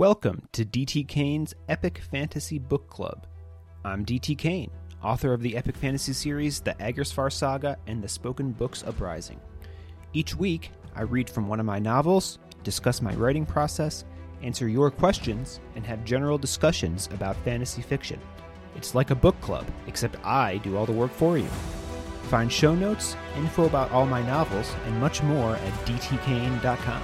Welcome 0.00 0.48
to 0.52 0.64
DT 0.64 1.06
Kane's 1.08 1.52
Epic 1.68 2.00
Fantasy 2.10 2.58
Book 2.58 2.88
Club. 2.88 3.26
I'm 3.84 4.06
DT 4.06 4.38
Kane, 4.38 4.70
author 5.04 5.34
of 5.34 5.42
the 5.42 5.54
epic 5.54 5.76
fantasy 5.76 6.14
series 6.14 6.58
The 6.58 6.72
Agersfar 6.80 7.30
Saga 7.30 7.76
and 7.86 8.02
the 8.02 8.08
Spoken 8.08 8.52
Books 8.52 8.82
Uprising. 8.82 9.38
Each 10.14 10.34
week, 10.34 10.70
I 10.96 11.02
read 11.02 11.28
from 11.28 11.48
one 11.48 11.60
of 11.60 11.66
my 11.66 11.78
novels, 11.78 12.38
discuss 12.62 13.02
my 13.02 13.12
writing 13.12 13.44
process, 13.44 14.06
answer 14.40 14.68
your 14.68 14.90
questions, 14.90 15.60
and 15.74 15.84
have 15.84 16.02
general 16.06 16.38
discussions 16.38 17.10
about 17.12 17.36
fantasy 17.44 17.82
fiction. 17.82 18.18
It's 18.76 18.94
like 18.94 19.10
a 19.10 19.14
book 19.14 19.38
club, 19.42 19.66
except 19.86 20.24
I 20.24 20.56
do 20.64 20.78
all 20.78 20.86
the 20.86 20.92
work 20.92 21.12
for 21.12 21.36
you. 21.36 21.48
Find 22.30 22.50
show 22.50 22.74
notes, 22.74 23.18
info 23.36 23.66
about 23.66 23.90
all 23.90 24.06
my 24.06 24.22
novels, 24.22 24.74
and 24.86 24.98
much 24.98 25.22
more 25.22 25.56
at 25.56 25.72
dtkane.com. 25.84 27.02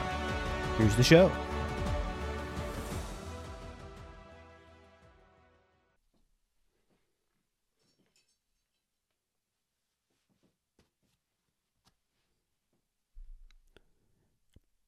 Here's 0.79 0.97
the 0.97 1.05
show. 1.05 1.31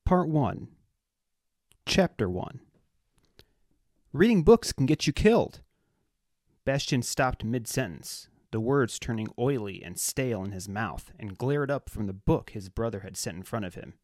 Part 0.09 0.31
1 0.31 0.69
Chapter 1.85 2.31
1 2.31 2.61
Reading 4.15 4.43
books 4.43 4.73
can 4.73 4.87
get 4.87 5.07
you 5.07 5.13
killed. 5.13 5.61
Bastian 6.65 7.03
stopped 7.03 7.45
mid 7.45 7.69
sentence, 7.69 8.29
the 8.51 8.59
words 8.59 8.99
turning 8.99 9.29
oily 9.39 9.83
and 9.85 9.99
stale 9.99 10.43
in 10.43 10.53
his 10.53 10.67
mouth, 10.67 11.13
and 11.19 11.37
glared 11.37 11.71
up 11.71 11.91
from 11.91 12.07
the 12.07 12.15
book 12.15 12.53
his 12.53 12.71
brother 12.71 13.01
had 13.01 13.19
set 13.19 13.35
in 13.35 13.43
front 13.43 13.67
of 13.67 13.75
him. 13.75 13.99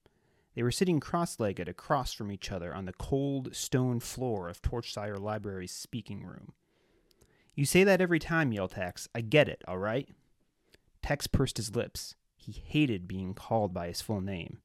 They 0.54 0.62
were 0.62 0.70
sitting 0.70 1.00
cross 1.00 1.40
legged 1.40 1.70
across 1.70 2.12
from 2.12 2.30
each 2.30 2.52
other 2.52 2.74
on 2.74 2.84
the 2.84 2.92
cold 2.92 3.56
stone 3.56 3.98
floor 3.98 4.50
of 4.50 4.60
Torchsire 4.60 5.18
Library's 5.18 5.72
speaking 5.72 6.22
room. 6.22 6.52
You 7.54 7.64
say 7.64 7.82
that 7.82 8.02
every 8.02 8.18
time, 8.18 8.50
Yeltax. 8.52 9.08
I 9.14 9.22
get 9.22 9.48
it, 9.48 9.62
all 9.66 9.78
right? 9.78 10.10
Tax 11.02 11.26
pursed 11.26 11.56
his 11.56 11.74
lips. 11.74 12.14
He 12.36 12.52
hated 12.52 13.08
being 13.08 13.32
called 13.32 13.72
by 13.72 13.86
his 13.86 14.02
full 14.02 14.20
name. 14.20 14.58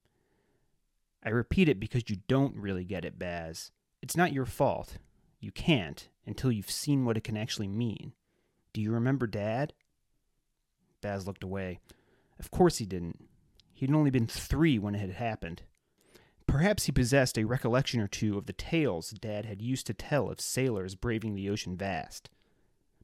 I 1.24 1.30
repeat 1.30 1.68
it 1.70 1.80
because 1.80 2.04
you 2.08 2.18
don't 2.28 2.56
really 2.56 2.86
get 2.86 3.06
it, 3.06 3.20
Baz. 3.20 3.72
It's 4.02 4.16
not 4.16 4.34
your 4.34 4.46
fault. 4.46 4.98
You 5.40 5.52
can't 5.52 6.08
until 6.26 6.52
you've 6.52 6.72
seen 6.72 7.06
what 7.06 7.18
it 7.18 7.24
can 7.24 7.38
actually 7.38 7.68
mean. 7.68 8.14
Do 8.74 8.82
you 8.82 8.92
remember 8.92 9.28
Dad? 9.28 9.74
Baz 11.02 11.28
looked 11.28 11.44
away. 11.44 11.80
Of 12.40 12.52
course 12.52 12.78
he 12.78 12.86
didn't. 12.86 13.28
He'd 13.74 13.94
only 13.94 14.12
been 14.12 14.28
three 14.28 14.78
when 14.78 14.96
it 14.96 15.00
had 15.00 15.12
happened. 15.12 15.64
Perhaps 16.46 16.86
he 16.86 16.92
possessed 16.92 17.38
a 17.38 17.46
recollection 17.46 18.02
or 18.02 18.08
two 18.08 18.38
of 18.38 18.46
the 18.46 18.54
tales 18.54 19.12
Dad 19.12 19.46
had 19.46 19.62
used 19.62 19.86
to 19.88 19.94
tell 19.94 20.30
of 20.30 20.42
sailors 20.42 20.96
braving 20.96 21.36
the 21.36 21.50
ocean 21.50 21.78
vast. 21.78 22.30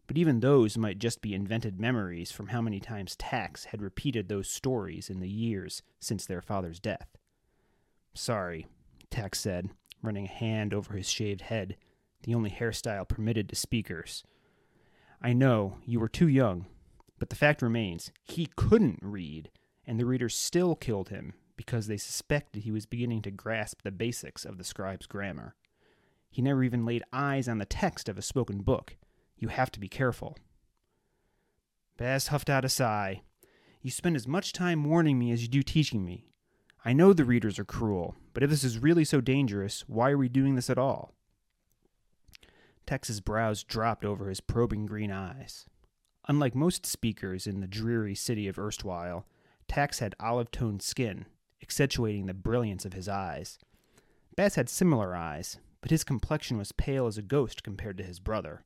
But 0.07 0.17
even 0.17 0.39
those 0.39 0.77
might 0.77 0.99
just 0.99 1.21
be 1.21 1.33
invented 1.33 1.79
memories 1.79 2.31
from 2.31 2.47
how 2.47 2.61
many 2.61 2.79
times 2.79 3.15
Tax 3.15 3.65
had 3.65 3.81
repeated 3.81 4.29
those 4.29 4.49
stories 4.49 5.09
in 5.09 5.19
the 5.19 5.29
years 5.29 5.81
since 5.99 6.25
their 6.25 6.41
father's 6.41 6.79
death. 6.79 7.07
Sorry, 8.15 8.65
Tax 9.09 9.41
said, 9.41 9.69
running 10.01 10.25
a 10.25 10.29
hand 10.29 10.73
over 10.73 10.93
his 10.93 11.09
shaved 11.09 11.41
head, 11.41 11.75
the 12.23 12.33
only 12.33 12.49
hairstyle 12.49 13.07
permitted 13.07 13.49
to 13.49 13.55
speakers. 13.55 14.23
I 15.21 15.33
know 15.33 15.77
you 15.85 15.99
were 15.99 16.07
too 16.07 16.29
young, 16.29 16.65
but 17.19 17.29
the 17.29 17.35
fact 17.35 17.61
remains 17.61 18.11
he 18.23 18.47
couldn't 18.55 18.99
read, 19.01 19.51
and 19.85 19.99
the 19.99 20.05
readers 20.05 20.33
still 20.33 20.75
killed 20.75 21.09
him 21.09 21.33
because 21.57 21.87
they 21.87 21.97
suspected 21.97 22.63
he 22.63 22.71
was 22.71 22.85
beginning 22.85 23.21
to 23.23 23.31
grasp 23.31 23.81
the 23.83 23.91
basics 23.91 24.45
of 24.45 24.57
the 24.57 24.63
scribe's 24.63 25.07
grammar. 25.07 25.55
He 26.29 26.41
never 26.41 26.63
even 26.63 26.85
laid 26.85 27.03
eyes 27.13 27.47
on 27.47 27.57
the 27.57 27.65
text 27.65 28.09
of 28.09 28.17
a 28.17 28.21
spoken 28.21 28.59
book. 28.61 28.97
You 29.37 29.49
have 29.49 29.71
to 29.71 29.79
be 29.79 29.87
careful. 29.87 30.37
Baz 31.97 32.27
huffed 32.27 32.49
out 32.49 32.65
a 32.65 32.69
sigh. 32.69 33.23
You 33.81 33.91
spend 33.91 34.15
as 34.15 34.27
much 34.27 34.53
time 34.53 34.83
warning 34.85 35.19
me 35.19 35.31
as 35.31 35.41
you 35.41 35.47
do 35.47 35.61
teaching 35.61 36.03
me. 36.03 36.25
I 36.87 36.93
know 36.93 37.13
the 37.13 37.25
readers 37.25 37.57
are 37.57 37.65
cruel, 37.65 38.15
but 38.35 38.43
if 38.43 38.51
this 38.51 38.63
is 38.63 38.77
really 38.77 39.05
so 39.05 39.19
dangerous, 39.19 39.83
why 39.87 40.11
are 40.11 40.19
we 40.19 40.29
doing 40.29 40.53
this 40.53 40.69
at 40.69 40.77
all? 40.77 41.15
Tax's 42.85 43.21
brows 43.21 43.63
dropped 43.63 44.05
over 44.05 44.29
his 44.29 44.39
probing 44.39 44.85
green 44.85 45.11
eyes. 45.11 45.65
Unlike 46.27 46.53
most 46.53 46.85
speakers 46.85 47.47
in 47.47 47.59
the 47.59 47.67
dreary 47.67 48.13
city 48.13 48.47
of 48.47 48.59
Erstwhile, 48.59 49.25
Tax 49.67 49.97
had 49.97 50.13
olive 50.19 50.51
toned 50.51 50.83
skin, 50.83 51.25
accentuating 51.59 52.27
the 52.27 52.35
brilliance 52.35 52.85
of 52.85 52.93
his 52.93 53.09
eyes. 53.09 53.57
Baz 54.35 54.53
had 54.53 54.69
similar 54.69 55.15
eyes, 55.15 55.57
but 55.81 55.89
his 55.89 56.03
complexion 56.03 56.59
was 56.59 56.71
pale 56.71 57.07
as 57.07 57.17
a 57.17 57.23
ghost 57.23 57.63
compared 57.63 57.97
to 57.97 58.03
his 58.03 58.19
brother. 58.19 58.63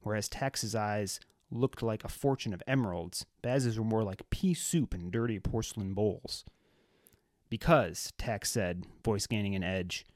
Whereas 0.00 0.28
Tax's 0.28 0.74
eyes 0.74 1.20
looked 1.48 1.80
like 1.80 2.02
a 2.02 2.08
fortune 2.08 2.52
of 2.52 2.62
emeralds, 2.66 3.24
Baz's 3.40 3.78
were 3.78 3.84
more 3.84 4.02
like 4.02 4.30
pea 4.30 4.54
soup 4.54 4.94
in 4.94 5.12
dirty 5.12 5.38
porcelain 5.38 5.94
bowls. 5.94 6.44
Because, 7.52 8.14
Tax 8.16 8.50
said, 8.50 8.86
voice 9.04 9.26
gaining 9.26 9.54
an 9.54 9.62
edge, 9.62 10.06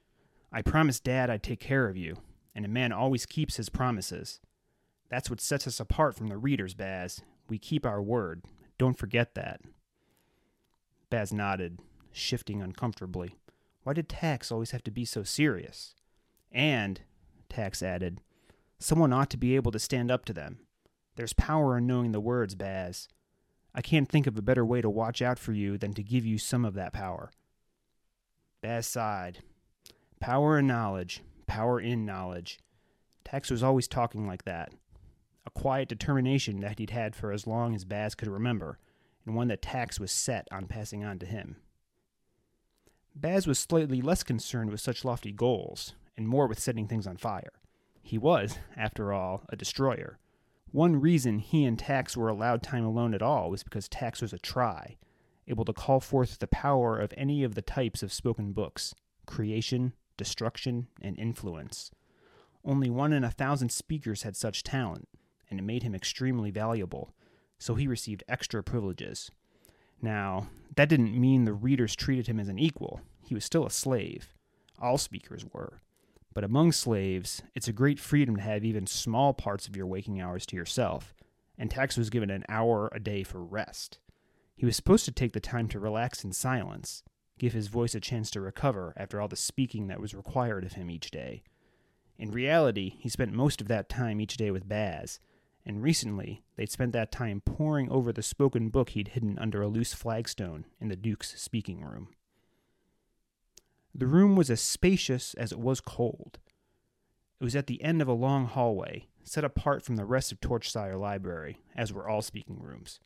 I 0.50 0.62
promised 0.62 1.04
Dad 1.04 1.28
I'd 1.28 1.42
take 1.42 1.60
care 1.60 1.86
of 1.86 1.94
you, 1.94 2.16
and 2.54 2.64
a 2.64 2.69
man 2.69 2.92
always 2.92 3.26
keeps 3.26 3.56
his 3.56 3.69
promises. 3.69 4.41
That's 5.10 5.28
what 5.28 5.42
sets 5.42 5.66
us 5.66 5.78
apart 5.78 6.16
from 6.16 6.28
the 6.28 6.38
readers, 6.38 6.72
Baz. 6.72 7.20
We 7.50 7.58
keep 7.58 7.84
our 7.84 8.00
word. 8.00 8.47
Don't 8.78 8.97
forget 8.97 9.34
that. 9.34 9.60
Baz 11.10 11.30
nodded, 11.30 11.78
shifting 12.10 12.62
uncomfortably. 12.62 13.36
Why 13.82 13.92
did 13.92 14.08
Tax 14.08 14.50
always 14.50 14.70
have 14.70 14.84
to 14.84 14.91
be 14.91 15.04
so 15.04 15.22
serious? 15.22 15.94
And, 16.50 17.03
Tax 17.50 17.82
added, 17.82 18.22
someone 18.78 19.12
ought 19.12 19.28
to 19.28 19.36
be 19.36 19.56
able 19.56 19.72
to 19.72 19.78
stand 19.78 20.10
up 20.10 20.24
to 20.24 20.32
them. 20.32 20.60
There's 21.16 21.34
power 21.34 21.76
in 21.76 21.86
knowing 21.86 22.12
the 22.12 22.18
words, 22.18 22.54
Baz. 22.54 23.08
I 23.76 23.82
can't 23.82 24.09
think 24.09 24.26
of 24.26 24.38
a 24.38 24.42
better 24.42 24.64
way 24.64 24.81
to 24.81 24.88
watch 24.88 25.20
out 25.20 25.38
for 25.38 25.53
you 25.53 25.76
than 25.76 25.92
to 25.92 26.03
give 26.03 26.25
you 26.25 26.38
some 26.38 26.64
of 26.64 26.72
that 26.75 26.94
power. 26.94 27.31
Baz 28.62 28.87
sighed. 28.87 29.41
Power 30.19 30.56
and 30.56 30.66
knowledge, 30.66 31.22
power 31.47 31.78
in 31.78 32.06
knowledge. 32.06 32.59
Tax 33.22 33.50
was 33.50 33.62
always 33.62 33.86
talking 33.86 34.26
like 34.26 34.44
that. 34.44 34.72
A 35.44 35.50
quiet 35.50 35.91
determination 35.91 36.60
that 36.60 36.78
he'd 36.78 36.88
had 36.88 37.15
for 37.15 37.32
as 37.32 37.47
long 37.47 37.75
as 37.75 37.84
Baz 37.84 38.15
could 38.15 38.28
remember, 38.28 38.78
and 39.26 39.36
one 39.36 39.48
that 39.48 39.60
Tax 39.60 40.00
was 40.00 40.10
set 40.10 40.48
on 40.50 40.66
passing 40.66 41.04
on 41.04 41.19
to 41.19 41.26
him. 41.26 41.56
Baz 43.15 43.47
was 43.47 43.59
slightly 43.59 44.00
less 44.00 44.22
concerned 44.22 44.70
with 44.70 44.81
such 44.81 45.04
lofty 45.04 45.32
goals, 45.32 45.92
and 46.16 46.26
more 46.26 46.47
with 46.47 46.59
setting 46.59 46.88
things 46.88 47.06
on 47.06 47.19
fire. 47.19 47.53
He 48.03 48.16
was, 48.16 48.59
after 48.75 49.12
all, 49.12 49.42
a 49.50 49.56
destroyer. 49.56 50.19
One 50.76 51.00
reason 51.00 51.38
he 51.38 51.64
and 51.64 51.78
Tax 51.78 52.19
were 52.19 52.28
allowed 52.28 52.62
time 52.62 52.84
alone 52.84 53.14
at 53.14 53.22
all 53.22 53.48
was 53.48 53.62
because 53.62 53.88
Tax 53.88 54.20
was 54.20 54.34
a 54.34 54.38
try, 54.38 54.98
able 55.48 55.64
to 55.64 55.72
call 55.72 56.00
forth 56.00 56.38
the 56.38 56.47
power 56.47 56.98
of 56.98 57.14
any 57.16 57.42
of 57.42 57.54
the 57.54 57.62
types 57.62 58.03
of 58.03 58.12
spoken 58.12 58.53
books 58.53 58.94
creation, 59.25 59.94
destruction, 60.19 60.88
and 61.00 61.19
influence. 61.19 61.91
Only 62.62 62.91
one 62.91 63.15
in 63.15 63.25
a 63.25 63.31
thousand 63.31 63.70
speakers 63.70 64.25
had 64.25 64.36
such 64.36 64.65
talent, 64.65 65.09
and 65.50 65.59
it 65.59 65.62
made 65.62 65.82
him 65.82 65.94
extremely 65.94 66.50
valuable, 66.50 67.15
so 67.59 67.75
he 67.75 67.88
received 67.88 68.22
extra 68.28 68.62
privileges. 68.62 69.31
Now, 70.03 70.48
that 70.75 70.91
didn't 70.91 71.19
mean 71.19 71.47
the 71.47 71.54
readers 71.54 71.97
treated 71.97 72.26
him 72.26 72.38
as 72.38 72.48
an 72.50 72.59
equal. 72.59 73.00
He 73.25 73.34
was 73.34 73.47
still 73.47 73.65
a 73.65 73.70
slave. 73.70 74.34
All 74.78 74.98
speakers 74.98 75.47
were. 75.54 75.81
But 76.36 76.44
among 76.44 76.72
slaves, 76.72 77.42
it's 77.54 77.66
a 77.66 77.72
great 77.72 77.98
freedom 77.98 78.36
to 78.36 78.42
have 78.42 78.62
even 78.62 78.86
small 78.86 79.32
parts 79.32 79.69
of 79.69 79.74
your 79.74 79.86
waking 79.86 80.20
hours 80.20 80.44
to 80.44 80.56
yourself, 80.56 81.14
and 81.56 81.70
Tax 81.70 81.97
was 81.97 82.10
given 82.10 82.28
an 82.28 82.44
hour 82.47 82.91
a 82.92 83.00
day 83.00 83.22
for 83.22 83.42
rest. 83.42 84.00
He 84.54 84.66
was 84.66 84.76
supposed 84.76 85.06
to 85.06 85.12
take 85.12 85.32
the 85.32 85.41
time 85.41 85.66
to 85.69 85.80
relax 85.80 86.24
in 86.24 86.34
silence, 86.34 87.02
give 87.38 87.54
his 87.54 87.69
voice 87.69 87.94
a 87.94 88.00
chance 88.00 88.30
to 88.32 88.42
recover 88.42 88.92
after 88.98 89.19
all 89.19 89.28
the 89.28 89.34
speaking 89.34 89.86
that 89.86 89.98
was 89.98 90.14
required 90.14 90.64
of 90.64 90.74
him 90.74 90.91
each 90.91 91.10
day. 91.10 91.42
In 92.19 92.30
reality, 92.30 92.97
he 92.98 93.09
spent 93.09 93.32
most 93.32 93.62
of 93.62 93.68
that 93.68 93.89
time 93.89 94.21
each 94.21 94.36
day 94.36 94.50
with 94.50 94.68
Baz, 94.68 95.21
and 95.65 95.82
recently 95.82 96.42
they'd 96.56 96.71
spent 96.71 96.92
that 96.92 97.10
time 97.10 97.41
poring 97.41 97.91
over 97.91 98.12
the 98.12 98.22
spoken 98.22 98.68
book 98.68 98.91
he'd 98.91 99.09
hidden 99.09 99.39
under 99.39 99.62
a 99.62 99.68
loose 99.68 99.94
flagstone 99.94 100.66
in 100.82 100.89
the 100.89 100.97
Duke's 100.97 101.41
speaking 101.41 101.80
room. 101.80 102.09
The 103.98 104.07
room 104.07 104.37
was 104.37 104.51
as 104.51 104.60
spacious 104.60 105.33
as 105.34 105.53
it 105.53 105.59
was 105.59 105.81
cold. 105.81 106.39
It 107.41 107.45
was 107.45 107.57
at 107.57 107.66
the 107.66 107.83
end 107.83 108.03
of 108.03 108.09
a 108.09 108.13
long 108.13 108.45
hallway, 108.45 109.07
set 109.25 109.43
apart 109.43 109.83
from 109.83 109.97
the 109.97 110.04
rest 110.04 110.31
of 110.31 110.41
Torchsire 110.41 111.01
Library, 111.01 111.60
as 111.75 111.95
were 111.95 112.07
all 112.07 112.21
speaking 112.21 112.59
rooms. 112.60 113.01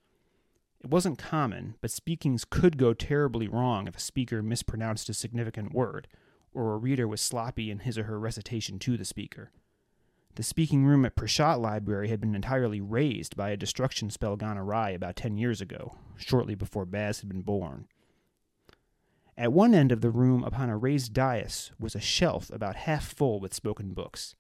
It 0.83 0.91
wasn't 0.91 1.17
common, 1.17 1.77
but 1.81 1.93
speakings 1.93 2.45
could 2.45 2.77
go 2.77 2.93
terribly 2.93 3.47
wrong 3.47 3.87
if 3.87 3.97
a 3.97 4.01
speaker 4.01 4.43
mispronounced 4.43 5.09
a 5.09 5.15
significant 5.15 5.73
word, 5.73 6.09
or 6.53 6.75
a 6.75 6.79
reader 6.79 7.07
was 7.07 7.21
sloppy 7.21 7.71
in 7.71 7.81
his 7.81 7.97
or 7.97 8.05
her 8.05 8.19
recitation 8.19 8.81
to 8.81 8.97
the 8.97 9.05
speaker. 9.05 9.53
The 10.35 10.43
speaking 10.43 10.85
room 10.85 11.05
at 11.05 11.15
Prashant 11.15 11.61
Library 11.61 12.09
had 12.09 12.21
been 12.21 12.35
entirely 12.35 12.81
razed 12.81 13.37
by 13.37 13.51
a 13.51 13.57
destruction 13.57 14.11
spell 14.11 14.35
gone 14.35 14.59
awry 14.59 14.91
about 14.91 15.15
ten 15.15 15.37
years 15.39 15.61
ago, 15.61 15.97
shortly 16.17 16.57
before 16.57 16.85
Baz 16.85 17.21
had 17.21 17.29
been 17.29 17.43
born. 17.43 17.87
At 19.37 19.53
one 19.53 19.75
end 19.75 19.93
of 19.93 20.01
the 20.01 20.11
room, 20.11 20.45
upon 20.45 20.69
a 20.69 20.77
raised 20.77 21.13
dais, 21.13 21.71
was 21.79 21.95
a 21.95 22.01
shelf 22.01 22.51
about 22.51 22.77
half 22.77 23.13
full 23.13 23.41
with 23.41 23.55
spoken 23.55 23.95
books. 23.95 24.35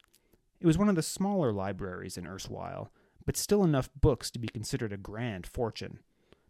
It 0.61 0.67
was 0.67 0.77
one 0.77 0.89
of 0.89 0.97
the 0.97 1.03
smaller 1.03 1.53
libraries 1.53 2.19
in 2.19 2.27
Erstwhile, 2.27 2.93
but 3.25 3.37
still 3.37 3.65
enough 3.65 3.89
books 3.99 4.31
to 4.33 4.39
be 4.39 4.49
considered 4.49 4.93
a 4.93 4.99
grand 4.99 5.47
fortune. 5.47 6.01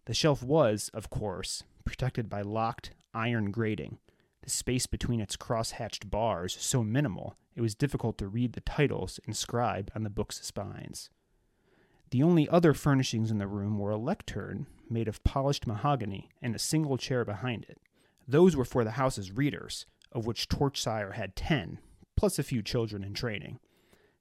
The 0.06 0.14
shelf 0.14 0.42
was, 0.42 0.90
of 0.94 1.10
course, 1.10 1.62
protected 1.84 2.28
by 2.28 2.42
locked 2.42 2.90
iron 3.14 3.50
grating, 3.50 3.98
the 4.42 4.50
space 4.50 4.86
between 4.86 5.20
its 5.20 5.36
cross 5.36 5.72
hatched 5.72 6.10
bars 6.10 6.56
so 6.58 6.82
minimal 6.82 7.36
it 7.54 7.60
was 7.60 7.74
difficult 7.74 8.16
to 8.18 8.28
read 8.28 8.54
the 8.54 8.60
titles 8.60 9.20
inscribed 9.26 9.90
on 9.94 10.02
the 10.02 10.10
book's 10.10 10.44
spines. 10.44 11.10
The 12.10 12.22
only 12.22 12.48
other 12.48 12.74
furnishings 12.74 13.30
in 13.30 13.38
the 13.38 13.46
room 13.46 13.78
were 13.78 13.90
a 13.90 13.96
lectern 13.96 14.66
made 14.88 15.08
of 15.08 15.22
polished 15.22 15.66
mahogany 15.66 16.30
and 16.42 16.54
a 16.54 16.58
single 16.58 16.96
chair 16.96 17.24
behind 17.24 17.66
it. 17.68 17.78
Those 18.30 18.54
were 18.54 18.64
for 18.64 18.84
the 18.84 18.92
house's 18.92 19.32
readers, 19.32 19.86
of 20.12 20.24
which 20.24 20.48
Torchsire 20.48 21.14
had 21.14 21.34
ten, 21.34 21.80
plus 22.16 22.38
a 22.38 22.44
few 22.44 22.62
children 22.62 23.02
in 23.02 23.12
training. 23.12 23.58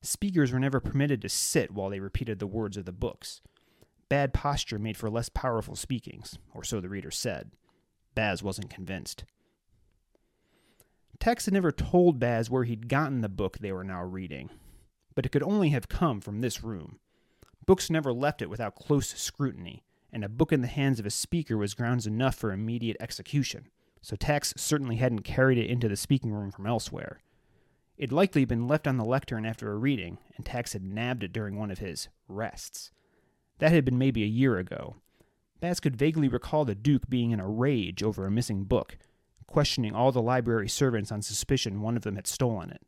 Speakers 0.01 0.51
were 0.51 0.59
never 0.59 0.79
permitted 0.79 1.21
to 1.21 1.29
sit 1.29 1.69
while 1.69 1.91
they 1.91 1.99
repeated 1.99 2.39
the 2.39 2.47
words 2.47 2.75
of 2.75 2.85
the 2.85 2.91
books. 2.91 3.41
Bad 4.09 4.33
posture 4.33 4.79
made 4.79 4.97
for 4.97 5.11
less 5.11 5.29
powerful 5.29 5.75
speakings, 5.75 6.39
or 6.55 6.63
so 6.63 6.81
the 6.81 6.89
reader 6.89 7.11
said. 7.11 7.51
Baz 8.15 8.41
wasn't 8.41 8.71
convinced. 8.71 9.25
Tax 11.19 11.45
had 11.45 11.53
never 11.53 11.71
told 11.71 12.17
Baz 12.17 12.49
where 12.49 12.63
he'd 12.63 12.89
gotten 12.89 13.21
the 13.21 13.29
book 13.29 13.59
they 13.59 13.71
were 13.71 13.83
now 13.83 14.03
reading, 14.03 14.49
but 15.13 15.23
it 15.23 15.29
could 15.29 15.43
only 15.43 15.69
have 15.69 15.87
come 15.87 16.19
from 16.19 16.41
this 16.41 16.63
room. 16.63 16.97
Books 17.67 17.91
never 17.91 18.11
left 18.11 18.41
it 18.41 18.49
without 18.49 18.73
close 18.73 19.09
scrutiny, 19.09 19.83
and 20.11 20.23
a 20.23 20.29
book 20.29 20.51
in 20.51 20.61
the 20.61 20.67
hands 20.67 20.99
of 20.99 21.05
a 21.05 21.11
speaker 21.11 21.59
was 21.59 21.75
grounds 21.75 22.07
enough 22.07 22.33
for 22.33 22.51
immediate 22.51 22.97
execution 22.99 23.69
so 24.01 24.15
Tax 24.15 24.53
certainly 24.57 24.97
hadn't 24.97 25.21
carried 25.23 25.57
it 25.57 25.69
into 25.69 25.87
the 25.87 25.95
speaking 25.95 26.31
room 26.31 26.51
from 26.51 26.67
elsewhere. 26.67 27.19
It'd 27.97 28.13
likely 28.13 28.45
been 28.45 28.67
left 28.67 28.87
on 28.87 28.97
the 28.97 29.03
lectern 29.03 29.45
after 29.45 29.71
a 29.71 29.77
reading, 29.77 30.19
and 30.37 30.45
Tax 30.45 30.73
had 30.73 30.83
nabbed 30.83 31.23
it 31.23 31.33
during 31.33 31.57
one 31.57 31.69
of 31.69 31.79
his 31.79 32.07
rests. 32.27 32.91
That 33.57 33.73
had 33.73 33.83
been 33.83 33.97
maybe 33.97 34.23
a 34.23 34.27
year 34.27 34.57
ago. 34.57 34.95
Baz 35.59 35.81
could 35.81 35.97
vaguely 35.97 36.29
recall 36.29 36.63
the 36.63 36.75
Duke 36.75 37.09
being 37.09 37.31
in 37.31 37.41
a 37.41 37.49
rage 37.49 38.01
over 38.01 38.25
a 38.25 38.31
missing 38.31 38.63
book, 38.63 38.97
questioning 39.47 39.93
all 39.93 40.13
the 40.13 40.21
library 40.21 40.69
servants 40.69 41.11
on 41.11 41.21
suspicion 41.21 41.81
one 41.81 41.97
of 41.97 42.03
them 42.03 42.15
had 42.15 42.27
stolen 42.27 42.69
it. 42.69 42.81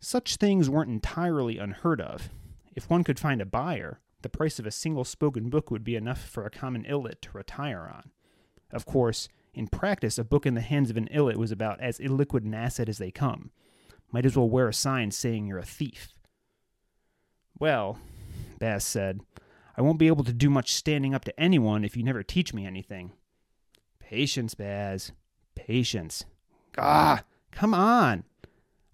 Such 0.00 0.36
things 0.36 0.70
weren't 0.70 0.90
entirely 0.90 1.58
unheard 1.58 2.00
of. 2.00 2.30
If 2.74 2.88
one 2.88 3.04
could 3.04 3.20
find 3.20 3.42
a 3.42 3.46
buyer, 3.46 4.00
the 4.22 4.30
price 4.30 4.58
of 4.58 4.66
a 4.66 4.70
single 4.70 5.04
spoken 5.04 5.50
book 5.50 5.70
would 5.70 5.84
be 5.84 5.94
enough 5.96 6.24
for 6.24 6.46
a 6.46 6.50
common 6.50 6.84
illit 6.84 7.20
to 7.22 7.30
retire 7.32 7.90
on. 7.92 8.10
Of 8.72 8.86
course, 8.86 9.28
in 9.54 9.68
practice, 9.68 10.18
a 10.18 10.24
book 10.24 10.46
in 10.46 10.54
the 10.54 10.60
hands 10.60 10.90
of 10.90 10.96
an 10.96 11.08
illit 11.12 11.36
was 11.36 11.52
about 11.52 11.80
as 11.80 11.98
illiquid 11.98 12.44
an 12.44 12.54
asset 12.54 12.88
as 12.88 12.98
they 12.98 13.10
come. 13.10 13.50
Might 14.10 14.26
as 14.26 14.36
well 14.36 14.48
wear 14.48 14.68
a 14.68 14.74
sign 14.74 15.10
saying 15.10 15.46
you're 15.46 15.58
a 15.58 15.64
thief. 15.64 16.14
Well, 17.58 17.98
Baz 18.58 18.84
said, 18.84 19.20
I 19.76 19.82
won't 19.82 19.98
be 19.98 20.06
able 20.06 20.24
to 20.24 20.32
do 20.32 20.50
much 20.50 20.72
standing 20.72 21.14
up 21.14 21.24
to 21.24 21.40
anyone 21.40 21.84
if 21.84 21.96
you 21.96 22.02
never 22.02 22.22
teach 22.22 22.52
me 22.52 22.66
anything. 22.66 23.12
Patience, 23.98 24.54
Baz. 24.54 25.12
Patience. 25.54 26.24
Ah, 26.78 27.24
come 27.50 27.74
on. 27.74 28.24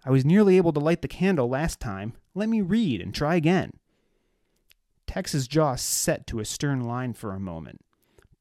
I 0.05 0.11
was 0.11 0.25
nearly 0.25 0.57
able 0.57 0.73
to 0.73 0.79
light 0.79 1.01
the 1.01 1.07
candle 1.07 1.49
last 1.49 1.79
time. 1.79 2.13
Let 2.33 2.49
me 2.49 2.61
read 2.61 3.01
and 3.01 3.13
try 3.13 3.35
again. 3.35 3.73
Tax's 5.07 5.47
jaw 5.47 5.75
set 5.75 6.27
to 6.27 6.39
a 6.39 6.45
stern 6.45 6.81
line 6.81 7.13
for 7.13 7.33
a 7.33 7.39
moment, 7.39 7.81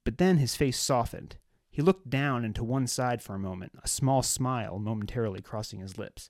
but 0.05 0.19
then 0.19 0.37
his 0.37 0.55
face 0.55 0.79
softened. 0.79 1.37
He 1.79 1.83
looked 1.83 2.11
down 2.11 2.45
and 2.45 2.57
to 2.57 2.65
one 2.65 2.89
side 2.89 3.23
for 3.23 3.37
a 3.37 3.39
moment, 3.39 3.71
a 3.81 3.87
small 3.87 4.25
smile 4.25 4.81
momentarily 4.81 5.41
crossing 5.41 5.79
his 5.79 5.97
lips. 5.97 6.29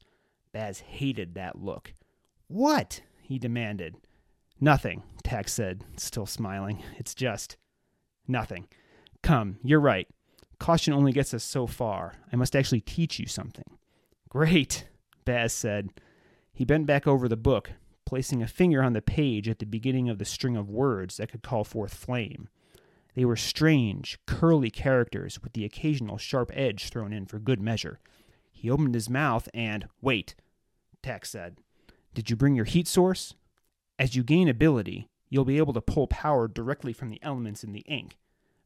Baz 0.53 0.81
hated 0.81 1.35
that 1.37 1.59
look. 1.59 1.95
What? 2.49 3.01
he 3.23 3.39
demanded. 3.39 3.97
Nothing, 4.61 5.05
Tax 5.25 5.55
said, 5.55 5.85
still 5.97 6.27
smiling. 6.27 6.83
It's 6.99 7.15
just. 7.15 7.57
Nothing. 8.27 8.69
Come, 9.23 9.57
you're 9.65 9.81
right. 9.81 10.07
Caution 10.59 10.93
only 10.93 11.13
gets 11.13 11.33
us 11.33 11.45
so 11.45 11.67
far. 11.67 12.17
I 12.31 12.37
must 12.37 12.55
actually 12.55 12.83
teach 12.83 13.19
you 13.19 13.27
something. 13.27 13.79
Great, 14.29 14.87
Baz 15.25 15.55
said. 15.55 15.89
He 16.53 16.67
bent 16.67 16.85
back 16.85 17.07
over 17.07 17.27
the 17.27 17.39
book, 17.39 17.71
placing 18.05 18.43
a 18.43 18.47
finger 18.47 18.83
on 18.83 18.93
the 18.93 19.01
page 19.01 19.49
at 19.49 19.61
the 19.61 19.65
beginning 19.65 20.11
of 20.11 20.19
the 20.19 20.27
string 20.27 20.59
of 20.59 20.69
words 20.69 21.17
that 21.17 21.33
could 21.33 21.43
call 21.43 21.65
forth 21.65 21.95
flame. 21.95 22.51
They 23.19 23.25
were 23.25 23.35
strange, 23.35 24.17
curly 24.29 24.71
characters 24.71 25.43
with 25.43 25.53
the 25.53 25.65
occasional 25.65 26.19
sharp 26.19 26.53
edge 26.55 26.89
thrown 26.89 27.13
in 27.13 27.27
for 27.27 27.41
good 27.41 27.61
measure. 27.61 27.99
He 28.53 28.71
opened 28.71 28.95
his 28.95 29.11
mouth 29.11 29.49
and, 29.53 29.89
Wait, 30.01 30.37
Tax 31.03 31.31
said. 31.31 31.57
Did 32.15 32.31
you 32.31 32.37
bring 32.37 32.55
your 32.55 32.65
heat 32.65 32.87
source? 32.87 33.35
As 33.99 34.15
you 34.15 34.23
gain 34.23 34.49
ability, 34.49 35.09
you'll 35.29 35.45
be 35.45 35.59
able 35.59 35.73
to 35.73 35.81
pull 35.81 36.07
power 36.07 36.47
directly 36.47 36.93
from 36.93 37.09
the 37.09 37.19
elements 37.21 37.65
in 37.65 37.73
the 37.73 37.85
ink. 37.89 38.17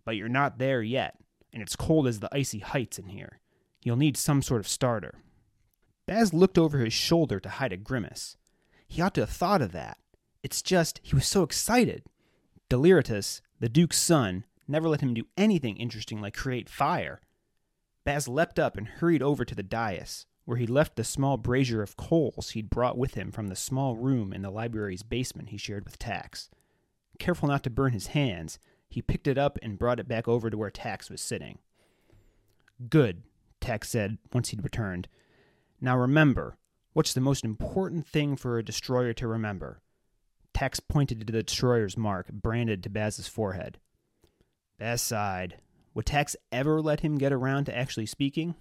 But 0.04 0.16
you're 0.16 0.28
not 0.28 0.58
there 0.58 0.82
yet, 0.82 1.16
and 1.50 1.62
it's 1.62 1.75
cold 1.75 2.06
as 2.06 2.20
the 2.20 2.28
icy 2.31 2.58
heights 2.58 2.99
in 2.99 3.06
here. 3.06 3.40
You'll 3.82 3.96
need 3.96 4.19
some 4.19 4.43
sort 4.43 4.60
of 4.60 4.69
starter. 4.69 5.14
Baz 6.06 6.34
looked 6.34 6.58
over 6.58 6.76
his 6.76 6.93
shoulder 6.93 7.40
to 7.40 7.49
hide 7.49 7.72
a 7.72 7.78
grimace. 7.78 8.37
He 8.87 9.00
ought 9.00 9.14
to 9.14 9.22
have 9.22 9.31
thought 9.31 9.62
of 9.62 9.72
that. 9.72 9.96
It's 10.43 10.60
just, 10.60 11.00
he 11.02 11.14
was 11.14 11.26
so 11.26 11.43
excited. 11.43 12.02
Deliritus, 12.69 13.40
the 13.62 13.69
Duke's 13.69 14.00
son 14.00 14.44
never 14.67 14.88
let 14.88 15.03
him 15.03 15.14
do 15.14 15.29
anything 15.37 15.76
interesting 15.76 16.20
like 16.20 16.35
create 16.35 16.69
fire. 16.69 17.20
Baz 18.05 18.26
leapt 18.26 18.59
up 18.59 18.76
and 18.76 18.88
hurried 18.88 19.23
over 19.23 19.44
to 19.44 19.55
the 19.55 19.62
dais, 19.62 20.26
where 20.44 20.56
he 20.56 20.67
left 20.67 20.97
the 20.97 21.05
small 21.05 21.37
brazier 21.37 21.81
of 21.81 21.97
coals 21.97 22.50
he'd 22.50 22.69
brought 22.69 22.99
with 22.99 23.14
him 23.14 23.31
from 23.31 23.47
the 23.47 23.55
small 23.55 23.94
room 23.94 24.32
in 24.32 24.43
the 24.43 24.50
library's 24.50 25.05
basement 25.05 25.50
he 25.50 25.56
shared 25.56 25.85
with 25.85 25.97
Tax. 25.97 26.50
Careful 27.20 27.49
not 27.49 27.62
to 27.62 27.70
burn 27.70 27.93
his 27.93 28.09
hands, 28.09 28.59
he 28.88 29.00
picked 29.00 29.29
it 29.29 29.38
up 29.38 29.61
and 29.62 29.79
brought 29.79 30.00
it 30.00 30.09
back 30.09 30.26
over 30.26 30.50
to 30.50 30.59
where 30.59 30.69
Tax 30.69 31.09
was 31.09 31.20
sitting. 31.20 31.61
Good, 32.91 33.23
Tax 33.61 33.88
said 33.88 34.19
once 34.32 34.49
he'd 34.49 34.64
returned. 34.64 35.06
Now 35.81 35.97
remember, 35.97 36.56
what's 36.94 37.14
the 37.14 37.20
most 37.20 37.44
important 37.44 38.09
thing 38.09 38.35
for 38.35 38.59
a 38.59 38.64
destroyer 38.64 39.12
to 39.12 39.29
remember? 39.29 39.81
Tax 40.54 40.81
pointed 40.81 41.20
to 41.20 41.32
the 41.32 41.43
destroyer's 41.43 41.96
mark, 41.96 42.28
branded 42.32 42.82
to 42.82 42.90
Baz's 42.90 43.28
forehead. 43.28 43.78
Baz 44.78 45.00
sighed. 45.00 45.56
Would 45.94 46.06
Tax 46.06 46.37
ever 46.50 46.81
let 46.81 47.00
him 47.00 47.19
get 47.19 47.32
around 47.32 47.64
to 47.66 47.76
actually 47.76 48.06
speaking? 48.06 48.54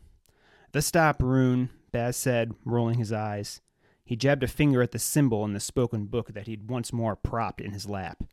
The 0.71 0.81
stop 0.81 1.21
rune, 1.21 1.69
Baz 1.91 2.15
said, 2.15 2.53
rolling 2.65 2.97
his 2.97 3.11
eyes. 3.11 3.61
He 4.05 4.15
jabbed 4.15 4.43
a 4.43 4.47
finger 4.47 4.81
at 4.81 4.91
the 4.91 4.99
symbol 4.99 5.45
in 5.45 5.53
the 5.53 5.59
spoken 5.59 6.05
book 6.05 6.33
that 6.33 6.47
he'd 6.47 6.69
once 6.69 6.91
more 6.93 7.15
propped 7.15 7.61
in 7.61 7.71
his 7.71 7.87
lap. 7.87 8.23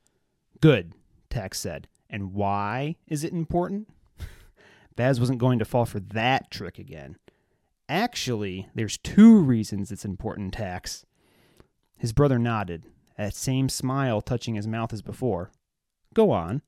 Good, 0.61 0.93
Tax 1.31 1.59
said. 1.59 1.89
And 2.11 2.33
why 2.35 2.97
is 3.07 3.23
it 3.23 3.33
important? 3.33 3.89
Baz 4.97 5.21
wasn't 5.21 5.39
going 5.39 5.59
to 5.59 5.65
fall 5.65 5.85
for 5.85 6.01
that 6.01 6.51
trick 6.51 6.79
again. 6.79 7.17
Actually, 7.89 8.69
there's 8.75 8.99
two 8.99 9.39
reasons 9.41 9.91
it's 9.91 10.05
important, 10.05 10.55
Tax. 10.55 11.07
His 11.97 12.13
brother 12.13 12.39
nodded, 12.39 12.85
that 13.19 13.35
same 13.35 13.69
smile 13.69 14.23
touching 14.23 14.55
his 14.55 14.67
mouth 14.67 14.93
as 14.93 15.03
before. 15.03 15.51
Go 16.15 16.31
on. 16.31 16.63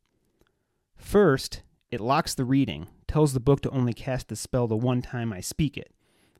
First, 0.96 1.62
it 1.90 2.00
locks 2.00 2.34
the 2.34 2.44
reading, 2.44 2.88
tells 3.08 3.32
the 3.32 3.40
book 3.40 3.62
to 3.62 3.70
only 3.70 3.94
cast 3.94 4.28
the 4.28 4.36
spell 4.36 4.66
the 4.66 4.76
one 4.76 5.00
time 5.00 5.32
I 5.32 5.40
speak 5.40 5.78
it. 5.78 5.94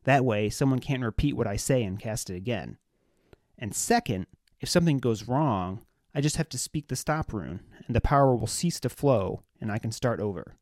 That 0.04 0.24
way, 0.24 0.50
someone 0.50 0.80
can't 0.80 1.02
repeat 1.02 1.36
what 1.36 1.46
I 1.46 1.56
say 1.56 1.82
and 1.82 1.98
cast 1.98 2.28
it 2.28 2.36
again. 2.36 2.76
And 3.56 3.74
second, 3.74 4.26
if 4.60 4.68
something 4.68 4.98
goes 4.98 5.28
wrong, 5.28 5.82
I 6.14 6.20
just 6.20 6.36
have 6.36 6.48
to 6.50 6.58
speak 6.58 6.88
the 6.88 6.96
stop 6.96 7.32
rune, 7.32 7.60
and 7.86 7.94
the 7.94 8.00
power 8.00 8.34
will 8.34 8.46
cease 8.46 8.80
to 8.80 8.88
flow, 8.88 9.44
and 9.60 9.70
I 9.70 9.78
can 9.78 9.92
start 9.92 10.20
over. 10.20 10.56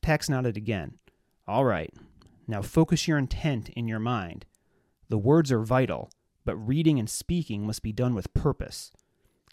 Tax 0.00 0.28
nodded 0.28 0.56
again. 0.56 0.98
All 1.46 1.64
right. 1.64 1.94
Now 2.48 2.62
focus 2.62 3.06
your 3.06 3.18
intent 3.18 3.68
in 3.70 3.86
your 3.86 4.00
mind. 4.00 4.44
The 5.08 5.18
words 5.18 5.52
are 5.52 5.62
vital, 5.62 6.10
but 6.44 6.56
reading 6.56 6.98
and 6.98 7.08
speaking 7.08 7.66
must 7.66 7.82
be 7.82 7.92
done 7.92 8.14
with 8.14 8.34
purpose. 8.34 8.90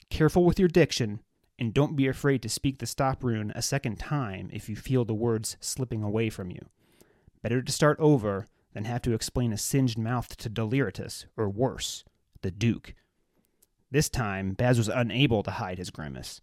Careful 0.09 0.43
with 0.43 0.59
your 0.59 0.67
diction, 0.67 1.21
and 1.57 1.73
don't 1.73 1.95
be 1.95 2.07
afraid 2.07 2.41
to 2.41 2.49
speak 2.49 2.79
the 2.79 2.85
stop 2.85 3.23
rune 3.23 3.51
a 3.55 3.61
second 3.61 3.99
time 3.99 4.49
if 4.51 4.69
you 4.69 4.75
feel 4.75 5.05
the 5.05 5.13
words 5.13 5.57
slipping 5.59 6.03
away 6.03 6.29
from 6.29 6.49
you. 6.49 6.65
Better 7.41 7.61
to 7.61 7.71
start 7.71 7.99
over 7.99 8.47
than 8.73 8.85
have 8.85 9.01
to 9.03 9.13
explain 9.13 9.51
a 9.51 9.57
singed 9.57 9.97
mouth 9.97 10.37
to 10.37 10.49
Deliritus, 10.49 11.25
or 11.37 11.49
worse, 11.49 12.03
the 12.41 12.51
Duke. 12.51 12.93
This 13.91 14.09
time, 14.09 14.53
Baz 14.53 14.77
was 14.77 14.87
unable 14.87 15.43
to 15.43 15.51
hide 15.51 15.77
his 15.79 15.89
grimace. 15.89 16.41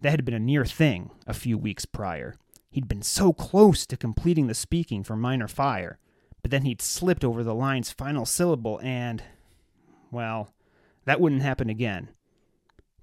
That 0.00 0.10
had 0.10 0.24
been 0.24 0.34
a 0.34 0.38
near 0.38 0.64
thing 0.64 1.10
a 1.26 1.34
few 1.34 1.58
weeks 1.58 1.84
prior. 1.84 2.34
He'd 2.70 2.88
been 2.88 3.02
so 3.02 3.32
close 3.32 3.84
to 3.86 3.96
completing 3.96 4.46
the 4.46 4.54
speaking 4.54 5.02
for 5.02 5.16
Minor 5.16 5.48
Fire, 5.48 5.98
but 6.42 6.50
then 6.50 6.62
he'd 6.62 6.80
slipped 6.80 7.24
over 7.24 7.42
the 7.42 7.54
line's 7.54 7.92
final 7.92 8.24
syllable 8.24 8.80
and 8.82 9.22
well, 10.10 10.52
that 11.04 11.20
wouldn't 11.20 11.42
happen 11.42 11.70
again. 11.70 12.10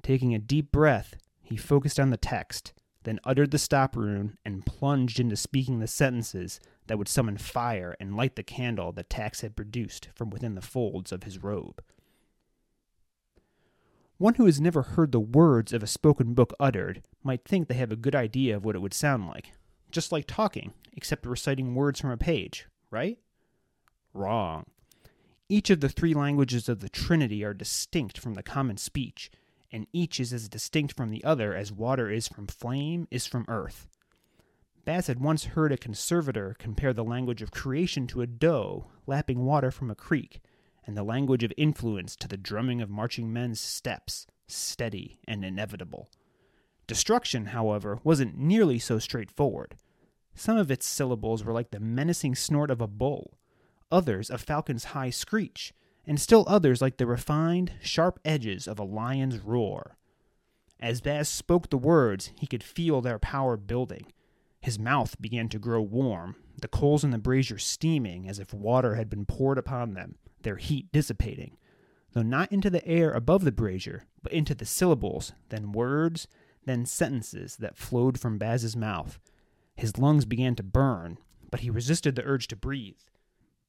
Taking 0.02 0.34
a 0.34 0.40
deep 0.40 0.72
breath, 0.72 1.16
he 1.42 1.58
focused 1.58 2.00
on 2.00 2.10
the 2.10 2.18
text, 2.18 2.74
then 3.04 3.20
uttered 3.24 3.52
the 3.52 3.58
stop 3.58 3.96
rune 3.96 4.38
and 4.46 4.66
plunged 4.66 5.20
into 5.20 5.36
speaking 5.36 5.80
the 5.80 5.88
sentences 5.88 6.60
that 6.88 6.98
would 6.98 7.08
summon 7.08 7.38
fire 7.38 7.96
and 8.00 8.16
light 8.16 8.36
the 8.36 8.44
candle 8.44 8.92
that 8.94 9.10
Tax 9.10 9.42
had 9.42 9.56
produced 9.56 10.10
from 10.16 10.30
within 10.30 10.56
the 10.56 10.62
folds 10.62 11.12
of 11.12 11.24
his 11.24 11.44
robe. 11.44 11.82
One 14.18 14.36
who 14.36 14.46
has 14.46 14.60
never 14.60 14.82
heard 14.82 15.12
the 15.12 15.20
words 15.20 15.74
of 15.74 15.84
a 15.84 15.88
spoken 15.88 16.34
book 16.34 16.54
uttered 16.60 17.04
might 17.24 17.46
think 17.46 17.68
they 17.68 17.76
have 17.76 17.92
a 17.92 17.96
good 17.96 18.16
idea 18.16 18.56
of 18.56 18.66
what 18.66 18.76
it 18.76 18.80
would 18.80 18.94
sound 18.94 19.28
like. 19.28 19.52
Just 19.92 20.12
like 20.12 20.26
talking, 20.26 20.74
except 20.94 21.26
reciting 21.26 21.76
words 21.76 22.02
from 22.02 22.10
a 22.10 22.18
page, 22.18 22.68
right? 22.90 23.20
Wrong. 24.14 24.66
Each 25.50 25.70
of 25.70 25.80
the 25.80 25.88
three 25.88 26.14
languages 26.14 26.68
of 26.68 26.82
the 26.82 26.90
Trinity 26.90 27.42
are 27.44 27.54
distinct 27.54 28.18
from 28.18 28.34
the 28.34 28.44
common 28.44 28.76
speech, 28.76 29.32
and 29.72 29.88
each 29.94 30.20
is 30.20 30.34
as 30.34 30.50
distinct 30.50 30.94
from 30.96 31.10
the 31.10 31.24
other 31.24 31.56
as 31.56 31.72
water 31.72 32.12
is 32.12 32.28
from 32.28 32.48
flame 32.48 33.08
is 33.12 33.26
from 33.26 33.46
earth. 33.48 33.88
Baz 34.84 35.08
had 35.08 35.22
once 35.22 35.46
heard 35.46 35.72
a 35.72 35.78
conservator 35.78 36.56
compare 36.60 36.92
the 36.94 37.04
language 37.04 37.42
of 37.42 37.52
creation 37.52 38.08
to 38.08 38.22
a 38.22 38.28
doe 38.28 38.88
lapping 39.06 39.46
water 39.46 39.72
from 39.72 39.90
a 39.90 39.96
creek, 39.96 40.42
and 40.86 40.98
the 40.98 41.04
language 41.04 41.44
of 41.44 41.54
influence 41.56 42.16
to 42.18 42.28
the 42.28 42.38
drumming 42.38 42.82
of 42.82 42.90
marching 42.90 43.32
men's 43.32 43.60
steps, 43.62 44.28
steady 44.48 45.18
and 45.28 45.46
inevitable. 45.46 46.10
Destruction, 46.88 47.48
however, 47.48 48.00
wasn't 48.04 48.38
nearly 48.38 48.80
so 48.80 49.00
straightforward. 49.00 49.76
Some 50.36 50.58
of 50.58 50.72
its 50.72 50.86
syllables 50.86 51.44
were 51.44 51.54
like 51.54 51.72
the 51.72 51.80
menacing 51.80 52.36
snort 52.36 52.70
of 52.70 52.82
a 52.82 52.88
bull, 52.88 53.38
others 53.92 54.30
a 54.30 54.38
falcon's 54.38 54.86
high 54.86 55.10
screech, 55.10 55.74
and 56.06 56.20
still 56.20 56.46
others 56.48 56.82
like 56.82 56.98
the 56.98 57.06
refined, 57.06 57.74
sharp 57.82 58.20
edges 58.24 58.68
of 58.68 58.80
a 58.80 58.84
lion's 58.84 59.40
roar. 59.40 59.98
As 60.80 61.02
Baz 61.02 61.28
spoke 61.28 61.70
the 61.70 61.78
words, 61.78 62.32
he 62.36 62.48
could 62.48 62.64
feel 62.64 63.02
their 63.02 63.20
power 63.20 63.58
building. 63.58 64.06
His 64.62 64.78
mouth 64.78 65.20
began 65.20 65.50
to 65.50 65.60
grow 65.60 65.82
warm, 65.82 66.36
the 66.60 66.68
coals 66.68 67.04
in 67.04 67.12
the 67.12 67.18
brazier 67.18 67.58
steaming 67.58 68.28
as 68.28 68.40
if 68.40 68.54
water 68.54 68.96
had 68.96 69.10
been 69.10 69.26
poured 69.26 69.58
upon 69.58 69.94
them, 69.94 70.16
their 70.42 70.58
heat 70.58 70.92
dissipating, 70.92 71.58
though 72.14 72.24
not 72.24 72.52
into 72.52 72.70
the 72.70 72.86
air 72.88 73.12
above 73.12 73.44
the 73.44 73.52
brazier, 73.52 74.06
but 74.22 74.34
into 74.34 74.56
the 74.56 74.66
syllables, 74.66 75.34
then 75.50 75.72
words, 75.72 76.28
then 76.66 76.86
sentences 76.86 77.58
that 77.58 77.78
flowed 77.78 78.20
from 78.20 78.38
Baz's 78.38 78.76
mouth. 78.76 79.20
His 79.76 79.98
lungs 79.98 80.26
began 80.26 80.56
to 80.56 80.64
burn, 80.64 81.18
but 81.50 81.62
he 81.62 81.70
resisted 81.70 82.16
the 82.16 82.24
urge 82.24 82.48
to 82.48 82.56
breathe. 82.56 83.00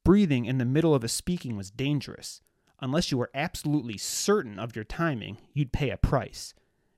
Breathing 0.09 0.45
in 0.45 0.57
the 0.57 0.65
middle 0.65 0.95
of 0.95 1.03
a 1.03 1.07
speaking 1.07 1.55
was 1.55 1.69
dangerous. 1.69 2.41
Unless 2.79 3.11
you 3.11 3.17
were 3.19 3.29
absolutely 3.35 3.95
certain 3.95 4.57
of 4.57 4.75
your 4.75 4.83
timing, 4.83 5.37
you'd 5.53 5.71
pay 5.71 5.91
a 5.91 5.97
price. 5.97 6.55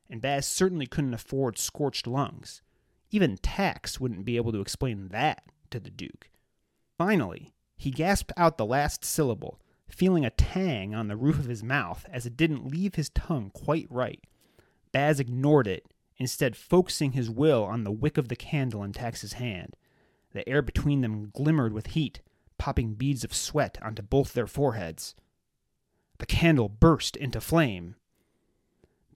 And 0.09 0.21
Baz 0.21 0.47
certainly 0.47 0.87
couldn't 0.87 1.13
afford 1.13 1.57
scorched 1.57 2.07
lungs. 2.07 2.61
Even 3.09 3.35
Tax 3.35 3.99
wouldn't 3.99 4.23
be 4.23 4.37
able 4.37 4.53
to 4.53 4.61
explain 4.61 5.09
that 5.09 5.43
to 5.71 5.79
the 5.81 5.89
Duke. 5.89 6.29
Finally, 6.97 7.53
he 7.75 7.91
gasped 7.91 8.31
out 8.37 8.57
the 8.57 8.65
last 8.65 9.03
syllable, 9.03 9.59
feeling 9.89 10.23
a 10.23 10.29
tang 10.29 10.95
on 10.95 11.09
the 11.09 11.17
roof 11.17 11.37
of 11.37 11.49
his 11.49 11.65
mouth 11.65 12.05
as 12.09 12.25
it 12.25 12.37
didn't 12.37 12.71
leave 12.71 12.95
his 12.95 13.09
tongue 13.09 13.51
quite 13.53 13.87
right. 13.89 14.23
Baz 14.93 15.19
ignored 15.19 15.67
it, 15.67 15.85
instead 16.15 16.55
focusing 16.55 17.11
his 17.11 17.29
will 17.29 17.65
on 17.65 17.83
the 17.83 17.91
wick 17.91 18.17
of 18.17 18.29
the 18.29 18.37
candle 18.37 18.81
in 18.85 18.93
Tax's 18.93 19.33
hand. 19.33 19.75
The 20.31 20.47
air 20.47 20.61
between 20.61 21.01
them 21.01 21.29
glimmered 21.35 21.73
with 21.73 21.87
heat, 21.87 22.21
popping 22.61 22.93
beads 22.93 23.23
of 23.23 23.33
sweat 23.33 23.79
onto 23.81 24.03
both 24.03 24.33
their 24.33 24.45
foreheads. 24.45 25.15
The 26.19 26.27
candle 26.27 26.69
burst 26.69 27.15
into 27.15 27.41
flame. 27.41 27.95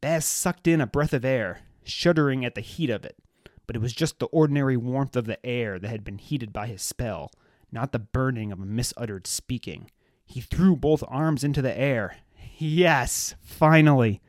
Baz 0.01 0.25
sucked 0.25 0.65
in 0.67 0.81
a 0.81 0.87
breath 0.87 1.13
of 1.13 1.23
air, 1.23 1.59
shuddering 1.83 2.43
at 2.43 2.55
the 2.55 2.61
heat 2.61 2.89
of 2.89 3.05
it, 3.05 3.19
but 3.67 3.75
it 3.75 3.83
was 3.83 3.93
just 3.93 4.17
the 4.17 4.25
ordinary 4.27 4.75
warmth 4.75 5.15
of 5.15 5.25
the 5.25 5.45
air 5.45 5.77
that 5.77 5.91
had 5.91 6.03
been 6.03 6.17
heated 6.17 6.51
by 6.51 6.65
his 6.65 6.81
spell, 6.81 7.29
not 7.71 7.91
the 7.91 7.99
burning 7.99 8.51
of 8.51 8.59
a 8.59 8.65
misuttered 8.65 9.27
speaking. 9.27 9.91
He 10.25 10.41
threw 10.41 10.75
both 10.75 11.03
arms 11.07 11.43
into 11.43 11.61
the 11.61 11.77
air. 11.77 12.17
Yes, 12.57 13.35
finally. 13.43 14.23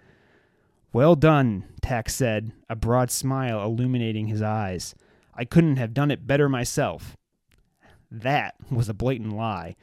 Well 0.92 1.16
done, 1.16 1.64
Tax 1.80 2.14
said, 2.14 2.52
a 2.68 2.76
broad 2.76 3.11
smile 3.11 3.64
illuminating 3.64 4.26
his 4.26 4.42
eyes. 4.42 4.94
I 5.35 5.46
couldn't 5.46 5.76
have 5.76 5.94
done 5.94 6.11
it 6.11 6.26
better 6.26 6.50
myself. 6.50 7.16
That 8.23 8.54
was 8.70 8.88
a 8.88 8.94
blatant 8.94 9.37
lie. 9.37 9.76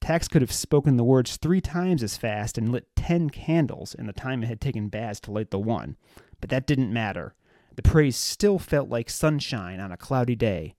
Tax 0.00 0.26
could 0.26 0.40
have 0.40 0.52
spoken 0.52 0.96
the 0.96 1.04
words 1.04 1.36
three 1.36 1.60
times 1.60 2.02
as 2.02 2.16
fast 2.16 2.56
and 2.56 2.72
lit 2.72 2.94
ten 2.96 3.28
candles 3.28 3.94
in 3.94 4.06
the 4.06 4.12
time 4.12 4.42
it 4.42 4.46
had 4.46 4.60
taken 4.60 4.88
Baz 4.88 5.20
to 5.20 5.30
light 5.30 5.50
the 5.50 5.58
one, 5.58 5.96
but 6.40 6.48
that 6.48 6.66
didn't 6.66 6.92
matter. 6.92 7.34
The 7.76 7.82
praise 7.82 8.16
still 8.16 8.58
felt 8.58 8.88
like 8.88 9.10
sunshine 9.10 9.80
on 9.80 9.92
a 9.92 9.98
cloudy 9.98 10.34
day. 10.34 10.76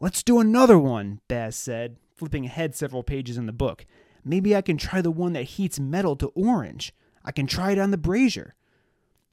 Let's 0.00 0.22
do 0.22 0.38
another 0.38 0.78
one, 0.78 1.20
Baz 1.28 1.56
said, 1.56 1.96
flipping 2.14 2.44
ahead 2.44 2.74
several 2.74 3.02
pages 3.02 3.38
in 3.38 3.46
the 3.46 3.52
book. 3.52 3.86
Maybe 4.22 4.54
I 4.54 4.60
can 4.60 4.76
try 4.76 5.00
the 5.00 5.10
one 5.10 5.32
that 5.32 5.44
heats 5.44 5.80
metal 5.80 6.16
to 6.16 6.28
orange. 6.34 6.92
I 7.24 7.32
can 7.32 7.46
try 7.46 7.72
it 7.72 7.78
on 7.78 7.90
the 7.90 7.96
brazier. 7.96 8.54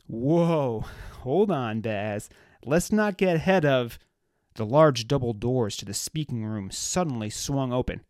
Whoa, 0.08 0.86
hold 1.20 1.52
on, 1.52 1.82
Baz. 1.82 2.30
Let's 2.64 2.92
not 2.92 3.18
get 3.18 3.36
ahead 3.36 3.66
of. 3.66 4.00
The 4.56 4.66
large 4.66 5.08
double 5.08 5.34
doors 5.34 5.78
to 5.78 5.86
the 5.86 5.94
speaking 5.94 6.46
room 6.46 6.72
suddenly 6.72 7.30
swung 7.30 7.72
open. 7.72 8.02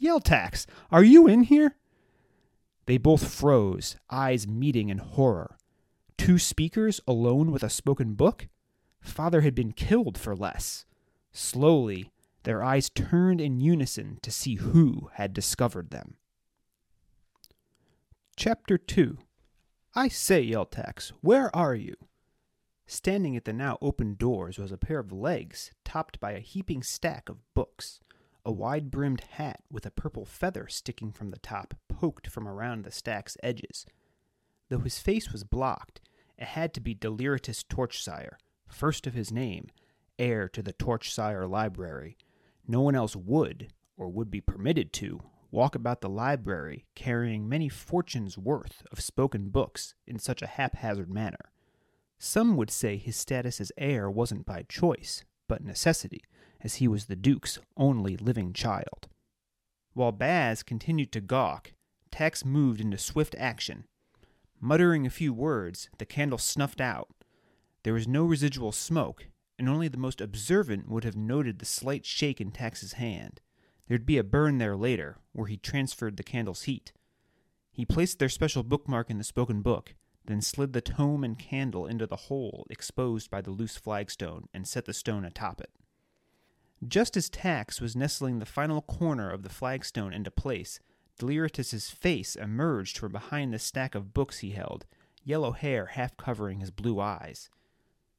Yeltax, 0.00 0.66
are 0.90 1.04
you 1.04 1.26
in 1.26 1.44
here? 1.44 1.76
They 2.86 2.98
both 2.98 3.32
froze, 3.32 3.96
eyes 4.10 4.48
meeting 4.48 4.88
in 4.88 4.98
horror. 4.98 5.56
Two 6.16 6.38
speakers 6.38 7.00
alone 7.06 7.50
with 7.52 7.62
a 7.62 7.70
spoken 7.70 8.14
book? 8.14 8.48
Father 9.00 9.42
had 9.42 9.54
been 9.54 9.72
killed 9.72 10.18
for 10.18 10.34
less. 10.34 10.84
Slowly, 11.32 12.10
their 12.44 12.62
eyes 12.62 12.90
turned 12.90 13.40
in 13.40 13.60
unison 13.60 14.18
to 14.22 14.30
see 14.30 14.56
who 14.56 15.10
had 15.14 15.32
discovered 15.32 15.90
them. 15.90 16.16
Chapter 18.36 18.78
2 18.78 19.18
I 19.94 20.08
say, 20.08 20.44
Yeltax, 20.44 21.12
where 21.20 21.54
are 21.54 21.74
you? 21.74 21.96
Standing 22.92 23.38
at 23.38 23.46
the 23.46 23.54
now 23.54 23.78
open 23.80 24.16
doors 24.16 24.58
was 24.58 24.70
a 24.70 24.76
pair 24.76 24.98
of 24.98 25.10
legs 25.10 25.70
topped 25.82 26.20
by 26.20 26.32
a 26.32 26.40
heaping 26.40 26.82
stack 26.82 27.30
of 27.30 27.38
books. 27.54 28.00
A 28.44 28.52
wide 28.52 28.90
brimmed 28.90 29.22
hat 29.22 29.62
with 29.70 29.86
a 29.86 29.90
purple 29.90 30.26
feather 30.26 30.68
sticking 30.68 31.10
from 31.10 31.30
the 31.30 31.38
top 31.38 31.72
poked 31.88 32.26
from 32.26 32.46
around 32.46 32.84
the 32.84 32.90
stack's 32.90 33.38
edges. 33.42 33.86
Though 34.68 34.80
his 34.80 34.98
face 34.98 35.32
was 35.32 35.42
blocked, 35.42 36.02
it 36.36 36.48
had 36.48 36.74
to 36.74 36.80
be 36.80 36.92
Deliritus 36.92 37.62
Torchsire, 37.62 38.36
first 38.68 39.06
of 39.06 39.14
his 39.14 39.32
name, 39.32 39.70
heir 40.18 40.46
to 40.50 40.62
the 40.62 40.74
Torchsire 40.74 41.48
Library. 41.48 42.18
No 42.68 42.82
one 42.82 42.94
else 42.94 43.16
would, 43.16 43.72
or 43.96 44.10
would 44.10 44.30
be 44.30 44.42
permitted 44.42 44.92
to, 44.92 45.22
walk 45.50 45.74
about 45.74 46.02
the 46.02 46.10
library 46.10 46.84
carrying 46.94 47.48
many 47.48 47.70
fortunes' 47.70 48.36
worth 48.36 48.82
of 48.92 49.00
spoken 49.00 49.48
books 49.48 49.94
in 50.06 50.18
such 50.18 50.42
a 50.42 50.46
haphazard 50.46 51.08
manner. 51.08 51.51
Some 52.24 52.56
would 52.56 52.70
say 52.70 52.98
his 52.98 53.16
status 53.16 53.60
as 53.60 53.72
heir 53.76 54.08
wasn't 54.08 54.46
by 54.46 54.62
choice, 54.68 55.24
but 55.48 55.64
necessity, 55.64 56.22
as 56.60 56.76
he 56.76 56.86
was 56.86 57.06
the 57.06 57.16
Duke's 57.16 57.58
only 57.76 58.16
living 58.16 58.52
child. 58.52 59.08
While 59.94 60.12
Baz 60.12 60.62
continued 60.62 61.10
to 61.12 61.20
gawk, 61.20 61.72
Tax 62.12 62.44
moved 62.44 62.80
into 62.80 62.96
swift 62.96 63.34
action. 63.36 63.86
Muttering 64.60 65.04
a 65.04 65.10
few 65.10 65.32
words, 65.32 65.90
the 65.98 66.06
candle 66.06 66.38
snuffed 66.38 66.80
out. 66.80 67.08
There 67.82 67.94
was 67.94 68.06
no 68.06 68.24
residual 68.24 68.70
smoke, 68.70 69.26
and 69.58 69.68
only 69.68 69.88
the 69.88 69.98
most 69.98 70.20
observant 70.20 70.88
would 70.88 71.02
have 71.02 71.16
noted 71.16 71.58
the 71.58 71.64
slight 71.64 72.06
shake 72.06 72.40
in 72.40 72.52
Tax's 72.52 72.92
hand. 72.92 73.40
There'd 73.88 74.06
be 74.06 74.18
a 74.18 74.22
burn 74.22 74.58
there 74.58 74.76
later, 74.76 75.18
where 75.32 75.48
he 75.48 75.56
transferred 75.56 76.16
the 76.16 76.22
candle's 76.22 76.62
heat. 76.62 76.92
He 77.72 77.84
placed 77.84 78.20
their 78.20 78.28
special 78.28 78.62
bookmark 78.62 79.10
in 79.10 79.18
the 79.18 79.24
spoken 79.24 79.60
book, 79.60 79.96
then 80.26 80.40
slid 80.40 80.72
the 80.72 80.80
tome 80.80 81.24
and 81.24 81.38
candle 81.38 81.86
into 81.86 82.06
the 82.06 82.16
hole 82.16 82.66
exposed 82.70 83.30
by 83.30 83.40
the 83.40 83.50
loose 83.50 83.76
flagstone 83.76 84.48
and 84.54 84.66
set 84.66 84.84
the 84.84 84.92
stone 84.92 85.24
atop 85.24 85.60
it. 85.60 85.70
Just 86.86 87.16
as 87.16 87.28
Tax 87.28 87.80
was 87.80 87.96
nestling 87.96 88.38
the 88.38 88.46
final 88.46 88.82
corner 88.82 89.30
of 89.30 89.42
the 89.42 89.48
flagstone 89.48 90.12
into 90.12 90.30
place, 90.30 90.80
Deliritus's 91.18 91.90
face 91.90 92.34
emerged 92.34 92.98
from 92.98 93.12
behind 93.12 93.52
the 93.52 93.58
stack 93.58 93.94
of 93.94 94.14
books 94.14 94.38
he 94.38 94.50
held, 94.50 94.86
yellow 95.22 95.52
hair 95.52 95.86
half 95.86 96.16
covering 96.16 96.60
his 96.60 96.70
blue 96.70 97.00
eyes. 97.00 97.50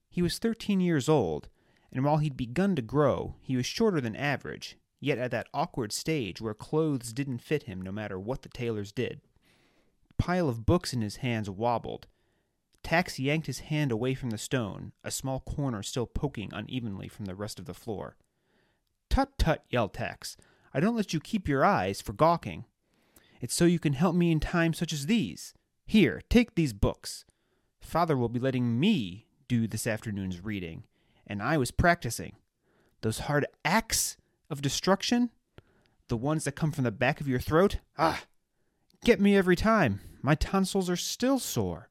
He 0.10 0.22
was 0.22 0.38
thirteen 0.38 0.80
years 0.80 1.10
old, 1.10 1.50
and 1.92 2.06
while 2.06 2.18
he'd 2.18 2.38
begun 2.38 2.76
to 2.76 2.82
grow, 2.82 3.36
he 3.42 3.58
was 3.58 3.66
shorter 3.66 4.00
than 4.00 4.16
average, 4.16 4.78
yet 5.00 5.18
at 5.18 5.32
that 5.32 5.48
awkward 5.54 5.92
stage 5.92 6.40
where 6.40 6.54
clothes 6.54 7.12
didn't 7.12 7.40
fit 7.40 7.64
him 7.64 7.82
no 7.82 7.92
matter 7.92 8.20
what 8.20 8.44
the 8.44 8.50
tailors 8.50 8.92
did 8.92 9.22
pile 10.17 10.50
of 10.50 10.65
books 10.65 10.93
in 10.93 11.01
his 11.01 11.17
hands 11.17 11.50
wobbled. 11.50 12.08
Tax 12.84 13.17
yanked 13.17 13.48
his 13.48 13.60
hand 13.60 13.91
away 13.91 14.13
from 14.13 14.29
the 14.29 14.38
stone, 14.38 14.91
a 15.03 15.12
small 15.12 15.39
corner 15.39 15.82
still 15.82 16.05
poking 16.05 16.50
unevenly 16.53 17.08
from 17.08 17.25
the 17.25 17.36
rest 17.36 17.60
of 17.60 17.65
the 17.65 17.74
floor. 17.74 18.17
Tut 19.10 19.38
tut, 19.38 19.63
Yeltax. 19.72 20.36
I 20.74 20.79
don't 20.79 20.96
let 20.96 21.13
you 21.13 21.20
keep 21.20 21.48
your 21.48 21.63
eyes 21.63 22.01
for 22.01 22.13
gawking. 22.13 22.65
It's 23.39 23.53
so 23.53 23.65
you 23.65 23.79
can 23.79 23.93
help 23.93 24.15
me 24.15 24.32
in 24.32 24.39
times 24.39 24.77
such 24.77 24.91
as 24.91 25.05
these. 25.05 25.53
Here, 25.86 26.22
take 26.29 26.55
these 26.55 26.74
books. 26.74 27.25
Father 27.79 28.17
will 28.17 28.29
be 28.29 28.39
letting 28.39 28.79
me 28.79 29.27
do 29.48 29.67
this 29.67 29.86
afternoon's 29.86 30.43
reading, 30.43 30.84
and 31.27 31.41
I 31.41 31.58
was 31.58 31.72
practicing. 31.72 32.38
Those 33.01 33.20
hard 33.20 33.46
acts 33.63 34.17
of 34.50 34.62
destruction, 34.62 35.29
the 36.08 36.17
ones 36.17 36.46
that 36.46 36.53
come 36.53 36.72
from 36.72 36.86
the 36.86 36.91
back 36.91 37.22
of 37.22 37.27
your 37.27 37.39
throat, 37.39 37.79
ah, 37.98 38.24
get 39.04 39.20
me 39.20 39.36
every 39.36 39.56
time. 39.56 40.00
My 40.22 40.36
tonsils 40.36 40.90
are 40.90 40.96
still 40.96 41.40
sore. 41.40 41.90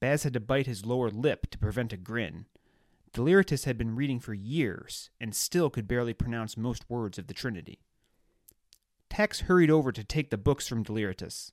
Baz 0.00 0.22
had 0.22 0.32
to 0.34 0.40
bite 0.40 0.66
his 0.66 0.86
lower 0.86 1.10
lip 1.10 1.50
to 1.50 1.58
prevent 1.58 1.92
a 1.92 1.96
grin. 1.96 2.46
Deliritus 3.12 3.64
had 3.64 3.76
been 3.76 3.96
reading 3.96 4.20
for 4.20 4.34
years 4.34 5.10
and 5.20 5.34
still 5.34 5.68
could 5.68 5.88
barely 5.88 6.14
pronounce 6.14 6.56
most 6.56 6.88
words 6.88 7.18
of 7.18 7.26
the 7.26 7.34
Trinity. 7.34 7.80
Tax 9.08 9.40
hurried 9.40 9.70
over 9.70 9.90
to 9.90 10.04
take 10.04 10.30
the 10.30 10.38
books 10.38 10.68
from 10.68 10.82
Deliritus. 10.82 11.52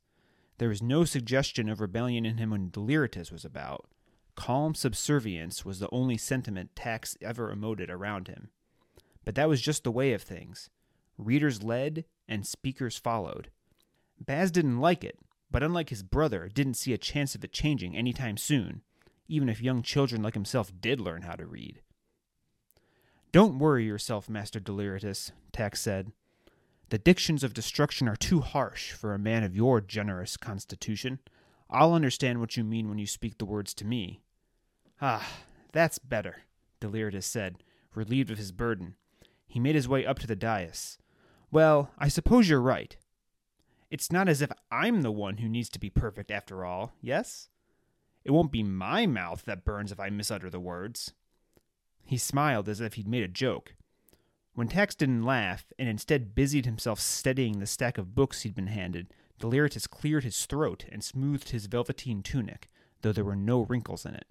There 0.59 0.69
was 0.69 0.81
no 0.81 1.03
suggestion 1.03 1.67
of 1.69 1.81
rebellion 1.81 2.25
in 2.25 2.37
him 2.37 2.51
when 2.51 2.69
Deliritus 2.69 3.31
was 3.31 3.43
about. 3.43 3.87
Calm 4.35 4.75
subservience 4.75 5.65
was 5.65 5.79
the 5.79 5.89
only 5.91 6.17
sentiment 6.17 6.75
Tax 6.75 7.17
ever 7.21 7.53
emoted 7.53 7.89
around 7.89 8.27
him. 8.27 8.49
But 9.25 9.35
that 9.35 9.49
was 9.49 9.61
just 9.61 9.83
the 9.83 9.91
way 9.91 10.13
of 10.13 10.21
things. 10.21 10.69
Readers 11.17 11.63
led 11.63 12.05
and 12.27 12.45
speakers 12.45 12.97
followed. 12.97 13.49
Baz 14.19 14.51
didn't 14.51 14.79
like 14.79 15.03
it, 15.03 15.19
but 15.49 15.63
unlike 15.63 15.89
his 15.89 16.03
brother, 16.03 16.49
didn't 16.53 16.75
see 16.75 16.93
a 16.93 16.97
chance 16.97 17.35
of 17.35 17.43
it 17.43 17.53
changing 17.53 17.95
any 17.95 18.13
time 18.13 18.37
soon, 18.37 18.81
even 19.27 19.49
if 19.49 19.61
young 19.61 19.81
children 19.81 20.21
like 20.21 20.33
himself 20.33 20.71
did 20.79 20.99
learn 20.99 21.21
how 21.23 21.35
to 21.35 21.45
read. 21.45 21.81
Don't 23.31 23.59
worry 23.59 23.85
yourself, 23.85 24.29
Master 24.29 24.59
Deliritus, 24.59 25.31
Tax 25.51 25.81
said. 25.81 26.11
The 26.89 26.97
dictions 26.97 27.43
of 27.43 27.53
destruction 27.53 28.07
are 28.07 28.15
too 28.15 28.39
harsh 28.39 28.93
for 28.93 29.13
a 29.13 29.19
man 29.19 29.43
of 29.43 29.55
your 29.55 29.81
generous 29.81 30.37
constitution. 30.37 31.19
I'll 31.69 31.93
understand 31.93 32.39
what 32.39 32.55
you 32.55 32.63
mean 32.63 32.87
when 32.87 32.97
you 32.97 33.07
speak 33.07 33.37
the 33.37 33.45
words 33.45 33.73
to 33.75 33.85
me. 33.85 34.21
Ah, 35.01 35.27
that's 35.73 35.99
better, 35.99 36.43
Deliritus 36.79 37.25
said, 37.25 37.61
relieved 37.93 38.31
of 38.31 38.37
his 38.37 38.53
burden. 38.53 38.95
He 39.47 39.59
made 39.59 39.75
his 39.75 39.87
way 39.87 40.05
up 40.05 40.19
to 40.19 40.27
the 40.27 40.35
dais. 40.35 40.97
Well, 41.51 41.91
I 41.97 42.07
suppose 42.07 42.49
you're 42.49 42.61
right. 42.61 42.95
It's 43.89 44.11
not 44.11 44.27
as 44.27 44.41
if 44.41 44.51
I'm 44.69 45.01
the 45.01 45.11
one 45.11 45.37
who 45.37 45.47
needs 45.47 45.69
to 45.69 45.79
be 45.79 45.89
perfect 45.89 46.29
after 46.29 46.65
all, 46.65 46.93
yes? 47.01 47.49
It 48.25 48.31
won't 48.31 48.51
be 48.51 48.63
my 48.63 49.05
mouth 49.05 49.45
that 49.45 49.63
burns 49.63 49.91
if 49.91 49.99
I 49.99 50.09
misutter 50.09 50.51
the 50.51 50.59
words. 50.59 51.13
He 52.03 52.17
smiled 52.17 52.67
as 52.67 52.81
if 52.81 52.95
he'd 52.95 53.07
made 53.07 53.23
a 53.23 53.29
joke. 53.29 53.75
When 54.53 54.67
Tax 54.67 54.95
didn't 54.95 55.23
laugh, 55.23 55.71
and 55.77 55.87
instead 55.87 56.35
busied 56.35 56.65
himself 56.65 56.99
steadying 56.99 57.59
the 57.59 57.67
stack 57.67 57.97
of 57.97 58.15
books 58.15 58.41
he'd 58.41 58.55
been 58.55 58.67
handed, 58.67 59.13
Deliritus 59.39 59.87
cleared 59.87 60.23
his 60.23 60.45
throat 60.45 60.85
and 60.91 61.03
smoothed 61.03 61.49
his 61.49 61.67
velveteen 61.67 62.23
tunic, 62.23 62.67
though 63.01 63.11
there 63.11 63.23
were 63.23 63.35
no 63.35 63.61
wrinkles 63.61 64.05
in 64.05 64.15
it. 64.15 64.25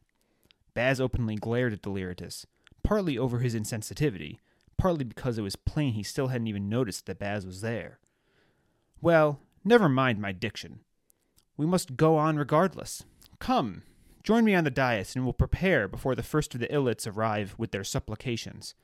Baz 0.74 1.00
openly 1.00 1.36
glared 1.36 1.72
at 1.72 1.82
Deliritus, 1.82 2.44
partly 2.82 3.16
over 3.16 3.38
his 3.38 3.54
insensitivity, 3.54 4.38
partly 4.76 5.04
because 5.04 5.38
it 5.38 5.42
was 5.42 5.56
plain 5.56 5.92
he 5.92 6.02
still 6.02 6.28
hadn't 6.28 6.48
even 6.48 6.68
noticed 6.68 7.06
that 7.06 7.18
Baz 7.18 7.46
was 7.46 7.60
there. 7.60 8.00
Well, 9.00 9.40
never 9.66 9.88
mind 9.88 10.20
my 10.20 10.32
diction. 10.32 10.80
We 11.56 11.66
must 11.66 11.96
go 11.96 12.16
on 12.16 12.36
regardless. 12.36 13.04
Come, 13.38 13.82
join 14.22 14.44
me 14.44 14.54
on 14.54 14.64
the 14.64 14.70
dais, 14.70 15.14
and 15.14 15.24
we'll 15.24 15.32
prepare 15.32 15.88
before 15.88 16.14
the 16.14 16.22
first 16.22 16.54
of 16.54 16.60
the 16.60 16.68
illits 16.68 17.06
arrive 17.06 17.54
with 17.58 17.70
their 17.70 17.84
supplications. 17.84 18.74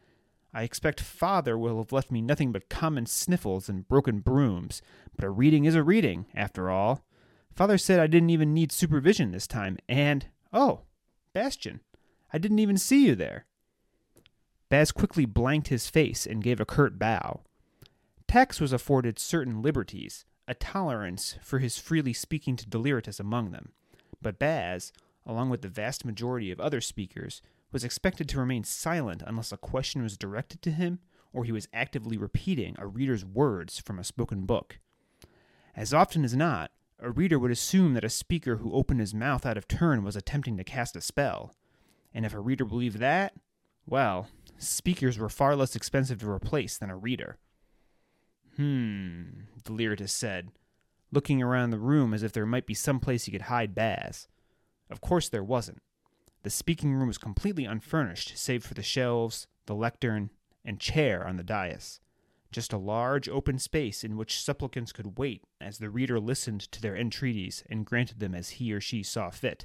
I 0.55 0.65
expect 0.65 1.01
father 1.01 1.57
will 1.57 1.79
have 1.79 1.93
left 1.93 2.11
me 2.11 2.21
nothing 2.21 2.53
but 2.53 2.69
common 2.69 3.07
sniffles 3.07 3.69
and 3.69 3.89
broken 3.89 4.21
brooms, 4.21 4.83
but 5.17 5.25
a 5.25 5.31
reading 5.31 5.65
is 5.65 5.75
a 5.75 5.83
reading, 5.83 6.27
after 6.35 6.69
all. 6.69 7.07
Father 7.55 7.79
said 7.79 8.01
I 8.01 8.07
didn't 8.07 8.31
even 8.31 8.53
need 8.53 8.73
supervision 8.73 9.33
this 9.33 9.47
time, 9.47 9.79
and 9.89 10.27
oh, 10.53 10.83
Bastian, 11.33 11.81
I 12.33 12.39
didn't 12.39 12.59
even 12.59 12.77
see 12.77 13.07
you 13.07 13.15
there. 13.15 13.47
Baz 14.69 14.93
quickly 14.93 15.27
blanked 15.27 15.69
his 15.69 15.89
face 15.89 16.27
and 16.27 16.43
gave 16.43 16.61
a 16.61 16.65
curt 16.65 16.99
bow. 16.99 17.43
Tax 18.27 18.61
was 18.61 18.73
afforded 18.73 19.19
certain 19.19 19.61
liberties, 19.61 20.25
a 20.53 20.55
tolerance 20.55 21.37
for 21.43 21.61
his 21.61 21.79
freely 21.79 22.13
speaking 22.13 22.57
to 22.57 22.69
Deliritus 22.69 23.19
among 23.19 23.53
them, 23.53 23.73
but 24.21 24.39
Baz, 24.39 24.93
along 25.25 25.49
with 25.49 25.63
the 25.63 25.69
vast 25.69 26.05
majority 26.05 26.51
of 26.51 26.61
other 26.61 26.83
speakers, 26.83 27.41
was 27.73 27.85
expected 27.85 28.29
to 28.29 28.39
remain 28.39 28.63
silent 28.63 29.23
unless 29.27 29.51
a 29.51 29.57
question 29.57 30.03
was 30.03 30.19
directed 30.19 30.61
to 30.61 30.71
him 30.71 30.99
or 31.33 31.45
he 31.45 31.53
was 31.53 31.69
actively 31.73 32.19
repeating 32.19 32.77
a 32.79 32.87
reader's 32.87 33.25
words 33.25 33.79
from 33.79 33.99
a 33.99 34.05
spoken 34.05 34.45
book. 34.45 34.79
As 35.75 35.95
often 35.95 36.23
as 36.23 36.37
not, 36.37 36.71
a 36.99 37.11
reader 37.11 37.39
would 37.39 37.51
assume 37.51 37.95
that 37.95 38.05
a 38.05 38.11
speaker 38.11 38.57
who 38.57 38.75
opened 38.75 39.01
his 39.01 39.15
mouth 39.15 39.47
out 39.47 39.57
of 39.57 39.67
turn 39.67 40.05
was 40.05 40.17
attempting 40.17 40.59
to 40.59 40.65
cast 40.65 40.95
a 40.97 41.01
spell. 41.01 41.55
And 42.13 42.27
if 42.27 42.35
a 42.35 42.41
reader 42.41 42.67
believed 42.67 42.99
that, 42.99 43.33
well, 43.87 44.29
speakers 44.59 45.19
were 45.19 45.31
far 45.31 45.57
less 45.57 45.75
expensive 45.75 46.21
to 46.21 46.31
replace 46.31 46.77
than 46.77 46.91
a 46.91 46.97
reader. 46.97 47.39
Hmm, 48.57 49.23
Deliritus 49.65 50.13
said, 50.13 50.51
looking 51.11 51.43
around 51.43 51.71
the 51.71 51.79
room 51.79 52.13
as 52.13 52.23
if 52.23 52.33
there 52.33 52.47
might 52.47 52.67
be 52.67 52.75
some 52.75 53.01
place 53.01 53.25
he 53.25 53.33
could 53.33 53.43
hide 53.43 53.75
Baz. 53.75 54.29
Of 54.91 55.01
course 55.01 55.29
there 55.29 55.45
wasn't. 55.45 55.83
The 56.43 56.51
speaking 56.51 56.93
room 56.93 57.09
was 57.09 57.19
completely 57.19 57.65
unfurnished, 57.65 58.37
save 58.37 58.65
for 58.65 58.75
the 58.75 58.83
shelves, 58.83 59.47
the 59.67 59.75
lectern, 59.75 60.31
and 60.65 60.81
chair 60.81 61.27
on 61.27 61.37
the 61.37 61.45
dais. 61.45 62.01
Just 62.51 62.73
a 62.73 62.79
large 62.79 63.29
open 63.29 63.59
space 63.59 64.05
in 64.05 64.17
which 64.17 64.43
supplicants 64.43 64.93
could 64.93 65.19
wait 65.19 65.43
as 65.61 65.79
the 65.79 65.89
reader 65.89 66.21
listened 66.21 66.61
to 66.73 66.83
their 66.83 66.97
entreaties 66.97 67.65
and 67.71 67.87
granted 67.87 68.21
them 68.21 68.35
as 68.35 68.51
he 68.51 68.73
or 68.73 68.81
she 68.81 69.03
saw 69.03 69.31
fit. 69.31 69.65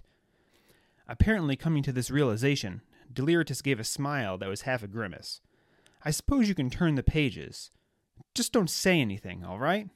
Apparently, 1.08 1.56
coming 1.56 1.84
to 1.84 1.92
this 1.92 2.12
realization, 2.12 2.82
Deliritus 3.12 3.62
gave 3.62 3.80
a 3.80 3.84
smile 3.84 4.38
that 4.38 4.50
was 4.50 4.62
half 4.62 4.84
a 4.84 4.88
grimace. 4.88 5.42
I 6.06 6.12
suppose 6.12 6.48
you 6.48 6.56
can 6.56 6.70
turn 6.70 6.96
the 6.96 7.04
pages. 7.04 7.72
Just 8.36 8.54
don't 8.54 8.70
say 8.70 9.00
anything, 9.00 9.44
all 9.44 9.60
right? 9.60 9.90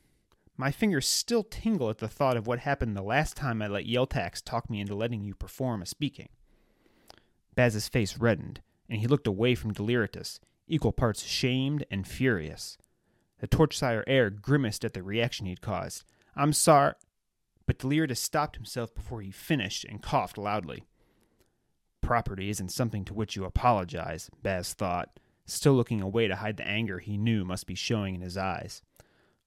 My 0.57 0.71
fingers 0.71 1.07
still 1.07 1.43
tingle 1.43 1.89
at 1.89 1.99
the 1.99 2.07
thought 2.07 2.37
of 2.37 2.47
what 2.47 2.59
happened 2.59 2.95
the 2.95 3.01
last 3.01 3.35
time 3.35 3.61
I 3.61 3.67
let 3.67 3.85
Yeltax 3.85 4.43
talk 4.43 4.69
me 4.69 4.79
into 4.79 4.95
letting 4.95 5.23
you 5.23 5.33
perform 5.33 5.81
a 5.81 5.85
speaking. 5.85 6.29
Baz's 7.55 7.87
face 7.87 8.17
reddened, 8.17 8.61
and 8.89 8.99
he 8.99 9.07
looked 9.07 9.27
away 9.27 9.55
from 9.55 9.73
Deliritus, 9.73 10.39
equal 10.67 10.91
parts 10.91 11.23
shamed 11.23 11.85
and 11.89 12.07
furious. 12.07 12.77
The 13.39 13.47
Torchsire 13.47 14.03
heir 14.05 14.29
grimaced 14.29 14.85
at 14.85 14.93
the 14.93 15.01
reaction 15.01 15.47
he'd 15.47 15.61
caused. 15.61 16.03
I'm 16.35 16.53
sorry. 16.53 16.93
But 17.65 17.79
Deliritus 17.79 18.19
stopped 18.19 18.55
himself 18.55 18.93
before 18.93 19.21
he 19.21 19.31
finished 19.31 19.85
and 19.85 20.01
coughed 20.01 20.37
loudly. 20.37 20.83
Property 22.01 22.49
isn't 22.49 22.69
something 22.69 23.05
to 23.05 23.13
which 23.13 23.35
you 23.35 23.45
apologize, 23.45 24.29
Baz 24.43 24.73
thought, 24.73 25.09
still 25.53 25.73
looking 25.73 26.01
away 26.01 26.27
to 26.27 26.35
hide 26.35 26.57
the 26.57 26.67
anger 26.67 26.99
he 26.99 27.17
knew 27.17 27.45
must 27.45 27.67
be 27.67 27.75
showing 27.75 28.15
in 28.15 28.21
his 28.21 28.37
eyes. 28.37 28.81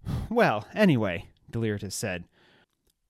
Well, 0.29 0.67
anyway, 0.75 1.29
Deliritus 1.51 1.95
said, 1.95 2.25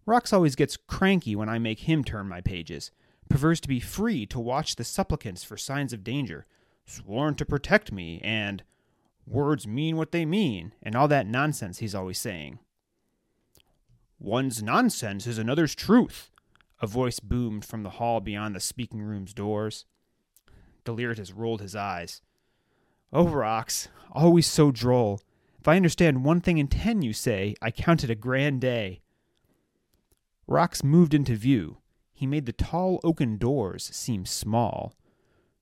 Rox 0.07 0.33
always 0.33 0.55
gets 0.55 0.77
cranky 0.77 1.35
when 1.35 1.49
I 1.49 1.59
make 1.59 1.81
him 1.81 2.05
turn 2.05 2.29
my 2.29 2.41
pages 2.41 2.91
prefers 3.29 3.61
to 3.61 3.69
be 3.69 3.81
free 3.81 4.27
to 4.27 4.39
watch 4.39 4.77
the 4.77 4.85
supplicants 4.85 5.45
for 5.45 5.57
signs 5.57 5.93
of 5.93 6.05
danger, 6.05 6.47
sworn 6.85 7.35
to 7.37 7.45
protect 7.45 7.93
me, 7.93 8.21
and 8.23 8.63
words 9.27 9.67
mean 9.67 9.97
what 9.97 10.13
they 10.13 10.25
mean, 10.25 10.73
and 10.83 10.95
all 10.95 11.09
that 11.09 11.27
nonsense 11.27 11.79
he's 11.79 11.95
always 11.95 12.19
saying. 12.19 12.59
One's 14.19 14.63
nonsense 14.63 15.27
is 15.27 15.39
another's 15.39 15.75
truth, 15.75 16.31
a 16.81 16.87
voice 16.87 17.21
boomed 17.21 17.65
from 17.65 17.83
the 17.83 17.91
hall 17.91 18.21
beyond 18.21 18.55
the 18.55 18.61
speaking 18.61 19.03
room's 19.03 19.35
doors. 19.35 19.85
Deliritus 20.85 21.33
rolled 21.33 21.61
his 21.61 21.75
eyes. 21.75 22.21
Oh, 23.17 23.27
Rox, 23.27 23.87
always 24.11 24.45
so 24.45 24.73
droll. 24.73 25.21
If 25.61 25.69
I 25.69 25.77
understand 25.77 26.25
one 26.25 26.41
thing 26.41 26.59
in 26.59 26.67
ten 26.67 27.01
you 27.01 27.13
say, 27.13 27.55
I 27.63 27.71
count 27.71 28.03
it 28.03 28.11
a 28.11 28.17
grand 28.17 28.61
day. 28.61 29.03
Rox 30.51 30.83
moved 30.83 31.15
into 31.15 31.37
view, 31.37 31.79
he 32.13 32.27
made 32.27 32.47
the 32.47 32.53
tall 32.53 32.99
oaken 33.05 33.39
doors 33.39 33.85
seem 33.85 34.27
small. 34.27 34.95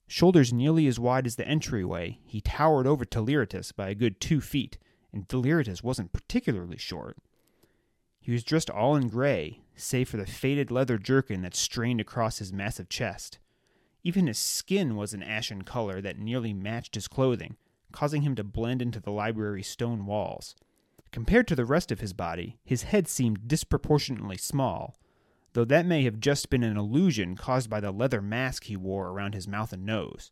Shoulders 0.07 0.51
nearly 0.51 0.87
as 0.87 0.99
wide 0.99 1.27
as 1.27 1.35
the 1.35 1.47
entryway, 1.47 2.19
he 2.25 2.41
towered 2.41 2.87
over 2.87 3.05
Deliritus 3.05 3.71
by 3.71 3.89
a 3.89 3.95
good 3.95 4.19
two 4.19 4.41
feet, 4.41 4.79
and 5.13 5.27
Deliritus 5.27 5.83
wasn't 5.83 6.11
particularly 6.11 6.77
short. 6.77 7.17
He 8.19 8.31
was 8.31 8.43
dressed 8.43 8.71
all 8.71 8.95
in 8.95 9.09
gray, 9.09 9.61
save 9.75 10.09
for 10.09 10.17
the 10.17 10.25
faded 10.25 10.71
leather 10.71 10.97
jerkin 10.97 11.43
that 11.43 11.55
strained 11.55 12.01
across 12.01 12.39
his 12.39 12.51
massive 12.51 12.89
chest. 12.89 13.37
Even 14.03 14.27
his 14.27 14.37
skin 14.37 14.95
was 14.95 15.13
an 15.13 15.23
ashen 15.23 15.61
color 15.61 16.01
that 16.01 16.19
nearly 16.19 16.53
matched 16.53 16.95
his 16.95 17.07
clothing, 17.07 17.55
causing 17.91 18.23
him 18.23 18.35
to 18.35 18.43
blend 18.43 18.81
into 18.81 18.99
the 18.99 19.11
library's 19.11 19.67
stone 19.67 20.05
walls. 20.05 20.55
Compared 21.11 21.47
to 21.47 21.55
the 21.55 21.65
rest 21.65 21.91
of 21.91 22.01
his 22.01 22.11
body, 22.11 22.57
his 22.65 22.83
head 22.83 23.07
seemed 23.07 23.47
disproportionately 23.47 24.35
small, 24.35 24.97
though 25.53 25.63
that 25.63 25.85
may 25.85 26.03
have 26.03 26.19
just 26.19 26.49
been 26.49 26.63
an 26.63 26.75
illusion 26.75 27.35
caused 27.35 27.69
by 27.69 27.79
the 27.79 27.91
leather 27.91 28.21
mask 28.21 28.65
he 28.65 28.75
wore 28.75 29.09
around 29.09 29.33
his 29.33 29.47
mouth 29.47 29.71
and 29.71 29.85
nose. 29.85 30.31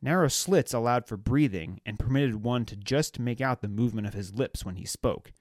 Narrow 0.00 0.28
slits 0.28 0.72
allowed 0.72 1.06
for 1.06 1.16
breathing 1.16 1.80
and 1.84 1.98
permitted 1.98 2.36
one 2.36 2.64
to 2.66 2.76
just 2.76 3.18
make 3.18 3.40
out 3.40 3.60
the 3.60 3.68
movement 3.68 4.06
of 4.06 4.14
his 4.14 4.34
lips 4.34 4.64
when 4.64 4.76
he 4.76 4.84
spoke. 4.84 5.32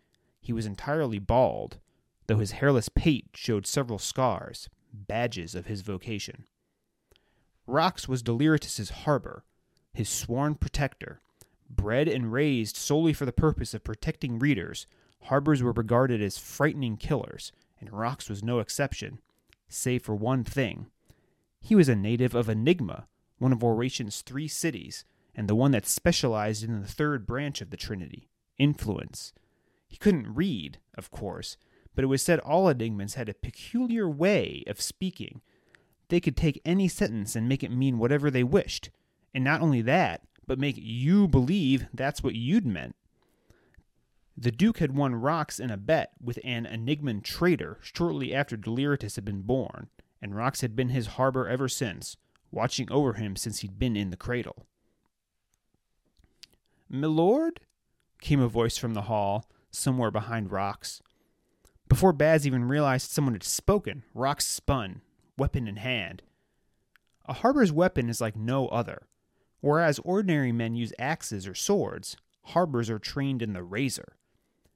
He 0.42 0.52
was 0.52 0.66
entirely 0.66 1.20
bald, 1.20 1.80
though 2.28 2.40
his 2.40 2.54
hairless 2.54 2.90
pate 2.90 3.28
showed 3.36 3.68
several 3.68 4.00
scars, 4.00 4.70
badges 4.92 5.54
of 5.54 5.68
his 5.68 5.82
vocation. 5.82 6.46
Rox 7.68 8.08
was 8.08 8.24
Deliritus's 8.24 8.90
harbor, 8.90 9.44
his 9.94 10.10
sworn 10.10 10.56
protector. 10.56 11.22
Bred 11.70 12.08
and 12.08 12.32
raised 12.32 12.76
solely 12.76 13.14
for 13.14 13.26
the 13.26 13.32
purpose 13.32 13.74
of 13.74 13.84
protecting 13.84 14.38
readers, 14.38 14.86
harbors 15.24 15.64
were 15.64 15.72
regarded 15.72 16.22
as 16.22 16.38
frightening 16.38 16.98
killers, 16.98 17.52
and 17.80 17.92
Rox 17.92 18.30
was 18.30 18.44
no 18.44 18.60
exception, 18.60 19.20
save 19.68 20.04
for 20.04 20.16
one 20.16 20.44
thing. 20.44 20.88
He 21.60 21.76
was 21.76 21.90
a 21.90 21.96
native 21.96 22.36
of 22.36 22.50
Enigma, 22.50 23.08
one 23.38 23.54
of 23.54 23.64
Oration's 23.64 24.22
three 24.22 24.48
cities, 24.48 25.06
and 25.34 25.48
the 25.48 25.56
one 25.56 25.72
that 25.72 25.86
specialized 25.86 26.64
in 26.64 26.82
the 26.82 26.88
third 26.88 27.26
branch 27.26 27.62
of 27.62 27.70
the 27.70 27.78
Trinity 27.78 28.30
influence. 28.58 29.34
He 29.88 29.98
couldn't 29.98 30.34
read, 30.34 30.80
of 30.96 31.12
course, 31.12 31.58
but 31.96 32.04
it 32.04 32.08
was 32.08 32.22
said 32.22 32.40
all 32.40 32.66
Enigmans 32.66 33.16
had 33.16 33.30
a 33.30 33.34
peculiar 33.34 34.10
way 34.10 34.64
of 34.68 34.82
speaking. 34.82 35.42
They 36.14 36.22
could 36.22 36.38
take 36.38 36.62
any 36.64 36.88
sentence 36.88 37.36
and 37.36 37.50
make 37.50 37.64
it 37.64 37.72
mean 37.72 37.98
whatever 37.98 38.30
they 38.30 38.44
wished. 38.44 38.92
And 39.34 39.44
not 39.44 39.62
only 39.62 39.82
that, 39.82 40.22
but 40.46 40.60
make 40.60 40.76
you 40.78 41.28
believe 41.28 41.88
that's 41.92 42.22
what 42.22 42.36
you'd 42.36 42.68
meant. 42.68 42.96
The 44.38 44.52
Duke 44.52 44.78
had 44.78 44.96
won 44.96 45.16
Rox 45.16 45.60
in 45.60 45.72
a 45.72 45.76
bet 45.76 46.12
with 46.24 46.38
an 46.44 46.68
Enigman 46.68 47.24
trader 47.24 47.80
shortly 47.82 48.32
after 48.32 48.56
Deliritus 48.56 49.16
had 49.16 49.26
been 49.26 49.42
born, 49.42 49.88
and 50.22 50.34
Rox 50.34 50.62
had 50.62 50.76
been 50.76 50.90
his 50.90 51.08
harbor 51.18 51.48
ever 51.50 51.68
since, 51.68 52.16
watching 52.52 52.92
over 52.92 53.14
him 53.14 53.36
since 53.36 53.62
he'd 53.62 53.80
been 53.80 53.96
in 53.96 54.12
the 54.12 54.16
cradle. 54.16 54.68
Milord? 56.88 57.62
came 58.22 58.40
a 58.40 58.48
voice 58.48 58.78
from 58.78 58.94
the 58.94 59.10
hall, 59.10 59.50
somewhere 59.72 60.12
behind 60.12 60.52
Rox. 60.52 61.02
Before 61.90 62.14
Baz 62.14 62.46
even 62.46 62.66
realized 62.66 63.10
someone 63.10 63.34
had 63.34 63.42
spoken, 63.42 64.04
Rox 64.16 64.44
spun, 64.44 65.02
weapon 65.38 65.68
in 65.68 65.78
hand. 65.78 66.24
A 67.26 67.34
harbor's 67.34 67.72
weapon 67.72 68.10
is 68.10 68.22
like 68.22 68.36
no 68.36 68.68
other. 68.68 69.08
Whereas 69.62 70.00
ordinary 70.00 70.52
men 70.52 70.76
use 70.76 70.92
axes 71.00 71.48
or 71.48 71.56
swords, 71.56 72.18
harbors 72.48 72.90
are 72.90 73.00
trained 73.00 73.42
in 73.42 73.54
the 73.54 73.64
razor. 73.64 74.18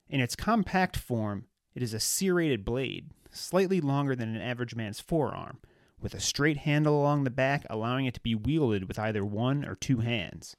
In 0.07 0.21
its 0.21 0.35
compact 0.35 0.95
form, 0.95 1.45
it 1.75 1.83
is 1.83 1.93
a 1.93 1.99
serrated 1.99 2.63
blade, 2.63 3.11
slightly 3.29 3.81
longer 3.81 4.15
than 4.15 4.33
an 4.33 4.41
average 4.41 4.75
man's 4.75 5.01
forearm, 5.01 5.59
with 5.99 6.13
a 6.13 6.19
straight 6.19 6.57
handle 6.57 6.99
along 6.99 7.23
the 7.23 7.29
back 7.29 7.65
allowing 7.69 8.05
it 8.05 8.13
to 8.13 8.21
be 8.21 8.35
wielded 8.35 8.87
with 8.87 8.97
either 8.97 9.25
one 9.25 9.65
or 9.65 9.75
two 9.75 9.97
hands. 9.97 10.55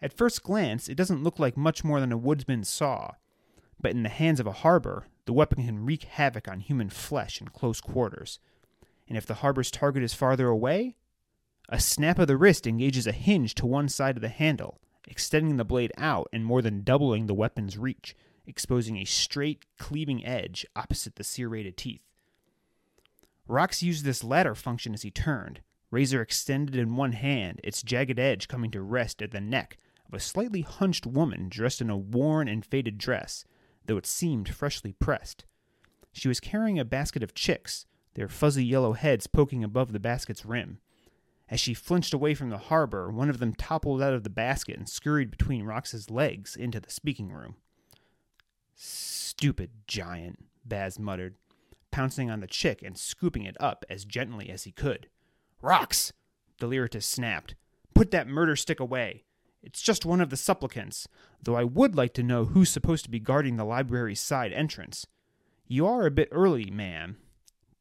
At 0.00 0.12
first 0.12 0.42
glance, 0.42 0.88
it 0.88 0.96
doesn't 0.96 1.22
look 1.22 1.38
like 1.38 1.56
much 1.56 1.84
more 1.84 2.00
than 2.00 2.10
a 2.10 2.18
woodsman's 2.18 2.68
saw, 2.68 3.12
but 3.80 3.92
in 3.92 4.02
the 4.02 4.08
hands 4.08 4.40
of 4.40 4.46
a 4.48 4.52
harbor, 4.52 5.06
the 5.26 5.32
weapon 5.32 5.64
can 5.64 5.84
wreak 5.84 6.02
havoc 6.04 6.48
on 6.48 6.60
human 6.60 6.90
flesh 6.90 7.40
in 7.40 7.48
close 7.48 7.80
quarters. 7.80 8.40
And 9.08 9.16
if 9.16 9.26
the 9.26 9.34
harbor's 9.34 9.70
target 9.70 10.02
is 10.02 10.14
farther 10.14 10.48
away, 10.48 10.96
a 11.68 11.80
snap 11.80 12.18
of 12.18 12.28
the 12.28 12.36
wrist 12.36 12.66
engages 12.66 13.06
a 13.06 13.12
hinge 13.12 13.54
to 13.56 13.66
one 13.66 13.88
side 13.88 14.16
of 14.16 14.22
the 14.22 14.28
handle, 14.28 14.80
extending 15.06 15.56
the 15.56 15.64
blade 15.64 15.92
out 15.96 16.28
and 16.32 16.44
more 16.44 16.62
than 16.62 16.82
doubling 16.82 17.26
the 17.26 17.34
weapon's 17.34 17.78
reach, 17.78 18.16
exposing 18.46 18.96
a 18.96 19.04
straight, 19.04 19.64
cleaving 19.78 20.24
edge 20.24 20.66
opposite 20.76 21.16
the 21.16 21.24
serrated 21.24 21.76
teeth. 21.76 22.02
Rox 23.48 23.82
used 23.82 24.04
this 24.04 24.24
latter 24.24 24.54
function 24.54 24.94
as 24.94 25.02
he 25.02 25.10
turned, 25.10 25.60
razor 25.90 26.22
extended 26.22 26.76
in 26.76 26.96
one 26.96 27.12
hand, 27.12 27.60
its 27.62 27.82
jagged 27.82 28.18
edge 28.18 28.48
coming 28.48 28.70
to 28.70 28.80
rest 28.80 29.20
at 29.20 29.30
the 29.30 29.40
neck 29.40 29.76
of 30.06 30.14
a 30.14 30.20
slightly 30.20 30.62
hunched 30.62 31.06
woman 31.06 31.48
dressed 31.48 31.80
in 31.80 31.90
a 31.90 31.96
worn 31.96 32.48
and 32.48 32.64
faded 32.64 32.98
dress, 32.98 33.44
though 33.86 33.96
it 33.96 34.06
seemed 34.06 34.48
freshly 34.48 34.92
pressed. 34.92 35.44
She 36.12 36.28
was 36.28 36.40
carrying 36.40 36.78
a 36.78 36.84
basket 36.84 37.22
of 37.22 37.34
chicks, 37.34 37.86
their 38.14 38.28
fuzzy 38.28 38.64
yellow 38.64 38.92
heads 38.92 39.26
poking 39.26 39.64
above 39.64 39.92
the 39.92 40.00
basket's 40.00 40.44
rim. 40.44 40.78
As 41.48 41.60
she 41.60 41.74
flinched 41.74 42.14
away 42.14 42.34
from 42.34 42.50
the 42.50 42.58
harbor, 42.58 43.10
one 43.10 43.28
of 43.28 43.38
them 43.38 43.54
toppled 43.54 44.00
out 44.00 44.14
of 44.14 44.24
the 44.24 44.30
basket 44.30 44.78
and 44.78 44.88
scurried 44.88 45.30
between 45.30 45.64
Rox's 45.64 46.10
legs 46.10 46.56
into 46.56 46.80
the 46.80 46.90
speaking 46.90 47.30
room. 47.30 47.56
Stupid 48.74 49.70
giant, 49.86 50.38
Baz 50.64 50.98
muttered, 50.98 51.34
pouncing 51.90 52.30
on 52.30 52.40
the 52.40 52.46
chick 52.46 52.82
and 52.82 52.96
scooping 52.96 53.44
it 53.44 53.56
up 53.60 53.84
as 53.90 54.04
gently 54.04 54.48
as 54.48 54.64
he 54.64 54.72
could. 54.72 55.08
Rox! 55.62 56.12
Deliritus 56.58 57.06
snapped. 57.06 57.54
Put 57.94 58.10
that 58.12 58.28
murder 58.28 58.56
stick 58.56 58.80
away. 58.80 59.24
It's 59.62 59.82
just 59.82 60.04
one 60.04 60.20
of 60.20 60.30
the 60.30 60.36
supplicants, 60.36 61.06
though 61.42 61.54
I 61.54 61.64
would 61.64 61.94
like 61.94 62.14
to 62.14 62.22
know 62.22 62.46
who's 62.46 62.70
supposed 62.70 63.04
to 63.04 63.10
be 63.10 63.20
guarding 63.20 63.56
the 63.56 63.64
library's 63.64 64.20
side 64.20 64.52
entrance. 64.52 65.06
You 65.68 65.86
are 65.86 66.06
a 66.06 66.10
bit 66.10 66.28
early, 66.32 66.70
ma'am. 66.70 67.18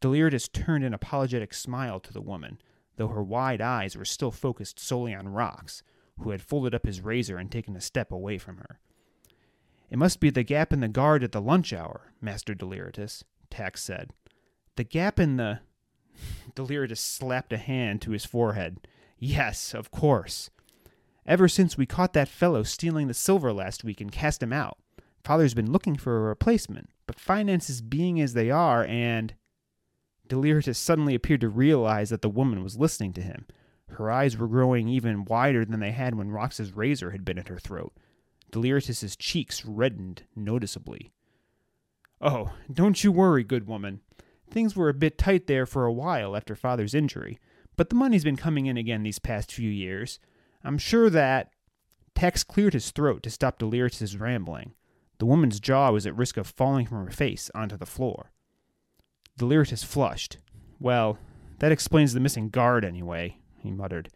Deliritus 0.02 0.48
turned 0.48 0.84
an 0.84 0.94
apologetic 0.94 1.54
smile 1.54 2.00
to 2.00 2.12
the 2.12 2.22
woman, 2.22 2.60
though 2.98 3.10
her 3.10 3.24
wide 3.24 3.62
eyes 3.62 3.96
were 3.96 4.04
still 4.04 4.32
focused 4.32 4.80
solely 4.80 5.14
on 5.14 5.28
Rox, 5.28 5.84
who 6.20 6.32
had 6.32 6.42
folded 6.42 6.76
up 6.76 6.86
his 6.86 7.02
razor 7.02 7.38
and 7.38 7.52
taken 7.52 7.76
a 7.76 7.82
step 7.82 8.12
away 8.12 8.38
from 8.38 8.58
her. 8.58 8.80
It 9.90 10.00
must 10.00 10.20
be 10.20 10.30
the 10.30 10.44
gap 10.44 10.74
in 10.74 10.80
the 10.80 10.88
guard 10.88 11.24
at 11.24 11.32
the 11.32 11.42
lunch 11.42 11.72
hour, 11.72 12.14
Master 12.20 12.56
Deliritus, 12.56 13.24
Tax 13.50 13.84
said. 13.84 14.12
The 14.76 14.84
gap 14.84 15.20
in 15.20 15.38
the. 15.38 15.60
Deliritus 16.56 17.02
slapped 17.02 17.54
a 17.54 17.58
hand 17.58 18.02
to 18.02 18.12
his 18.12 18.26
forehead. 18.26 18.88
Yes, 19.20 19.74
of 19.74 19.92
course. 19.92 20.50
Ever 21.26 21.48
since 21.48 21.78
we 21.78 21.86
caught 21.86 22.14
that 22.14 22.28
fellow 22.28 22.64
stealing 22.64 23.08
the 23.08 23.14
silver 23.14 23.54
last 23.54 23.84
week 23.84 24.02
and 24.02 24.12
cast 24.12 24.42
him 24.42 24.52
out, 24.54 24.78
Father's 25.24 25.54
been 25.54 25.72
looking 25.72 25.96
for 25.96 26.18
a 26.18 26.30
replacement, 26.30 26.90
but 27.06 27.20
finances 27.20 27.82
being 27.82 28.20
as 28.20 28.34
they 28.34 28.50
are, 28.50 28.84
and. 28.86 29.36
Deliritus 30.32 30.80
suddenly 30.80 31.14
appeared 31.14 31.42
to 31.42 31.50
realize 31.50 32.10
that 32.10 32.22
the 32.22 32.30
woman 32.30 32.64
was 32.64 32.80
listening 32.80 33.12
to 33.12 33.22
him. 33.22 33.46
Her 33.90 34.10
eyes 34.10 34.38
were 34.38 34.48
growing 34.48 34.88
even 34.88 35.26
wider 35.26 35.66
than 35.66 35.82
they 35.82 35.92
had 35.92 36.16
when 36.16 36.32
Rox's 36.32 36.74
razor 36.74 37.12
had 37.12 37.26
been 37.26 37.38
at 37.38 37.50
her 37.50 37.60
throat. 37.60 37.92
Deliritus's 38.50 39.18
cheeks 39.18 39.66
reddened 39.66 40.24
noticeably. 40.34 41.12
Oh, 42.22 42.54
don't 42.72 43.04
you 43.04 43.12
worry, 43.12 43.44
good 43.44 43.68
woman. 43.68 44.00
Things 44.50 44.74
were 44.74 44.88
a 44.88 44.94
bit 44.94 45.18
tight 45.18 45.48
there 45.48 45.66
for 45.66 45.84
a 45.84 45.92
while 45.92 46.38
after 46.38 46.56
father's 46.56 46.96
injury, 46.96 47.38
but 47.76 47.90
the 47.90 47.96
money's 47.96 48.24
been 48.24 48.38
coming 48.38 48.68
in 48.68 48.78
again 48.78 49.04
these 49.04 49.20
past 49.20 49.52
few 49.52 49.70
years. 49.70 50.18
I'm 50.64 50.78
sure 50.78 51.10
that. 51.10 51.52
Tax 52.16 52.46
cleared 52.46 52.72
his 52.72 52.92
throat 52.92 53.22
to 53.24 53.30
stop 53.30 53.60
Deliritus's 53.60 54.16
rambling. 54.16 54.76
The 55.18 55.26
woman's 55.26 55.60
jaw 55.60 55.92
was 55.92 56.08
at 56.08 56.16
risk 56.16 56.38
of 56.38 56.48
falling 56.48 56.86
from 56.86 57.04
her 57.04 57.12
face 57.12 57.52
onto 57.54 57.76
the 57.76 57.86
floor. 57.86 58.32
Deliritus 59.42 59.84
flushed. 59.84 60.38
Well, 60.80 61.18
that 61.58 61.72
explains 61.72 62.14
the 62.14 62.20
missing 62.20 62.50
guard 62.50 62.86
anyway, 62.86 63.40
he 63.58 63.72
muttered. 63.72 64.10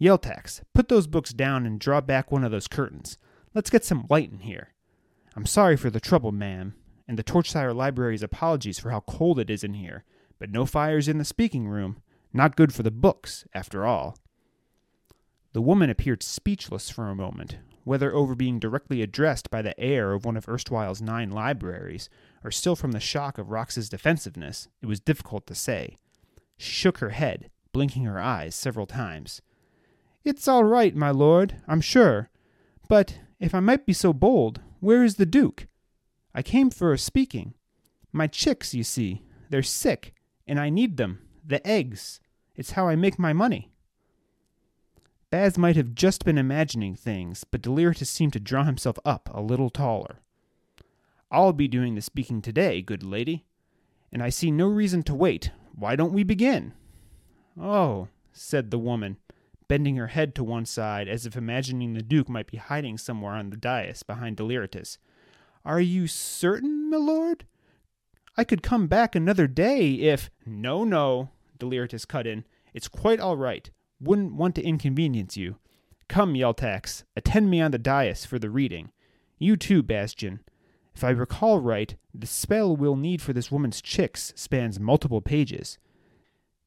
Yeltax, 0.00 0.62
put 0.74 0.88
those 0.88 1.06
books 1.06 1.34
down 1.34 1.66
and 1.66 1.78
draw 1.78 2.00
back 2.00 2.32
one 2.32 2.44
of 2.44 2.50
those 2.50 2.66
curtains. 2.66 3.18
Let's 3.52 3.68
get 3.68 3.84
some 3.84 4.06
light 4.08 4.32
in 4.32 4.38
here. 4.38 4.68
I'm 5.36 5.44
sorry 5.44 5.76
for 5.76 5.90
the 5.90 6.00
trouble, 6.00 6.32
ma'am, 6.32 6.74
and 7.06 7.18
the 7.18 7.22
Torchsire 7.22 7.74
Library's 7.74 8.22
apologies 8.22 8.78
for 8.78 8.90
how 8.90 9.00
cold 9.00 9.38
it 9.38 9.50
is 9.50 9.62
in 9.62 9.74
here, 9.74 10.04
but 10.38 10.50
no 10.50 10.64
fires 10.64 11.08
in 11.08 11.18
the 11.18 11.26
speaking 11.26 11.68
room. 11.68 11.98
Not 12.32 12.56
good 12.56 12.72
for 12.72 12.82
the 12.82 12.90
books, 12.90 13.44
after 13.52 13.84
all. 13.84 14.16
The 15.52 15.60
woman 15.60 15.90
appeared 15.90 16.22
speechless 16.22 16.88
for 16.88 17.10
a 17.10 17.14
moment, 17.14 17.58
whether 17.88 18.14
over 18.14 18.34
being 18.34 18.58
directly 18.58 19.00
addressed 19.00 19.50
by 19.50 19.62
the 19.62 19.80
heir 19.80 20.12
of 20.12 20.26
one 20.26 20.36
of 20.36 20.46
erstwhile's 20.46 21.00
nine 21.00 21.30
libraries, 21.30 22.10
or 22.44 22.50
still 22.50 22.76
from 22.76 22.92
the 22.92 23.00
shock 23.00 23.38
of 23.38 23.50
Rox's 23.50 23.88
defensiveness, 23.88 24.68
it 24.82 24.86
was 24.86 25.00
difficult 25.00 25.46
to 25.46 25.54
say. 25.54 25.96
She 26.58 26.70
shook 26.70 26.98
her 26.98 27.08
head, 27.08 27.50
blinking 27.72 28.04
her 28.04 28.20
eyes 28.20 28.54
several 28.54 28.84
times. 28.84 29.40
It's 30.22 30.46
all 30.46 30.64
right, 30.64 30.94
my 30.94 31.10
lord, 31.10 31.62
I'm 31.66 31.80
sure. 31.80 32.28
But, 32.90 33.20
if 33.40 33.54
I 33.54 33.60
might 33.60 33.86
be 33.86 33.94
so 33.94 34.12
bold, 34.12 34.60
where 34.80 35.02
is 35.02 35.14
the 35.14 35.24
Duke? 35.24 35.66
I 36.34 36.42
came 36.42 36.68
for 36.68 36.92
a 36.92 36.98
speaking. 36.98 37.54
My 38.12 38.26
chicks, 38.26 38.74
you 38.74 38.84
see, 38.84 39.22
they're 39.48 39.62
sick, 39.62 40.12
and 40.46 40.60
I 40.60 40.68
need 40.68 40.98
them. 40.98 41.20
The 41.42 41.66
eggs. 41.66 42.20
It's 42.54 42.72
how 42.72 42.86
I 42.86 42.96
make 42.96 43.18
my 43.18 43.32
money. 43.32 43.72
Baz 45.30 45.58
might 45.58 45.76
have 45.76 45.94
just 45.94 46.24
been 46.24 46.38
imagining 46.38 46.94
things, 46.94 47.44
but 47.44 47.60
Deliritus 47.60 48.08
seemed 48.08 48.32
to 48.32 48.40
draw 48.40 48.64
himself 48.64 48.98
up 49.04 49.28
a 49.32 49.42
little 49.42 49.68
taller. 49.68 50.20
I'll 51.30 51.52
be 51.52 51.68
doing 51.68 51.94
the 51.94 52.00
speaking 52.00 52.40
today, 52.40 52.80
good 52.80 53.02
lady, 53.02 53.44
and 54.10 54.22
I 54.22 54.30
see 54.30 54.50
no 54.50 54.68
reason 54.68 55.02
to 55.04 55.14
wait. 55.14 55.50
Why 55.74 55.96
don't 55.96 56.14
we 56.14 56.22
begin? 56.22 56.72
Oh, 57.60 58.08
said 58.32 58.70
the 58.70 58.78
woman, 58.78 59.18
bending 59.68 59.96
her 59.96 60.06
head 60.06 60.34
to 60.36 60.44
one 60.44 60.64
side 60.64 61.08
as 61.08 61.26
if 61.26 61.36
imagining 61.36 61.92
the 61.92 62.02
Duke 62.02 62.30
might 62.30 62.50
be 62.50 62.56
hiding 62.56 62.96
somewhere 62.96 63.34
on 63.34 63.50
the 63.50 63.58
dais 63.58 64.02
behind 64.02 64.36
Deliritus. 64.36 64.96
Are 65.62 65.80
you 65.80 66.06
certain, 66.06 66.88
milord? 66.88 67.44
I 68.38 68.44
could 68.44 68.62
come 68.62 68.86
back 68.86 69.14
another 69.14 69.46
day 69.46 69.92
if. 69.94 70.30
No, 70.46 70.84
no, 70.84 71.30
Deliritus 71.58 72.06
cut 72.06 72.26
in. 72.26 72.44
It's 72.72 72.88
quite 72.88 73.20
all 73.20 73.36
right. 73.36 73.70
Wouldn't 74.00 74.34
want 74.34 74.54
to 74.56 74.62
inconvenience 74.62 75.36
you. 75.36 75.56
Come, 76.08 76.34
Yeltax, 76.34 77.04
attend 77.16 77.50
me 77.50 77.60
on 77.60 77.70
the 77.70 77.78
dais 77.78 78.24
for 78.24 78.38
the 78.38 78.50
reading. 78.50 78.90
You 79.38 79.56
too, 79.56 79.82
Bastian. 79.82 80.40
If 80.94 81.04
I 81.04 81.10
recall 81.10 81.60
right, 81.60 81.94
the 82.14 82.26
spell 82.26 82.76
we'll 82.76 82.96
need 82.96 83.22
for 83.22 83.32
this 83.32 83.52
woman's 83.52 83.80
chicks 83.82 84.32
spans 84.34 84.80
multiple 84.80 85.20
pages. 85.20 85.78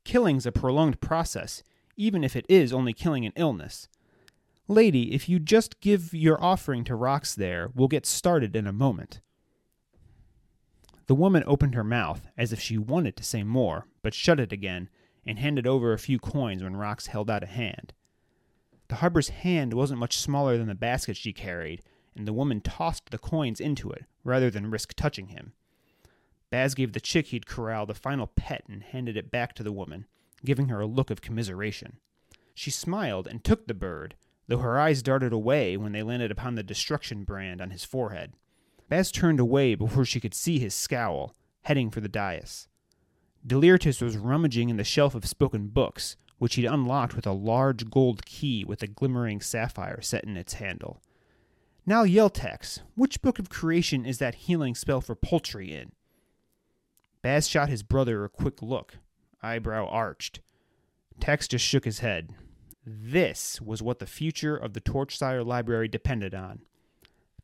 Killing's 0.04 0.46
a 0.46 0.52
prolonged 0.52 1.02
process, 1.02 1.64
even 1.98 2.24
if 2.24 2.36
it 2.36 2.46
is 2.48 2.72
only 2.72 2.94
killing 2.94 3.26
an 3.26 3.34
illness. 3.36 3.88
Lady, 4.68 5.14
if 5.14 5.28
you 5.28 5.40
just 5.40 5.82
give 5.82 6.14
your 6.14 6.42
offering 6.42 6.84
to 6.86 6.94
Rox 6.94 7.36
there, 7.36 7.72
we'll 7.76 7.88
get 7.88 8.06
started 8.06 8.56
in 8.56 8.68
a 8.68 8.74
moment. 8.74 9.20
The 11.08 11.16
woman 11.16 11.44
opened 11.46 11.76
her 11.76 11.84
mouth 11.84 12.28
as 12.38 12.54
if 12.54 12.60
she 12.60 12.78
wanted 12.78 13.18
to 13.18 13.24
say 13.24 13.44
more, 13.44 13.86
but 14.02 14.14
shut 14.14 14.40
it 14.40 14.54
again 14.54 14.90
and 15.26 15.40
handed 15.40 15.68
over 15.68 15.94
a 15.94 16.00
few 16.00 16.20
coins 16.20 16.64
when 16.64 16.76
Rox 16.76 17.08
held 17.08 17.30
out 17.30 17.44
a 17.44 17.48
hand. 17.48 17.94
The 18.88 18.96
harbor's 18.96 19.30
hand 19.30 19.74
wasn't 19.74 20.00
much 20.00 20.18
smaller 20.18 20.58
than 20.58 20.68
the 20.68 20.76
basket 20.76 21.16
she 21.16 21.32
carried, 21.32 21.82
and 22.16 22.28
the 22.28 22.34
woman 22.34 22.62
tossed 22.62 23.10
the 23.10 23.18
coins 23.18 23.60
into 23.60 23.92
it 23.92 24.06
rather 24.24 24.50
than 24.50 24.70
risk 24.70 24.94
touching 24.96 25.28
him. 25.28 25.54
Baz 26.50 26.76
gave 26.76 26.92
the 26.92 27.00
chick 27.00 27.28
he'd 27.28 27.46
corralled 27.46 27.90
a 27.90 27.94
final 27.94 28.28
pet 28.28 28.64
and 28.68 28.84
handed 28.84 29.16
it 29.16 29.32
back 29.32 29.54
to 29.56 29.64
the 29.64 29.72
woman, 29.72 30.06
giving 30.44 30.68
her 30.68 30.82
a 30.82 30.86
look 30.86 31.10
of 31.10 31.22
commiseration. 31.22 31.98
She 32.54 32.70
smiled 32.70 33.28
and 33.28 33.44
took 33.44 33.68
the 33.68 33.74
bird, 33.74 34.16
though 34.48 34.58
her 34.58 34.78
eyes 34.78 35.02
darted 35.02 35.32
away 35.32 35.78
when 35.78 35.94
they 35.94 36.04
landed 36.04 36.30
upon 36.30 36.56
the 36.56 36.64
destruction 36.64 37.24
brand 37.24 37.62
on 37.62 37.70
his 37.70 37.86
forehead. 37.86 38.34
Baz 38.90 39.12
turned 39.12 39.40
away 39.40 39.76
before 39.76 40.04
she 40.04 40.20
could 40.20 40.34
see 40.34 40.60
his 40.60 40.74
scowl, 40.74 41.34
heading 41.62 41.90
for 41.90 42.02
the 42.02 42.10
dais. 42.10 42.68
Deliritus 43.46 44.02
was 44.02 44.18
rummaging 44.18 44.70
in 44.70 44.78
the 44.78 44.84
shelf 44.84 45.16
of 45.16 45.26
spoken 45.26 45.68
books, 45.68 46.16
which 46.38 46.56
he'd 46.56 46.66
unlocked 46.66 47.16
with 47.16 47.26
a 47.26 47.32
large 47.32 47.90
gold 47.90 48.26
key 48.26 48.64
with 48.64 48.84
a 48.84 48.88
glimmering 48.88 49.42
sapphire 49.42 50.02
set 50.02 50.24
in 50.24 50.38
its 50.38 50.54
handle. 50.54 51.02
Now, 51.86 52.04
Yeltax, 52.04 52.80
which 52.96 53.22
book 53.22 53.40
of 53.40 53.50
creation 53.50 54.06
is 54.06 54.20
that 54.20 54.36
healing 54.36 54.76
spell 54.76 55.02
for 55.02 55.16
poultry 55.16 55.74
in? 55.74 55.92
Baz 57.22 57.48
shot 57.48 57.70
his 57.70 57.84
brother 57.84 58.24
a 58.24 58.30
quick 58.30 58.62
look, 58.62 58.98
eyebrow 59.42 59.88
arched. 59.88 60.40
Tax 61.20 61.48
just 61.48 61.66
shook 61.66 61.86
his 61.86 62.00
head. 62.00 62.36
This 62.86 63.62
was 63.62 63.82
what 63.82 64.00
the 64.00 64.08
future 64.08 64.56
of 64.56 64.74
the 64.74 64.82
Torchsire 64.82 65.46
Library 65.46 65.88
depended 65.88 66.34
on. 66.34 66.62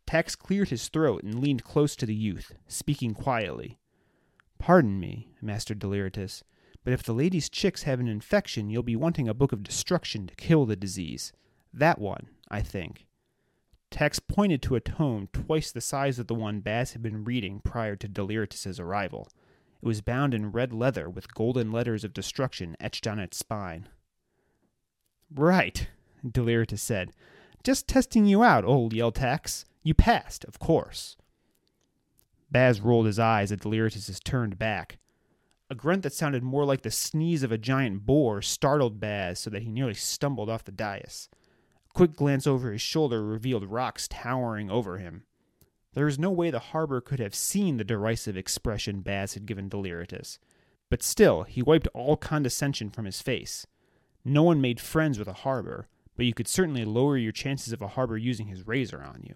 Tax 0.06 0.36
cleared 0.36 0.70
his 0.70 0.88
throat 0.88 1.24
and 1.24 1.40
leaned 1.40 1.64
close 1.64 1.96
to 1.96 2.06
the 2.06 2.16
youth, 2.16 2.54
speaking 2.68 3.14
quietly. 3.14 3.78
Pardon 4.60 5.00
me, 5.00 5.30
Master 5.42 5.74
Deliritus, 5.74 6.44
but 6.84 6.94
if 6.94 7.04
the 7.04 7.14
lady's 7.14 7.50
chicks 7.50 7.84
have 7.84 8.00
an 8.00 8.08
infection, 8.08 8.70
you'll 8.70 8.84
be 8.84 8.96
wanting 8.96 9.28
a 9.28 9.34
book 9.34 9.52
of 9.52 9.64
destruction 9.64 10.28
to 10.28 10.36
kill 10.36 10.66
the 10.66 10.76
disease. 10.76 11.34
That 11.74 12.00
one, 12.00 12.30
I 12.50 12.62
think. 12.62 13.06
Tax 13.92 14.20
pointed 14.20 14.62
to 14.64 14.76
a 14.76 14.82
tome 14.82 15.30
twice 15.32 15.72
the 15.72 15.82
size 15.82 16.20
of 16.20 16.28
the 16.28 16.36
one 16.36 16.60
Baz 16.60 16.94
had 16.94 17.02
been 17.02 17.24
reading 17.24 17.62
prior 17.64 17.96
to 17.96 18.08
Deliritus's 18.08 18.80
arrival. 18.80 19.30
It 19.82 19.86
was 19.86 20.02
bound 20.02 20.34
in 20.34 20.52
red 20.52 20.74
leather 20.74 21.10
with 21.10 21.34
golden 21.34 21.72
letters 21.72 22.04
of 22.04 22.14
destruction 22.14 22.76
etched 22.80 23.08
on 23.08 23.20
its 23.20 23.38
spine. 23.38 23.88
Right, 25.34 25.88
Deliritus 26.30 26.82
said. 26.82 27.12
Just 27.64 27.88
testing 27.88 28.26
you 28.26 28.44
out, 28.44 28.66
old 28.66 28.94
Yeltax. 28.94 29.66
You 29.84 29.94
passed, 29.94 30.46
of 30.46 30.60
course. 30.60 31.16
Baz 32.50 32.82
rolled 32.82 33.06
his 33.06 33.20
eyes 33.20 33.52
at 33.52 33.62
Deliritus's 33.62 34.20
turned 34.20 34.58
back. 34.58 35.00
A 35.70 35.76
grunt 35.76 36.04
that 36.04 36.14
sounded 36.14 36.44
more 36.44 36.64
like 36.64 36.82
the 36.82 36.92
sneeze 36.92 37.44
of 37.44 37.52
a 37.52 37.58
giant 37.58 38.06
boar 38.06 38.42
startled 38.42 39.00
Baz 39.00 39.40
so 39.40 39.50
that 39.50 39.64
he 39.64 39.70
nearly 39.70 39.94
stumbled 39.94 40.50
off 40.50 40.64
the 40.64 40.72
dais. 40.72 41.30
A 41.90 41.94
quick 41.94 42.16
glance 42.16 42.48
over 42.48 42.72
his 42.72 42.82
shoulder 42.82 43.26
revealed 43.26 43.70
Rox 43.70 44.08
towering 44.10 44.72
over 44.72 44.98
him. 44.98 45.24
There 45.94 46.06
was 46.06 46.20
no 46.20 46.32
way 46.32 46.52
the 46.52 46.60
harbor 46.60 47.02
could 47.02 47.20
have 47.20 47.36
seen 47.36 47.78
the 47.78 47.84
derisive 47.84 48.38
expression 48.38 49.02
Baz 49.02 49.34
had 49.34 49.46
given 49.46 49.68
Deliritus, 49.68 50.40
but 50.90 51.04
still 51.04 51.44
he 51.44 51.62
wiped 51.62 51.88
all 51.94 52.16
condescension 52.16 52.90
from 52.90 53.06
his 53.06 53.22
face. 53.22 53.66
No 54.24 54.44
one 54.44 54.62
made 54.62 54.80
friends 54.80 55.20
with 55.20 55.28
a 55.28 55.34
harbor, 55.34 55.88
but 56.16 56.26
you 56.26 56.34
could 56.34 56.48
certainly 56.48 56.86
lower 56.86 57.18
your 57.18 57.32
chances 57.32 57.74
of 57.74 57.82
a 57.82 57.90
harbor 57.90 58.18
using 58.18 58.48
his 58.48 58.68
razor 58.68 59.02
on 59.02 59.24
you. 59.24 59.36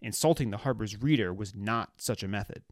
Insulting 0.00 0.50
the 0.50 0.58
harbor's 0.58 1.00
reader 1.00 1.32
was 1.32 1.54
not 1.54 1.92
such 1.98 2.22
a 2.22 2.28
method. 2.28 2.62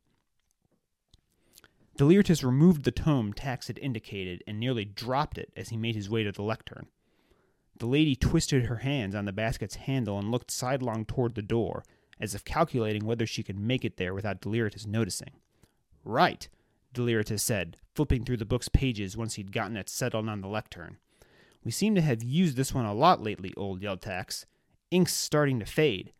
Deliritus 1.96 2.42
removed 2.42 2.84
the 2.84 2.90
tome 2.90 3.32
Tax 3.32 3.68
had 3.68 3.78
indicated 3.78 4.42
and 4.46 4.58
nearly 4.58 4.84
dropped 4.84 5.38
it 5.38 5.52
as 5.56 5.68
he 5.68 5.76
made 5.76 5.94
his 5.94 6.10
way 6.10 6.24
to 6.24 6.32
the 6.32 6.42
lectern. 6.42 6.86
The 7.76 7.86
lady 7.86 8.16
twisted 8.16 8.66
her 8.66 8.78
hands 8.78 9.14
on 9.14 9.24
the 9.24 9.32
basket's 9.32 9.76
handle 9.76 10.18
and 10.18 10.30
looked 10.30 10.50
sidelong 10.50 11.04
toward 11.04 11.34
the 11.34 11.42
door, 11.42 11.84
as 12.20 12.34
if 12.34 12.44
calculating 12.44 13.04
whether 13.04 13.26
she 13.26 13.42
could 13.42 13.58
make 13.58 13.84
it 13.84 13.96
there 13.96 14.14
without 14.14 14.40
Deliritus 14.40 14.86
noticing. 14.86 15.30
Right, 16.04 16.48
Deliritus 16.92 17.42
said, 17.42 17.76
flipping 17.94 18.24
through 18.24 18.36
the 18.38 18.44
book's 18.44 18.68
pages 18.68 19.16
once 19.16 19.34
he'd 19.34 19.52
gotten 19.52 19.76
it 19.76 19.88
settled 19.88 20.28
on 20.28 20.40
the 20.40 20.48
lectern. 20.48 20.98
We 21.64 21.70
seem 21.70 21.94
to 21.94 22.02
have 22.02 22.22
used 22.22 22.56
this 22.56 22.74
one 22.74 22.84
a 22.84 22.94
lot 22.94 23.22
lately, 23.22 23.54
old 23.56 23.80
Yeltax. 23.80 24.44
Ink's 24.90 25.14
starting 25.14 25.58
to 25.60 25.66
fade. 25.66 26.12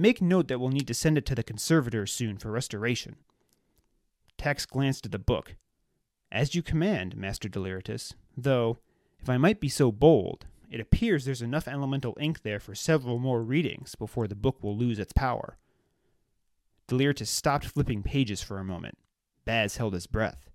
Make 0.00 0.22
note 0.22 0.48
that 0.48 0.58
we'll 0.58 0.70
need 0.70 0.86
to 0.86 0.94
send 0.94 1.18
it 1.18 1.26
to 1.26 1.34
the 1.34 1.42
conservator 1.42 2.06
soon 2.06 2.38
for 2.38 2.50
restoration. 2.50 3.16
Tax 4.38 4.64
glanced 4.64 5.04
at 5.04 5.12
the 5.12 5.18
book. 5.18 5.56
As 6.32 6.54
you 6.54 6.62
command, 6.62 7.18
Master 7.18 7.50
Deliritus, 7.50 8.14
though, 8.34 8.78
if 9.20 9.28
I 9.28 9.36
might 9.36 9.60
be 9.60 9.68
so 9.68 9.92
bold, 9.92 10.46
it 10.70 10.80
appears 10.80 11.26
there's 11.26 11.42
enough 11.42 11.68
elemental 11.68 12.16
ink 12.18 12.40
there 12.40 12.58
for 12.58 12.74
several 12.74 13.18
more 13.18 13.42
readings 13.42 13.94
before 13.94 14.26
the 14.26 14.34
book 14.34 14.62
will 14.62 14.74
lose 14.74 14.98
its 14.98 15.12
power. 15.12 15.58
Deliritus 16.86 17.28
stopped 17.28 17.66
flipping 17.66 18.02
pages 18.02 18.42
for 18.42 18.56
a 18.58 18.64
moment. 18.64 18.96
Baz 19.44 19.76
held 19.76 19.92
his 19.92 20.06
breath. 20.06 20.48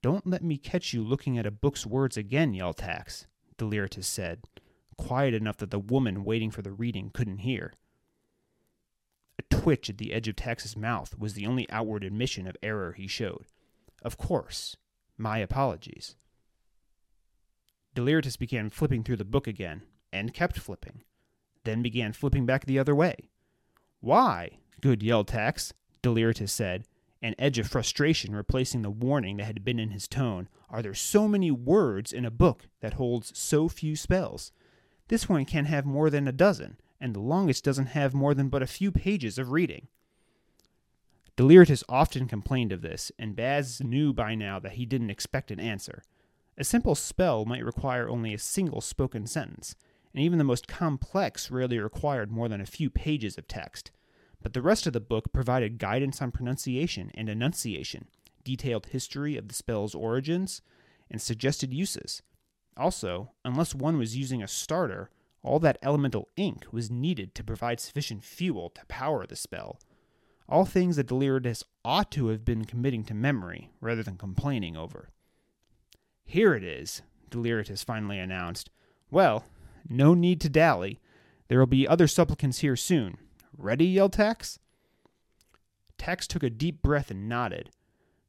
Don't 0.00 0.26
let 0.26 0.42
me 0.42 0.56
catch 0.56 0.94
you 0.94 1.02
looking 1.02 1.36
at 1.36 1.44
a 1.44 1.50
book's 1.50 1.84
words 1.84 2.16
again, 2.16 2.54
Yeltax, 2.54 3.26
Deliritus 3.58 4.08
said, 4.08 4.44
quiet 4.96 5.34
enough 5.34 5.58
that 5.58 5.70
the 5.70 5.78
woman 5.78 6.24
waiting 6.24 6.50
for 6.50 6.62
the 6.62 6.72
reading 6.72 7.10
couldn't 7.12 7.40
hear. 7.40 7.74
A 9.40 9.54
twitch 9.54 9.88
at 9.88 9.96
the 9.96 10.12
edge 10.12 10.28
of 10.28 10.36
Tax's 10.36 10.76
mouth 10.76 11.18
was 11.18 11.32
the 11.32 11.46
only 11.46 11.66
outward 11.70 12.04
admission 12.04 12.46
of 12.46 12.58
error 12.62 12.92
he 12.92 13.06
showed. 13.06 13.46
Of 14.02 14.18
course. 14.18 14.76
My 15.16 15.38
apologies. 15.38 16.14
Deliritus 17.94 18.36
began 18.36 18.68
flipping 18.68 19.02
through 19.02 19.16
the 19.16 19.24
book 19.24 19.46
again, 19.46 19.84
and 20.12 20.34
kept 20.34 20.58
flipping, 20.58 21.04
then 21.64 21.80
began 21.80 22.12
flipping 22.12 22.44
back 22.44 22.66
the 22.66 22.78
other 22.78 22.94
way. 22.94 23.30
Why, 24.00 24.58
good 24.82 25.00
Yeltax, 25.00 25.72
Deliritus 26.02 26.52
said, 26.52 26.84
an 27.22 27.34
edge 27.38 27.58
of 27.58 27.66
frustration 27.66 28.36
replacing 28.36 28.82
the 28.82 28.90
warning 28.90 29.38
that 29.38 29.44
had 29.44 29.64
been 29.64 29.78
in 29.78 29.90
his 29.90 30.06
tone, 30.06 30.50
are 30.68 30.82
there 30.82 30.92
so 30.92 31.26
many 31.26 31.50
words 31.50 32.12
in 32.12 32.26
a 32.26 32.30
book 32.30 32.68
that 32.80 32.94
holds 32.94 33.38
so 33.38 33.70
few 33.70 33.96
spells? 33.96 34.52
This 35.08 35.30
one 35.30 35.46
can't 35.46 35.66
have 35.66 35.86
more 35.86 36.10
than 36.10 36.28
a 36.28 36.32
dozen, 36.32 36.76
and 37.00 37.14
the 37.14 37.20
longest 37.20 37.64
doesn't 37.64 37.86
have 37.86 38.12
more 38.12 38.34
than 38.34 38.48
but 38.48 38.62
a 38.62 38.66
few 38.66 38.92
pages 38.92 39.38
of 39.38 39.50
reading. 39.50 39.88
Deliritus 41.36 41.82
often 41.88 42.28
complained 42.28 42.72
of 42.72 42.82
this, 42.82 43.10
and 43.18 43.34
Baz 43.34 43.80
knew 43.80 44.12
by 44.12 44.34
now 44.34 44.58
that 44.58 44.72
he 44.72 44.84
didn't 44.84 45.10
expect 45.10 45.50
an 45.50 45.58
answer. 45.58 46.02
A 46.58 46.64
simple 46.64 46.94
spell 46.94 47.46
might 47.46 47.64
require 47.64 48.08
only 48.08 48.34
a 48.34 48.38
single 48.38 48.82
spoken 48.82 49.26
sentence, 49.26 49.74
and 50.12 50.22
even 50.22 50.38
the 50.38 50.44
most 50.44 50.68
complex 50.68 51.50
rarely 51.50 51.78
required 51.78 52.30
more 52.30 52.48
than 52.48 52.60
a 52.60 52.66
few 52.66 52.90
pages 52.90 53.38
of 53.38 53.48
text. 53.48 53.90
But 54.42 54.52
the 54.52 54.62
rest 54.62 54.86
of 54.86 54.92
the 54.92 55.00
book 55.00 55.32
provided 55.32 55.78
guidance 55.78 56.20
on 56.20 56.32
pronunciation 56.32 57.10
and 57.14 57.28
enunciation, 57.28 58.08
detailed 58.44 58.86
history 58.86 59.36
of 59.36 59.48
the 59.48 59.54
spell's 59.54 59.94
origins, 59.94 60.60
and 61.10 61.22
suggested 61.22 61.72
uses. 61.72 62.22
Also, 62.76 63.32
unless 63.44 63.74
one 63.74 63.98
was 63.98 64.16
using 64.16 64.42
a 64.42 64.48
starter, 64.48 65.10
all 65.42 65.58
that 65.60 65.78
elemental 65.82 66.28
ink 66.36 66.66
was 66.70 66.90
needed 66.90 67.34
to 67.34 67.44
provide 67.44 67.80
sufficient 67.80 68.22
fuel 68.22 68.70
to 68.70 68.84
power 68.86 69.26
the 69.26 69.36
spell. 69.36 69.78
All 70.48 70.64
things 70.64 70.96
that 70.96 71.06
Deliritus 71.06 71.64
ought 71.84 72.10
to 72.12 72.28
have 72.28 72.44
been 72.44 72.64
committing 72.64 73.04
to 73.04 73.14
memory 73.14 73.70
rather 73.80 74.02
than 74.02 74.16
complaining 74.16 74.76
over. 74.76 75.10
Here 76.24 76.54
it 76.54 76.64
is, 76.64 77.02
Deliritus 77.30 77.82
finally 77.84 78.18
announced. 78.18 78.70
Well, 79.10 79.44
no 79.88 80.14
need 80.14 80.40
to 80.42 80.48
dally. 80.48 81.00
There'll 81.48 81.66
be 81.66 81.88
other 81.88 82.06
supplicants 82.06 82.58
here 82.58 82.76
soon. 82.76 83.16
Ready? 83.56 83.86
yelled 83.86 84.12
Tex. 84.12 84.58
Tax 85.98 86.26
took 86.26 86.42
a 86.42 86.50
deep 86.50 86.82
breath 86.82 87.10
and 87.10 87.28
nodded. 87.28 87.70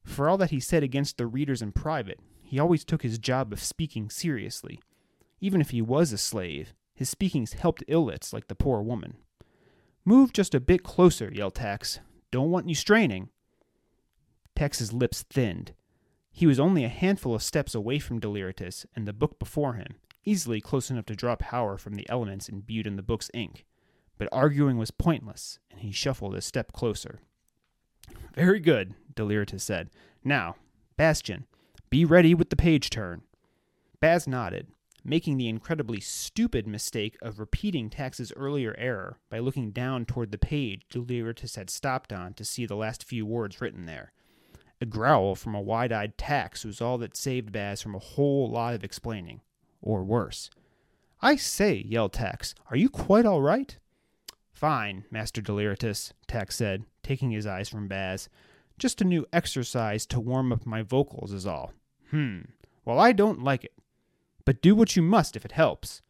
For 0.03 0.27
all 0.27 0.37
that 0.37 0.51
he 0.51 0.59
said 0.59 0.83
against 0.83 1.17
the 1.17 1.27
readers 1.27 1.61
in 1.61 1.71
private, 1.71 2.19
he 2.41 2.59
always 2.59 2.83
took 2.83 3.01
his 3.01 3.19
job 3.19 3.53
of 3.53 3.63
speaking 3.63 4.09
seriously. 4.09 4.79
Even 5.39 5.61
if 5.61 5.69
he 5.69 5.81
was 5.81 6.11
a 6.11 6.17
slave, 6.17 6.73
his 6.93 7.09
speakings 7.09 7.53
helped 7.53 7.83
illits 7.87 8.33
like 8.33 8.47
the 8.47 8.55
poor 8.55 8.81
woman. 8.81 9.15
Move 10.05 10.33
just 10.33 10.55
a 10.55 10.59
bit 10.59 10.83
closer, 10.83 11.29
Yeltax. 11.29 11.99
Don't 12.31 12.51
want 12.51 12.69
you 12.69 12.75
straining. 12.75 13.29
Tax's 14.55 14.93
lips 14.93 15.23
thinned. 15.29 15.73
He 16.31 16.47
was 16.47 16.59
only 16.59 16.83
a 16.83 16.89
handful 16.89 17.35
of 17.35 17.43
steps 17.43 17.75
away 17.75 17.99
from 17.99 18.19
Deliritus 18.19 18.85
and 18.95 19.07
the 19.07 19.13
book 19.13 19.37
before 19.37 19.73
him, 19.73 19.95
easily 20.23 20.61
close 20.61 20.89
enough 20.89 21.05
to 21.05 21.15
draw 21.15 21.35
power 21.35 21.77
from 21.77 21.95
the 21.95 22.07
elements 22.09 22.49
imbued 22.49 22.87
in 22.87 22.95
the 22.95 23.03
book's 23.03 23.29
ink. 23.33 23.65
But 24.17 24.29
arguing 24.31 24.77
was 24.77 24.91
pointless, 24.91 25.59
and 25.69 25.81
he 25.81 25.91
shuffled 25.91 26.35
a 26.35 26.41
step 26.41 26.71
closer. 26.73 27.21
Very 28.35 28.59
good, 28.59 28.95
Deliritus 29.15 29.63
said. 29.63 29.89
Now, 30.23 30.55
Bastian, 30.95 31.45
be 31.89 32.05
ready 32.05 32.33
with 32.33 32.49
the 32.49 32.55
page 32.55 32.89
turn. 32.89 33.23
Baz 33.99 34.27
nodded, 34.27 34.67
making 35.03 35.37
the 35.37 35.47
incredibly 35.47 35.99
stupid 35.99 36.67
mistake 36.67 37.17
of 37.21 37.39
repeating 37.39 37.89
Tax's 37.89 38.31
earlier 38.35 38.75
error 38.77 39.17
by 39.29 39.39
looking 39.39 39.71
down 39.71 40.05
toward 40.05 40.31
the 40.31 40.37
page 40.37 40.83
Deliritus 40.89 41.55
had 41.55 41.69
stopped 41.69 42.13
on 42.13 42.33
to 42.35 42.45
see 42.45 42.65
the 42.65 42.75
last 42.75 43.03
few 43.03 43.25
words 43.25 43.61
written 43.61 43.85
there. 43.85 44.11
A 44.79 44.85
growl 44.85 45.35
from 45.35 45.53
a 45.53 45.61
wide 45.61 45.91
eyed 45.91 46.17
Tax 46.17 46.65
was 46.65 46.81
all 46.81 46.97
that 46.99 47.15
saved 47.15 47.51
Baz 47.51 47.81
from 47.81 47.95
a 47.95 47.99
whole 47.99 48.49
lot 48.49 48.73
of 48.73 48.83
explaining. 48.83 49.41
Or 49.81 50.03
worse. 50.03 50.49
I 51.21 51.35
say, 51.35 51.85
Yeltax, 51.87 52.53
are 52.69 52.77
you 52.77 52.89
quite 52.89 53.25
all 53.25 53.41
right? 53.41 53.77
Fine, 54.53 55.05
Master 55.11 55.41
Deliritus, 55.41 56.13
Tax 56.27 56.55
said, 56.55 56.85
taking 57.03 57.31
his 57.31 57.47
eyes 57.47 57.69
from 57.69 57.87
Baz. 57.87 58.29
Just 58.79 59.01
a 59.01 59.05
new 59.05 59.25
exercise 59.31 60.05
to 60.07 60.19
warm 60.19 60.51
up 60.51 60.65
my 60.65 60.81
vocals 60.81 61.31
is 61.31 61.45
all. 61.45 61.73
Hmm. 62.09 62.41
Well, 62.85 62.99
I 62.99 63.11
don't 63.11 63.43
like 63.43 63.63
it. 63.63 63.73
But 64.51 64.61
do 64.61 64.75
what 64.75 64.97
you 64.97 65.01
must 65.01 65.37
if 65.37 65.45
it 65.45 65.53
helps. 65.53 66.01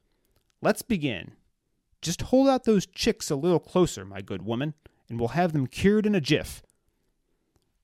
Let's 0.64 0.82
begin. 0.82 1.34
Just 2.02 2.24
hold 2.24 2.48
out 2.48 2.64
those 2.64 2.88
chicks 2.88 3.30
a 3.30 3.36
little 3.36 3.60
closer, 3.60 4.04
my 4.04 4.22
good 4.22 4.42
woman, 4.42 4.74
and 5.08 5.20
we'll 5.20 5.38
have 5.38 5.54
them 5.54 5.68
cured 5.68 6.08
in 6.08 6.16
a 6.16 6.20
jiff. 6.20 6.64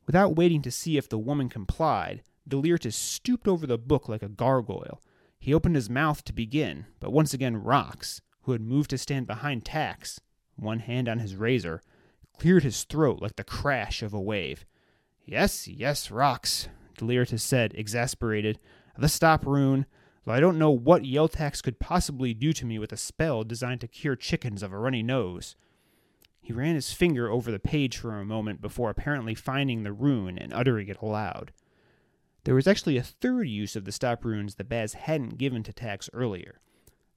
Without 0.08 0.36
waiting 0.36 0.64
to 0.64 0.72
see 0.72 0.98
if 0.98 1.08
the 1.08 1.20
woman 1.20 1.48
complied, 1.48 2.24
Deliritus 2.48 2.96
stooped 2.96 3.48
over 3.48 3.68
the 3.68 3.78
book 3.78 4.10
like 4.10 4.24
a 4.24 4.30
gargoyle. 4.30 5.00
He 5.38 5.54
opened 5.54 5.76
his 5.76 5.92
mouth 5.92 6.24
to 6.24 6.34
begin, 6.34 6.88
but 7.00 7.14
once 7.14 7.36
again 7.36 7.62
Rox, 7.62 8.22
who 8.42 8.54
had 8.54 8.62
moved 8.62 8.90
to 8.90 8.98
stand 8.98 9.28
behind 9.28 9.64
Tax, 9.64 10.20
one 10.56 10.80
hand 10.80 11.08
on 11.08 11.20
his 11.20 11.36
razor, 11.36 11.84
cleared 12.36 12.64
his 12.64 12.84
throat 12.84 13.22
like 13.22 13.36
the 13.36 13.44
crash 13.44 14.02
of 14.02 14.12
a 14.12 14.20
wave. 14.20 14.66
Yes, 15.24 15.68
yes, 15.68 16.08
Rox, 16.08 16.68
Deliritus 16.98 17.44
said, 17.44 17.76
exasperated. 17.76 18.58
The 18.98 19.08
stop 19.08 19.46
rune, 19.46 19.86
I 20.30 20.40
don't 20.40 20.60
know 20.60 20.72
what 20.72 21.04
Yeltax 21.04 21.64
could 21.64 21.80
possibly 21.80 22.34
do 22.34 22.52
to 22.54 22.66
me 22.66 22.80
with 22.80 22.92
a 22.92 22.98
spell 22.98 23.44
designed 23.44 23.82
to 23.82 23.88
cure 23.88 24.16
chickens 24.16 24.62
of 24.62 24.74
a 24.74 24.78
runny 24.78 25.04
nose. 25.04 25.56
He 26.42 26.54
ran 26.54 26.76
his 26.76 26.94
finger 26.94 27.30
over 27.30 27.52
the 27.52 27.60
page 27.60 27.98
for 27.98 28.20
a 28.20 28.26
moment 28.26 28.62
before 28.62 28.90
apparently 28.90 29.36
finding 29.36 29.84
the 29.84 29.94
rune 29.94 30.38
and 30.38 30.54
uttering 30.54 30.88
it 30.88 31.02
aloud. 31.02 31.52
There 32.46 32.56
was 32.56 32.68
actually 32.68 32.98
a 32.98 33.04
third 33.04 33.50
use 33.50 33.76
of 33.76 33.84
the 33.84 33.92
stop 33.92 34.24
runes 34.24 34.56
that 34.56 34.70
Baz 34.70 34.94
hadn't 34.94 35.38
given 35.38 35.64
to 35.64 35.74
Tax 35.74 36.10
earlier. 36.14 36.62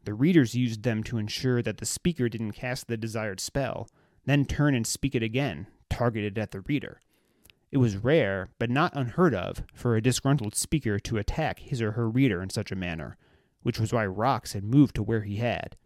The 0.04 0.14
readers 0.14 0.54
used 0.54 0.82
them 0.82 1.04
to 1.04 1.18
ensure 1.18 1.62
that 1.62 1.78
the 1.78 1.86
speaker 1.86 2.28
didn't 2.28 2.52
cast 2.52 2.88
the 2.88 2.96
desired 2.96 3.38
spell, 3.38 3.88
then 4.24 4.44
turn 4.44 4.74
and 4.74 4.86
speak 4.86 5.14
it 5.14 5.22
again, 5.22 5.66
targeted 5.88 6.38
at 6.38 6.50
the 6.50 6.62
reader. 6.62 7.00
It 7.72 7.78
was 7.78 7.96
rare, 7.96 8.48
but 8.58 8.70
not 8.70 8.96
unheard 8.96 9.34
of, 9.34 9.62
for 9.72 9.94
a 9.94 10.02
disgruntled 10.02 10.56
speaker 10.56 10.98
to 10.98 11.18
attack 11.18 11.60
his 11.60 11.80
or 11.80 11.92
her 11.92 12.08
reader 12.08 12.42
in 12.42 12.50
such 12.50 12.72
a 12.72 12.76
manner, 12.76 13.16
which 13.62 13.78
was 13.78 13.92
why 13.92 14.06
Rox 14.06 14.54
had 14.54 14.64
moved 14.64 14.96
to 14.96 15.02
where 15.02 15.22
he 15.22 15.36
had. 15.36 15.76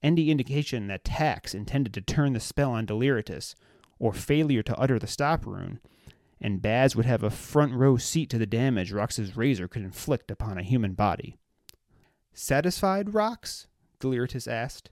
Any 0.00 0.30
indication 0.30 0.86
that 0.86 1.04
Tax 1.04 1.54
intended 1.54 1.92
to 1.94 2.00
turn 2.00 2.34
the 2.34 2.40
spell 2.40 2.70
on 2.70 2.86
Deliritus, 2.86 3.56
or 3.98 4.12
failure 4.12 4.62
to 4.62 4.78
utter 4.78 4.98
the 4.98 5.08
stop 5.08 5.44
rune, 5.44 5.80
and 6.40 6.62
Baz 6.62 6.94
would 6.94 7.06
have 7.06 7.24
a 7.24 7.30
front 7.30 7.74
row 7.74 7.96
seat 7.96 8.30
to 8.30 8.38
the 8.38 8.46
damage 8.46 8.92
Rox's 8.92 9.36
razor 9.36 9.66
could 9.66 9.82
inflict 9.82 10.30
upon 10.30 10.56
a 10.56 10.62
human 10.62 10.92
body. 10.92 11.36
Satisfied, 12.32 13.08
Rox? 13.08 13.66
Deliritus 13.98 14.46
asked. 14.46 14.90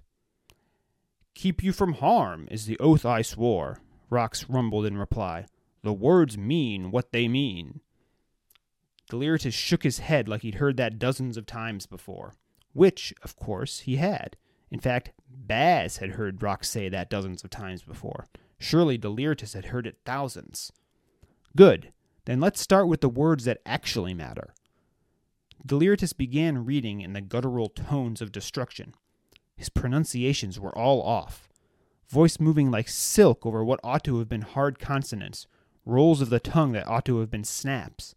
Keep 1.35 1.63
you 1.63 1.73
from 1.73 1.95
harm 1.95 2.49
is 2.51 2.67
the 2.67 2.79
oath 2.81 3.07
I 3.07 3.23
swore, 3.23 3.79
Rox 4.11 4.47
rumbled 4.49 4.87
in 4.87 4.99
reply. 4.99 5.47
The 5.87 5.93
words 5.93 6.37
mean 6.37 6.91
what 6.91 7.13
they 7.13 7.29
mean. 7.29 7.79
Deliritus 9.09 9.55
shook 9.55 9.85
his 9.85 10.01
head 10.01 10.27
like 10.27 10.43
he'd 10.43 10.57
heard 10.57 10.77
that 10.79 10.99
dozens 10.99 11.37
of 11.37 11.47
times 11.47 11.87
before, 11.87 12.35
which, 12.73 13.15
of 13.23 13.37
course, 13.37 13.79
he 13.79 13.95
had. 13.95 14.37
In 14.69 14.81
fact, 14.81 15.13
Baz 15.31 15.99
had 15.99 16.11
heard 16.11 16.41
Rox 16.41 16.65
say 16.65 16.89
that 16.89 17.09
dozens 17.09 17.45
of 17.45 17.51
times 17.51 17.85
before. 17.85 18.27
Surely 18.59 18.99
Deliritus 18.99 19.53
had 19.53 19.67
heard 19.67 19.87
it 19.87 19.99
thousands. 20.05 20.73
Good. 21.55 21.93
Then 22.25 22.41
let's 22.41 22.61
start 22.61 22.89
with 22.89 23.01
the 23.01 23.09
words 23.09 23.45
that 23.45 23.63
actually 23.65 24.13
matter. 24.13 24.55
Deliritus 25.65 26.15
began 26.15 26.65
reading 26.65 27.01
in 27.01 27.13
the 27.13 27.21
guttural 27.21 27.69
tones 27.69 28.21
of 28.21 28.33
destruction. 28.33 28.93
His 29.57 29.69
pronunciations 29.69 30.59
were 30.59 30.77
all 30.77 31.01
off, 31.01 31.49
voice 32.09 32.41
moving 32.41 32.73
like 32.73 32.89
silk 32.89 33.47
over 33.47 33.65
what 33.65 33.79
ought 33.85 34.03
to 34.03 34.19
have 34.19 34.29
been 34.29 34.43
hard 34.43 34.81
consonants, 34.81 35.47
rolls 35.87 36.21
of 36.21 36.29
the 36.29 36.41
tongue 36.41 36.73
that 36.73 36.87
ought 36.87 37.05
to 37.07 37.21
have 37.21 37.31
been 37.31 37.45
snaps. 37.45 38.15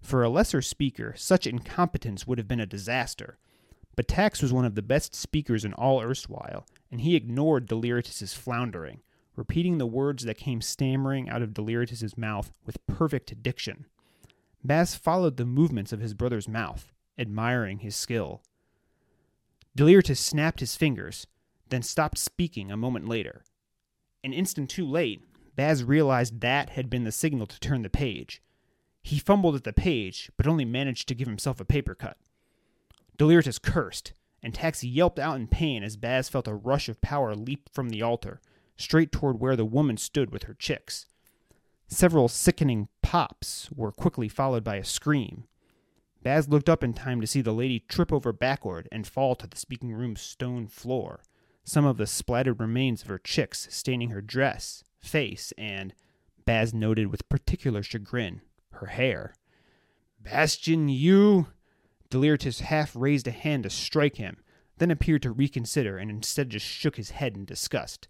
For 0.00 0.22
a 0.22 0.28
lesser 0.28 0.62
speaker, 0.62 1.14
such 1.16 1.46
incompetence 1.46 2.26
would 2.26 2.38
have 2.38 2.46
been 2.46 2.60
a 2.60 2.66
disaster. 2.66 3.38
But 3.96 4.08
Tax 4.08 4.40
was 4.40 4.52
one 4.52 4.64
of 4.64 4.74
the 4.74 4.82
best 4.82 5.14
speakers 5.14 5.64
in 5.64 5.72
all 5.74 6.00
erstwhile, 6.00 6.66
and 6.90 7.00
he 7.00 7.16
ignored 7.16 7.66
Deliritus's 7.66 8.34
floundering, 8.34 9.00
repeating 9.36 9.78
the 9.78 9.86
words 9.86 10.24
that 10.24 10.38
came 10.38 10.60
stammering 10.60 11.28
out 11.28 11.42
of 11.42 11.54
Deliritus's 11.54 12.16
mouth 12.16 12.52
with 12.64 12.86
perfect 12.86 13.42
diction. 13.42 13.86
Baz 14.64 14.94
followed 14.94 15.36
the 15.36 15.44
movements 15.44 15.92
of 15.92 16.00
his 16.00 16.14
brother's 16.14 16.48
mouth, 16.48 16.92
admiring 17.18 17.78
his 17.78 17.96
skill. 17.96 18.42
Deliritus 19.74 20.20
snapped 20.20 20.60
his 20.60 20.76
fingers, 20.76 21.26
then 21.70 21.82
stopped 21.82 22.18
speaking 22.18 22.70
a 22.70 22.76
moment 22.76 23.08
later. 23.08 23.44
An 24.22 24.32
instant 24.32 24.70
too 24.70 24.86
late, 24.86 25.22
Baz 25.54 25.84
realized 25.84 26.40
that 26.40 26.70
had 26.70 26.88
been 26.88 27.04
the 27.04 27.12
signal 27.12 27.46
to 27.46 27.60
turn 27.60 27.82
the 27.82 27.90
page. 27.90 28.42
He 29.02 29.18
fumbled 29.18 29.54
at 29.54 29.64
the 29.64 29.72
page, 29.72 30.30
but 30.36 30.46
only 30.46 30.64
managed 30.64 31.08
to 31.08 31.14
give 31.14 31.28
himself 31.28 31.60
a 31.60 31.64
paper 31.64 31.94
cut. 31.94 32.16
Deliritus 33.18 33.58
cursed, 33.58 34.12
and 34.42 34.54
Tax 34.54 34.82
yelped 34.82 35.18
out 35.18 35.36
in 35.36 35.46
pain 35.48 35.82
as 35.82 35.96
Baz 35.96 36.28
felt 36.28 36.48
a 36.48 36.54
rush 36.54 36.88
of 36.88 37.00
power 37.00 37.34
leap 37.34 37.68
from 37.72 37.90
the 37.90 38.02
altar, 38.02 38.40
straight 38.76 39.12
toward 39.12 39.40
where 39.40 39.56
the 39.56 39.64
woman 39.64 39.96
stood 39.96 40.30
with 40.30 40.44
her 40.44 40.54
chicks. 40.54 41.06
Several 41.86 42.28
sickening 42.28 42.88
pops 43.02 43.70
were 43.70 43.92
quickly 43.92 44.28
followed 44.28 44.64
by 44.64 44.76
a 44.76 44.84
scream. 44.84 45.44
Baz 46.22 46.48
looked 46.48 46.68
up 46.68 46.82
in 46.82 46.94
time 46.94 47.20
to 47.20 47.26
see 47.26 47.42
the 47.42 47.52
lady 47.52 47.80
trip 47.80 48.12
over 48.12 48.32
backward 48.32 48.88
and 48.90 49.06
fall 49.06 49.34
to 49.34 49.46
the 49.46 49.56
speaking 49.56 49.92
room's 49.92 50.22
stone 50.22 50.66
floor, 50.66 51.20
some 51.64 51.84
of 51.84 51.96
the 51.98 52.06
splattered 52.06 52.60
remains 52.60 53.02
of 53.02 53.08
her 53.08 53.18
chicks 53.18 53.68
staining 53.70 54.10
her 54.10 54.22
dress 54.22 54.84
face, 55.02 55.52
and, 55.58 55.94
Baz 56.44 56.72
noted 56.72 57.06
with 57.08 57.28
particular 57.28 57.82
chagrin, 57.82 58.40
her 58.72 58.86
hair. 58.86 59.34
Bastion, 60.20 60.88
you. 60.88 61.48
Deliritus 62.10 62.60
half 62.60 62.94
raised 62.94 63.26
a 63.26 63.30
hand 63.30 63.62
to 63.62 63.70
strike 63.70 64.16
him, 64.16 64.38
then 64.78 64.90
appeared 64.90 65.22
to 65.22 65.30
reconsider 65.30 65.96
and 65.98 66.10
instead 66.10 66.50
just 66.50 66.66
shook 66.66 66.96
his 66.96 67.10
head 67.10 67.36
in 67.36 67.44
disgust. 67.44 68.08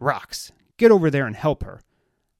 Rox, 0.00 0.50
get 0.76 0.90
over 0.90 1.10
there 1.10 1.26
and 1.26 1.36
help 1.36 1.62
her. 1.62 1.80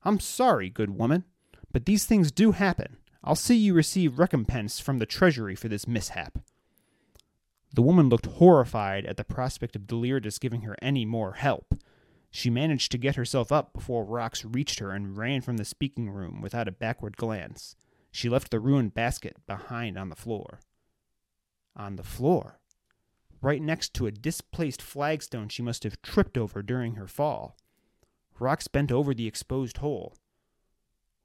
I'm 0.05 0.19
sorry, 0.19 0.69
good 0.69 0.91
woman, 0.99 1.25
but 1.71 1.87
these 1.87 2.05
things 2.05 2.33
do 2.33 2.53
happen. 2.53 2.97
I'll 3.23 3.37
see 3.37 3.55
you 3.55 3.73
receive 3.73 4.19
recompense 4.19 4.81
from 4.81 4.99
the 4.99 5.07
treasury 5.07 5.55
for 5.55 5.69
this 5.69 5.87
mishap. 5.87 6.39
The 7.75 7.83
woman 7.83 8.09
looked 8.09 8.27
horrified 8.27 9.07
at 9.07 9.17
the 9.17 9.25
prospect 9.25 9.77
of 9.77 9.87
Deliritus 9.87 10.39
giving 10.39 10.63
her 10.63 10.77
any 10.83 11.05
more 11.05 11.35
help, 11.35 11.75
she 12.35 12.49
managed 12.49 12.91
to 12.91 12.99
get 12.99 13.17
herself 13.17 13.53
up 13.53 13.75
before 13.75 14.07
Rox 14.07 14.43
reached 14.55 14.79
her 14.79 14.91
and 14.91 15.19
ran 15.19 15.43
from 15.43 15.59
the 15.59 15.67
speaking 15.67 16.09
room 16.09 16.41
without 16.41 16.67
a 16.67 16.73
backward 16.73 17.19
glance. 17.19 17.77
She 18.11 18.31
left 18.31 18.51
the 18.51 18.59
ruined 18.59 18.95
basket 18.95 19.37
behind 19.47 19.99
on 19.99 20.09
the 20.09 20.17
floor. 20.17 20.61
On 21.77 21.97
the 21.97 22.03
floor? 22.03 22.59
Right 23.43 23.61
next 23.61 23.93
to 23.95 24.07
a 24.07 24.11
displaced 24.11 24.81
flagstone 24.81 25.51
she 25.51 25.63
must 25.63 25.85
have 25.85 26.01
tripped 26.01 26.39
over 26.39 26.63
during 26.63 26.95
her 26.95 27.07
fall. 27.07 27.55
Rox 28.41 28.71
bent 28.71 28.91
over 28.91 29.13
the 29.13 29.27
exposed 29.27 29.79
hole. 29.79 30.17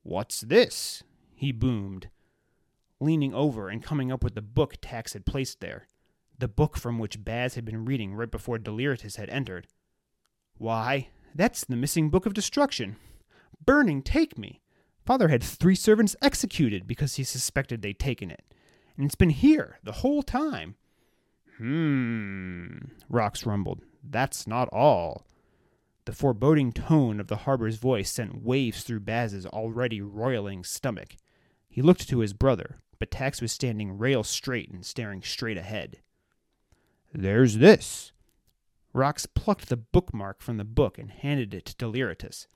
What's 0.04 0.41
this? 0.41 1.04
he 1.34 1.54
boomed, 1.54 2.10
leaning 3.00 3.34
over 3.34 3.70
and 3.70 3.84
coming 3.84 4.12
up 4.12 4.24
with 4.24 4.36
the 4.36 4.41
book 4.41 4.76
Tax 4.82 5.13
had 5.13 5.26
placed 5.26 5.62
there, 5.62 5.88
the 6.38 6.48
book 6.50 6.76
from 6.76 7.00
which 7.00 7.24
Baz 7.24 7.56
had 7.56 7.63
been 7.63 7.86
reading 7.86 8.14
right 8.14 8.30
before 8.30 8.58
Deliritus 8.58 9.16
had 9.16 9.30
entered. 9.30 9.68
Why, 10.58 11.10
that's 11.36 11.66
the 11.66 11.76
missing 11.76 12.10
book 12.10 12.26
of 12.26 12.34
destruction. 12.34 12.95
Burning, 13.64 14.01
take 14.01 14.38
me. 14.38 14.62
Father 15.05 15.28
had 15.28 15.43
three 15.43 15.76
servants 15.76 16.16
executed 16.22 16.88
because 16.88 17.16
he 17.16 17.24
suspected 17.24 17.82
they'd 17.82 17.99
taken 17.99 18.32
it. 18.32 18.43
And 18.97 19.05
it's 19.05 19.16
been 19.16 19.30
here 19.30 19.80
the 19.84 19.93
whole 19.93 20.24
time. 20.24 20.76
Hmm, 21.58 22.78
Rox 23.12 23.45
rumbled. 23.45 23.82
That's 24.03 24.47
not 24.47 24.70
all. 24.72 25.26
The 26.05 26.14
foreboding 26.14 26.72
tone 26.72 27.20
of 27.20 27.28
the 27.28 27.38
harbor's 27.38 27.78
voice 27.78 28.10
sent 28.10 28.43
waves 28.43 28.84
through 28.84 29.01
Baz's 29.01 29.45
already 29.45 30.01
roiling 30.01 30.64
stomach. 30.64 31.16
He 31.70 31.82
looked 31.82 32.08
to 32.10 32.20
his 32.20 32.34
brother, 32.34 32.78
but 32.97 33.12
Tax 33.12 33.41
was 33.41 33.51
standing 33.51 33.97
rail 33.97 34.24
straight 34.24 34.72
and 34.72 34.86
staring 34.86 35.22
straight 35.22 35.58
ahead. 35.58 35.97
There's 37.14 37.58
this, 37.58 38.12
Rox 38.94 39.28
plucked 39.34 39.70
the 39.70 39.78
bookmark 39.78 40.42
from 40.42 40.58
the 40.58 40.64
book 40.64 40.98
and 40.98 41.12
handed 41.12 41.54
it 41.54 41.66
to 41.66 41.76
Deliritus. 41.76 42.48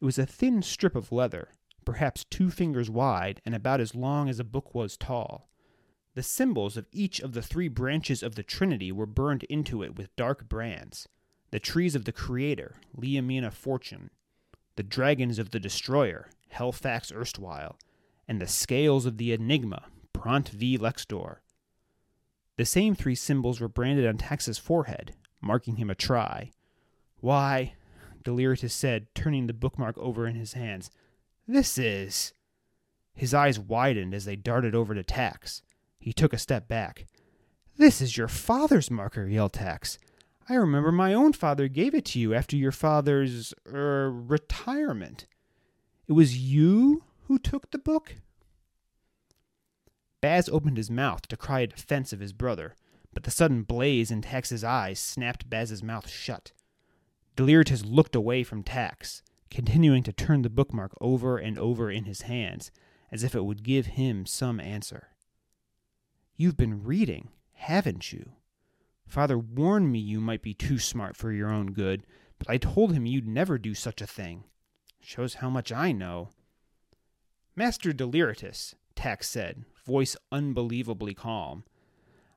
It 0.00 0.04
was 0.04 0.18
a 0.18 0.26
thin 0.26 0.62
strip 0.62 0.94
of 0.96 1.12
leather, 1.12 1.50
perhaps 1.84 2.24
two 2.24 2.50
fingers 2.50 2.90
wide 2.90 3.40
and 3.44 3.54
about 3.54 3.80
as 3.80 3.94
long 3.94 4.28
as 4.28 4.38
a 4.38 4.44
book 4.44 4.74
was 4.74 4.96
tall. 4.96 5.48
The 6.14 6.22
symbols 6.22 6.76
of 6.76 6.86
each 6.92 7.20
of 7.20 7.32
the 7.32 7.42
three 7.42 7.68
branches 7.68 8.22
of 8.22 8.34
the 8.34 8.42
Trinity 8.42 8.90
were 8.90 9.06
burned 9.06 9.44
into 9.44 9.82
it 9.82 9.96
with 9.96 10.14
dark 10.16 10.48
brands 10.48 11.08
the 11.50 11.58
trees 11.58 11.94
of 11.94 12.04
the 12.04 12.12
Creator, 12.12 12.76
Liamina 12.94 13.50
Fortune, 13.50 14.10
the 14.76 14.82
dragons 14.82 15.38
of 15.38 15.50
the 15.50 15.58
Destroyer, 15.58 16.28
Hellfax 16.54 17.10
Erstwhile, 17.10 17.78
and 18.26 18.38
the 18.38 18.46
scales 18.46 19.06
of 19.06 19.16
the 19.16 19.32
Enigma, 19.32 19.86
Pront 20.12 20.50
v. 20.50 20.76
Lexdor. 20.76 21.38
The 22.56 22.66
same 22.66 22.94
three 22.94 23.14
symbols 23.14 23.60
were 23.60 23.68
branded 23.68 24.06
on 24.06 24.18
Tax's 24.18 24.58
forehead, 24.58 25.14
marking 25.40 25.76
him 25.76 25.90
a 25.90 25.94
tri. 25.94 26.50
Why, 27.20 27.74
Deliritus 28.24 28.74
said, 28.74 29.06
turning 29.14 29.46
the 29.46 29.52
bookmark 29.52 29.96
over 29.98 30.26
in 30.26 30.34
his 30.34 30.52
hands, 30.52 30.90
this 31.46 31.78
is. 31.78 32.32
His 33.14 33.34
eyes 33.34 33.58
widened 33.58 34.14
as 34.14 34.24
they 34.24 34.36
darted 34.36 34.74
over 34.74 34.94
to 34.94 35.02
Tax. 35.02 35.62
He 35.98 36.12
took 36.12 36.32
a 36.32 36.38
step 36.38 36.68
back. 36.68 37.06
This 37.76 38.00
is 38.00 38.16
your 38.16 38.28
father's 38.28 38.90
marker, 38.90 39.26
Yeltax. 39.26 39.98
I 40.48 40.54
remember 40.54 40.90
my 40.92 41.12
own 41.14 41.32
father 41.32 41.68
gave 41.68 41.94
it 41.94 42.04
to 42.06 42.18
you 42.18 42.34
after 42.34 42.56
your 42.56 42.72
father's 42.72 43.52
er, 43.66 44.10
retirement. 44.10 45.26
It 46.06 46.12
was 46.12 46.38
you 46.38 47.04
who 47.26 47.38
took 47.38 47.70
the 47.70 47.78
book? 47.78 48.16
Baz 50.20 50.48
opened 50.48 50.76
his 50.76 50.90
mouth 50.90 51.28
to 51.28 51.36
cry 51.36 51.60
a 51.60 51.66
defense 51.66 52.12
of 52.12 52.20
his 52.20 52.32
brother, 52.32 52.74
but 53.18 53.24
the 53.24 53.32
sudden 53.32 53.64
blaze 53.64 54.12
in 54.12 54.22
Tax's 54.22 54.62
eyes 54.62 55.00
snapped 55.00 55.50
Baz's 55.50 55.82
mouth 55.82 56.08
shut. 56.08 56.52
Deliritus 57.34 57.84
looked 57.84 58.14
away 58.14 58.44
from 58.44 58.62
Tax, 58.62 59.24
continuing 59.50 60.04
to 60.04 60.12
turn 60.12 60.42
the 60.42 60.48
bookmark 60.48 60.92
over 61.00 61.36
and 61.36 61.58
over 61.58 61.90
in 61.90 62.04
his 62.04 62.20
hands, 62.20 62.70
as 63.10 63.24
if 63.24 63.34
it 63.34 63.44
would 63.44 63.64
give 63.64 63.86
him 63.86 64.24
some 64.24 64.60
answer. 64.60 65.08
You've 66.36 66.56
been 66.56 66.84
reading, 66.84 67.30
haven't 67.54 68.12
you? 68.12 68.34
Father 69.04 69.36
warned 69.36 69.90
me 69.90 69.98
you 69.98 70.20
might 70.20 70.42
be 70.42 70.54
too 70.54 70.78
smart 70.78 71.16
for 71.16 71.32
your 71.32 71.50
own 71.50 71.72
good, 71.72 72.06
but 72.38 72.48
I 72.48 72.56
told 72.56 72.92
him 72.92 73.04
you'd 73.04 73.26
never 73.26 73.58
do 73.58 73.74
such 73.74 74.00
a 74.00 74.06
thing. 74.06 74.44
Shows 75.00 75.34
how 75.34 75.50
much 75.50 75.72
I 75.72 75.90
know. 75.90 76.28
Master 77.56 77.92
Deliritus, 77.92 78.76
Tax 78.94 79.28
said, 79.28 79.64
voice 79.84 80.16
unbelievably 80.30 81.14
calm. 81.14 81.64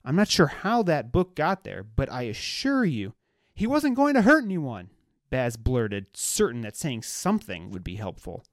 I'm 0.03 0.15
not 0.15 0.29
sure 0.29 0.47
how 0.47 0.83
that 0.83 1.11
book 1.11 1.35
got 1.35 1.63
there, 1.63 1.83
but 1.83 2.11
I 2.11 2.23
assure 2.23 2.85
you, 2.85 3.13
he 3.53 3.67
wasn't 3.67 3.95
going 3.95 4.15
to 4.15 4.23
hurt 4.23 4.43
anyone, 4.43 4.89
Baz 5.29 5.57
blurted, 5.57 6.07
certain 6.13 6.61
that 6.61 6.75
saying 6.75 7.03
something 7.03 7.69
would 7.69 7.83
be 7.83 7.95
helpful. 7.95 8.43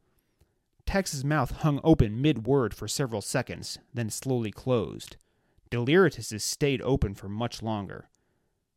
Tax's 0.87 1.25
mouth 1.25 1.51
hung 1.51 1.81
open 1.85 2.23
mid 2.23 2.47
word 2.47 2.73
for 2.73 2.89
several 2.89 3.21
seconds, 3.21 3.79
then 3.93 4.11
slowly 4.11 4.51
closed. 4.51 5.17
Deliritus's 5.71 6.45
stayed 6.45 6.81
open 6.83 7.15
for 7.15 7.29
much 7.29 7.63
longer. 7.63 8.09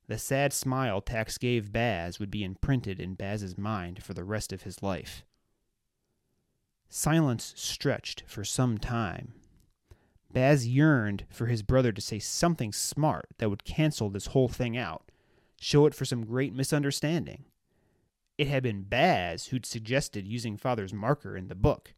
The 0.08 0.18
sad 0.18 0.52
smile 0.52 1.00
Tax 1.00 1.38
gave 1.38 1.72
Baz 1.72 2.20
would 2.20 2.32
be 2.32 2.44
imprinted 2.44 3.00
in 3.00 3.14
Baz's 3.14 3.58
mind 3.58 4.04
for 4.04 4.14
the 4.14 4.26
rest 4.26 4.52
of 4.52 4.64
his 4.64 4.84
life. 4.84 5.24
Silence 6.90 7.54
stretched 7.56 8.24
for 8.28 8.44
some 8.44 8.78
time. 8.78 9.34
Baz 10.34 10.68
yearned 10.68 11.26
for 11.30 11.48
his 11.48 11.64
brother 11.64 11.92
to 11.92 12.02
say 12.02 12.20
something 12.20 12.72
smart 12.72 13.28
that 13.38 13.50
would 13.50 13.64
cancel 13.64 14.10
this 14.10 14.28
whole 14.28 14.48
thing 14.48 14.78
out, 14.78 15.12
show 15.60 15.86
it 15.86 15.94
for 15.94 16.06
some 16.06 16.26
great 16.26 16.54
misunderstanding. 16.54 17.46
It 18.38 18.48
had 18.48 18.64
been 18.64 18.84
Baz 18.84 19.48
who'd 19.48 19.66
suggested 19.66 20.28
using 20.28 20.58
Father's 20.58 20.94
marker 20.94 21.38
in 21.38 21.48
the 21.48 21.56
book. 21.56 21.94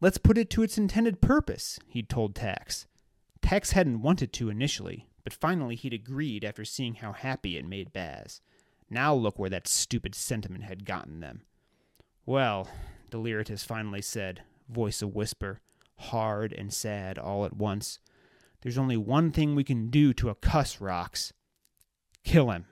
Let's 0.00 0.18
put 0.18 0.36
it 0.36 0.50
to 0.50 0.62
its 0.62 0.76
intended 0.76 1.20
purpose, 1.20 1.78
he'd 1.88 2.08
told 2.08 2.34
Tax. 2.34 2.86
Tax 3.40 3.72
hadn't 3.72 4.02
wanted 4.02 4.32
to 4.34 4.50
initially, 4.50 5.08
but 5.22 5.32
finally 5.32 5.76
he'd 5.76 5.94
agreed 5.94 6.44
after 6.44 6.64
seeing 6.64 6.96
how 6.96 7.12
happy 7.12 7.56
it 7.56 7.66
made 7.66 7.92
Baz. 7.92 8.40
Now 8.90 9.14
look 9.14 9.38
where 9.38 9.50
that 9.50 9.66
stupid 9.66 10.14
sentiment 10.14 10.64
had 10.64 10.84
gotten 10.84 11.20
them. 11.20 11.42
Well, 12.26 12.68
Deliritus 13.10 13.64
finally 13.64 14.02
said, 14.02 14.42
voice 14.68 15.00
a 15.02 15.06
whisper, 15.06 15.60
hard 15.96 16.52
and 16.52 16.72
sad 16.72 17.18
all 17.18 17.44
at 17.44 17.56
once. 17.56 17.98
There's 18.62 18.78
only 18.78 18.96
one 18.96 19.30
thing 19.30 19.54
we 19.54 19.64
can 19.64 19.90
do 19.90 20.12
to 20.14 20.28
Acktus, 20.28 20.78
Rox. 20.78 21.32
Kill 22.24 22.50
him. 22.50 22.66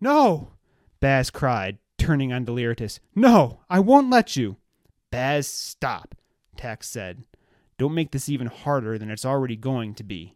No! 0.00 0.52
Baz 1.00 1.30
cried, 1.30 1.78
turning 1.98 2.32
on 2.32 2.44
Deliritus. 2.44 3.00
No, 3.14 3.60
I 3.68 3.80
won't 3.80 4.10
let 4.10 4.36
you. 4.36 4.56
Baz, 5.10 5.46
stop, 5.46 6.14
Tax 6.56 6.88
said. 6.88 7.24
Don't 7.78 7.94
make 7.94 8.12
this 8.12 8.28
even 8.28 8.46
harder 8.46 8.98
than 8.98 9.10
it's 9.10 9.24
already 9.24 9.56
going 9.56 9.94
to 9.94 10.04
be. 10.04 10.34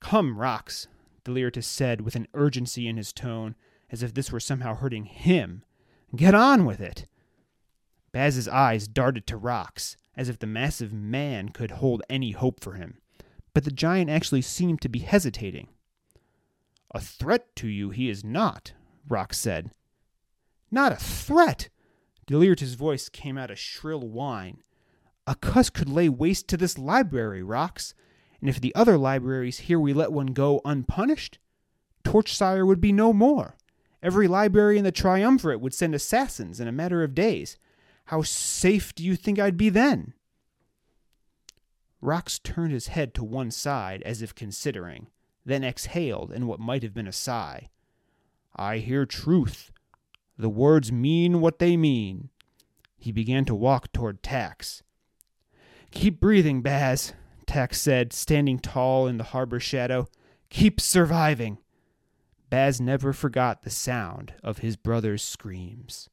Come, 0.00 0.36
Rox, 0.36 0.86
Deliritus 1.24 1.66
said 1.66 2.00
with 2.00 2.16
an 2.16 2.28
urgency 2.34 2.88
in 2.88 2.96
his 2.96 3.12
tone, 3.12 3.54
as 3.90 4.02
if 4.02 4.14
this 4.14 4.32
were 4.32 4.40
somehow 4.40 4.74
hurting 4.74 5.04
him. 5.04 5.64
Get 6.16 6.34
on 6.34 6.64
with 6.64 6.80
it. 6.80 7.06
Baz's 8.12 8.48
eyes 8.48 8.88
darted 8.88 9.26
to 9.26 9.38
Rox, 9.38 9.96
as 10.16 10.28
if 10.28 10.38
the 10.38 10.46
massive 10.46 10.92
man 10.92 11.48
could 11.48 11.72
hold 11.72 12.02
any 12.08 12.32
hope 12.32 12.60
for 12.60 12.74
him. 12.74 12.98
But 13.54 13.64
the 13.64 13.70
giant 13.70 14.10
actually 14.10 14.42
seemed 14.42 14.80
to 14.82 14.88
be 14.88 15.00
hesitating. 15.00 15.68
A 16.94 17.00
threat 17.00 17.54
to 17.56 17.68
you 17.68 17.90
he 17.90 18.08
is 18.08 18.24
not, 18.24 18.72
Rox 19.08 19.34
said. 19.34 19.70
Not 20.70 20.92
a 20.92 20.96
threat! 20.96 21.68
Deliritus' 22.26 22.74
voice 22.74 23.08
came 23.08 23.36
out 23.36 23.50
a 23.50 23.56
shrill 23.56 24.08
whine. 24.08 24.62
Acktus 25.26 25.72
could 25.72 25.88
lay 25.88 26.08
waste 26.08 26.48
to 26.48 26.56
this 26.56 26.78
library, 26.78 27.42
Rox, 27.42 27.94
and 28.40 28.50
if 28.50 28.60
the 28.60 28.74
other 28.74 28.98
libraries 28.98 29.60
here 29.60 29.78
we 29.78 29.92
let 29.92 30.12
one 30.12 30.28
go 30.28 30.60
unpunished, 30.64 31.38
Torchsire 32.04 32.66
would 32.66 32.80
be 32.80 32.92
no 32.92 33.12
more. 33.12 33.56
Every 34.02 34.26
library 34.26 34.78
in 34.78 34.84
the 34.84 34.90
Triumvirate 34.90 35.60
would 35.60 35.74
send 35.74 35.94
assassins 35.94 36.58
in 36.58 36.66
a 36.66 36.72
matter 36.72 37.04
of 37.04 37.14
days. 37.14 37.56
How 38.06 38.22
safe 38.22 38.94
do 38.94 39.04
you 39.04 39.16
think 39.16 39.38
I'd 39.38 39.56
be 39.56 39.68
then? 39.68 40.14
Rox 42.02 42.42
turned 42.42 42.72
his 42.72 42.88
head 42.88 43.14
to 43.14 43.24
one 43.24 43.50
side 43.50 44.02
as 44.02 44.22
if 44.22 44.34
considering, 44.34 45.06
then 45.44 45.62
exhaled 45.62 46.32
in 46.32 46.46
what 46.46 46.58
might 46.58 46.82
have 46.82 46.94
been 46.94 47.06
a 47.06 47.12
sigh. 47.12 47.70
I 48.56 48.78
hear 48.78 49.06
truth. 49.06 49.70
The 50.36 50.48
words 50.48 50.90
mean 50.90 51.40
what 51.40 51.58
they 51.58 51.76
mean. 51.76 52.30
He 52.98 53.12
began 53.12 53.44
to 53.46 53.54
walk 53.54 53.92
toward 53.92 54.22
Tax. 54.22 54.82
Keep 55.90 56.20
breathing, 56.20 56.62
Baz, 56.62 57.14
Tax 57.46 57.80
said, 57.80 58.12
standing 58.12 58.58
tall 58.58 59.06
in 59.06 59.18
the 59.18 59.24
harbor 59.24 59.60
shadow. 59.60 60.08
Keep 60.50 60.80
surviving. 60.80 61.58
Baz 62.50 62.80
never 62.80 63.12
forgot 63.12 63.62
the 63.62 63.70
sound 63.70 64.34
of 64.42 64.58
his 64.58 64.76
brother's 64.76 65.22
screams. 65.22 66.08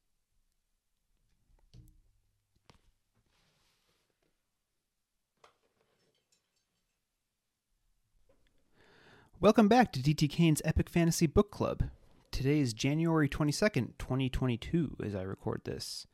Welcome 9.41 9.69
back 9.69 9.93
to 9.93 10.01
DT 10.01 10.29
Kane's 10.29 10.61
Epic 10.65 10.89
Fantasy 10.89 11.25
Book 11.25 11.49
Club. 11.49 11.85
Today 12.29 12.59
is 12.59 12.73
January 12.73 13.29
22nd, 13.29 13.93
2022, 13.97 14.97
as 15.01 15.15
I 15.15 15.21
record 15.21 15.61
this. 15.63 16.05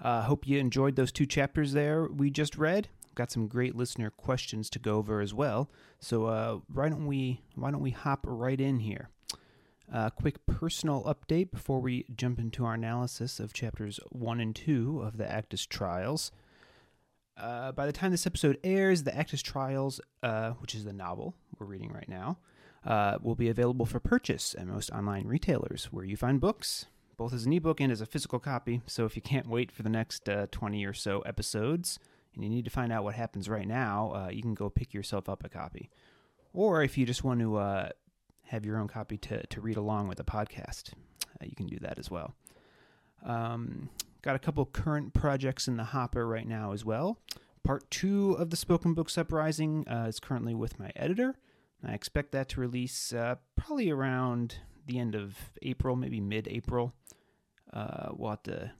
I 0.00 0.18
uh, 0.18 0.22
hope 0.22 0.48
you 0.48 0.58
enjoyed 0.58 0.96
those 0.96 1.12
two 1.12 1.24
chapters 1.24 1.74
there 1.74 2.08
we 2.08 2.28
just 2.28 2.58
read. 2.58 2.88
Got 3.14 3.30
some 3.30 3.46
great 3.46 3.76
listener 3.76 4.10
questions 4.10 4.68
to 4.70 4.80
go 4.80 4.96
over 4.96 5.20
as 5.20 5.32
well. 5.32 5.70
So 6.00 6.24
uh, 6.24 6.58
why 6.74 6.88
don't 6.88 7.06
we 7.06 7.42
why 7.54 7.70
don't 7.70 7.82
we 7.82 7.92
hop 7.92 8.24
right 8.24 8.60
in 8.60 8.80
here? 8.80 9.10
A 9.92 9.96
uh, 9.96 10.10
quick 10.10 10.44
personal 10.46 11.04
update 11.04 11.52
before 11.52 11.78
we 11.78 12.04
jump 12.16 12.40
into 12.40 12.64
our 12.64 12.74
analysis 12.74 13.38
of 13.38 13.52
chapters 13.52 14.00
one 14.08 14.40
and 14.40 14.56
two 14.56 15.02
of 15.02 15.18
the 15.18 15.24
Acktus 15.24 15.68
Trials. 15.68 16.32
Uh, 17.36 17.70
by 17.70 17.86
the 17.86 17.92
time 17.92 18.10
this 18.10 18.26
episode 18.26 18.58
airs, 18.64 19.04
the 19.04 19.12
Acktus 19.12 19.40
Trials, 19.40 20.00
uh, 20.24 20.50
which 20.54 20.74
is 20.74 20.84
the 20.84 20.92
novel 20.92 21.36
we're 21.56 21.66
reading 21.66 21.92
right 21.92 22.08
now, 22.08 22.38
uh, 22.84 23.18
will 23.22 23.34
be 23.34 23.48
available 23.48 23.86
for 23.86 24.00
purchase 24.00 24.54
at 24.58 24.66
most 24.66 24.90
online 24.90 25.26
retailers 25.26 25.86
where 25.86 26.04
you 26.04 26.16
find 26.16 26.40
books, 26.40 26.86
both 27.16 27.32
as 27.32 27.46
an 27.46 27.52
ebook 27.52 27.80
and 27.80 27.92
as 27.92 28.00
a 28.00 28.06
physical 28.06 28.38
copy. 28.38 28.82
So 28.86 29.04
if 29.04 29.16
you 29.16 29.22
can't 29.22 29.48
wait 29.48 29.70
for 29.70 29.82
the 29.82 29.88
next 29.88 30.28
uh, 30.28 30.46
20 30.50 30.84
or 30.84 30.92
so 30.92 31.20
episodes 31.20 31.98
and 32.34 32.42
you 32.42 32.50
need 32.50 32.64
to 32.64 32.70
find 32.70 32.92
out 32.92 33.04
what 33.04 33.14
happens 33.14 33.48
right 33.48 33.68
now, 33.68 34.12
uh, 34.14 34.30
you 34.30 34.42
can 34.42 34.54
go 34.54 34.70
pick 34.70 34.92
yourself 34.92 35.28
up 35.28 35.44
a 35.44 35.48
copy. 35.48 35.90
Or 36.52 36.82
if 36.82 36.98
you 36.98 37.06
just 37.06 37.24
want 37.24 37.40
to 37.40 37.56
uh, 37.56 37.88
have 38.46 38.64
your 38.64 38.78
own 38.78 38.88
copy 38.88 39.16
to, 39.18 39.46
to 39.46 39.60
read 39.60 39.76
along 39.76 40.08
with 40.08 40.18
the 40.18 40.24
podcast, 40.24 40.92
uh, 41.40 41.44
you 41.44 41.54
can 41.54 41.66
do 41.66 41.78
that 41.80 41.98
as 41.98 42.10
well. 42.10 42.34
Um, 43.24 43.90
got 44.22 44.36
a 44.36 44.38
couple 44.38 44.64
current 44.66 45.14
projects 45.14 45.68
in 45.68 45.76
the 45.76 45.84
hopper 45.84 46.26
right 46.26 46.46
now 46.46 46.72
as 46.72 46.84
well. 46.84 47.18
Part 47.62 47.88
two 47.90 48.32
of 48.32 48.50
the 48.50 48.56
Spoken 48.56 48.92
Books 48.92 49.16
Uprising 49.16 49.86
uh, 49.88 50.06
is 50.08 50.18
currently 50.18 50.54
with 50.54 50.78
my 50.78 50.90
editor. 50.96 51.36
I 51.84 51.92
expect 51.92 52.32
that 52.32 52.48
to 52.50 52.60
release 52.60 53.12
uh, 53.12 53.36
probably 53.56 53.90
around 53.90 54.56
the 54.86 54.98
end 54.98 55.14
of 55.14 55.36
April, 55.62 55.96
maybe 55.96 56.20
mid 56.20 56.48
April. 56.48 56.92
Uh, 57.72 58.10
we'll 58.12 58.30
have 58.30 58.42
to 58.44 58.72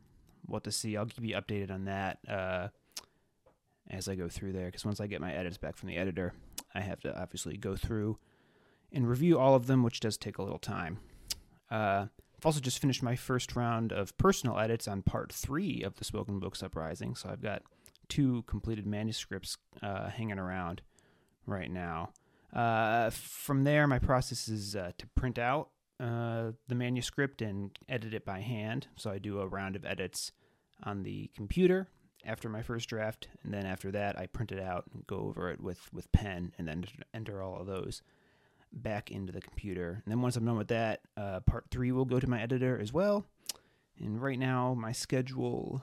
we'll 0.47 0.57
have 0.57 0.65
to 0.65 0.73
see. 0.73 0.97
I'll 0.97 1.07
keep 1.07 1.25
you 1.25 1.35
updated 1.35 1.71
on 1.71 1.85
that 1.87 2.19
uh, 2.29 2.69
as 3.91 4.09
I 4.09 4.15
go 4.15 4.29
through 4.29 4.53
there. 4.53 4.67
Because 4.67 4.85
once 4.85 5.01
I 5.01 5.07
get 5.07 5.21
my 5.21 5.33
edits 5.33 5.59
back 5.59 5.77
from 5.77 5.89
the 5.89 5.97
editor, 5.97 6.33
I 6.75 6.81
have 6.81 7.01
to 7.01 7.21
obviously 7.21 7.57
go 7.57 7.77
through 7.77 8.19
and 8.93 9.09
review 9.09 9.39
all 9.39 9.55
of 9.55 9.67
them, 9.67 9.83
which 9.83 10.01
does 10.01 10.17
take 10.17 10.39
a 10.39 10.43
little 10.43 10.59
time. 10.59 10.99
Uh, 11.71 12.07
I've 12.37 12.47
also 12.47 12.61
just 12.61 12.81
finished 12.81 13.03
my 13.03 13.17
first 13.17 13.57
round 13.57 13.93
of 13.93 14.17
personal 14.19 14.59
edits 14.59 14.87
on 14.89 15.03
part 15.03 15.33
three 15.33 15.83
of 15.83 15.97
the 15.97 16.05
Spoken 16.05 16.39
Books 16.39 16.63
Uprising, 16.63 17.15
so 17.15 17.29
I've 17.31 17.41
got 17.41 17.63
two 18.09 18.43
completed 18.43 18.87
manuscripts 18.87 19.57
uh, 19.83 20.09
hanging 20.11 20.39
around 20.39 20.83
right 21.47 21.71
now. 21.71 22.11
Uh, 22.53 23.11
from 23.11 23.65
there, 23.65 23.87
my 23.87 23.99
process 23.99 24.49
is 24.49 24.77
uh, 24.77 24.93
to 24.99 25.07
print 25.09 25.39
out 25.39 25.71
uh, 25.99 26.53
the 26.69 26.75
manuscript 26.75 27.41
and 27.41 27.71
edit 27.89 28.13
it 28.15 28.25
by 28.25 28.41
hand. 28.41 28.89
So 28.97 29.11
I 29.11 29.19
do 29.19 29.41
a 29.41 29.47
round 29.47 29.77
of 29.77 29.85
edits 29.85 30.33
on 30.83 31.03
the 31.03 31.31
computer 31.35 31.89
after 32.25 32.49
my 32.49 32.63
first 32.63 32.89
draft, 32.89 33.29
and 33.43 33.53
then 33.53 33.67
after 33.67 33.91
that, 33.93 34.19
I 34.19 34.27
print 34.27 34.53
it 34.53 34.61
out 34.61 34.85
and 34.93 35.07
go 35.07 35.17
over 35.17 35.51
it 35.51 35.61
with 35.61 35.93
with 35.93 36.13
pen, 36.13 36.53
and 36.59 36.69
then 36.69 36.85
enter 37.15 37.43
all 37.43 37.61
of 37.61 37.67
those 37.67 38.03
back 38.73 39.11
into 39.11 39.33
the 39.33 39.41
computer. 39.41 40.03
And 40.05 40.13
then 40.13 40.23
once 40.23 40.37
I'm 40.37 40.45
done 40.45 40.57
with 40.57 40.69
that, 40.69 41.01
uh, 41.17 41.41
part 41.41 41.67
three 41.71 41.93
will 41.93 42.05
go 42.05 42.21
to 42.21 42.31
my 42.31 42.41
editor 42.41 42.79
as 42.81 42.93
well. 42.93 43.27
And 43.99 44.23
right 44.23 44.39
now, 44.39 44.75
my 44.75 44.93
schedule 44.93 45.83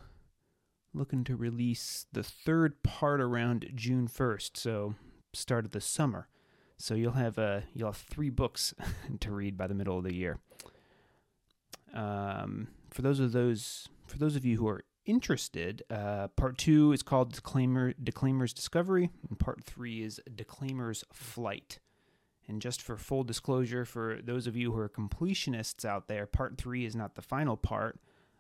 looking 0.94 1.24
to 1.24 1.36
release 1.36 2.08
the 2.12 2.24
third 2.24 2.82
part 2.82 3.22
around 3.22 3.70
June 3.76 4.08
1st, 4.08 4.58
so 4.58 4.96
start 5.34 5.66
of 5.66 5.72
the 5.72 5.82
summer. 5.82 6.28
So 6.80 6.94
you'll 6.96 7.12
have 7.12 7.38
uh, 7.38 7.62
you'll 7.74 7.90
have 7.90 7.98
three 7.98 8.30
books 8.30 8.74
to 9.20 9.32
read 9.32 9.58
by 9.58 9.68
the 9.68 9.76
middle 9.76 9.98
of 9.98 10.06
the 10.06 10.16
year. 10.16 10.40
Um, 11.94 12.70
for 12.90 13.02
those 13.02 13.20
of 13.20 13.34
those 13.34 13.90
for 14.08 14.18
those 14.18 14.36
of 14.36 14.46
you 14.46 14.58
who 14.58 14.68
are 14.68 14.84
interested, 15.06 15.84
uh, 15.90 16.30
part 16.30 16.58
two 16.58 16.94
is 16.94 17.04
called 17.04 17.34
Declaimer 17.34 17.94
Declaimer's 18.02 18.54
Discovery, 18.54 19.10
and 19.28 19.38
part 19.38 19.64
three 19.64 20.04
is 20.04 20.22
Declaimer's 20.34 21.04
Flight. 21.12 21.80
And 22.48 22.62
just 22.62 22.82
for 22.82 22.98
full 22.98 23.24
disclosure, 23.24 23.86
for 23.86 24.20
those 24.24 24.48
of 24.48 24.56
you 24.56 24.72
who 24.72 24.80
are 24.80 24.90
completionists 24.90 25.86
out 25.86 26.08
there, 26.08 26.26
part 26.26 26.58
three 26.58 26.84
is 26.84 26.96
not 26.96 27.14
the 27.14 27.22
final 27.22 27.58
part. 27.58 28.00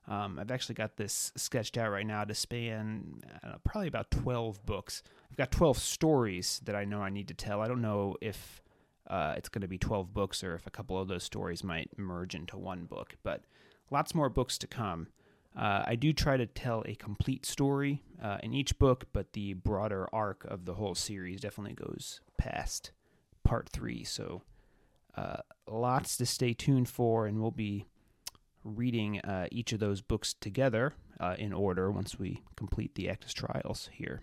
Um, 0.10 0.40
I've 0.40 0.50
actually 0.50 0.76
got 0.76 0.98
this 0.98 1.32
sketched 1.38 1.78
out 1.78 1.92
right 1.92 2.06
now 2.06 2.24
to 2.24 2.34
span 2.34 3.22
uh, 3.44 3.58
probably 3.64 3.88
about 3.88 4.10
12 4.10 4.66
books. 4.66 5.04
I've 5.30 5.38
got 5.38 5.52
12 5.52 5.78
stories 5.78 6.60
that 6.66 6.76
I 6.76 6.84
know 6.84 7.02
I 7.02 7.12
need 7.12 7.28
to 7.28 7.36
tell. 7.36 7.62
I 7.62 7.68
don't 7.68 7.82
know 7.82 8.16
if 8.20 8.64
uh, 9.08 9.36
it's 9.38 9.50
going 9.50 9.62
to 9.62 9.68
be 9.68 9.78
12 9.78 10.12
books 10.12 10.44
or 10.44 10.56
if 10.56 10.66
a 10.66 10.72
couple 10.72 11.00
of 11.00 11.08
those 11.08 11.24
stories 11.24 11.64
might 11.64 11.92
merge 11.98 12.34
into 12.34 12.58
one 12.58 12.86
book, 12.86 13.18
but 13.22 13.44
lots 13.92 14.16
more 14.16 14.30
books 14.30 14.58
to 14.58 14.68
come. 14.68 15.08
Uh, 15.56 15.84
I 15.86 15.96
do 15.96 16.12
try 16.12 16.38
to 16.38 16.46
tell 16.48 16.84
a 16.88 16.96
complete 16.96 17.46
story 17.46 18.02
uh, 18.22 18.38
in 18.42 18.54
each 18.54 18.80
book, 18.80 19.06
but 19.14 19.34
the 19.34 19.54
broader 19.54 20.08
arc 20.12 20.44
of 20.46 20.66
the 20.66 20.76
whole 20.76 20.96
series 20.96 21.42
definitely 21.42 21.74
goes 21.74 22.22
past 22.38 22.92
part 23.44 23.70
three. 23.70 24.04
So 24.04 24.42
uh, 25.16 25.38
lots 25.68 26.18
to 26.18 26.26
stay 26.26 26.54
tuned 26.54 26.90
for, 26.90 27.28
and 27.28 27.40
we'll 27.40 27.52
be 27.52 27.88
reading 28.64 29.20
uh, 29.22 29.48
each 29.52 29.74
of 29.74 29.80
those 29.80 30.02
books 30.02 30.34
together 30.34 30.94
uh, 31.20 31.36
in 31.38 31.54
order 31.54 31.92
once 31.92 32.20
we 32.20 32.44
complete 32.56 32.96
the 32.96 33.06
Acktus 33.06 33.34
Trials 33.34 33.90
here. 33.92 34.22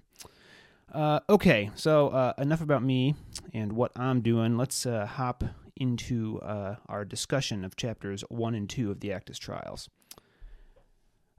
Uh, 0.93 1.21
okay, 1.29 1.71
so 1.75 2.09
uh, 2.09 2.33
enough 2.39 2.61
about 2.61 2.83
me 2.83 3.15
and 3.53 3.73
what 3.73 3.93
I'm 3.97 4.21
doing. 4.21 4.57
Let's 4.57 4.87
uh, 4.87 5.07
hop 5.07 5.45
into 5.77 6.41
uh, 6.41 6.77
our 6.89 7.05
discussion 7.05 7.65
of 7.65 7.77
chapters 7.77 8.23
1 8.29 8.55
and 8.55 8.69
2 8.69 8.91
of 8.91 9.01
the 9.01 9.09
Acktus 9.09 9.39
Trials. 9.39 9.89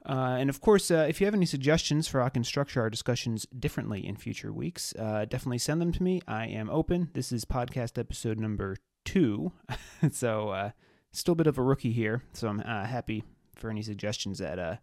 and 0.05 0.49
of 0.49 0.61
course, 0.61 0.91
if 0.91 1.19
you 1.19 1.25
have 1.25 1.33
any 1.33 1.45
suggestions 1.45 2.07
for 2.07 2.19
how 2.19 2.27
I 2.27 2.29
can 2.29 2.43
structure 2.43 2.81
our 2.81 2.89
discussions 2.89 3.47
differently 3.57 4.05
in 4.05 4.15
future 4.15 4.53
weeks, 4.53 4.93
definitely 4.97 5.57
send 5.57 5.81
them 5.81 5.91
to 5.93 6.03
me. 6.03 6.21
I 6.27 6.47
am 6.47 6.69
open. 6.69 7.09
This 7.13 7.31
is 7.31 7.45
podcast 7.45 7.97
episode 7.97 8.39
number 8.39 8.77
two. 9.05 9.53
so 10.11 10.71
still 11.19 11.33
a 11.33 11.35
bit 11.35 11.47
of 11.47 11.57
a 11.57 11.63
rookie 11.63 11.91
here, 11.91 12.23
so 12.33 12.47
I'm 12.47 12.59
uh, 12.61 12.85
happy 12.85 13.23
for 13.55 13.69
any 13.69 13.81
suggestions 13.81 14.39
that 14.39 14.59
uh, 14.59 14.75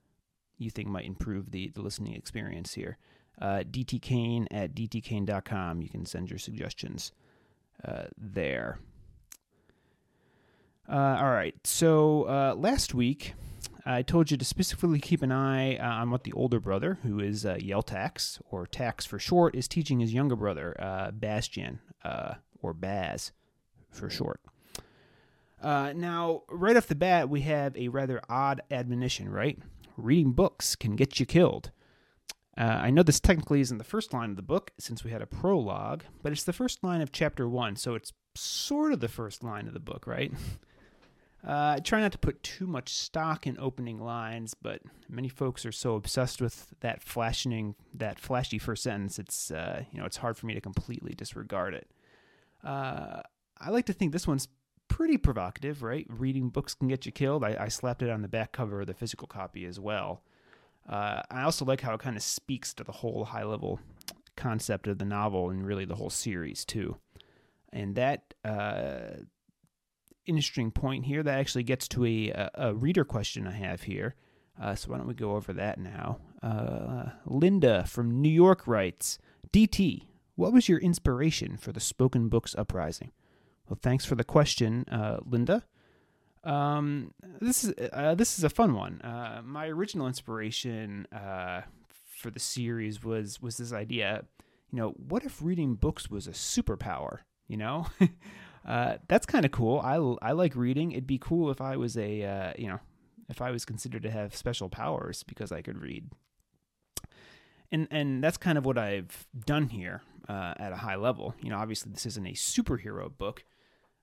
you 0.58 0.70
think 0.70 0.88
might 0.88 1.06
improve 1.06 1.50
the, 1.50 1.68
the 1.74 1.82
listening 1.82 2.14
experience 2.14 2.74
here. 2.74 2.98
Uh, 3.40 3.64
dtkane 3.68 4.46
at 4.50 4.74
dtkane.com. 4.74 5.82
You 5.82 5.88
can 5.88 6.06
send 6.06 6.30
your 6.30 6.38
suggestions 6.38 7.12
uh, 7.84 8.04
there. 8.16 8.78
Uh, 10.88 11.18
all 11.20 11.30
right. 11.30 11.54
So 11.64 12.24
uh, 12.24 12.54
last 12.56 12.94
week, 12.94 13.34
I 13.86 14.02
told 14.02 14.30
you 14.30 14.36
to 14.36 14.44
specifically 14.44 15.00
keep 15.00 15.22
an 15.22 15.32
eye 15.32 15.76
uh, 15.76 16.00
on 16.00 16.10
what 16.10 16.24
the 16.24 16.32
older 16.32 16.60
brother, 16.60 16.98
who 17.02 17.20
is 17.20 17.44
uh, 17.44 17.56
Yeltax, 17.56 18.40
or 18.50 18.66
Tax 18.66 19.04
for 19.04 19.18
short, 19.18 19.54
is 19.54 19.68
teaching 19.68 20.00
his 20.00 20.12
younger 20.12 20.36
brother, 20.36 20.76
uh, 20.80 21.10
Bastian, 21.10 21.80
uh, 22.04 22.34
or 22.62 22.72
Baz 22.72 23.32
for 23.90 24.08
short. 24.08 24.40
Uh, 25.64 25.94
now, 25.96 26.42
right 26.50 26.76
off 26.76 26.88
the 26.88 26.94
bat, 26.94 27.30
we 27.30 27.40
have 27.40 27.74
a 27.74 27.88
rather 27.88 28.20
odd 28.28 28.60
admonition, 28.70 29.30
right? 29.30 29.58
Reading 29.96 30.32
books 30.32 30.76
can 30.76 30.94
get 30.94 31.18
you 31.18 31.24
killed. 31.24 31.70
Uh, 32.56 32.80
I 32.82 32.90
know 32.90 33.02
this 33.02 33.18
technically 33.18 33.62
isn't 33.62 33.78
the 33.78 33.82
first 33.82 34.12
line 34.12 34.28
of 34.28 34.36
the 34.36 34.42
book 34.42 34.72
since 34.78 35.02
we 35.02 35.10
had 35.10 35.22
a 35.22 35.26
prologue, 35.26 36.04
but 36.22 36.32
it's 36.32 36.44
the 36.44 36.52
first 36.52 36.84
line 36.84 37.00
of 37.00 37.12
chapter 37.12 37.48
one, 37.48 37.76
so 37.76 37.94
it's 37.94 38.12
sort 38.34 38.92
of 38.92 39.00
the 39.00 39.08
first 39.08 39.42
line 39.42 39.66
of 39.66 39.72
the 39.72 39.80
book, 39.80 40.06
right? 40.06 40.32
Uh, 41.46 41.74
I 41.76 41.80
try 41.80 42.00
not 42.00 42.10
to 42.12 42.16
put 42.16 42.42
too 42.42 42.66
much 42.66 42.88
stock 42.88 43.46
in 43.46 43.58
opening 43.58 43.98
lines, 43.98 44.54
but 44.54 44.80
many 45.10 45.28
folks 45.28 45.66
are 45.66 45.72
so 45.72 45.94
obsessed 45.94 46.40
with 46.40 46.72
that 46.80 47.02
flashing, 47.02 47.74
that 47.92 48.18
flashy 48.18 48.58
first 48.58 48.82
sentence. 48.82 49.18
It's 49.18 49.50
uh, 49.50 49.84
you 49.92 49.98
know 49.98 50.06
it's 50.06 50.16
hard 50.16 50.38
for 50.38 50.46
me 50.46 50.54
to 50.54 50.62
completely 50.62 51.12
disregard 51.12 51.74
it. 51.74 51.90
Uh, 52.64 53.20
I 53.60 53.68
like 53.68 53.84
to 53.84 53.92
think 53.92 54.12
this 54.12 54.26
one's 54.26 54.48
pretty 54.88 55.16
provocative, 55.16 55.82
right? 55.82 56.06
Reading 56.08 56.48
books 56.48 56.74
can 56.74 56.88
get 56.88 57.06
you 57.06 57.12
killed. 57.12 57.44
I, 57.44 57.56
I 57.58 57.68
slapped 57.68 58.02
it 58.02 58.10
on 58.10 58.22
the 58.22 58.28
back 58.28 58.52
cover 58.52 58.80
of 58.80 58.86
the 58.86 58.94
physical 58.94 59.26
copy 59.26 59.64
as 59.64 59.80
well. 59.80 60.22
Uh, 60.88 61.22
I 61.30 61.42
also 61.42 61.64
like 61.64 61.80
how 61.80 61.94
it 61.94 62.00
kind 62.00 62.16
of 62.16 62.22
speaks 62.22 62.74
to 62.74 62.84
the 62.84 62.92
whole 62.92 63.24
high 63.24 63.44
level 63.44 63.80
concept 64.36 64.86
of 64.86 64.98
the 64.98 65.04
novel 65.04 65.50
and 65.50 65.66
really 65.66 65.84
the 65.84 65.94
whole 65.94 66.10
series, 66.10 66.64
too. 66.64 66.96
And 67.72 67.94
that 67.96 68.34
uh, 68.44 69.22
interesting 70.26 70.70
point 70.70 71.06
here 71.06 71.22
that 71.22 71.38
actually 71.38 71.64
gets 71.64 71.88
to 71.88 72.04
a, 72.04 72.50
a 72.54 72.74
reader 72.74 73.04
question 73.04 73.46
I 73.46 73.52
have 73.52 73.82
here. 73.82 74.14
Uh, 74.60 74.74
so 74.74 74.90
why 74.90 74.98
don't 74.98 75.08
we 75.08 75.14
go 75.14 75.32
over 75.32 75.52
that 75.52 75.78
now? 75.78 76.18
Uh, 76.42 77.10
Linda 77.26 77.84
from 77.86 78.20
New 78.20 78.28
York 78.28 78.66
writes 78.66 79.18
DT, 79.52 80.06
what 80.36 80.52
was 80.52 80.68
your 80.68 80.78
inspiration 80.78 81.56
for 81.56 81.72
the 81.72 81.80
Spoken 81.80 82.28
Books 82.28 82.54
Uprising? 82.56 83.10
Well, 83.68 83.78
thanks 83.80 84.04
for 84.04 84.14
the 84.14 84.24
question, 84.24 84.84
uh, 84.90 85.18
Linda. 85.24 85.64
Um, 86.44 87.14
this 87.40 87.64
is 87.64 87.72
uh, 87.92 88.14
this 88.14 88.38
is 88.38 88.44
a 88.44 88.50
fun 88.50 88.74
one. 88.74 89.00
Uh, 89.00 89.40
my 89.44 89.66
original 89.66 90.06
inspiration 90.06 91.06
uh, 91.10 91.62
for 92.06 92.30
the 92.30 92.40
series 92.40 93.02
was 93.02 93.40
was 93.40 93.56
this 93.56 93.72
idea. 93.72 94.24
You 94.70 94.78
know, 94.78 94.90
what 94.90 95.24
if 95.24 95.40
reading 95.40 95.74
books 95.74 96.10
was 96.10 96.26
a 96.26 96.32
superpower? 96.32 97.20
You 97.48 97.56
know, 97.56 97.86
uh, 98.66 98.96
that's 99.08 99.24
kind 99.24 99.46
of 99.46 99.52
cool. 99.52 99.80
I 99.80 99.96
I 100.26 100.32
like 100.32 100.54
reading. 100.54 100.92
It'd 100.92 101.06
be 101.06 101.18
cool 101.18 101.50
if 101.50 101.62
I 101.62 101.76
was 101.76 101.96
a 101.96 102.22
uh, 102.22 102.52
you 102.58 102.68
know 102.68 102.80
if 103.28 103.40
I 103.40 103.50
was 103.50 103.64
considered 103.64 104.02
to 104.02 104.10
have 104.10 104.36
special 104.36 104.68
powers 104.68 105.22
because 105.22 105.52
I 105.52 105.62
could 105.62 105.80
read. 105.80 106.10
And 107.72 107.88
and 107.90 108.22
that's 108.22 108.36
kind 108.36 108.58
of 108.58 108.66
what 108.66 108.78
I've 108.78 109.26
done 109.46 109.68
here 109.68 110.02
uh, 110.28 110.54
at 110.58 110.72
a 110.72 110.76
high 110.76 110.96
level. 110.96 111.34
You 111.40 111.50
know, 111.50 111.56
obviously 111.56 111.92
this 111.92 112.06
isn't 112.06 112.26
a 112.26 112.32
superhero 112.32 113.10
book, 113.16 113.44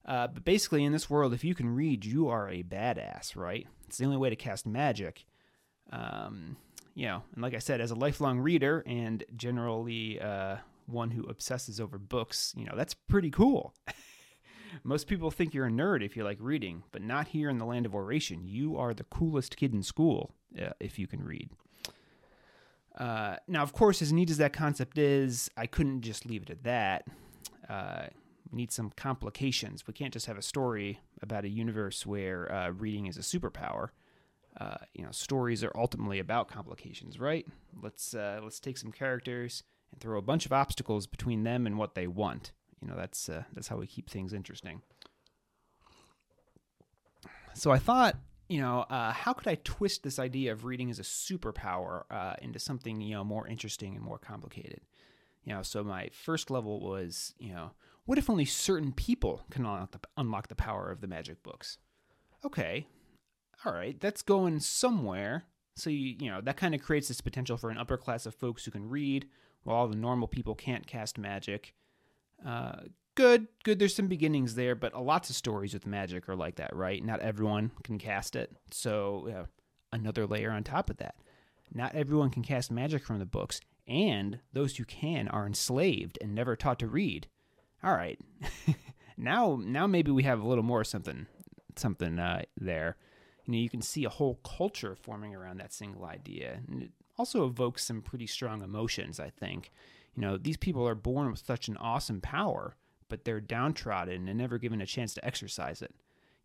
uh, 0.05 0.27
but 0.27 0.43
basically, 0.43 0.83
in 0.83 0.91
this 0.91 1.09
world, 1.09 1.33
if 1.33 1.43
you 1.43 1.53
can 1.53 1.75
read, 1.75 2.05
you 2.05 2.27
are 2.27 2.49
a 2.49 2.63
badass, 2.63 3.35
right? 3.35 3.67
It's 3.87 3.97
the 3.97 4.05
only 4.05 4.17
way 4.17 4.29
to 4.29 4.35
cast 4.35 4.65
magic. 4.65 5.25
Um, 5.91 6.57
you 6.95 7.05
know, 7.05 7.23
and 7.33 7.41
like 7.41 7.53
I 7.53 7.59
said, 7.59 7.81
as 7.81 7.91
a 7.91 7.95
lifelong 7.95 8.39
reader 8.39 8.83
and 8.85 9.23
generally 9.35 10.19
uh, 10.19 10.57
one 10.87 11.11
who 11.11 11.23
obsesses 11.23 11.79
over 11.79 11.97
books, 11.97 12.53
you 12.57 12.65
know, 12.65 12.73
that's 12.75 12.93
pretty 12.93 13.29
cool. 13.29 13.73
Most 14.83 15.07
people 15.07 15.31
think 15.31 15.53
you're 15.53 15.67
a 15.67 15.71
nerd 15.71 16.03
if 16.03 16.15
you 16.15 16.23
like 16.23 16.37
reading, 16.39 16.83
but 16.91 17.01
not 17.01 17.29
here 17.29 17.49
in 17.49 17.57
the 17.57 17.65
land 17.65 17.85
of 17.85 17.93
oration. 17.93 18.41
You 18.45 18.77
are 18.77 18.93
the 18.93 19.03
coolest 19.03 19.57
kid 19.57 19.73
in 19.73 19.83
school 19.83 20.33
uh, 20.59 20.69
if 20.79 20.97
you 20.97 21.07
can 21.07 21.23
read. 21.23 21.49
Uh, 22.97 23.35
now, 23.47 23.63
of 23.63 23.73
course, 23.73 24.01
as 24.01 24.11
neat 24.11 24.29
as 24.29 24.37
that 24.37 24.53
concept 24.53 24.97
is, 24.97 25.49
I 25.55 25.65
couldn't 25.65 26.01
just 26.01 26.25
leave 26.25 26.43
it 26.43 26.49
at 26.49 26.63
that. 26.63 27.05
Uh, 27.69 28.07
we 28.51 28.57
need 28.57 28.71
some 28.71 28.91
complications. 28.95 29.87
We 29.87 29.93
can't 29.93 30.13
just 30.13 30.25
have 30.25 30.37
a 30.37 30.41
story 30.41 30.99
about 31.21 31.45
a 31.45 31.49
universe 31.49 32.05
where 32.05 32.51
uh, 32.51 32.69
reading 32.71 33.05
is 33.07 33.17
a 33.17 33.21
superpower. 33.21 33.89
Uh, 34.59 34.77
you 34.93 35.05
know, 35.05 35.11
stories 35.11 35.63
are 35.63 35.71
ultimately 35.75 36.19
about 36.19 36.49
complications, 36.49 37.19
right? 37.19 37.47
Let's 37.81 38.13
uh, 38.13 38.41
let's 38.43 38.59
take 38.59 38.77
some 38.77 38.91
characters 38.91 39.63
and 39.91 40.01
throw 40.01 40.19
a 40.19 40.21
bunch 40.21 40.45
of 40.45 40.51
obstacles 40.51 41.07
between 41.07 41.43
them 41.43 41.65
and 41.65 41.77
what 41.77 41.95
they 41.95 42.07
want. 42.07 42.51
You 42.81 42.89
know, 42.89 42.95
that's 42.97 43.29
uh, 43.29 43.43
that's 43.53 43.69
how 43.69 43.77
we 43.77 43.87
keep 43.87 44.09
things 44.09 44.33
interesting. 44.33 44.81
So 47.53 47.71
I 47.71 47.79
thought, 47.79 48.17
you 48.49 48.59
know, 48.59 48.81
uh, 48.89 49.13
how 49.13 49.33
could 49.33 49.47
I 49.47 49.55
twist 49.63 50.03
this 50.03 50.19
idea 50.19 50.51
of 50.51 50.65
reading 50.65 50.89
as 50.89 50.99
a 50.99 51.03
superpower 51.03 52.03
uh, 52.11 52.35
into 52.41 52.59
something 52.59 52.99
you 52.99 53.15
know 53.15 53.23
more 53.23 53.47
interesting 53.47 53.95
and 53.95 54.03
more 54.03 54.17
complicated? 54.17 54.81
You 55.45 55.53
know, 55.53 55.61
so 55.61 55.83
my 55.83 56.09
first 56.11 56.51
level 56.51 56.81
was, 56.81 57.33
you 57.39 57.53
know, 57.53 57.71
what 58.05 58.17
if 58.17 58.29
only 58.29 58.45
certain 58.45 58.91
people 58.91 59.45
can 59.51 59.65
unlock 60.17 60.47
the, 60.47 60.55
power 60.55 60.91
of 60.91 61.01
the 61.01 61.07
magic 61.07 61.43
books? 61.43 61.77
Okay, 62.43 62.87
all 63.65 63.73
right, 63.73 63.99
that's 63.99 64.21
going 64.21 64.59
somewhere. 64.59 65.45
So 65.75 65.89
you 65.89 66.15
you 66.19 66.29
know 66.29 66.41
that 66.41 66.57
kind 66.57 66.75
of 66.75 66.81
creates 66.81 67.07
this 67.07 67.21
potential 67.21 67.57
for 67.57 67.69
an 67.69 67.77
upper 67.77 67.97
class 67.97 68.25
of 68.25 68.35
folks 68.35 68.65
who 68.65 68.71
can 68.71 68.89
read, 68.89 69.27
while 69.63 69.77
all 69.77 69.87
the 69.87 69.95
normal 69.95 70.27
people 70.27 70.55
can't 70.55 70.87
cast 70.87 71.17
magic. 71.17 71.73
Uh, 72.45 72.81
good, 73.15 73.47
good. 73.63 73.79
There's 73.79 73.95
some 73.95 74.07
beginnings 74.07 74.55
there, 74.55 74.75
but 74.75 74.99
lots 74.99 75.29
of 75.29 75.35
stories 75.35 75.73
with 75.73 75.85
magic 75.85 76.27
are 76.27 76.35
like 76.35 76.55
that, 76.55 76.75
right? 76.75 77.03
Not 77.03 77.19
everyone 77.21 77.71
can 77.83 77.99
cast 77.99 78.35
it. 78.35 78.51
So 78.71 79.47
another 79.93 80.25
layer 80.25 80.51
on 80.51 80.63
top 80.63 80.89
of 80.89 80.97
that. 80.97 81.15
Not 81.73 81.95
everyone 81.95 82.31
can 82.31 82.43
cast 82.43 82.71
magic 82.71 83.05
from 83.05 83.19
the 83.19 83.25
books, 83.25 83.61
and 83.87 84.39
those 84.51 84.75
who 84.75 84.85
can 84.85 85.27
are 85.27 85.45
enslaved 85.45 86.17
and 86.21 86.35
never 86.35 86.55
taught 86.55 86.79
to 86.79 86.87
read. 86.87 87.27
All 87.83 87.95
right, 87.95 88.19
now 89.17 89.59
now 89.61 89.87
maybe 89.87 90.11
we 90.11 90.23
have 90.23 90.39
a 90.39 90.47
little 90.47 90.63
more 90.63 90.83
something 90.83 91.27
something 91.75 92.19
uh, 92.19 92.43
there. 92.59 92.97
You 93.45 93.53
know, 93.53 93.57
you 93.59 93.69
can 93.69 93.81
see 93.81 94.05
a 94.05 94.09
whole 94.09 94.39
culture 94.43 94.95
forming 94.95 95.35
around 95.35 95.57
that 95.57 95.73
single 95.73 96.05
idea, 96.05 96.59
and 96.67 96.83
it 96.83 96.91
also 97.17 97.45
evokes 97.45 97.83
some 97.83 98.01
pretty 98.01 98.27
strong 98.27 98.61
emotions. 98.61 99.19
I 99.19 99.29
think, 99.29 99.71
you 100.15 100.21
know, 100.21 100.37
these 100.37 100.57
people 100.57 100.87
are 100.87 100.95
born 100.95 101.31
with 101.31 101.43
such 101.45 101.67
an 101.67 101.77
awesome 101.77 102.21
power, 102.21 102.75
but 103.09 103.25
they're 103.25 103.41
downtrodden 103.41 104.27
and 104.27 104.37
never 104.37 104.57
given 104.57 104.81
a 104.81 104.85
chance 104.85 105.13
to 105.15 105.25
exercise 105.25 105.81
it. 105.81 105.93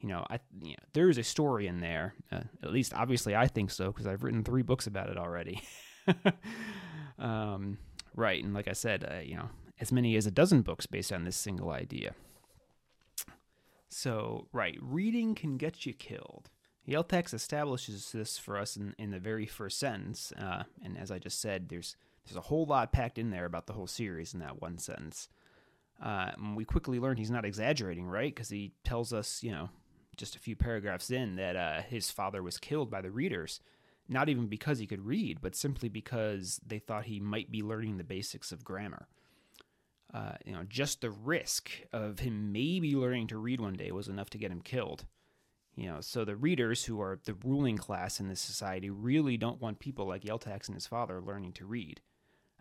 You 0.00 0.08
know, 0.08 0.26
I 0.30 0.40
you 0.62 0.70
know, 0.70 0.84
there 0.94 1.08
is 1.08 1.18
a 1.18 1.22
story 1.22 1.66
in 1.66 1.80
there. 1.80 2.14
Uh, 2.32 2.42
at 2.62 2.72
least, 2.72 2.94
obviously, 2.94 3.36
I 3.36 3.46
think 3.46 3.70
so 3.70 3.92
because 3.92 4.06
I've 4.06 4.22
written 4.22 4.42
three 4.42 4.62
books 4.62 4.86
about 4.86 5.10
it 5.10 5.18
already. 5.18 5.62
um, 7.18 7.78
right, 8.14 8.42
and 8.42 8.54
like 8.54 8.68
I 8.68 8.72
said, 8.72 9.04
uh, 9.10 9.20
you 9.20 9.36
know, 9.36 9.48
as 9.80 9.92
many 9.92 10.16
as 10.16 10.26
a 10.26 10.30
dozen 10.30 10.62
books 10.62 10.86
based 10.86 11.12
on 11.12 11.24
this 11.24 11.36
single 11.36 11.70
idea. 11.70 12.14
So, 13.88 14.48
right, 14.52 14.78
reading 14.80 15.34
can 15.34 15.56
get 15.56 15.86
you 15.86 15.92
killed. 15.92 16.50
Yeltax 16.88 17.34
establishes 17.34 18.12
this 18.12 18.38
for 18.38 18.56
us 18.56 18.76
in, 18.76 18.94
in 18.98 19.10
the 19.10 19.18
very 19.18 19.46
first 19.46 19.78
sentence, 19.78 20.32
uh, 20.38 20.64
and 20.84 20.96
as 20.96 21.10
I 21.10 21.18
just 21.18 21.40
said, 21.40 21.68
there's 21.68 21.96
there's 22.24 22.36
a 22.36 22.42
whole 22.42 22.66
lot 22.66 22.92
packed 22.92 23.18
in 23.18 23.30
there 23.30 23.44
about 23.44 23.66
the 23.66 23.72
whole 23.72 23.86
series 23.86 24.34
in 24.34 24.40
that 24.40 24.60
one 24.60 24.78
sentence. 24.78 25.28
Uh, 26.02 26.32
we 26.54 26.64
quickly 26.64 26.98
learn 26.98 27.16
he's 27.16 27.30
not 27.30 27.44
exaggerating, 27.44 28.06
right? 28.06 28.34
Because 28.34 28.48
he 28.48 28.72
tells 28.84 29.12
us, 29.12 29.42
you 29.42 29.52
know, 29.52 29.70
just 30.16 30.34
a 30.34 30.40
few 30.40 30.56
paragraphs 30.56 31.10
in, 31.10 31.36
that 31.36 31.56
uh, 31.56 31.82
his 31.82 32.10
father 32.10 32.42
was 32.42 32.58
killed 32.58 32.90
by 32.90 33.00
the 33.00 33.10
readers, 33.10 33.60
not 34.08 34.28
even 34.28 34.46
because 34.46 34.78
he 34.78 34.86
could 34.86 35.06
read, 35.06 35.40
but 35.40 35.54
simply 35.54 35.88
because 35.88 36.60
they 36.66 36.80
thought 36.80 37.04
he 37.04 37.20
might 37.20 37.50
be 37.50 37.62
learning 37.62 37.96
the 37.96 38.04
basics 38.04 38.50
of 38.50 38.64
grammar. 38.64 39.06
Uh, 40.16 40.32
you 40.46 40.52
know, 40.52 40.64
just 40.66 41.02
the 41.02 41.10
risk 41.10 41.70
of 41.92 42.20
him 42.20 42.50
maybe 42.50 42.96
learning 42.96 43.26
to 43.26 43.36
read 43.36 43.60
one 43.60 43.74
day 43.74 43.92
was 43.92 44.08
enough 44.08 44.30
to 44.30 44.38
get 44.38 44.50
him 44.50 44.62
killed. 44.62 45.04
You 45.74 45.90
know, 45.90 46.00
so 46.00 46.24
the 46.24 46.36
readers, 46.36 46.86
who 46.86 47.02
are 47.02 47.20
the 47.26 47.36
ruling 47.44 47.76
class 47.76 48.18
in 48.18 48.26
this 48.26 48.40
society, 48.40 48.88
really 48.88 49.36
don't 49.36 49.60
want 49.60 49.78
people 49.78 50.06
like 50.06 50.22
Yeltax 50.22 50.68
and 50.68 50.74
his 50.74 50.86
father 50.86 51.20
learning 51.20 51.52
to 51.52 51.66
read. 51.66 52.00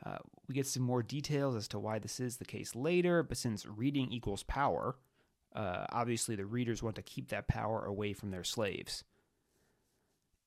Uh, 0.05 0.17
we 0.49 0.53
get 0.53 0.67
some 0.67 0.83
more 0.83 1.01
details 1.01 1.55
as 1.55 1.69
to 1.69 1.79
why 1.79 1.97
this 1.97 2.19
is 2.19 2.35
the 2.35 2.43
case 2.43 2.75
later, 2.75 3.23
but 3.23 3.37
since 3.37 3.65
reading 3.65 4.11
equals 4.11 4.43
power, 4.43 4.97
uh, 5.55 5.85
obviously 5.93 6.35
the 6.35 6.45
readers 6.45 6.83
want 6.83 6.97
to 6.97 7.01
keep 7.01 7.29
that 7.29 7.47
power 7.47 7.85
away 7.85 8.11
from 8.11 8.31
their 8.31 8.43
slaves. 8.43 9.05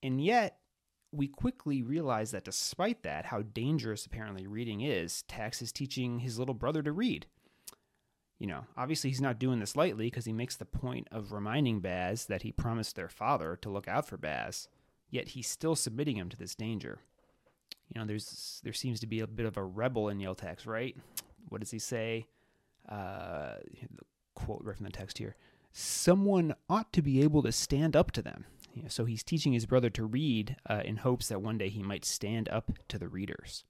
And 0.03 0.23
yet, 0.23 0.58
we 1.13 1.29
quickly 1.29 1.83
realize 1.83 2.31
that 2.33 2.45
despite 2.45 3.03
that, 3.03 3.27
how 3.27 3.43
dangerous 3.43 4.07
apparently 4.07 4.47
reading 4.47 4.83
is, 4.83 5.23
Tax 5.23 5.63
is 5.63 5.73
teaching 5.73 6.21
his 6.21 6.39
little 6.39 6.55
brother 6.55 6.83
to 6.83 6.93
read. 6.93 7.27
You 8.39 8.47
know, 8.47 8.65
obviously 8.77 9.11
he's 9.11 9.21
not 9.21 9.39
doing 9.39 9.59
this 9.59 9.75
lightly 9.75 10.07
because 10.07 10.25
he 10.25 10.33
makes 10.33 10.57
the 10.57 10.65
point 10.65 11.09
of 11.11 11.33
reminding 11.33 11.81
Baz 11.81 12.27
that 12.27 12.43
he 12.43 12.53
promised 12.53 12.95
their 12.95 13.09
father 13.09 13.57
to 13.57 13.71
look 13.71 13.89
out 13.89 14.07
for 14.07 14.17
Baz, 14.17 14.69
yet 15.11 15.29
he's 15.29 15.49
still 15.49 15.75
submitting 15.75 16.17
him 16.17 16.29
to 16.29 16.37
this 16.37 16.55
danger. 16.55 17.01
You 17.93 18.01
know, 18.01 18.07
there's 18.07 18.61
there 18.63 18.73
seems 18.73 19.01
to 19.01 19.07
be 19.07 19.21
a 19.21 19.27
bit 19.27 19.47
of 19.47 19.57
a 19.57 19.65
rebel 19.65 20.09
in 20.09 20.19
Yeltax, 20.19 20.67
right? 20.67 20.97
What 21.49 21.61
does 21.61 21.71
he 21.71 21.79
say? 21.79 22.27
Uh, 22.89 23.55
quote 24.35 24.61
right 24.63 24.77
from 24.77 24.87
the 24.87 24.93
text 24.93 25.19
here. 25.19 25.37
Someone 25.73 26.55
ought 26.69 26.93
to 26.93 27.03
be 27.03 27.23
able 27.23 27.43
to 27.43 27.53
stand 27.53 27.97
up 27.97 28.11
to 28.13 28.23
them. 28.23 28.45
So 28.89 29.05
he's 29.05 29.23
teaching 29.23 29.53
his 29.53 29.67
brother 29.67 29.91
to 29.91 30.05
read 30.05 30.57
uh, 30.69 30.83
in 30.85 30.99
hopes 30.99 31.29
that 31.29 31.43
one 31.43 31.59
day 31.59 31.69
he 31.69 31.83
might 31.83 32.05
stand 32.05 32.49
up 32.49 32.73
to 32.89 32.99
the 32.99 33.09
readers. 33.09 33.65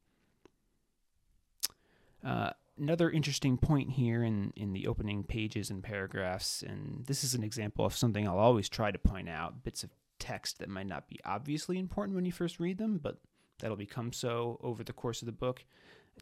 Uh, 2.24 2.50
another 2.78 3.10
interesting 3.10 3.56
point 3.56 3.90
here 3.92 4.22
in, 4.22 4.52
in 4.56 4.72
the 4.72 4.86
opening 4.86 5.24
pages 5.24 5.70
and 5.70 5.82
paragraphs, 5.82 6.62
and 6.62 7.06
this 7.06 7.24
is 7.24 7.34
an 7.34 7.44
example 7.44 7.84
of 7.84 7.96
something 7.96 8.26
I'll 8.26 8.38
always 8.38 8.68
try 8.68 8.90
to 8.90 8.98
point 8.98 9.28
out 9.28 9.62
bits 9.64 9.84
of 9.84 9.90
text 10.18 10.58
that 10.58 10.68
might 10.68 10.86
not 10.86 11.08
be 11.08 11.20
obviously 11.24 11.78
important 11.78 12.16
when 12.16 12.24
you 12.24 12.32
first 12.32 12.58
read 12.58 12.78
them, 12.78 12.98
but 13.02 13.18
that'll 13.60 13.76
become 13.76 14.12
so 14.12 14.58
over 14.62 14.82
the 14.82 14.92
course 14.92 15.22
of 15.22 15.26
the 15.26 15.32
book. 15.32 15.64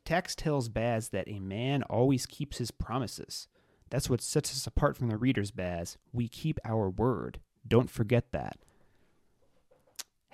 Tax 0.05 0.35
tells 0.35 0.69
Baz 0.69 1.09
that 1.09 1.29
a 1.29 1.41
man 1.41 1.83
always 1.85 2.27
keeps 2.27 2.59
his 2.59 2.71
promises. 2.71 3.49
That's 3.91 4.11
what 4.11 4.21
sets 4.21 4.51
us 4.51 4.67
apart 4.67 4.97
from 4.97 5.09
the 5.09 5.17
readers, 5.17 5.51
Baz. 5.51 5.97
We 6.13 6.29
keep 6.29 6.59
our 6.65 6.91
word. 6.91 7.41
Don't 7.67 7.91
forget 7.91 8.33
that. 8.33 8.59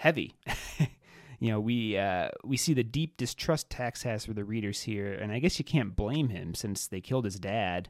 Heavy. 0.02 0.34
you 1.38 1.52
know, 1.52 1.60
we 1.60 1.96
uh, 1.96 2.30
we 2.42 2.56
see 2.56 2.74
the 2.74 2.82
deep 2.82 3.16
distrust 3.16 3.70
Tax 3.70 4.02
has 4.02 4.26
for 4.26 4.32
the 4.32 4.42
readers 4.42 4.82
here, 4.82 5.12
and 5.12 5.30
I 5.30 5.38
guess 5.38 5.60
you 5.60 5.64
can't 5.64 5.94
blame 5.94 6.30
him 6.30 6.54
since 6.54 6.88
they 6.88 7.00
killed 7.00 7.24
his 7.24 7.38
dad. 7.38 7.88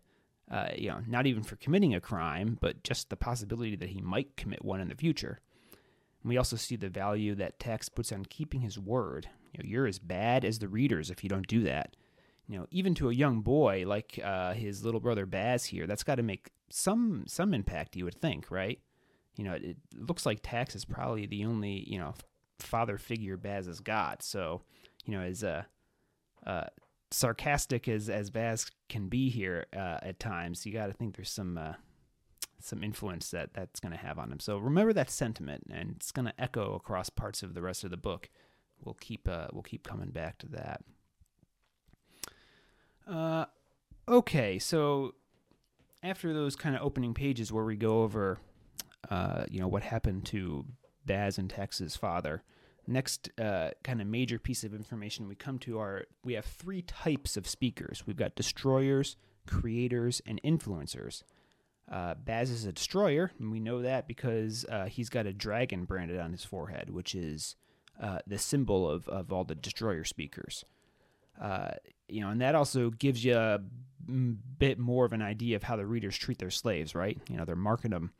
Uh, 0.51 0.69
you 0.77 0.91
know, 0.91 1.01
not 1.07 1.27
even 1.27 1.43
for 1.43 1.57
committing 1.57 1.95
a 1.95 2.03
crime, 2.03 2.59
but 2.61 2.85
just 2.85 3.09
the 3.09 3.17
possibility 3.17 3.77
that 3.77 3.89
he 3.89 4.03
might 4.03 4.37
commit 4.37 4.63
one 4.63 4.79
in 4.79 4.89
the 4.89 4.95
future. 4.95 5.41
And 6.23 6.29
we 6.29 6.37
also 6.37 6.55
see 6.55 6.77
the 6.77 6.91
value 6.91 7.35
that 7.37 7.59
Tax 7.59 7.89
puts 7.89 8.13
on 8.13 8.27
keeping 8.27 8.61
his 8.61 8.79
word. 8.79 9.31
You 9.55 9.65
know, 9.65 9.71
you're 9.71 9.87
as 9.87 9.99
bad 9.99 10.45
as 10.45 10.59
the 10.59 10.69
readers 10.69 11.11
if 11.11 11.25
you 11.25 11.31
don't 11.31 11.49
do 11.49 11.63
that. 11.63 11.97
You 12.47 12.59
know, 12.59 12.67
even 12.71 12.95
to 12.97 13.09
a 13.09 13.15
young 13.15 13.41
boy 13.41 13.85
like 13.87 14.21
uh, 14.23 14.53
his 14.53 14.85
little 14.85 15.01
brother 15.01 15.25
Baz 15.25 15.65
here, 15.65 15.87
that's 15.87 16.05
got 16.05 16.17
to 16.17 16.23
make 16.23 16.51
some 16.69 17.25
some 17.27 17.55
impact. 17.55 17.97
You 17.97 18.05
would 18.05 18.21
think, 18.21 18.51
right? 18.51 18.81
You 19.37 19.45
know, 19.45 19.55
it 19.55 19.76
looks 19.97 20.26
like 20.26 20.41
Tax 20.43 20.74
is 20.74 20.85
probably 20.85 21.26
the 21.26 21.45
only 21.45 21.85
you 21.89 21.99
know 21.99 22.14
father 22.59 22.99
figure 22.99 23.37
Baz 23.37 23.66
has 23.66 23.80
got. 23.80 24.22
So, 24.22 24.62
you 25.05 25.16
know, 25.16 25.22
as 25.22 25.43
uh, 25.43 25.62
uh, 26.47 26.64
sarcastic 27.11 27.89
as 27.89 28.09
as 28.09 28.30
Baz 28.30 28.70
can 28.89 29.09
be 29.09 29.30
here 29.30 29.66
uh, 29.74 29.99
at 30.03 30.18
times, 30.18 30.64
you 30.66 30.72
got 30.72 30.87
to 30.87 30.93
think 30.93 31.16
there's 31.16 31.30
some 31.30 31.59
uh, 31.59 31.74
some 32.61 32.83
influence 32.83 33.30
that 33.30 33.55
that's 33.55 33.80
going 33.80 33.93
to 33.93 33.99
have 33.99 34.18
on 34.18 34.33
him. 34.33 34.41
So 34.41 34.59
remember 34.59 34.93
that 34.93 35.11
sentiment, 35.11 35.64
and 35.70 35.95
it's 35.97 36.12
going 36.12 36.26
to 36.26 36.41
echo 36.41 36.74
across 36.74 37.11
parts 37.11 37.43
of 37.43 37.55
the 37.55 37.62
rest 37.62 37.85
of 37.85 37.91
the 37.91 37.97
book. 37.97 38.28
We'll 38.85 38.95
keep 38.95 39.28
uh, 39.28 39.49
we'll 39.53 39.62
keep 39.62 39.87
coming 39.87 40.11
back 40.11 40.39
to 40.39 40.47
that. 40.49 40.83
Uh, 43.07 43.47
okay, 44.09 44.59
so 44.59 45.14
after 46.03 46.33
those 46.33 46.57
kind 46.57 46.74
of 46.74 46.83
opening 46.83 47.14
pages 47.14 47.53
where 47.53 47.64
we 47.64 47.76
go 47.76 48.03
over, 48.03 48.39
uh, 49.11 49.45
you 49.51 49.61
know, 49.61 49.69
what 49.69 49.83
happened 49.83 50.25
to 50.27 50.65
Baz 51.05 51.39
and 51.39 51.51
Tax's 51.51 51.97
father, 51.97 52.43
next 52.87 53.31
uh, 53.41 53.71
kind 53.83 54.01
of 54.01 54.07
major 54.07 54.39
piece 54.39 54.65
of 54.65 54.75
information 54.75 55.29
we 55.29 55.35
come 55.35 55.59
to 55.61 55.79
are 55.79 56.05
we 56.25 56.35
have 56.35 56.45
three 56.45 56.83
types 56.83 57.37
of 57.37 57.47
speakers. 57.47 58.05
We've 58.07 58.17
got 58.17 58.35
destroyers, 58.35 59.17
creators, 59.47 60.21
and 60.27 60.41
influencers. 60.43 61.23
Uh, 61.91 62.15
Baz 62.15 62.51
is 62.51 62.65
a 62.65 62.73
destroyer, 62.73 63.33
and 63.39 63.51
we 63.51 63.61
know 63.61 63.83
that 63.83 64.07
because 64.07 64.65
uh, 64.67 64.87
he's 64.87 65.09
got 65.09 65.27
a 65.27 65.33
dragon 65.33 65.85
branded 65.85 66.19
on 66.19 66.33
his 66.33 66.45
forehead, 66.45 66.91
which 66.91 67.15
is 67.15 67.57
uh, 68.01 68.19
the 68.27 68.39
symbol 68.39 68.89
of, 68.89 69.09
of 69.09 69.33
all 69.33 69.45
the 69.45 69.55
destroyer 69.55 70.05
speakers. 70.05 70.65
Uh, 71.41 71.73
you 72.09 72.21
know, 72.21 72.29
and 72.29 72.41
that 72.41 72.55
also 72.55 72.91
gives 72.91 73.25
you 73.25 73.37
a 73.37 73.59
bit 74.59 74.79
more 74.79 75.05
of 75.05 75.13
an 75.13 75.23
idea 75.23 75.57
of 75.57 75.63
how 75.63 75.77
the 75.77 75.87
readers 75.87 76.17
treat 76.17 76.39
their 76.39 76.51
slaves, 76.51 76.95
right? 76.95 77.19
You 77.29 77.37
know, 77.37 77.45
they're 77.45 77.57
marking 77.57 77.91
them 77.91 78.13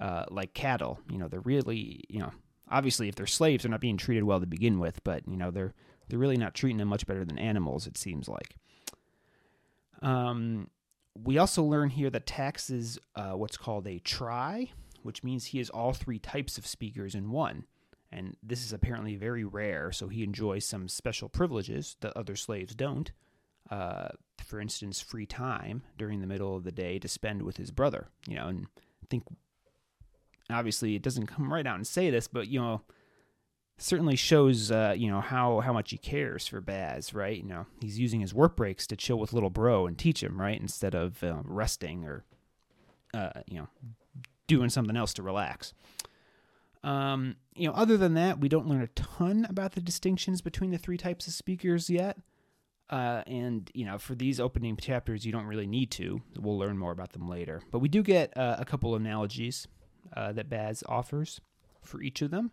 uh, 0.00 0.24
like 0.30 0.54
cattle. 0.54 0.98
You 1.10 1.18
know, 1.18 1.28
they're 1.28 1.40
really, 1.40 2.04
you 2.08 2.20
know, 2.20 2.32
obviously 2.70 3.08
if 3.08 3.14
they're 3.14 3.26
slaves, 3.26 3.62
they're 3.62 3.70
not 3.70 3.80
being 3.80 3.96
treated 3.96 4.24
well 4.24 4.40
to 4.40 4.46
begin 4.46 4.78
with, 4.78 5.02
but 5.04 5.26
you 5.28 5.36
know, 5.36 5.50
they're 5.50 5.74
they're 6.08 6.18
really 6.18 6.36
not 6.36 6.54
treating 6.54 6.78
them 6.78 6.88
much 6.88 7.06
better 7.06 7.24
than 7.24 7.38
animals. 7.38 7.86
It 7.86 7.96
seems 7.96 8.28
like. 8.28 8.56
Um, 10.02 10.68
we 11.14 11.38
also 11.38 11.62
learn 11.62 11.90
here 11.90 12.10
that 12.10 12.26
Tax 12.26 12.70
is 12.70 12.98
uh, 13.14 13.32
what's 13.32 13.56
called 13.56 13.86
a 13.86 14.00
tri, 14.00 14.72
which 15.02 15.22
means 15.22 15.46
he 15.46 15.60
is 15.60 15.70
all 15.70 15.92
three 15.92 16.18
types 16.18 16.58
of 16.58 16.66
speakers 16.66 17.14
in 17.14 17.30
one. 17.30 17.64
And 18.10 18.36
this 18.42 18.64
is 18.64 18.72
apparently 18.72 19.16
very 19.16 19.44
rare, 19.44 19.90
so 19.90 20.08
he 20.08 20.22
enjoys 20.22 20.64
some 20.64 20.88
special 20.88 21.28
privileges 21.28 21.96
that 22.00 22.16
other 22.16 22.36
slaves 22.36 22.74
don't. 22.74 23.10
Uh, 23.70 24.08
for 24.44 24.60
instance, 24.60 25.00
free 25.00 25.26
time 25.26 25.82
during 25.96 26.20
the 26.20 26.26
middle 26.26 26.54
of 26.54 26.64
the 26.64 26.70
day 26.70 26.98
to 26.98 27.08
spend 27.08 27.42
with 27.42 27.56
his 27.56 27.70
brother. 27.70 28.08
You 28.28 28.36
know, 28.36 28.48
and 28.48 28.66
think 29.08 29.24
obviously 30.50 30.94
it 30.94 31.02
doesn't 31.02 31.26
come 31.26 31.52
right 31.52 31.66
out 31.66 31.76
and 31.76 31.86
say 31.86 32.10
this, 32.10 32.28
but 32.28 32.48
you 32.48 32.60
know, 32.60 32.82
certainly 33.78 34.16
shows 34.16 34.70
uh, 34.70 34.94
you 34.96 35.08
know 35.08 35.20
how 35.20 35.60
how 35.60 35.72
much 35.72 35.90
he 35.90 35.98
cares 35.98 36.46
for 36.46 36.60
Baz, 36.60 37.14
right? 37.14 37.36
You 37.36 37.48
know, 37.48 37.66
he's 37.80 37.98
using 37.98 38.20
his 38.20 38.34
work 38.34 38.56
breaks 38.56 38.86
to 38.88 38.96
chill 38.96 39.18
with 39.18 39.32
little 39.32 39.50
bro 39.50 39.86
and 39.86 39.98
teach 39.98 40.22
him, 40.22 40.40
right, 40.40 40.60
instead 40.60 40.94
of 40.94 41.22
uh, 41.22 41.42
resting 41.44 42.04
or 42.04 42.24
uh, 43.12 43.40
you 43.46 43.58
know 43.58 43.68
doing 44.46 44.70
something 44.70 44.96
else 44.96 45.14
to 45.14 45.22
relax. 45.22 45.72
Um, 46.82 47.36
you 47.54 47.66
know, 47.66 47.74
other 47.74 47.96
than 47.96 48.12
that, 48.14 48.40
we 48.40 48.48
don't 48.50 48.66
learn 48.66 48.82
a 48.82 48.88
ton 48.88 49.46
about 49.48 49.72
the 49.72 49.80
distinctions 49.80 50.42
between 50.42 50.70
the 50.70 50.76
three 50.76 50.98
types 50.98 51.26
of 51.26 51.32
speakers 51.32 51.88
yet. 51.88 52.18
Uh, 52.90 53.22
and 53.26 53.70
you 53.72 53.86
know, 53.86 53.96
for 53.96 54.14
these 54.14 54.38
opening 54.38 54.76
chapters, 54.76 55.24
you 55.24 55.32
don't 55.32 55.46
really 55.46 55.66
need 55.66 55.90
to. 55.92 56.20
We'll 56.38 56.58
learn 56.58 56.76
more 56.76 56.92
about 56.92 57.12
them 57.12 57.26
later. 57.26 57.62
But 57.72 57.78
we 57.78 57.88
do 57.88 58.02
get 58.02 58.36
uh, 58.36 58.56
a 58.58 58.66
couple 58.66 58.94
analogies 58.94 59.66
uh, 60.16 60.32
that 60.32 60.48
Baz 60.48 60.82
offers 60.88 61.40
for 61.82 62.02
each 62.02 62.22
of 62.22 62.30
them. 62.30 62.52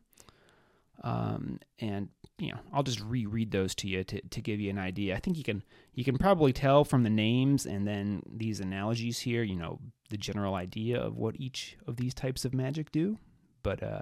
Um, 1.03 1.59
and 1.79 2.09
you 2.37 2.51
know, 2.51 2.59
I'll 2.73 2.83
just 2.83 3.01
reread 3.01 3.51
those 3.51 3.75
to 3.75 3.87
you 3.87 4.03
to, 4.03 4.21
to 4.21 4.41
give 4.41 4.59
you 4.59 4.69
an 4.69 4.77
idea. 4.77 5.15
I 5.15 5.19
think 5.19 5.37
you 5.37 5.43
can 5.43 5.63
you 5.93 6.03
can 6.03 6.17
probably 6.17 6.53
tell 6.53 6.83
from 6.83 7.03
the 7.03 7.09
names 7.09 7.65
and 7.65 7.87
then 7.87 8.23
these 8.31 8.59
analogies 8.59 9.19
here, 9.19 9.43
you 9.43 9.55
know, 9.55 9.79
the 10.09 10.17
general 10.17 10.55
idea 10.55 10.99
of 10.99 11.17
what 11.17 11.35
each 11.39 11.77
of 11.87 11.97
these 11.97 12.13
types 12.13 12.45
of 12.45 12.53
magic 12.53 12.91
do. 12.91 13.17
But 13.63 13.81
uh, 13.81 14.01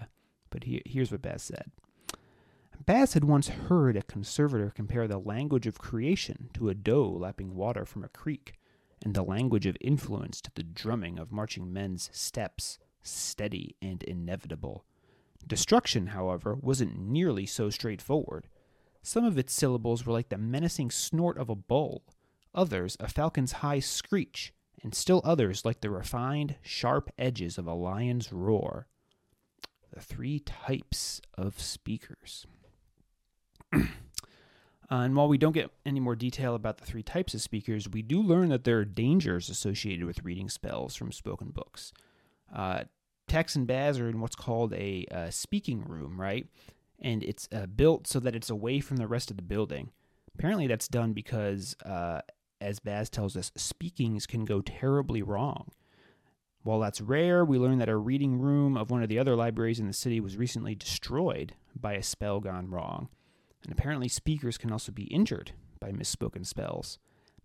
but 0.50 0.66
he, 0.66 0.82
here's 0.86 1.12
what 1.12 1.22
Baz 1.22 1.44
said. 1.44 1.72
Baz 2.86 3.14
had 3.14 3.26
once 3.26 3.50
heard 3.50 3.98
a 3.98 4.02
conservator 4.02 4.72
compare 4.74 5.08
the 5.08 5.20
language 5.20 5.68
of 5.68 5.78
creation 5.78 6.50
to 6.54 6.70
a 6.70 6.74
doe 6.74 7.10
lapping 7.10 7.56
water 7.56 7.86
from 7.86 8.04
a 8.04 8.10
creek, 8.10 8.54
and 9.04 9.14
the 9.14 9.24
language 9.24 9.66
of 9.66 9.78
influence 9.82 10.42
to 10.42 10.52
the 10.56 10.64
drumming 10.64 11.20
of 11.20 11.32
marching 11.32 11.72
men's 11.72 12.10
steps, 12.14 12.80
steady 13.02 13.76
and 13.82 14.04
inevitable. 14.04 14.86
Destruction, 15.46 16.08
however, 16.08 16.56
wasn't 16.56 17.00
nearly 17.00 17.46
so 17.46 17.70
straightforward. 17.70 18.48
Some 19.02 19.24
of 19.24 19.38
its 19.38 19.54
syllables 19.54 20.06
were 20.06 20.14
like 20.14 20.30
the 20.30 20.38
menacing 20.38 20.92
snort 20.92 21.38
of 21.38 21.50
a 21.50 21.56
bull, 21.56 22.04
others 22.54 22.98
a 23.00 23.08
falcon's 23.08 23.54
high 23.54 23.80
screech, 23.80 24.54
and 24.84 24.94
still 24.94 25.22
others 25.24 25.66
like 25.66 25.82
the 25.82 25.90
refined, 25.90 26.56
sharp 26.62 27.10
edges 27.18 27.58
of 27.58 27.68
a 27.68 27.74
lion's 27.74 28.32
roar. 28.32 28.88
The 29.94 30.02
three 30.02 30.40
types 30.40 31.22
of 31.38 31.60
speakers. 31.60 32.46
uh, 33.74 33.80
and 34.90 35.16
while 35.16 35.28
we 35.28 35.38
don't 35.38 35.54
get 35.54 35.72
any 35.86 36.00
more 36.00 36.16
detail 36.16 36.54
about 36.56 36.78
the 36.78 36.86
three 36.86 37.04
types 37.04 37.34
of 37.34 37.42
speakers, 37.42 37.90
we 37.90 38.02
do 38.02 38.22
learn 38.22 38.50
that 38.50 38.66
there 38.66 38.80
are 38.80 38.86
dangers 38.86 39.50
associated 39.50 40.06
with 40.06 40.24
reading 40.24 40.50
spells 40.50 40.96
from 40.96 41.12
spoken 41.12 41.50
books. 41.50 41.92
Uh, 42.54 42.84
Tax 43.28 43.56
and 43.56 43.68
Baz 43.68 44.00
are 44.00 44.10
in 44.10 44.22
what's 44.22 44.36
called 44.36 44.74
a 44.74 45.06
uh, 45.12 45.30
speaking 45.30 45.84
room, 45.84 46.20
right? 46.20 46.48
And 47.00 47.24
it's 47.24 47.48
uh, 47.52 47.68
built 47.68 48.08
so 48.08 48.20
that 48.20 48.36
it's 48.36 48.50
away 48.50 48.80
from 48.80 48.98
the 48.98 49.08
rest 49.08 49.30
of 49.32 49.38
the 49.38 49.44
building. 49.44 49.92
Apparently, 50.36 50.68
that's 50.68 50.88
done 50.88 51.14
because, 51.14 51.76
uh, 51.86 52.22
as 52.60 52.80
Baz 52.80 53.10
tells 53.10 53.38
us, 53.38 53.52
speakings 53.56 54.26
can 54.26 54.46
go 54.46 54.62
terribly 54.62 55.22
wrong. 55.22 55.72
While 56.64 56.80
that's 56.80 57.00
rare, 57.02 57.46
we 57.46 57.58
learn 57.58 57.78
that 57.78 57.88
a 57.88 57.96
reading 57.96 58.38
room 58.38 58.76
of 58.76 58.92
one 58.92 59.02
of 59.02 59.10
the 59.10 59.20
other 59.20 59.36
libraries 59.36 59.80
in 59.80 59.88
the 59.88 59.94
city 59.94 60.20
was 60.20 60.36
recently 60.36 60.76
destroyed 60.76 61.54
by 61.80 61.94
a 61.94 62.04
spell 62.04 62.40
gone 62.40 62.70
wrong. 62.70 63.08
And 63.64 63.72
apparently, 63.72 64.08
speakers 64.08 64.58
can 64.58 64.72
also 64.72 64.92
be 64.92 65.04
injured 65.04 65.52
by 65.80 65.92
misspoken 65.92 66.46
spells. 66.46 67.00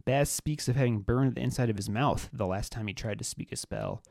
Baz 0.05 0.31
speaks 0.31 0.69
of 0.69 0.77
having 0.77 1.01
burned 1.01 1.35
the 1.35 1.41
inside 1.43 1.71
of 1.71 1.77
his 1.77 1.89
mouth 1.89 2.29
the 2.33 2.47
last 2.47 2.73
time 2.73 2.87
he 2.87 2.95
tried 2.95 3.19
to 3.19 3.25
speak 3.25 3.53
a 3.53 3.57
spell. 3.57 4.03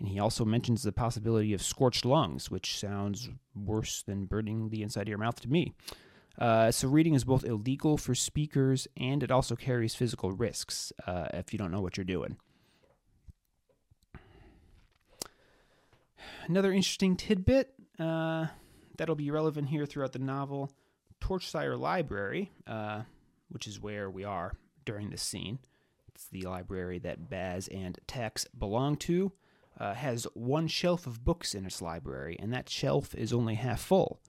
And 0.00 0.08
he 0.08 0.18
also 0.18 0.46
mentions 0.46 0.82
the 0.82 0.92
possibility 0.92 1.52
of 1.52 1.62
scorched 1.62 2.06
lungs, 2.06 2.50
which 2.50 2.78
sounds 2.78 3.28
worse 3.54 4.02
than 4.02 4.24
burning 4.24 4.70
the 4.70 4.82
inside 4.82 5.02
of 5.02 5.08
your 5.08 5.18
mouth 5.18 5.38
to 5.42 5.48
me. 5.48 5.74
Uh, 6.38 6.70
so, 6.70 6.88
reading 6.88 7.12
is 7.12 7.24
both 7.24 7.44
illegal 7.44 7.98
for 7.98 8.14
speakers 8.14 8.88
and 8.96 9.22
it 9.22 9.30
also 9.30 9.54
carries 9.54 9.94
physical 9.94 10.32
risks 10.32 10.90
uh, 11.06 11.26
if 11.34 11.52
you 11.52 11.58
don't 11.58 11.70
know 11.70 11.82
what 11.82 11.98
you're 11.98 12.04
doing. 12.04 12.38
Another 16.46 16.72
interesting 16.72 17.14
tidbit 17.14 17.74
uh, 17.98 18.46
that'll 18.96 19.14
be 19.14 19.30
relevant 19.30 19.68
here 19.68 19.84
throughout 19.84 20.12
the 20.12 20.18
novel 20.18 20.70
Torchsire 21.20 21.78
Library, 21.78 22.50
uh, 22.66 23.02
which 23.50 23.66
is 23.66 23.78
where 23.78 24.08
we 24.08 24.24
are 24.24 24.54
during 24.86 25.10
this 25.10 25.22
scene. 25.22 25.58
It's 26.08 26.26
the 26.28 26.42
library 26.42 26.98
that 27.00 27.28
Baz 27.28 27.68
and 27.68 27.98
Tax 28.06 28.46
belong 28.58 28.96
to 28.98 29.32
uh, 29.80 29.94
has 29.94 30.26
one 30.34 30.68
shelf 30.68 31.06
of 31.06 31.24
books 31.24 31.54
in 31.54 31.64
its 31.64 31.80
library, 31.80 32.36
and 32.38 32.52
that 32.52 32.68
shelf 32.68 33.14
is 33.14 33.32
only 33.32 33.54
half 33.54 33.80
full. 33.80 34.20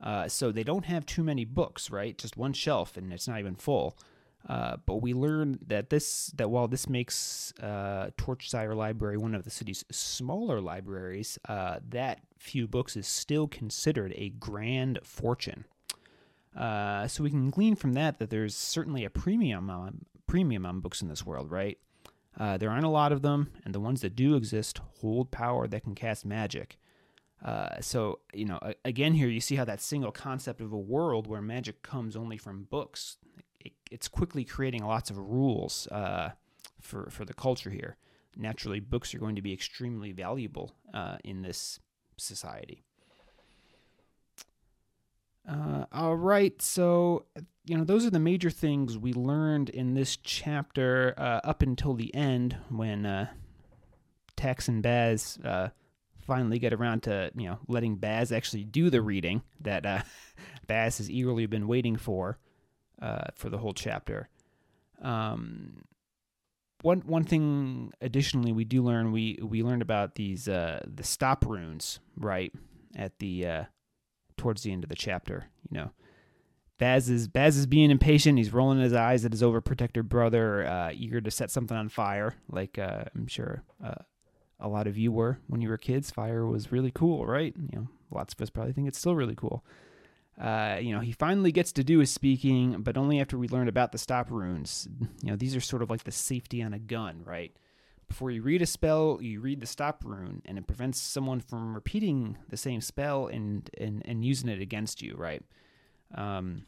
Uh, 0.00 0.28
so 0.28 0.52
they 0.52 0.64
don't 0.64 0.84
have 0.84 1.06
too 1.06 1.24
many 1.24 1.44
books, 1.44 1.90
right? 1.90 2.18
Just 2.18 2.36
one 2.36 2.52
shelf, 2.52 2.96
and 2.96 3.12
it's 3.12 3.26
not 3.26 3.38
even 3.38 3.54
full. 3.54 3.96
Uh, 4.48 4.76
but 4.86 4.96
we 4.96 5.14
learn 5.14 5.58
that 5.64 5.88
this 5.88 6.26
that 6.36 6.50
while 6.50 6.66
this 6.66 6.88
makes 6.88 7.54
uh, 7.62 8.10
Torchsire 8.16 8.74
Library 8.74 9.16
one 9.16 9.34
of 9.34 9.44
the 9.44 9.50
city's 9.50 9.84
smaller 9.90 10.60
libraries, 10.60 11.38
uh, 11.48 11.78
that 11.88 12.20
few 12.38 12.66
books 12.66 12.96
is 12.96 13.06
still 13.06 13.46
considered 13.46 14.12
a 14.16 14.30
grand 14.30 14.98
fortune. 15.04 15.64
Uh, 16.56 17.06
so 17.06 17.22
we 17.22 17.30
can 17.30 17.50
glean 17.50 17.76
from 17.76 17.94
that 17.94 18.18
that 18.18 18.30
there's 18.30 18.54
certainly 18.54 19.04
a 19.04 19.10
premium 19.10 19.70
on 19.70 20.04
premium 20.26 20.66
on 20.66 20.80
books 20.80 21.00
in 21.00 21.08
this 21.08 21.24
world, 21.24 21.50
right? 21.50 21.78
Uh, 22.38 22.56
there 22.56 22.70
aren't 22.70 22.86
a 22.86 22.88
lot 22.88 23.12
of 23.12 23.22
them, 23.22 23.50
and 23.64 23.74
the 23.74 23.80
ones 23.80 24.00
that 24.00 24.16
do 24.16 24.36
exist 24.36 24.80
hold 25.00 25.30
power 25.30 25.66
that 25.66 25.82
can 25.82 25.94
cast 25.94 26.24
magic. 26.24 26.78
Uh, 27.44 27.80
so, 27.80 28.20
you 28.32 28.44
know, 28.44 28.58
again, 28.84 29.14
here 29.14 29.28
you 29.28 29.40
see 29.40 29.56
how 29.56 29.64
that 29.64 29.80
single 29.80 30.12
concept 30.12 30.60
of 30.60 30.72
a 30.72 30.78
world 30.78 31.26
where 31.26 31.42
magic 31.42 31.82
comes 31.82 32.16
only 32.16 32.38
from 32.38 32.64
books, 32.64 33.16
it, 33.60 33.72
it's 33.90 34.08
quickly 34.08 34.44
creating 34.44 34.84
lots 34.84 35.10
of 35.10 35.18
rules 35.18 35.86
uh, 35.88 36.30
for, 36.80 37.10
for 37.10 37.24
the 37.24 37.34
culture 37.34 37.70
here. 37.70 37.96
Naturally, 38.36 38.80
books 38.80 39.14
are 39.14 39.18
going 39.18 39.36
to 39.36 39.42
be 39.42 39.52
extremely 39.52 40.12
valuable 40.12 40.74
uh, 40.94 41.16
in 41.24 41.42
this 41.42 41.80
society. 42.16 42.84
Uh, 45.48 45.86
all 45.92 46.16
right, 46.16 46.60
so 46.62 47.26
you 47.64 47.76
know 47.76 47.84
those 47.84 48.06
are 48.06 48.10
the 48.10 48.20
major 48.20 48.50
things 48.50 48.98
we 48.98 49.12
learned 49.12 49.68
in 49.70 49.94
this 49.94 50.16
chapter 50.16 51.14
uh, 51.16 51.40
up 51.44 51.62
until 51.62 51.94
the 51.94 52.14
end 52.14 52.56
when 52.68 53.06
uh, 53.06 53.26
Tax 54.36 54.68
and 54.68 54.82
Baz 54.82 55.38
uh, 55.44 55.68
finally 56.20 56.58
get 56.58 56.72
around 56.72 57.02
to 57.04 57.30
you 57.36 57.48
know 57.48 57.58
letting 57.66 57.96
Baz 57.96 58.30
actually 58.32 58.64
do 58.64 58.90
the 58.90 59.02
reading 59.02 59.42
that 59.60 59.84
uh, 59.84 60.02
Baz 60.66 60.98
has 60.98 61.10
eagerly 61.10 61.46
been 61.46 61.66
waiting 61.66 61.96
for 61.96 62.38
uh, 63.00 63.26
for 63.34 63.50
the 63.50 63.58
whole 63.58 63.74
chapter. 63.74 64.28
Um, 65.00 65.84
one 66.82 67.00
one 67.00 67.24
thing 67.24 67.92
additionally 68.00 68.52
we 68.52 68.64
do 68.64 68.82
learn 68.82 69.12
we 69.12 69.38
we 69.42 69.62
learned 69.62 69.82
about 69.82 70.14
these 70.14 70.48
uh, 70.48 70.80
the 70.86 71.04
stop 71.04 71.44
runes 71.46 72.00
right 72.16 72.52
at 72.94 73.18
the 73.18 73.46
uh, 73.46 73.64
towards 74.42 74.62
the 74.64 74.72
end 74.72 74.82
of 74.82 74.90
the 74.90 74.96
chapter. 74.96 75.46
You 75.70 75.78
know, 75.78 75.90
Baz 76.76 77.08
is 77.08 77.28
Baz 77.28 77.56
is 77.56 77.66
being 77.66 77.92
impatient. 77.92 78.38
He's 78.38 78.52
rolling 78.52 78.80
his 78.80 78.92
eyes 78.92 79.24
at 79.24 79.30
his 79.30 79.40
overprotector 79.40 80.02
brother, 80.02 80.66
uh, 80.66 80.90
eager 80.92 81.20
to 81.20 81.30
set 81.30 81.48
something 81.48 81.76
on 81.76 81.88
fire. 81.88 82.34
Like 82.50 82.76
uh, 82.76 83.04
I'm 83.14 83.28
sure 83.28 83.62
uh, 83.82 84.02
a 84.58 84.68
lot 84.68 84.88
of 84.88 84.98
you 84.98 85.12
were 85.12 85.38
when 85.46 85.60
you 85.62 85.68
were 85.68 85.78
kids. 85.78 86.10
Fire 86.10 86.44
was 86.44 86.72
really 86.72 86.90
cool, 86.92 87.24
right? 87.24 87.54
You 87.56 87.78
know, 87.78 87.88
lots 88.10 88.34
of 88.34 88.42
us 88.42 88.50
probably 88.50 88.72
think 88.72 88.88
it's 88.88 88.98
still 88.98 89.14
really 89.14 89.36
cool. 89.36 89.64
Uh, 90.40 90.78
you 90.80 90.92
know, 90.92 91.00
he 91.00 91.12
finally 91.12 91.52
gets 91.52 91.70
to 91.72 91.84
do 91.84 92.00
his 92.00 92.10
speaking, 92.10 92.82
but 92.82 92.96
only 92.96 93.20
after 93.20 93.38
we 93.38 93.46
learn 93.46 93.68
about 93.68 93.92
the 93.92 93.98
stop 93.98 94.28
runes. 94.28 94.88
You 95.22 95.30
know, 95.30 95.36
these 95.36 95.54
are 95.54 95.60
sort 95.60 95.82
of 95.82 95.90
like 95.90 96.02
the 96.02 96.10
safety 96.10 96.62
on 96.64 96.74
a 96.74 96.80
gun, 96.80 97.22
right? 97.24 97.54
Before 98.08 98.30
you 98.30 98.42
read 98.42 98.60
a 98.60 98.66
spell, 98.66 99.18
you 99.22 99.40
read 99.40 99.60
the 99.60 99.66
stop 99.66 100.02
rune, 100.04 100.42
and 100.44 100.58
it 100.58 100.66
prevents 100.66 101.00
someone 101.00 101.40
from 101.40 101.74
repeating 101.74 102.36
the 102.48 102.56
same 102.56 102.80
spell 102.80 103.26
and 103.26 103.70
and, 103.78 104.02
and 104.04 104.24
using 104.24 104.48
it 104.48 104.60
against 104.60 105.00
you, 105.00 105.14
right? 105.16 105.42
Um, 106.14 106.66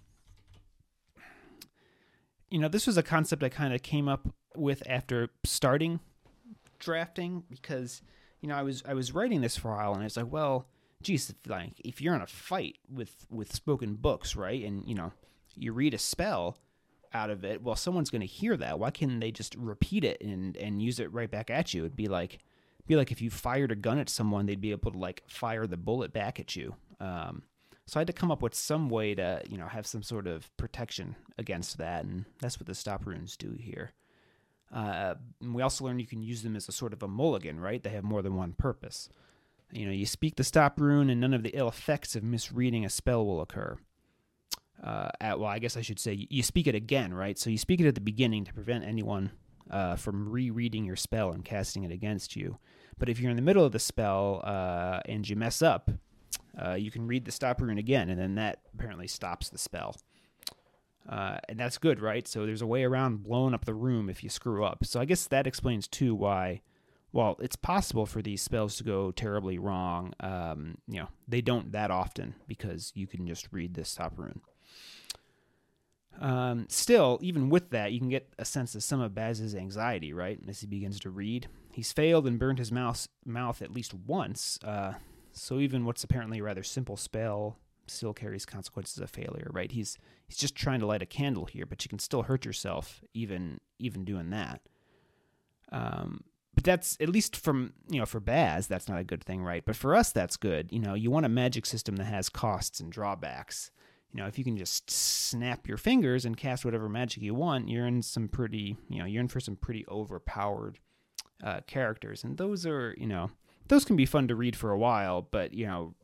you 2.50 2.58
know, 2.58 2.68
this 2.68 2.86
was 2.86 2.96
a 2.96 3.02
concept 3.02 3.42
I 3.42 3.48
kind 3.48 3.74
of 3.74 3.82
came 3.82 4.08
up 4.08 4.28
with 4.56 4.82
after 4.88 5.30
starting 5.44 6.00
drafting 6.78 7.42
because 7.50 8.02
you 8.40 8.48
know 8.48 8.54
I 8.54 8.62
was 8.62 8.82
I 8.86 8.94
was 8.94 9.12
writing 9.12 9.40
this 9.40 9.56
for 9.56 9.72
a 9.72 9.76
while, 9.76 9.92
and 9.92 10.02
I 10.02 10.04
was 10.04 10.16
like, 10.16 10.30
well, 10.30 10.68
geez, 11.02 11.30
if, 11.30 11.36
like 11.50 11.72
if 11.84 12.00
you're 12.00 12.14
in 12.14 12.22
a 12.22 12.26
fight 12.26 12.78
with 12.88 13.26
with 13.30 13.52
spoken 13.54 13.94
books, 13.94 14.36
right, 14.36 14.64
and 14.64 14.86
you 14.86 14.94
know 14.94 15.12
you 15.56 15.72
read 15.72 15.94
a 15.94 15.98
spell 15.98 16.58
out 17.14 17.30
of 17.30 17.44
it, 17.44 17.62
well, 17.62 17.76
someone's 17.76 18.10
going 18.10 18.20
to 18.20 18.26
hear 18.26 18.56
that. 18.56 18.78
Why 18.78 18.90
can't 18.90 19.20
they 19.20 19.30
just 19.30 19.54
repeat 19.54 20.04
it 20.04 20.20
and 20.20 20.56
and 20.56 20.82
use 20.82 20.98
it 20.98 21.12
right 21.12 21.30
back 21.30 21.48
at 21.48 21.72
you? 21.72 21.82
It'd 21.82 21.96
be 21.96 22.08
like 22.08 22.40
be 22.86 22.96
like 22.96 23.12
if 23.12 23.22
you 23.22 23.30
fired 23.30 23.72
a 23.72 23.76
gun 23.76 23.98
at 23.98 24.10
someone, 24.10 24.46
they'd 24.46 24.60
be 24.60 24.72
able 24.72 24.90
to 24.90 24.98
like 24.98 25.22
fire 25.26 25.66
the 25.66 25.76
bullet 25.76 26.12
back 26.12 26.38
at 26.38 26.54
you. 26.56 26.74
Um, 27.00 27.44
so 27.86 27.98
I 27.98 28.02
had 28.02 28.06
to 28.08 28.12
come 28.12 28.30
up 28.30 28.42
with 28.42 28.54
some 28.54 28.88
way 28.88 29.14
to 29.14 29.42
you 29.48 29.56
know 29.56 29.68
have 29.68 29.86
some 29.86 30.02
sort 30.02 30.26
of 30.26 30.54
protection 30.56 31.16
against 31.38 31.78
that, 31.78 32.04
and 32.04 32.24
that's 32.40 32.58
what 32.58 32.66
the 32.66 32.74
stop 32.74 33.06
runes 33.06 33.36
do 33.36 33.56
here. 33.58 33.92
Uh, 34.72 35.14
we 35.40 35.62
also 35.62 35.84
learned 35.84 36.00
you 36.00 36.06
can 36.06 36.22
use 36.22 36.42
them 36.42 36.56
as 36.56 36.68
a 36.68 36.72
sort 36.72 36.92
of 36.92 37.02
a 37.02 37.08
mulligan, 37.08 37.60
right? 37.60 37.82
They 37.82 37.90
have 37.90 38.02
more 38.02 38.22
than 38.22 38.34
one 38.34 38.54
purpose. 38.54 39.08
You 39.70 39.86
know, 39.86 39.92
you 39.92 40.06
speak 40.06 40.36
the 40.36 40.44
stop 40.44 40.80
rune, 40.80 41.10
and 41.10 41.20
none 41.20 41.34
of 41.34 41.42
the 41.42 41.56
ill 41.56 41.68
effects 41.68 42.16
of 42.16 42.22
misreading 42.22 42.84
a 42.84 42.90
spell 42.90 43.24
will 43.24 43.40
occur. 43.40 43.78
Uh, 44.84 45.08
at, 45.20 45.40
well, 45.40 45.48
I 45.48 45.58
guess 45.58 45.78
I 45.78 45.80
should 45.80 45.98
say 45.98 46.26
you 46.28 46.42
speak 46.42 46.66
it 46.66 46.74
again, 46.74 47.14
right? 47.14 47.38
So 47.38 47.48
you 47.48 47.56
speak 47.56 47.80
it 47.80 47.88
at 47.88 47.94
the 47.94 48.02
beginning 48.02 48.44
to 48.44 48.52
prevent 48.52 48.84
anyone 48.84 49.30
uh, 49.70 49.96
from 49.96 50.28
rereading 50.28 50.84
your 50.84 50.96
spell 50.96 51.32
and 51.32 51.42
casting 51.42 51.84
it 51.84 51.90
against 51.90 52.36
you. 52.36 52.58
But 52.98 53.08
if 53.08 53.18
you're 53.18 53.30
in 53.30 53.36
the 53.36 53.42
middle 53.42 53.64
of 53.64 53.72
the 53.72 53.78
spell 53.78 54.42
uh, 54.44 55.00
and 55.06 55.26
you 55.26 55.36
mess 55.36 55.62
up, 55.62 55.90
uh, 56.62 56.74
you 56.74 56.90
can 56.90 57.06
read 57.06 57.24
the 57.24 57.32
stop 57.32 57.60
rune 57.60 57.78
again, 57.78 58.10
and 58.10 58.20
then 58.20 58.34
that 58.34 58.60
apparently 58.74 59.08
stops 59.08 59.48
the 59.48 59.58
spell. 59.58 59.96
Uh, 61.08 61.38
and 61.48 61.58
that's 61.58 61.78
good, 61.78 62.00
right? 62.00 62.28
So 62.28 62.46
there's 62.46 62.62
a 62.62 62.66
way 62.66 62.84
around 62.84 63.22
blowing 63.22 63.54
up 63.54 63.64
the 63.64 63.74
room 63.74 64.08
if 64.08 64.22
you 64.22 64.30
screw 64.30 64.64
up. 64.64 64.84
So 64.84 65.00
I 65.00 65.04
guess 65.04 65.26
that 65.26 65.46
explains 65.46 65.88
too 65.88 66.14
why, 66.14 66.62
well, 67.12 67.36
it's 67.40 67.56
possible 67.56 68.06
for 68.06 68.22
these 68.22 68.42
spells 68.42 68.76
to 68.76 68.84
go 68.84 69.10
terribly 69.10 69.58
wrong. 69.58 70.14
Um, 70.20 70.76
you 70.86 71.00
know, 71.00 71.08
they 71.26 71.40
don't 71.40 71.72
that 71.72 71.90
often 71.90 72.34
because 72.46 72.92
you 72.94 73.06
can 73.06 73.26
just 73.26 73.48
read 73.50 73.74
this 73.74 73.88
stop 73.88 74.18
rune. 74.18 74.40
Um, 76.20 76.66
still, 76.68 77.18
even 77.22 77.50
with 77.50 77.70
that, 77.70 77.92
you 77.92 77.98
can 77.98 78.08
get 78.08 78.32
a 78.38 78.44
sense 78.44 78.74
of 78.74 78.82
some 78.82 79.00
of 79.00 79.14
Baz's 79.14 79.54
anxiety, 79.54 80.12
right? 80.12 80.38
As 80.48 80.60
he 80.60 80.66
begins 80.66 81.00
to 81.00 81.10
read, 81.10 81.48
he's 81.72 81.92
failed 81.92 82.26
and 82.26 82.38
burned 82.38 82.58
his 82.58 82.70
mouth 82.70 83.08
mouth 83.24 83.62
at 83.62 83.72
least 83.72 83.94
once. 83.94 84.58
Uh, 84.62 84.94
so 85.32 85.58
even 85.58 85.84
what's 85.84 86.04
apparently 86.04 86.38
a 86.38 86.42
rather 86.42 86.62
simple 86.62 86.96
spell 86.96 87.58
still 87.86 88.14
carries 88.14 88.46
consequences 88.46 88.98
of 88.98 89.10
failure, 89.10 89.50
right? 89.52 89.72
He's 89.72 89.98
he's 90.26 90.38
just 90.38 90.54
trying 90.54 90.80
to 90.80 90.86
light 90.86 91.02
a 91.02 91.06
candle 91.06 91.46
here, 91.46 91.66
but 91.66 91.84
you 91.84 91.88
can 91.88 91.98
still 91.98 92.22
hurt 92.22 92.44
yourself 92.44 93.02
even 93.12 93.58
even 93.78 94.04
doing 94.04 94.30
that. 94.30 94.60
Um, 95.72 96.24
but 96.54 96.64
that's 96.64 96.96
at 97.00 97.08
least 97.08 97.36
from 97.36 97.72
you 97.88 97.98
know 97.98 98.06
for 98.06 98.20
Baz, 98.20 98.66
that's 98.68 98.88
not 98.88 99.00
a 99.00 99.04
good 99.04 99.24
thing, 99.24 99.42
right? 99.42 99.64
But 99.64 99.76
for 99.76 99.94
us, 99.96 100.12
that's 100.12 100.36
good. 100.36 100.70
You 100.70 100.78
know, 100.78 100.94
you 100.94 101.10
want 101.10 101.26
a 101.26 101.30
magic 101.30 101.66
system 101.66 101.96
that 101.96 102.04
has 102.04 102.28
costs 102.28 102.80
and 102.80 102.92
drawbacks. 102.92 103.70
You 104.14 104.20
know, 104.20 104.28
if 104.28 104.38
you 104.38 104.44
can 104.44 104.56
just 104.56 104.90
snap 104.90 105.66
your 105.66 105.76
fingers 105.76 106.24
and 106.24 106.36
cast 106.36 106.64
whatever 106.64 106.88
magic 106.88 107.22
you 107.22 107.34
want, 107.34 107.68
you're 107.68 107.86
in 107.86 108.00
some 108.00 108.28
pretty, 108.28 108.76
you 108.88 109.00
know, 109.00 109.04
you're 109.04 109.20
in 109.20 109.28
for 109.28 109.40
some 109.40 109.56
pretty 109.56 109.84
overpowered 109.88 110.78
uh, 111.42 111.60
characters, 111.66 112.22
and 112.22 112.38
those 112.38 112.64
are, 112.64 112.94
you 112.96 113.08
know, 113.08 113.32
those 113.66 113.84
can 113.84 113.96
be 113.96 114.06
fun 114.06 114.28
to 114.28 114.36
read 114.36 114.54
for 114.54 114.70
a 114.70 114.78
while, 114.78 115.20
but 115.20 115.52
you 115.52 115.66
know, 115.66 115.94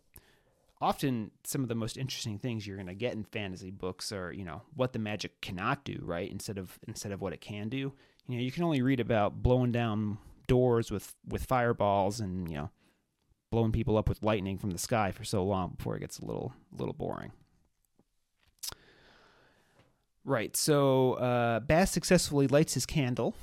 often 0.81 1.31
some 1.45 1.63
of 1.63 1.69
the 1.69 1.75
most 1.75 1.97
interesting 1.97 2.39
things 2.39 2.67
you're 2.67 2.77
going 2.77 2.87
to 2.87 2.95
get 2.95 3.13
in 3.13 3.23
fantasy 3.23 3.71
books 3.71 4.13
are 4.13 4.33
you 4.33 4.45
know 4.45 4.63
what 4.75 4.93
the 4.93 4.99
magic 4.99 5.41
cannot 5.41 5.85
do 5.85 5.99
right? 6.03 6.31
Instead 6.31 6.59
of 6.59 6.79
instead 6.89 7.13
of 7.13 7.21
what 7.21 7.33
it 7.33 7.41
can 7.41 7.69
do. 7.69 7.93
You 8.27 8.37
know 8.37 8.43
you 8.43 8.53
can 8.53 8.65
only 8.65 8.83
read 8.83 9.01
about 9.01 9.43
blowing 9.43 9.73
down 9.73 10.19
doors 10.47 10.91
with 10.91 11.15
with 11.29 11.45
fireballs 11.45 12.21
and 12.21 12.51
you 12.51 12.57
know 12.57 12.71
blowing 13.51 13.73
people 13.73 13.97
up 13.97 14.09
with 14.09 14.23
lightning 14.23 14.59
from 14.59 14.71
the 14.71 14.79
sky 14.79 15.11
for 15.11 15.25
so 15.25 15.45
long 15.45 15.75
before 15.77 15.97
it 15.97 16.01
gets 16.01 16.19
a 16.19 16.25
little 16.25 16.53
little 16.73 16.95
boring 16.95 17.33
right 20.25 20.57
so 20.57 21.15
uh 21.15 21.61
Baz 21.61 21.91
successfully 21.91 22.47
lights 22.47 22.75
his 22.75 22.87
candle 22.87 23.35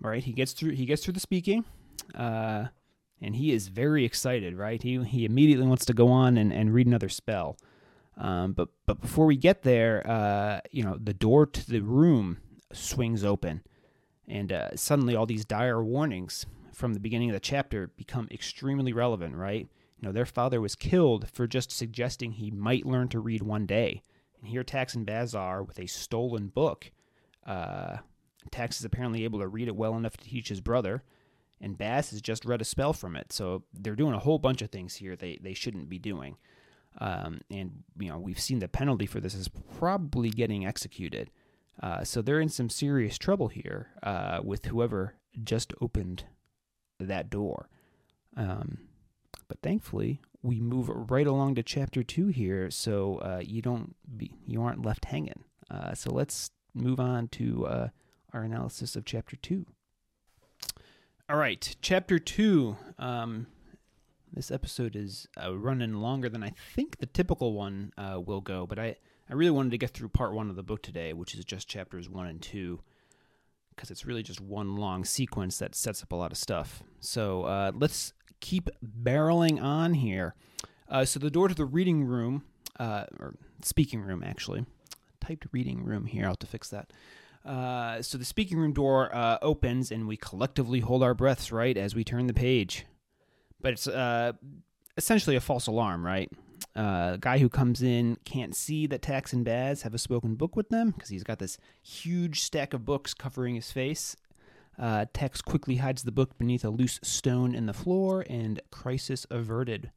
right 0.00 0.24
he 0.24 0.32
gets 0.32 0.52
through 0.52 0.72
he 0.72 0.84
gets 0.86 1.04
through 1.04 1.14
the 1.14 1.20
speaking 1.20 1.64
uh 2.14 2.66
and 3.20 3.36
he 3.36 3.52
is 3.52 3.68
very 3.68 4.04
excited, 4.04 4.56
right? 4.56 4.82
He 4.82 5.02
he 5.02 5.24
immediately 5.24 5.66
wants 5.66 5.84
to 5.86 5.94
go 5.94 6.08
on 6.08 6.36
and, 6.36 6.52
and 6.52 6.72
read 6.72 6.86
another 6.86 7.08
spell. 7.08 7.56
Um, 8.16 8.52
but 8.52 8.68
but 8.86 9.00
before 9.00 9.26
we 9.26 9.36
get 9.36 9.62
there, 9.62 10.02
uh, 10.06 10.60
you 10.70 10.82
know, 10.82 10.98
the 11.02 11.14
door 11.14 11.46
to 11.46 11.70
the 11.70 11.80
room 11.80 12.38
swings 12.72 13.24
open, 13.24 13.62
and 14.28 14.52
uh, 14.52 14.76
suddenly 14.76 15.16
all 15.16 15.26
these 15.26 15.44
dire 15.44 15.82
warnings 15.82 16.46
from 16.72 16.92
the 16.92 17.00
beginning 17.00 17.30
of 17.30 17.34
the 17.34 17.40
chapter 17.40 17.88
become 17.96 18.28
extremely 18.30 18.92
relevant, 18.92 19.34
right? 19.34 19.68
You 19.98 20.08
know, 20.08 20.12
their 20.12 20.26
father 20.26 20.60
was 20.60 20.74
killed 20.74 21.30
for 21.30 21.46
just 21.46 21.70
suggesting 21.70 22.32
he 22.32 22.50
might 22.50 22.84
learn 22.84 23.08
to 23.08 23.20
read 23.20 23.42
one 23.42 23.64
day, 23.64 24.02
and 24.40 24.48
here 24.48 24.64
Tax 24.64 24.94
and 24.94 25.06
Baz 25.06 25.34
are 25.34 25.62
with 25.62 25.78
a 25.78 25.86
stolen 25.86 26.48
book. 26.48 26.90
Uh, 27.46 27.98
Tax 28.50 28.78
is 28.78 28.84
apparently 28.84 29.24
able 29.24 29.40
to 29.40 29.48
read 29.48 29.68
it 29.68 29.76
well 29.76 29.96
enough 29.96 30.16
to 30.16 30.24
teach 30.24 30.48
his 30.48 30.60
brother 30.60 31.02
and 31.60 31.78
Baz 31.78 32.10
has 32.10 32.20
just 32.20 32.44
read 32.44 32.60
a 32.60 32.64
spell 32.64 32.92
from 32.92 33.16
it. 33.16 33.32
So 33.32 33.64
they're 33.72 33.96
doing 33.96 34.14
a 34.14 34.18
whole 34.18 34.38
bunch 34.38 34.62
of 34.62 34.70
things 34.70 34.96
here 34.96 35.16
they, 35.16 35.38
they 35.42 35.54
shouldn't 35.54 35.88
be 35.88 35.98
doing. 35.98 36.36
Um, 36.98 37.40
and, 37.50 37.82
you 37.98 38.08
know, 38.08 38.18
we've 38.18 38.40
seen 38.40 38.58
the 38.58 38.68
penalty 38.68 39.06
for 39.06 39.20
this 39.20 39.34
is 39.34 39.48
probably 39.78 40.30
getting 40.30 40.66
executed. 40.66 41.30
Uh, 41.82 42.04
so 42.04 42.22
they're 42.22 42.40
in 42.40 42.48
some 42.48 42.70
serious 42.70 43.18
trouble 43.18 43.48
here 43.48 43.88
uh, 44.02 44.40
with 44.42 44.66
whoever 44.66 45.14
just 45.44 45.72
opened 45.80 46.24
that 46.98 47.28
door. 47.28 47.68
Um, 48.36 48.78
but 49.48 49.60
thankfully, 49.62 50.20
we 50.46 50.60
move 50.60 50.88
right 50.88 51.26
along 51.26 51.56
to 51.56 51.62
chapter 51.62 52.04
two 52.04 52.28
here, 52.28 52.70
so 52.70 53.16
uh, 53.16 53.42
you 53.44 53.60
don't 53.60 53.96
be, 54.16 54.30
you 54.46 54.62
aren't 54.62 54.84
left 54.84 55.06
hanging. 55.06 55.42
Uh, 55.68 55.92
so 55.92 56.12
let's 56.12 56.50
move 56.72 57.00
on 57.00 57.26
to 57.26 57.66
uh, 57.66 57.88
our 58.32 58.42
analysis 58.42 58.94
of 58.94 59.04
chapter 59.04 59.34
two. 59.34 59.66
All 61.28 61.36
right, 61.36 61.74
chapter 61.82 62.20
two. 62.20 62.76
Um, 62.96 63.48
this 64.32 64.52
episode 64.52 64.94
is 64.94 65.26
uh, 65.42 65.56
running 65.56 65.94
longer 65.94 66.28
than 66.28 66.44
I 66.44 66.52
think 66.74 66.98
the 66.98 67.06
typical 67.06 67.52
one 67.52 67.92
uh, 67.98 68.20
will 68.20 68.40
go, 68.40 68.66
but 68.66 68.78
I, 68.78 68.94
I 69.28 69.34
really 69.34 69.50
wanted 69.50 69.70
to 69.70 69.78
get 69.78 69.90
through 69.90 70.10
part 70.10 70.32
one 70.32 70.48
of 70.48 70.54
the 70.54 70.62
book 70.62 70.82
today, 70.82 71.12
which 71.12 71.34
is 71.34 71.44
just 71.44 71.66
chapters 71.66 72.08
one 72.08 72.28
and 72.28 72.40
two, 72.40 72.82
because 73.74 73.90
it's 73.90 74.06
really 74.06 74.22
just 74.22 74.40
one 74.40 74.76
long 74.76 75.04
sequence 75.04 75.58
that 75.58 75.74
sets 75.74 76.04
up 76.04 76.12
a 76.12 76.16
lot 76.16 76.30
of 76.30 76.38
stuff. 76.38 76.84
So 77.00 77.42
uh, 77.42 77.72
let's 77.74 78.12
keep 78.46 78.70
barreling 79.02 79.60
on 79.60 79.94
here. 79.94 80.34
Uh, 80.88 81.04
so 81.04 81.18
the 81.18 81.30
door 81.30 81.48
to 81.48 81.54
the 81.54 81.64
reading 81.64 82.04
room, 82.04 82.44
uh, 82.78 83.04
or 83.18 83.34
speaking 83.62 84.00
room 84.00 84.22
actually, 84.24 84.64
typed 85.20 85.46
reading 85.50 85.84
room 85.84 86.06
here. 86.06 86.24
I'll 86.24 86.30
have 86.30 86.38
to 86.40 86.46
fix 86.46 86.68
that. 86.70 86.92
Uh, 87.44 88.00
so 88.02 88.16
the 88.16 88.24
speaking 88.24 88.58
room 88.58 88.72
door 88.72 89.12
uh, 89.12 89.38
opens, 89.42 89.90
and 89.90 90.06
we 90.06 90.16
collectively 90.16 90.80
hold 90.80 91.02
our 91.02 91.14
breaths, 91.14 91.50
right, 91.50 91.76
as 91.76 91.96
we 91.96 92.04
turn 92.04 92.28
the 92.28 92.34
page. 92.34 92.86
But 93.60 93.72
it's 93.72 93.88
uh, 93.88 94.32
essentially 94.96 95.34
a 95.34 95.40
false 95.40 95.66
alarm, 95.66 96.06
right? 96.06 96.30
Uh, 96.76 97.16
guy 97.16 97.38
who 97.38 97.48
comes 97.48 97.82
in 97.82 98.16
can't 98.24 98.54
see 98.54 98.86
that 98.86 99.02
Tax 99.02 99.32
and 99.32 99.44
Baz 99.44 99.82
have 99.82 99.94
a 99.94 99.98
spoken 99.98 100.36
book 100.36 100.54
with 100.54 100.68
them 100.68 100.90
because 100.90 101.08
he's 101.08 101.24
got 101.24 101.40
this 101.40 101.58
huge 101.82 102.42
stack 102.42 102.74
of 102.74 102.84
books 102.84 103.12
covering 103.12 103.56
his 103.56 103.72
face. 103.72 104.16
Uh, 104.78 105.06
Tax 105.12 105.40
quickly 105.40 105.76
hides 105.76 106.02
the 106.02 106.12
book 106.12 106.36
beneath 106.38 106.64
a 106.64 106.70
loose 106.70 107.00
stone 107.02 107.54
in 107.54 107.66
the 107.66 107.72
floor, 107.72 108.24
and 108.28 108.60
crisis 108.70 109.26
averted, 109.30 109.90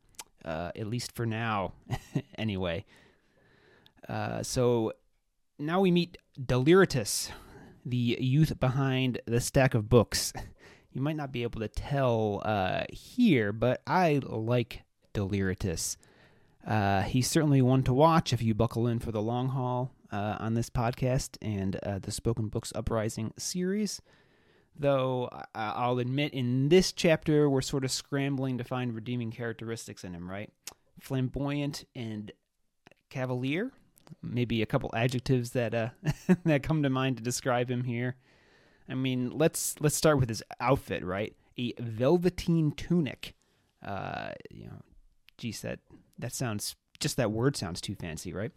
uh, 0.46 0.72
at 0.76 0.88
least 0.88 1.14
for 1.14 1.26
now, 1.26 1.74
anyway. 2.38 2.86
Uh, 4.08 4.42
so 4.42 4.94
now 5.58 5.82
we 5.82 5.92
meet 5.92 6.18
Deliritus, 6.44 7.30
the 7.86 8.18
youth 8.20 8.60
behind 8.60 9.20
the 9.26 9.42
stack 9.42 9.74
of 9.74 9.90
books. 9.90 10.34
You 10.92 11.04
might 11.04 11.18
not 11.18 11.32
be 11.32 11.44
able 11.44 11.60
to 11.60 11.68
tell 11.68 12.42
uh, 12.44 12.82
here, 12.92 13.54
but 13.54 13.84
I 13.86 14.22
like 14.24 14.82
Deliritus. 15.14 15.98
Uh, 16.66 17.04
he's 17.04 17.30
certainly 17.30 17.62
one 17.62 17.84
to 17.84 17.94
watch 17.94 18.34
if 18.34 18.42
you 18.42 18.56
buckle 18.56 18.88
in 18.88 18.98
for 18.98 19.12
the 19.12 19.22
long 19.22 19.50
haul 19.50 19.92
uh, 20.12 20.38
on 20.40 20.56
this 20.56 20.72
podcast 20.72 21.38
and 21.44 21.80
the 22.02 22.12
Spoken 22.12 22.48
Books 22.48 22.74
Uprising 22.74 23.36
series. 23.38 24.02
Though 24.82 25.30
I'll 25.54 26.00
admit, 26.00 26.34
in 26.34 26.70
this 26.70 26.94
chapter, 26.94 27.50
we're 27.50 27.62
sort 27.62 27.84
of 27.84 27.92
scrambling 27.92 28.58
to 28.60 28.64
find 28.64 28.96
redeeming 28.96 29.30
characteristics 29.30 30.06
in 30.06 30.14
him, 30.14 30.30
right? 30.30 30.50
Flamboyant 31.00 31.84
and 31.96 32.32
cavalier 33.10 33.74
maybe 34.22 34.62
a 34.62 34.66
couple 34.66 34.92
adjectives 34.96 35.52
that 35.52 35.74
uh, 35.74 35.90
that 36.46 36.64
come 36.64 36.84
to 36.84 36.90
mind 36.90 37.18
to 37.18 37.24
describe 37.24 37.70
him 37.70 37.84
here. 37.84 38.16
I 38.88 38.96
mean, 38.96 39.32
let's 39.32 39.76
let's 39.80 39.96
start 39.96 40.20
with 40.20 40.30
his 40.30 40.44
outfit, 40.60 41.04
right? 41.04 41.36
A 41.58 41.74
velveteen 41.80 42.72
tunic. 42.72 43.36
Uh, 43.86 44.32
you 44.50 44.66
know, 44.66 44.82
geez, 45.38 45.62
that 45.62 45.80
that 46.18 46.34
sounds 46.34 46.76
just 47.00 47.18
that 47.18 47.32
word 47.32 47.56
sounds 47.56 47.82
too 47.82 47.96
fancy, 47.96 48.34
right? 48.34 48.52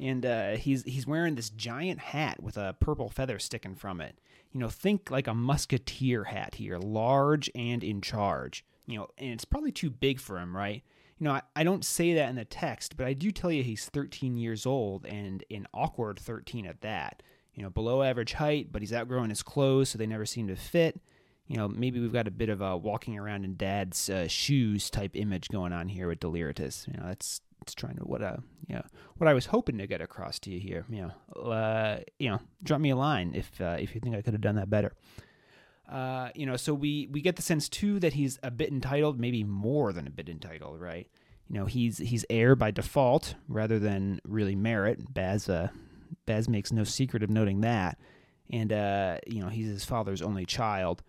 And 0.00 0.24
uh, 0.24 0.50
he's 0.52 0.84
he's 0.84 1.06
wearing 1.06 1.34
this 1.34 1.50
giant 1.50 2.00
hat 2.00 2.42
with 2.42 2.56
a 2.56 2.74
purple 2.80 3.08
feather 3.08 3.38
sticking 3.38 3.74
from 3.74 4.00
it. 4.00 4.18
You 4.52 4.60
know, 4.60 4.68
think 4.68 5.10
like 5.10 5.26
a 5.26 5.34
musketeer 5.34 6.24
hat 6.24 6.56
here, 6.56 6.78
large 6.78 7.50
and 7.54 7.84
in 7.84 8.00
charge. 8.00 8.64
You 8.86 8.98
know, 8.98 9.08
and 9.18 9.32
it's 9.32 9.44
probably 9.44 9.72
too 9.72 9.90
big 9.90 10.18
for 10.20 10.38
him, 10.38 10.56
right? 10.56 10.82
you 11.22 11.28
know, 11.28 11.34
I, 11.34 11.42
I 11.54 11.62
don't 11.62 11.84
say 11.84 12.14
that 12.14 12.30
in 12.30 12.34
the 12.34 12.44
text, 12.44 12.96
but 12.96 13.06
I 13.06 13.12
do 13.12 13.30
tell 13.30 13.52
you 13.52 13.62
he's 13.62 13.88
13 13.88 14.36
years 14.36 14.66
old 14.66 15.06
and 15.06 15.44
an 15.52 15.68
awkward 15.72 16.18
13 16.18 16.66
at 16.66 16.80
that. 16.80 17.22
You 17.54 17.62
know, 17.62 17.70
below 17.70 18.02
average 18.02 18.32
height, 18.32 18.72
but 18.72 18.82
he's 18.82 18.92
outgrowing 18.92 19.28
his 19.28 19.44
clothes, 19.44 19.90
so 19.90 19.98
they 19.98 20.06
never 20.06 20.26
seem 20.26 20.48
to 20.48 20.56
fit. 20.56 21.00
You 21.46 21.58
know, 21.58 21.68
maybe 21.68 22.00
we've 22.00 22.12
got 22.12 22.26
a 22.26 22.32
bit 22.32 22.48
of 22.48 22.60
a 22.60 22.76
walking 22.76 23.16
around 23.16 23.44
in 23.44 23.56
dad's 23.56 24.10
uh, 24.10 24.26
shoes 24.26 24.90
type 24.90 25.12
image 25.14 25.48
going 25.48 25.72
on 25.72 25.86
here 25.86 26.08
with 26.08 26.18
Deliritus. 26.18 26.88
You 26.88 26.98
know, 26.98 27.06
that's 27.06 27.40
it's 27.62 27.74
trying 27.74 27.96
to 27.96 28.02
what 28.02 28.22
uh 28.22 28.36
you 28.68 28.74
know 28.76 28.84
what 29.16 29.28
I 29.28 29.34
was 29.34 29.46
hoping 29.46 29.78
to 29.78 29.86
get 29.86 30.00
across 30.00 30.38
to 30.40 30.50
you 30.50 30.60
here. 30.60 30.84
You 30.88 31.12
know, 31.34 31.40
uh, 31.40 32.00
you 32.18 32.30
know, 32.30 32.40
drop 32.62 32.80
me 32.80 32.90
a 32.90 32.96
line 32.96 33.32
if 33.34 33.60
uh, 33.60 33.76
if 33.78 33.94
you 33.94 34.00
think 34.00 34.16
I 34.16 34.22
could 34.22 34.34
have 34.34 34.40
done 34.40 34.56
that 34.56 34.70
better. 34.70 34.92
Uh, 35.90 36.30
you 36.34 36.46
know, 36.46 36.56
so 36.56 36.72
we 36.72 37.08
we 37.10 37.20
get 37.20 37.36
the 37.36 37.42
sense 37.42 37.68
too 37.68 38.00
that 38.00 38.14
he's 38.14 38.38
a 38.42 38.50
bit 38.50 38.70
entitled, 38.70 39.20
maybe 39.20 39.44
more 39.44 39.92
than 39.92 40.06
a 40.06 40.10
bit 40.10 40.28
entitled, 40.28 40.80
right? 40.80 41.08
You 41.48 41.58
know, 41.58 41.66
he's 41.66 41.98
he's 41.98 42.24
heir 42.30 42.56
by 42.56 42.70
default 42.70 43.34
rather 43.48 43.78
than 43.78 44.20
really 44.24 44.56
merit. 44.56 45.12
Baz 45.12 45.48
uh, 45.48 45.68
Baz 46.24 46.48
makes 46.48 46.72
no 46.72 46.84
secret 46.84 47.22
of 47.22 47.30
noting 47.30 47.60
that, 47.60 47.98
and 48.50 48.72
uh, 48.72 49.18
you 49.26 49.40
know 49.40 49.48
he's 49.48 49.66
his 49.66 49.84
father's 49.84 50.22
only 50.22 50.46
child. 50.46 51.02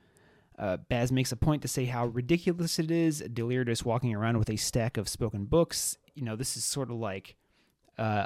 Uh, 0.58 0.78
Baz 0.78 1.12
makes 1.12 1.32
a 1.32 1.36
point 1.36 1.62
to 1.64 1.68
say 1.68 1.86
how 1.86 2.08
ridiculous 2.08 2.78
it 2.78 2.91
is 2.91 3.24
Deliritus 3.34 3.84
walking 3.84 4.14
around 4.14 4.38
with 4.38 4.49
a 4.49 4.56
stack 4.56 4.97
of 4.97 5.10
spoken 5.10 5.45
books. 5.45 5.97
You 6.14 6.24
know, 6.24 6.36
this 6.36 6.56
is 6.56 6.64
sort 6.64 6.91
of 6.91 6.97
like 6.97 7.36
uh, 7.97 8.26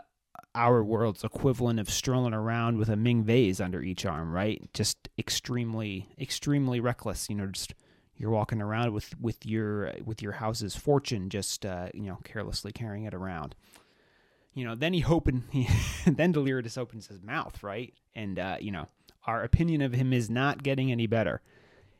our 0.53 0.83
world's 0.83 1.23
equivalent 1.23 1.79
of 1.79 1.89
strolling 1.89 2.33
around 2.33 2.77
with 2.77 2.89
a 2.89 2.95
Ming 2.95 3.23
vase 3.23 3.61
under 3.61 3.81
each 3.81 4.05
arm, 4.05 4.31
right? 4.31 4.61
Just 4.73 5.09
extremely, 5.17 6.09
extremely 6.19 6.79
reckless. 6.79 7.29
You 7.29 7.35
know, 7.35 7.47
just 7.47 7.73
you're 8.17 8.31
walking 8.31 8.61
around 8.61 8.93
with 8.93 9.19
with 9.21 9.45
your 9.45 9.93
with 10.03 10.21
your 10.21 10.33
house's 10.33 10.75
fortune, 10.75 11.29
just 11.29 11.65
uh, 11.65 11.89
you 11.93 12.03
know, 12.03 12.17
carelessly 12.23 12.71
carrying 12.71 13.05
it 13.05 13.13
around. 13.13 13.55
You 14.53 14.65
know, 14.65 14.73
then 14.73 14.93
he 14.93 15.05
open, 15.05 15.43
he, 15.51 15.69
then 16.07 16.31
Deliritus 16.31 16.77
opens 16.77 17.07
his 17.07 17.21
mouth, 17.21 17.61
right? 17.61 17.93
And 18.15 18.39
uh, 18.39 18.57
you 18.59 18.71
know, 18.71 18.87
our 19.25 19.43
opinion 19.43 19.81
of 19.81 19.93
him 19.93 20.11
is 20.11 20.29
not 20.29 20.63
getting 20.63 20.91
any 20.91 21.07
better. 21.07 21.41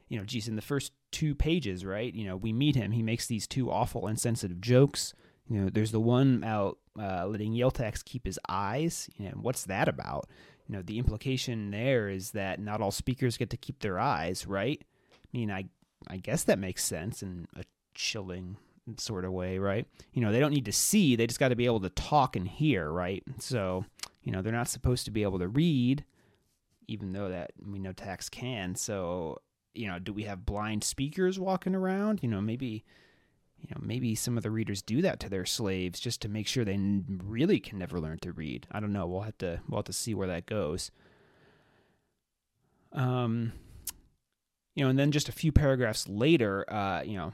You 0.09 0.17
know, 0.17 0.25
geez, 0.25 0.47
in 0.47 0.55
the 0.55 0.61
first 0.61 0.93
two 1.11 1.35
pages, 1.35 1.85
right? 1.85 2.13
You 2.13 2.25
know, 2.25 2.37
we 2.37 2.53
meet 2.53 2.75
him. 2.75 2.91
He 2.91 3.03
makes 3.03 3.27
these 3.27 3.47
two 3.47 3.71
awful, 3.71 4.07
insensitive 4.07 4.61
jokes. 4.61 5.13
You 5.49 5.61
know, 5.61 5.69
there's 5.69 5.91
the 5.91 5.99
one 5.99 6.43
out 6.43 6.77
uh, 6.99 7.27
letting 7.27 7.53
Yeltax 7.53 8.03
keep 8.03 8.25
his 8.25 8.39
eyes. 8.49 9.09
You 9.17 9.29
know, 9.29 9.37
what's 9.41 9.65
that 9.65 9.87
about? 9.87 10.27
You 10.67 10.75
know, 10.75 10.81
the 10.81 10.97
implication 10.97 11.71
there 11.71 12.09
is 12.09 12.31
that 12.31 12.59
not 12.59 12.81
all 12.81 12.91
speakers 12.91 13.37
get 13.37 13.49
to 13.51 13.57
keep 13.57 13.79
their 13.79 13.99
eyes, 13.99 14.45
right? 14.45 14.81
I 14.81 15.37
mean, 15.37 15.51
I 15.51 15.65
I 16.07 16.17
guess 16.17 16.43
that 16.43 16.59
makes 16.59 16.83
sense 16.83 17.21
in 17.21 17.47
a 17.55 17.63
chilling 17.93 18.57
sort 18.97 19.25
of 19.25 19.31
way, 19.31 19.57
right? 19.57 19.85
You 20.13 20.21
know, 20.21 20.31
they 20.31 20.39
don't 20.39 20.53
need 20.53 20.65
to 20.65 20.71
see; 20.71 21.15
they 21.15 21.27
just 21.27 21.39
got 21.39 21.49
to 21.49 21.55
be 21.55 21.65
able 21.65 21.81
to 21.81 21.89
talk 21.89 22.35
and 22.35 22.47
hear, 22.47 22.89
right? 22.89 23.23
So, 23.39 23.85
you 24.23 24.31
know, 24.31 24.41
they're 24.41 24.53
not 24.53 24.69
supposed 24.69 25.05
to 25.05 25.11
be 25.11 25.23
able 25.23 25.39
to 25.39 25.47
read, 25.47 26.05
even 26.87 27.13
though 27.13 27.29
that 27.29 27.51
we 27.65 27.79
know 27.79 27.93
Tax 27.93 28.29
can. 28.29 28.75
So, 28.75 29.39
you 29.77 29.87
know, 29.87 29.99
do 29.99 30.13
we 30.13 30.23
have 30.23 30.45
blind 30.45 30.83
speakers 30.83 31.39
walking 31.39 31.75
around? 31.75 32.19
You 32.21 32.29
know, 32.29 32.41
maybe 32.41 32.83
you 33.59 33.69
know, 33.71 33.81
maybe 33.81 34.13
some 34.15 34.37
of 34.37 34.43
the 34.43 34.51
readers 34.51 34.81
do 34.81 35.01
that 35.01 35.19
to 35.21 35.29
their 35.29 35.45
slaves 35.45 35.99
just 35.99 36.21
to 36.21 36.29
make 36.29 36.47
sure 36.47 36.63
they 36.63 36.79
really 37.07 37.59
can 37.59 37.79
never 37.79 37.99
learn 37.99 38.19
to 38.19 38.31
read. 38.31 38.67
I 38.71 38.79
don't 38.79 38.93
know. 38.93 39.07
We'll 39.07 39.21
have 39.21 39.37
to 39.39 39.61
we'll 39.67 39.79
have 39.79 39.85
to 39.85 39.93
see 39.93 40.13
where 40.13 40.27
that 40.27 40.45
goes. 40.45 40.91
Um, 42.93 43.53
you 44.75 44.83
know, 44.83 44.89
and 44.89 44.97
then 44.97 45.11
just 45.11 45.29
a 45.29 45.33
few 45.33 45.51
paragraphs 45.51 46.07
later, 46.07 46.71
uh, 46.71 47.01
you 47.01 47.17
know, 47.17 47.33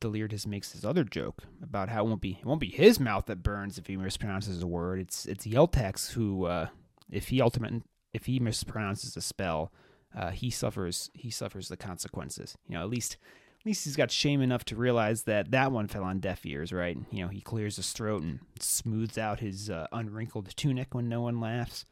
Deliritus 0.00 0.46
makes 0.46 0.70
this 0.72 0.84
other 0.84 1.04
joke 1.04 1.42
about 1.62 1.88
how 1.88 2.04
it 2.04 2.08
won't 2.08 2.20
be 2.20 2.38
it 2.40 2.46
won't 2.46 2.60
be 2.60 2.70
his 2.70 3.00
mouth 3.00 3.26
that 3.26 3.42
burns 3.42 3.78
if 3.78 3.86
he 3.86 3.96
mispronounces 3.96 4.62
a 4.62 4.66
word. 4.66 5.00
It's 5.00 5.26
it's 5.26 5.46
Yeltax 5.46 6.12
who, 6.12 6.46
uh, 6.46 6.68
if 7.10 7.28
he 7.28 7.40
ultimate 7.40 7.82
if 8.12 8.26
he 8.26 8.38
mispronounces 8.38 9.16
a 9.16 9.20
spell, 9.20 9.72
uh, 10.16 10.30
he 10.30 10.50
suffers 10.50 11.10
he 11.14 11.30
suffers 11.30 11.68
the 11.68 11.76
consequences. 11.76 12.56
You 12.66 12.74
know, 12.74 12.82
at 12.82 12.90
least 12.90 13.16
at 13.60 13.66
least 13.66 13.84
he's 13.84 13.96
got 13.96 14.10
shame 14.10 14.40
enough 14.40 14.64
to 14.66 14.76
realize 14.76 15.24
that 15.24 15.50
that 15.50 15.70
one 15.70 15.86
fell 15.86 16.04
on 16.04 16.18
deaf 16.18 16.46
ears, 16.46 16.72
right? 16.72 16.96
You 17.10 17.22
know, 17.22 17.28
he 17.28 17.40
clears 17.40 17.76
his 17.76 17.92
throat 17.92 18.22
and 18.22 18.40
smooths 18.58 19.18
out 19.18 19.40
his 19.40 19.68
uh, 19.68 19.86
unwrinkled 19.92 20.56
tunic 20.56 20.94
when 20.94 21.08
no 21.08 21.20
one 21.20 21.40
laughs. 21.40 21.84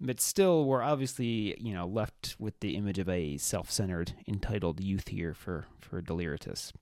But 0.00 0.20
still, 0.20 0.64
we're 0.64 0.82
obviously, 0.82 1.56
you 1.60 1.72
know, 1.72 1.86
left 1.86 2.34
with 2.40 2.58
the 2.58 2.74
image 2.74 2.98
of 2.98 3.08
a 3.08 3.36
self-centered, 3.36 4.14
entitled 4.26 4.80
youth 4.80 5.08
here 5.08 5.32
for 5.32 5.66
for 5.80 6.02
Deliritus. 6.02 6.72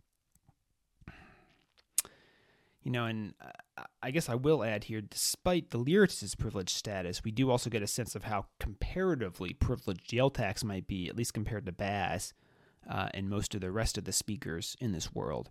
You 2.82 2.90
know, 2.92 3.04
and 3.04 3.34
uh, 3.44 3.50
I 4.02 4.10
guess 4.10 4.28
I 4.28 4.34
will 4.34 4.64
add 4.64 4.84
here, 4.84 5.00
despite 5.00 5.70
Deliritus's 5.70 6.34
privileged 6.34 6.76
status, 6.76 7.24
we 7.24 7.30
do 7.30 7.50
also 7.50 7.70
get 7.70 7.82
a 7.82 7.86
sense 7.86 8.14
of 8.14 8.24
how 8.24 8.46
comparatively 8.58 9.54
privileged 9.54 10.10
Yeltax 10.10 10.64
might 10.64 10.86
be, 10.86 11.08
at 11.08 11.16
least 11.16 11.34
compared 11.34 11.66
to 11.66 11.72
Baz 11.72 12.32
uh, 12.88 13.08
and 13.14 13.28
most 13.28 13.54
of 13.54 13.60
the 13.60 13.70
rest 13.70 13.98
of 13.98 14.04
the 14.04 14.12
speakers 14.12 14.76
in 14.80 14.92
this 14.92 15.14
world. 15.14 15.50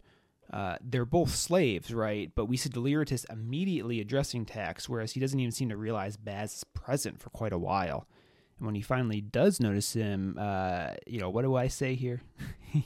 Uh, 0.51 0.77
they're 0.82 1.05
both 1.05 1.36
slaves, 1.36 1.93
right? 1.93 2.32
But 2.34 2.45
we 2.45 2.57
see 2.57 2.69
Deliritus 2.69 3.23
immediately 3.25 3.99
addressing 3.99 4.45
Tax, 4.45 4.89
whereas 4.89 5.11
he 5.11 5.19
doesn't 5.19 5.39
even 5.39 5.51
seem 5.51 5.69
to 5.69 5.77
realize 5.77 6.17
Baz 6.17 6.55
is 6.55 6.63
present 6.63 7.21
for 7.21 7.30
quite 7.30 7.53
a 7.53 7.59
while. 7.59 8.07
And 8.57 8.65
when 8.65 8.75
he 8.75 8.82
finally 8.82 9.21
does 9.21 9.59
notice 9.59 9.93
him, 9.93 10.38
uh, 10.39 10.91
you 11.05 11.19
know, 11.19 11.30
what 11.30 11.43
do 11.43 11.55
I 11.55 11.67
say 11.67 11.95
here? 11.95 12.21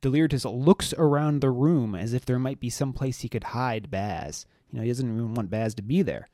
Deliritus 0.00 0.44
looks 0.44 0.92
around 0.98 1.40
the 1.40 1.50
room 1.50 1.94
as 1.94 2.12
if 2.12 2.26
there 2.26 2.38
might 2.38 2.60
be 2.60 2.68
some 2.68 2.92
place 2.92 3.20
he 3.20 3.28
could 3.28 3.44
hide 3.44 3.90
Baz. 3.90 4.44
You 4.74 4.80
know, 4.80 4.82
he 4.82 4.90
doesn't 4.90 5.14
even 5.14 5.34
want 5.34 5.50
Baz 5.50 5.74
to 5.76 5.82
be 5.82 6.02
there. 6.02 6.28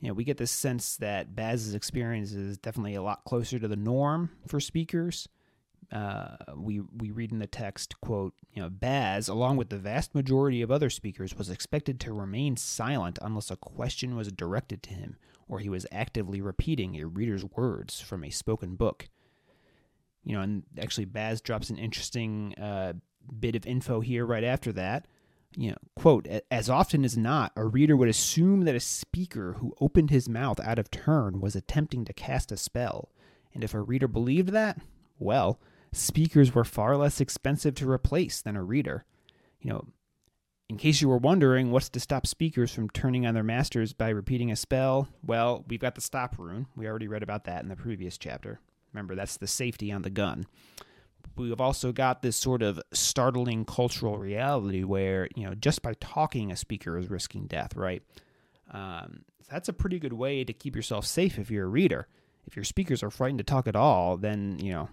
You 0.00 0.08
know, 0.08 0.14
we 0.14 0.24
get 0.24 0.36
this 0.36 0.50
sense 0.50 0.96
that 0.98 1.34
Baz's 1.34 1.74
experience 1.74 2.32
is 2.32 2.56
definitely 2.56 2.94
a 2.94 3.02
lot 3.02 3.24
closer 3.24 3.58
to 3.58 3.68
the 3.68 3.76
norm 3.76 4.30
for 4.46 4.60
speakers 4.60 5.28
uh, 5.92 6.36
we 6.56 6.80
we 6.80 7.10
read 7.10 7.32
in 7.32 7.38
the 7.38 7.46
text, 7.46 8.00
quote, 8.00 8.34
you 8.52 8.62
know, 8.62 8.68
Baz, 8.68 9.28
along 9.28 9.56
with 9.56 9.68
the 9.68 9.78
vast 9.78 10.14
majority 10.14 10.62
of 10.62 10.70
other 10.70 10.90
speakers, 10.90 11.36
was 11.36 11.50
expected 11.50 12.00
to 12.00 12.12
remain 12.12 12.56
silent 12.56 13.18
unless 13.22 13.50
a 13.50 13.56
question 13.56 14.16
was 14.16 14.32
directed 14.32 14.82
to 14.82 14.90
him 14.90 15.16
or 15.46 15.58
he 15.58 15.68
was 15.68 15.86
actively 15.92 16.40
repeating 16.40 16.96
a 16.96 17.06
reader's 17.06 17.44
words 17.44 18.00
from 18.00 18.24
a 18.24 18.30
spoken 18.30 18.76
book. 18.76 19.08
You 20.24 20.34
know, 20.34 20.40
and 20.40 20.62
actually 20.80 21.04
Baz 21.04 21.40
drops 21.40 21.68
an 21.68 21.76
interesting 21.76 22.54
uh, 22.54 22.94
bit 23.38 23.54
of 23.54 23.66
info 23.66 24.00
here 24.00 24.24
right 24.24 24.44
after 24.44 24.72
that. 24.72 25.06
You 25.56 25.70
know, 25.70 25.76
quote, 25.94 26.26
as 26.50 26.68
often 26.68 27.04
as 27.04 27.16
not, 27.16 27.52
a 27.54 27.64
reader 27.64 27.96
would 27.96 28.08
assume 28.08 28.62
that 28.62 28.74
a 28.74 28.80
speaker 28.80 29.54
who 29.60 29.74
opened 29.80 30.10
his 30.10 30.28
mouth 30.28 30.58
out 30.60 30.78
of 30.78 30.90
turn 30.90 31.40
was 31.40 31.54
attempting 31.54 32.04
to 32.04 32.12
cast 32.12 32.50
a 32.50 32.56
spell. 32.56 33.10
And 33.52 33.62
if 33.62 33.72
a 33.72 33.80
reader 33.80 34.08
believed 34.08 34.48
that, 34.48 34.80
well, 35.18 35.60
speakers 35.92 36.54
were 36.54 36.64
far 36.64 36.96
less 36.96 37.20
expensive 37.20 37.76
to 37.76 37.90
replace 37.90 38.42
than 38.42 38.56
a 38.56 38.64
reader. 38.64 39.04
You 39.60 39.70
know, 39.70 39.86
in 40.68 40.76
case 40.76 41.00
you 41.00 41.08
were 41.08 41.18
wondering 41.18 41.70
what's 41.70 41.88
to 41.90 42.00
stop 42.00 42.26
speakers 42.26 42.72
from 42.72 42.90
turning 42.90 43.26
on 43.26 43.34
their 43.34 43.44
masters 43.44 43.92
by 43.92 44.08
repeating 44.08 44.50
a 44.50 44.56
spell, 44.56 45.08
well, 45.24 45.64
we've 45.68 45.78
got 45.78 45.94
the 45.94 46.00
stop 46.00 46.36
rune. 46.38 46.66
We 46.74 46.88
already 46.88 47.06
read 47.06 47.22
about 47.22 47.44
that 47.44 47.62
in 47.62 47.68
the 47.68 47.76
previous 47.76 48.18
chapter. 48.18 48.58
Remember, 48.92 49.14
that's 49.14 49.36
the 49.36 49.46
safety 49.46 49.92
on 49.92 50.02
the 50.02 50.10
gun. 50.10 50.46
We've 51.36 51.60
also 51.60 51.92
got 51.92 52.22
this 52.22 52.36
sort 52.36 52.62
of 52.62 52.80
startling 52.92 53.64
cultural 53.64 54.18
reality 54.18 54.84
where, 54.84 55.28
you 55.34 55.44
know, 55.44 55.54
just 55.54 55.82
by 55.82 55.94
talking, 56.00 56.52
a 56.52 56.56
speaker 56.56 56.96
is 56.96 57.10
risking 57.10 57.46
death, 57.46 57.74
right? 57.74 58.02
Um, 58.70 59.24
that's 59.50 59.68
a 59.68 59.72
pretty 59.72 59.98
good 59.98 60.12
way 60.12 60.44
to 60.44 60.52
keep 60.52 60.76
yourself 60.76 61.06
safe 61.06 61.38
if 61.38 61.50
you're 61.50 61.66
a 61.66 61.68
reader. 61.68 62.06
If 62.46 62.56
your 62.56 62.64
speakers 62.64 63.02
are 63.02 63.10
frightened 63.10 63.38
to 63.38 63.44
talk 63.44 63.66
at 63.66 63.76
all, 63.76 64.16
then, 64.16 64.58
you 64.58 64.72
know, 64.72 64.88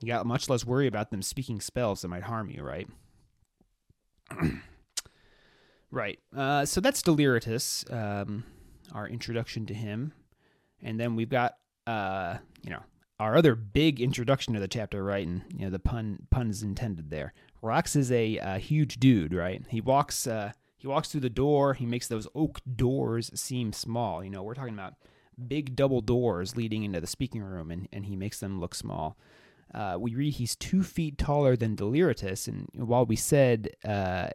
you 0.00 0.08
got 0.08 0.26
much 0.26 0.48
less 0.48 0.64
worry 0.64 0.86
about 0.86 1.10
them 1.10 1.22
speaking 1.22 1.60
spells 1.60 2.02
that 2.02 2.08
might 2.08 2.24
harm 2.24 2.50
you, 2.50 2.62
right? 2.62 2.88
right. 5.90 6.18
Uh, 6.36 6.64
so 6.64 6.80
that's 6.80 7.02
Deliritus, 7.02 7.84
um, 7.90 8.44
our 8.92 9.08
introduction 9.08 9.66
to 9.66 9.74
him. 9.74 10.12
And 10.82 10.98
then 10.98 11.16
we've 11.16 11.30
got, 11.30 11.56
uh, 11.86 12.38
you 12.62 12.70
know, 12.70 12.82
our 13.20 13.36
other 13.36 13.54
big 13.54 14.00
introduction 14.00 14.54
to 14.54 14.60
the 14.60 14.68
chapter, 14.68 15.04
right? 15.04 15.26
And, 15.26 15.42
you 15.56 15.64
know, 15.64 15.70
the 15.70 15.78
pun 15.78 16.26
puns 16.30 16.62
intended 16.62 17.10
there. 17.10 17.32
Rox 17.62 17.96
is 17.96 18.10
a, 18.10 18.38
a 18.38 18.58
huge 18.58 18.98
dude, 18.98 19.32
right? 19.32 19.62
He 19.68 19.80
walks, 19.80 20.26
uh, 20.26 20.52
he 20.76 20.86
walks 20.86 21.08
through 21.08 21.22
the 21.22 21.30
door. 21.30 21.74
He 21.74 21.86
makes 21.86 22.08
those 22.08 22.28
oak 22.34 22.60
doors 22.76 23.30
seem 23.34 23.72
small. 23.72 24.22
You 24.22 24.30
know, 24.30 24.42
we're 24.42 24.54
talking 24.54 24.74
about 24.74 24.94
big 25.48 25.74
double 25.74 26.00
doors 26.00 26.56
leading 26.56 26.82
into 26.82 27.00
the 27.00 27.06
speaking 27.06 27.42
room, 27.42 27.70
and, 27.70 27.88
and 27.92 28.06
he 28.06 28.16
makes 28.16 28.40
them 28.40 28.60
look 28.60 28.74
small. 28.74 29.16
Uh, 29.72 29.96
we 29.98 30.14
read 30.14 30.34
he's 30.34 30.54
two 30.54 30.82
feet 30.82 31.18
taller 31.18 31.56
than 31.56 31.74
Deliritus, 31.74 32.46
and 32.46 32.68
while 32.74 33.04
we 33.04 33.16
said 33.16 33.70
uh, 33.84 34.28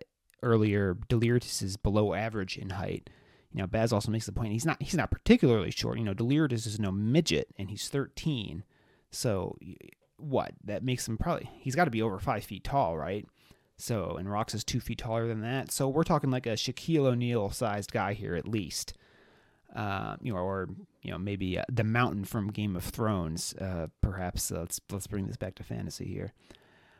earlier 0.44 0.98
Deliritus 1.08 1.62
is 1.62 1.78
below 1.78 2.14
average 2.14 2.58
in 2.58 2.72
height, 2.72 3.10
you 3.54 3.62
know 3.62 3.68
Baz 3.68 3.94
also 3.94 4.12
makes 4.12 4.26
the 4.26 4.34
point 4.34 4.52
he's 4.52 4.66
not 4.66 4.82
he's 4.82 4.96
not 4.98 5.12
particularly 5.12 5.72
short. 5.72 5.98
You 5.98 6.04
know 6.04 6.14
Deliritus 6.14 6.66
is 6.66 6.80
no 6.80 6.92
midget, 6.92 7.48
and 7.58 7.70
he's 7.70 7.88
thirteen. 7.88 8.64
So 9.12 9.58
what 10.18 10.52
that 10.66 10.84
makes 10.84 11.08
him 11.08 11.18
probably 11.18 11.50
he's 11.60 11.76
got 11.76 11.86
to 11.86 11.92
be 11.92 12.02
over 12.02 12.20
five 12.20 12.44
feet 12.44 12.64
tall, 12.64 12.98
right? 12.98 13.26
So 13.78 14.18
and 14.18 14.28
Rox 14.28 14.54
is 14.54 14.64
two 14.64 14.80
feet 14.80 14.98
taller 14.98 15.28
than 15.28 15.42
that. 15.42 15.72
So 15.72 15.88
we're 15.88 16.04
talking 16.04 16.32
like 16.32 16.46
a 16.46 16.52
Shaquille 16.54 17.06
O'Neal 17.06 17.50
sized 17.50 17.92
guy 17.92 18.14
here 18.14 18.36
at 18.36 18.48
least 18.48 18.94
uh, 19.76 20.16
you 20.22 20.34
know, 20.34 20.40
or 20.40 20.70
you 21.02 21.12
know, 21.12 21.18
maybe 21.18 21.58
uh, 21.58 21.64
the 21.72 21.84
Mountain 21.84 22.26
from 22.26 22.52
Game 22.52 22.76
of 22.76 22.84
Thrones. 22.84 23.54
Uh, 23.54 23.88
perhaps 24.02 24.52
uh, 24.52 24.60
let's 24.60 24.82
let's 24.92 25.08
bring 25.08 25.28
this 25.28 25.38
back 25.38 25.56
to 25.56 25.64
fantasy 25.64 26.06
here. 26.06 26.34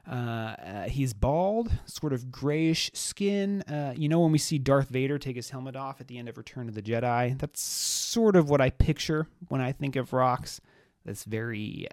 Uh, 0.10 0.56
uh, 0.66 0.84
he's 0.90 1.14
bald, 1.14 1.72
sort 1.86 2.14
of 2.14 2.32
grayish 2.32 2.90
skin. 2.94 3.64
you 3.96 4.10
know, 4.10 4.20
when 4.22 4.32
we 4.32 4.38
see 4.38 4.58
Darth 4.58 4.90
Vader 4.90 5.20
take 5.20 5.36
his 5.36 5.52
helmet 5.52 5.76
off 5.76 6.02
at 6.02 6.08
the 6.08 6.18
end 6.18 6.28
of 6.30 6.38
Return 6.38 6.68
of 6.68 6.74
the 6.74 6.82
Jedi, 6.82 7.38
that's 7.38 7.62
sort 7.62 8.36
of 8.36 8.50
what 8.50 8.62
I 8.62 8.72
picture 8.72 9.28
when 9.50 9.62
I 9.62 9.72
think 9.72 9.96
of 9.96 10.12
Rox. 10.12 10.60
That's 11.06 11.24
very 11.24 11.88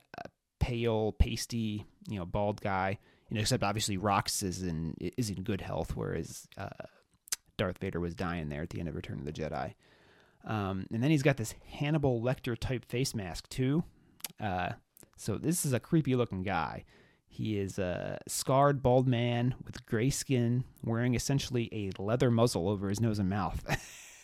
pale, 0.59 1.13
pasty, 1.13 1.87
you 2.09 2.19
know, 2.19 2.25
bald 2.25 2.61
guy. 2.61 2.99
You 3.31 3.35
know, 3.35 3.41
except 3.41 3.63
obviously 3.63 3.99
Rox 3.99 4.43
is 4.43 4.63
in 4.63 4.95
is 4.99 5.31
in 5.31 5.43
good 5.43 5.61
health, 5.61 5.97
whereas 5.97 6.47
uh, 6.57 6.69
Darth 7.57 7.79
Vader 7.79 8.01
was 8.01 8.15
dying 8.15 8.49
there 8.49 8.63
at 8.63 8.71
the 8.71 8.81
end 8.81 8.89
of 8.89 8.95
Return 8.95 9.19
of 9.19 9.25
the 9.25 9.33
Jedi. 9.33 9.75
Um, 10.45 10.87
and 10.93 11.03
then 11.03 11.11
he's 11.11 11.25
got 11.25 11.37
this 11.37 11.55
Hannibal 11.69 12.21
Lecter 12.23 12.57
type 12.57 12.85
face 12.85 13.15
mask 13.15 13.49
too. 13.49 13.83
Uh, 14.41 14.71
so 15.17 15.39
this 15.39 15.65
is 15.65 15.73
a 15.73 15.81
creepy 15.81 16.15
looking 16.15 16.43
guy. 16.43 16.85
He 17.27 17.59
is 17.59 17.79
a 17.79 18.19
scarred 18.29 18.83
bald 18.83 19.09
man 19.09 19.55
with 19.65 19.85
gray 19.87 20.11
skin, 20.11 20.65
wearing 20.85 21.15
essentially 21.15 21.69
a 21.73 22.01
leather 22.01 22.31
muzzle 22.31 22.69
over 22.69 22.89
his 22.89 23.01
nose 23.01 23.19
and 23.19 23.29
mouth. 23.29 23.63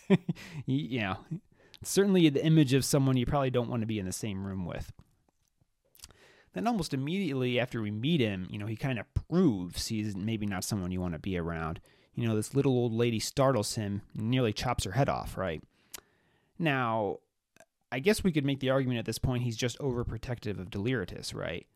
you 0.66 1.00
know, 1.00 1.16
certainly 1.84 2.28
the 2.28 2.44
image 2.44 2.72
of 2.72 2.84
someone 2.84 3.16
you 3.16 3.26
probably 3.26 3.50
don't 3.50 3.68
want 3.68 3.82
to 3.82 3.86
be 3.86 3.98
in 3.98 4.06
the 4.06 4.12
same 4.12 4.44
room 4.44 4.64
with. 4.64 4.92
Then 6.52 6.66
almost 6.66 6.92
immediately 6.92 7.58
after 7.58 7.80
we 7.80 7.90
meet 7.90 8.20
him, 8.20 8.46
you 8.50 8.58
know, 8.58 8.66
he 8.66 8.76
kind 8.76 8.98
of 8.98 9.06
proves 9.14 9.86
he's 9.86 10.14
maybe 10.14 10.46
not 10.46 10.64
someone 10.64 10.90
you 10.90 11.00
want 11.00 11.14
to 11.14 11.18
be 11.18 11.38
around. 11.38 11.80
You 12.14 12.28
know, 12.28 12.36
this 12.36 12.54
little 12.54 12.72
old 12.72 12.92
lady 12.92 13.18
startles 13.18 13.74
him, 13.74 14.02
nearly 14.14 14.52
chops 14.52 14.84
her 14.84 14.92
head 14.92 15.08
off, 15.08 15.38
right? 15.38 15.62
Now, 16.58 17.18
I 17.90 18.00
guess 18.00 18.22
we 18.22 18.32
could 18.32 18.44
make 18.44 18.60
the 18.60 18.70
argument 18.70 18.98
at 18.98 19.06
this 19.06 19.18
point 19.18 19.42
he's 19.44 19.56
just 19.56 19.78
overprotective 19.78 20.58
of 20.58 20.70
Deliritus, 20.70 21.32
right? 21.32 21.66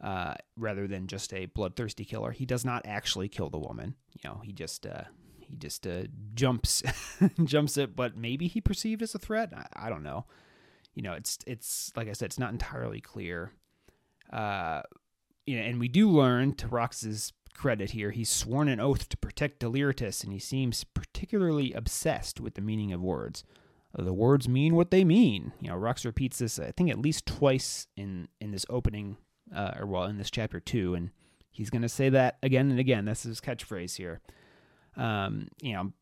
Uh, 0.00 0.34
rather 0.56 0.86
than 0.86 1.06
just 1.06 1.32
a 1.32 1.46
bloodthirsty 1.46 2.04
killer. 2.04 2.32
He 2.32 2.44
does 2.44 2.64
not 2.64 2.82
actually 2.84 3.28
kill 3.28 3.48
the 3.48 3.58
woman. 3.58 3.94
You 4.12 4.28
know, 4.28 4.40
he 4.42 4.52
just 4.52 4.86
uh, 4.86 5.04
he 5.48 5.56
just 5.56 5.86
uh, 5.86 6.04
jumps 6.34 6.82
jumps 7.44 7.76
it, 7.76 7.94
but 7.96 8.16
maybe 8.16 8.48
he 8.48 8.60
perceived 8.60 9.02
as 9.02 9.14
a 9.14 9.18
threat. 9.18 9.52
I, 9.54 9.86
I, 9.86 9.88
don't 9.88 10.02
know. 10.02 10.26
You 10.94 11.02
know, 11.02 11.12
it's 11.12 11.38
it's 11.46 11.92
like 11.96 12.08
I 12.08 12.12
said, 12.12 12.26
it's 12.26 12.38
not 12.38 12.52
entirely 12.52 13.00
clear. 13.00 13.52
Uh, 14.32 14.82
you 15.46 15.56
know, 15.56 15.62
and 15.62 15.78
we 15.78 15.88
do 15.88 16.08
learn 16.08 16.54
to 16.54 16.68
Rox's 16.68 17.32
credit 17.54 17.90
here, 17.90 18.10
he's 18.10 18.28
sworn 18.28 18.68
an 18.68 18.80
oath 18.80 19.08
to 19.08 19.16
protect 19.16 19.60
Deliritus, 19.60 20.22
and 20.22 20.32
he 20.32 20.38
seems 20.38 20.84
particularly 20.84 21.72
obsessed 21.72 22.40
with 22.40 22.54
the 22.54 22.60
meaning 22.60 22.92
of 22.92 23.00
words. 23.00 23.44
The 23.96 24.12
words 24.12 24.48
mean 24.48 24.74
what 24.74 24.90
they 24.90 25.04
mean. 25.04 25.52
You 25.60 25.68
know, 25.68 25.76
Rox 25.76 26.04
repeats 26.04 26.38
this, 26.38 26.58
I 26.58 26.72
think, 26.72 26.90
at 26.90 26.98
least 26.98 27.26
twice 27.26 27.86
in 27.96 28.26
in 28.40 28.50
this 28.50 28.66
opening, 28.68 29.16
uh, 29.54 29.74
or 29.78 29.86
well, 29.86 30.04
in 30.04 30.18
this 30.18 30.32
chapter 30.32 30.58
two, 30.58 30.94
and 30.94 31.10
he's 31.52 31.70
going 31.70 31.82
to 31.82 31.88
say 31.88 32.08
that 32.08 32.38
again 32.42 32.70
and 32.72 32.80
again. 32.80 33.04
That's 33.04 33.22
his 33.22 33.40
catchphrase 33.40 33.96
here. 33.96 34.20
Um, 34.96 35.48
you 35.60 35.72
know, 35.72 35.92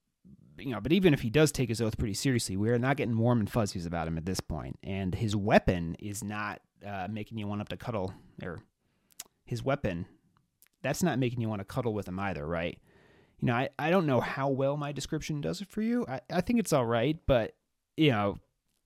you 0.59 0.71
know, 0.71 0.81
but 0.81 0.93
even 0.93 1.15
if 1.15 1.23
he 1.23 1.31
does 1.31 1.51
take 1.51 1.69
his 1.69 1.81
oath 1.81 1.97
pretty 1.97 2.15
seriously, 2.15 2.57
we 2.57 2.69
are 2.71 2.79
not 2.79 2.97
getting 2.97 3.17
warm 3.17 3.41
and 3.41 3.51
fuzzies 3.51 3.87
about 3.87 4.07
him 4.07 4.19
at 4.19 4.27
this 4.27 4.41
point. 4.41 4.79
And 4.83 5.15
his 5.15 5.35
weapon 5.35 5.97
is 5.99 6.23
not 6.23 6.61
uh, 6.87 7.09
making 7.11 7.39
you 7.39 7.47
want 7.47 7.61
up 7.61 7.69
to 7.71 7.77
cuddle, 7.77 8.13
or 8.43 8.61
his 9.45 9.65
weapon, 9.65 10.07
that's 10.83 11.03
not 11.03 11.19
making 11.19 11.41
you 11.41 11.49
want 11.49 11.61
to 11.61 11.65
cuddle 11.65 11.95
with 11.95 12.07
him 12.07 12.19
either, 12.19 12.47
right? 12.47 12.79
You 13.41 13.47
know, 13.47 13.55
I, 13.55 13.71
I 13.79 13.91
don't 13.91 14.07
know 14.07 14.21
how 14.21 14.49
well 14.49 14.77
my 14.77 14.93
description 14.93 15.41
does 15.41 15.61
it 15.61 15.69
for 15.69 15.83
you. 15.83 16.05
I, 16.07 16.21
I 16.31 16.41
think 16.43 16.61
it's 16.61 16.73
all 16.73 16.87
right, 16.87 17.19
but, 17.27 17.55
you 17.97 18.11
know, 18.11 18.39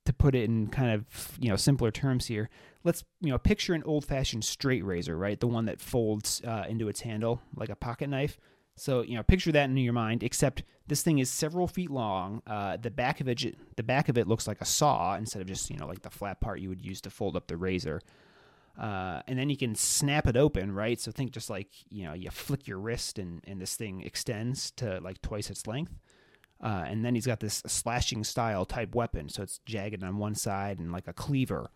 to 0.05 0.13
put 0.13 0.35
it 0.35 0.45
in 0.45 0.69
kind 0.69 0.93
of, 0.93 1.37
you 1.41 1.49
know, 1.49 1.57
simpler 1.57 1.91
terms 1.91 2.27
here, 2.27 2.49
let's, 2.85 3.03
you 3.21 3.31
know, 3.31 3.39
picture 3.39 3.75
an 3.75 3.83
old 3.85 4.05
fashioned 4.05 4.45
straight 4.45 4.85
razor, 4.85 5.17
right? 5.17 5.41
The 5.41 5.49
one 5.49 5.65
that 5.67 5.81
folds 5.81 6.41
uh, 6.47 6.65
into 6.69 6.89
its 6.89 7.01
handle 7.01 7.43
like 7.57 7.71
a 7.71 7.77
pocket 7.77 8.09
knife. 8.09 8.39
So 8.77 9.03
you 9.03 9.17
know, 9.17 9.23
picture 9.23 9.53
that 9.53 9.69
in 9.69 9.77
your 9.77 9.93
mind. 9.93 10.23
Except 10.23 10.63
this 10.87 11.03
thing 11.03 11.19
is 11.19 11.31
several 11.31 11.67
feet 11.67 11.91
long. 11.91 12.43
Uh, 12.47 12.77
the 12.77 12.91
back 12.91 13.21
of 13.21 13.29
it, 13.29 13.57
the 13.77 13.83
back 13.83 14.09
of 14.09 14.17
it 14.19 14.29
looks 14.29 14.47
like 14.47 14.61
a 14.61 14.67
saw 14.67 15.17
instead 15.17 15.43
of 15.43 15.49
just 15.49 15.71
you 15.71 15.77
know 15.77 15.87
like 15.87 16.03
the 16.03 16.11
flat 16.11 16.41
part 16.41 16.61
you 16.61 16.69
would 16.69 16.85
use 16.85 17.01
to 17.03 17.11
fold 17.11 17.37
up 17.37 17.49
the 17.49 17.57
razor. 17.57 18.01
Uh, 18.79 19.23
and 19.27 19.39
then 19.39 19.49
you 19.49 19.57
can 19.57 19.75
snap 19.75 20.27
it 20.27 20.37
open, 20.37 20.71
right? 20.71 21.01
So 21.01 21.11
think 21.11 21.31
just 21.31 21.49
like 21.49 21.69
you 21.89 22.05
know 22.05 22.13
you 22.13 22.31
flick 22.31 22.69
your 22.69 22.79
wrist 22.79 23.19
and 23.19 23.41
and 23.47 23.61
this 23.61 23.75
thing 23.75 24.03
extends 24.03 24.71
to 24.73 25.01
like 25.01 25.21
twice 25.23 25.51
its 25.51 25.67
length. 25.67 25.93
Uh, 26.63 26.85
and 26.87 27.05
then 27.05 27.15
he's 27.15 27.27
got 27.27 27.41
this 27.41 27.63
slashing 27.67 28.25
style 28.25 28.65
type 28.65 28.95
weapon, 28.95 29.29
so 29.29 29.43
it's 29.43 29.61
jagged 29.67 30.03
on 30.03 30.17
one 30.17 30.35
side 30.35 30.79
and 30.79 30.91
like 30.91 31.07
a 31.07 31.13
cleaver 31.13 31.71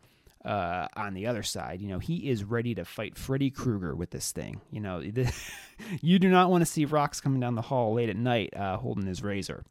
uh, 0.44 0.86
on 0.96 1.14
the 1.14 1.26
other 1.26 1.42
side. 1.42 1.80
You 1.80 1.88
know, 1.88 1.98
he 1.98 2.30
is 2.30 2.44
ready 2.44 2.74
to 2.74 2.84
fight 2.84 3.16
Freddy 3.18 3.50
Krueger 3.50 3.94
with 3.94 4.10
this 4.10 4.32
thing. 4.32 4.60
You 4.70 4.80
know, 4.80 5.02
you 6.00 6.18
do 6.18 6.28
not 6.28 6.50
want 6.50 6.62
to 6.62 6.66
see 6.66 6.86
Rox 6.86 7.22
coming 7.22 7.40
down 7.40 7.54
the 7.54 7.62
hall 7.62 7.94
late 7.94 8.08
at 8.08 8.16
night 8.16 8.54
uh, 8.56 8.76
holding 8.76 9.06
his 9.06 9.22
razor. 9.22 9.64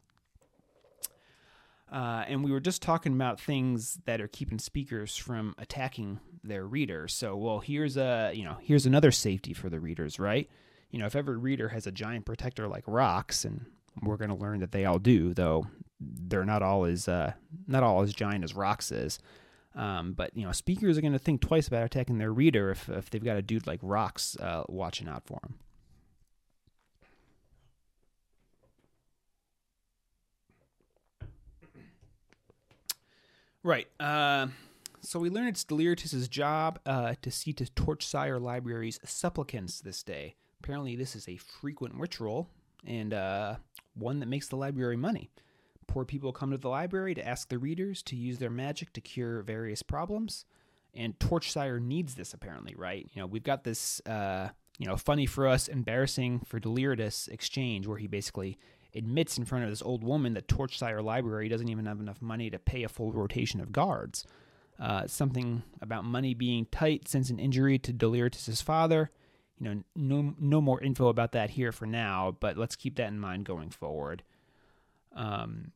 Uh, 1.92 2.24
and 2.28 2.44
we 2.44 2.52
were 2.52 2.60
just 2.60 2.82
talking 2.82 3.14
about 3.14 3.40
things 3.40 4.00
that 4.06 4.22
are 4.22 4.28
keeping 4.28 4.60
speakers 4.60 5.16
from 5.16 5.56
attacking 5.58 6.20
their 6.44 6.66
readers. 6.66 7.14
So, 7.14 7.36
well, 7.36 7.60
here's 7.60 7.98
a 7.98 8.32
you 8.34 8.44
know 8.44 8.58
here's 8.62 8.86
another 8.86 9.12
safety 9.12 9.54
for 9.54 9.70
the 9.70 9.80
readers, 9.80 10.20
right? 10.20 10.48
You 10.92 11.00
know, 11.00 11.08
if 11.08 11.16
every 11.16 11.38
reader 11.38 11.70
has 11.70 11.88
a 11.88 11.92
giant 11.92 12.26
protector 12.26 12.68
like 12.68 12.86
Rox, 12.86 13.44
and 13.44 13.66
we're 14.04 14.18
going 14.18 14.30
to 14.30 14.36
learn 14.36 14.60
that 14.60 14.72
they 14.72 14.86
all 14.86 15.00
do, 15.00 15.34
though 15.34 15.68
they're 16.00 16.46
not 16.46 16.62
all 16.62 16.86
as 16.86 17.08
uh, 17.08 17.34
not 17.68 17.84
all 17.84 18.02
as 18.02 18.14
giant 18.14 18.44
as 18.44 18.54
Rox 18.54 18.92
is. 18.92 19.20
Um, 19.76 20.14
but 20.14 20.36
you 20.36 20.46
know, 20.46 20.52
speakers 20.52 20.98
are 20.98 21.02
going 21.02 21.14
to 21.14 21.20
think 21.20 21.42
twice 21.42 21.68
about 21.68 21.84
attacking 21.84 22.18
their 22.18 22.34
reader 22.34 22.72
if, 22.72 22.90
if 22.90 23.10
they've 23.10 23.24
got 23.24 23.38
a 23.38 23.42
dude 23.42 23.68
like 23.68 23.82
Rox 23.82 24.40
uh, 24.42 24.64
watching 24.68 25.08
out 25.08 25.24
for 25.26 25.40
them. 25.44 25.56
Right. 33.64 33.88
Uh, 34.00 34.48
so 35.02 35.20
we 35.20 35.30
learn 35.30 35.48
it's 35.48 35.64
Deliritus's 35.64 36.28
job 36.28 36.80
uh, 36.86 37.16
to 37.22 37.32
see 37.32 37.54
to 37.54 37.66
Torchsire 37.66 38.42
Library's 38.42 39.00
supplicants 39.04 39.82
this 39.82 40.04
day. 40.04 40.36
Apparently, 40.62 40.96
this 40.96 41.16
is 41.16 41.28
a 41.28 41.38
frequent 41.38 41.96
ritual 41.96 42.50
and 42.86 43.14
uh, 43.14 43.56
one 43.96 44.20
that 44.20 44.28
makes 44.28 44.48
the 44.48 44.56
library 44.56 44.98
money. 44.98 45.30
Poor 45.88 46.06
people 46.06 46.32
come 46.32 46.52
to 46.52 46.58
the 46.58 46.70
library 46.70 47.14
to 47.16 47.28
ask 47.28 47.50
the 47.50 47.58
readers 47.58 48.02
to 48.04 48.16
use 48.16 48.38
their 48.38 48.50
magic 48.50 48.94
to 48.94 49.02
cure 49.02 49.42
various 49.42 49.82
problems, 49.82 50.46
and 50.94 51.18
Torchsire 51.18 51.82
needs 51.82 52.16
this 52.16 52.34
apparently, 52.34 52.76
right? 52.78 53.10
You 53.14 53.22
know, 53.22 53.26
we've 53.26 53.44
got 53.44 53.64
this, 53.64 54.00
uh, 54.06 54.50
you 54.78 54.86
know, 54.86 54.98
funny 54.98 55.26
for 55.26 55.48
us, 55.48 55.68
embarrassing 55.68 56.42
for 56.46 56.60
Deliritus 56.60 57.28
exchange 57.28 57.88
where 57.88 57.98
he 57.98 58.08
basically 58.08 58.58
admits 58.96 59.38
in 59.38 59.46
front 59.46 59.64
of 59.64 59.70
this 59.70 59.82
old 59.82 60.04
woman 60.04 60.34
that 60.34 60.48
Torchsire 60.48 61.04
Library 61.04 61.50
doesn't 61.50 61.70
even 61.70 61.86
have 61.86 62.00
enough 62.00 62.22
money 62.22 62.50
to 62.50 62.60
pay 62.60 62.84
a 62.84 62.90
full 62.90 63.12
rotation 63.12 63.62
of 63.62 63.72
guards. 63.72 64.26
Uh, 64.80 65.06
something 65.08 65.62
about 65.82 66.06
money 66.06 66.34
being 66.34 66.66
tight 66.66 67.08
since 67.08 67.30
an 67.30 67.38
injury 67.38 67.78
to 67.78 67.92
Deliritus's 67.92 68.62
father. 68.62 69.12
You 69.60 69.66
know, 69.66 69.84
no 69.96 70.36
no 70.40 70.62
more 70.62 70.82
info 70.82 71.10
about 71.10 71.34
that 71.34 71.50
here 71.52 71.74
for 71.74 71.86
now, 71.86 72.38
but 72.40 72.58
let's 72.58 72.78
keep 72.78 72.96
that 72.96 73.10
in 73.10 73.20
mind 73.20 73.44
going 73.44 73.72
forward. 73.72 74.24
Um, 75.14 75.74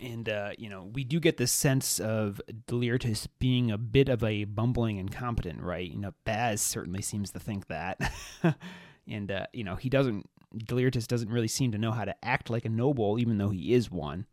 and 0.00 0.28
uh, 0.28 0.50
you 0.58 0.68
know, 0.68 0.90
we 0.92 1.04
do 1.04 1.20
get 1.20 1.36
this 1.36 1.52
sense 1.52 2.00
of 2.00 2.40
Deliritus 2.66 3.26
being 3.38 3.70
a 3.70 3.78
bit 3.78 4.08
of 4.08 4.24
a 4.24 4.44
bumbling 4.44 4.96
incompetent, 4.96 5.60
right? 5.62 5.88
You 5.88 5.98
know, 5.98 6.14
Baz 6.24 6.60
certainly 6.60 7.02
seems 7.02 7.30
to 7.30 7.38
think 7.38 7.68
that, 7.68 8.12
and 9.08 9.30
uh, 9.30 9.46
you 9.52 9.64
know, 9.64 9.76
he 9.76 9.88
doesn't. 9.88 10.28
Deliritus 10.58 11.06
doesn't 11.06 11.30
really 11.30 11.48
seem 11.48 11.72
to 11.72 11.78
know 11.78 11.92
how 11.92 12.04
to 12.04 12.14
act 12.24 12.50
like 12.50 12.64
a 12.64 12.68
noble, 12.68 13.18
even 13.18 13.38
though 13.38 13.50
he 13.50 13.72
is 13.74 13.90
one. 13.90 14.26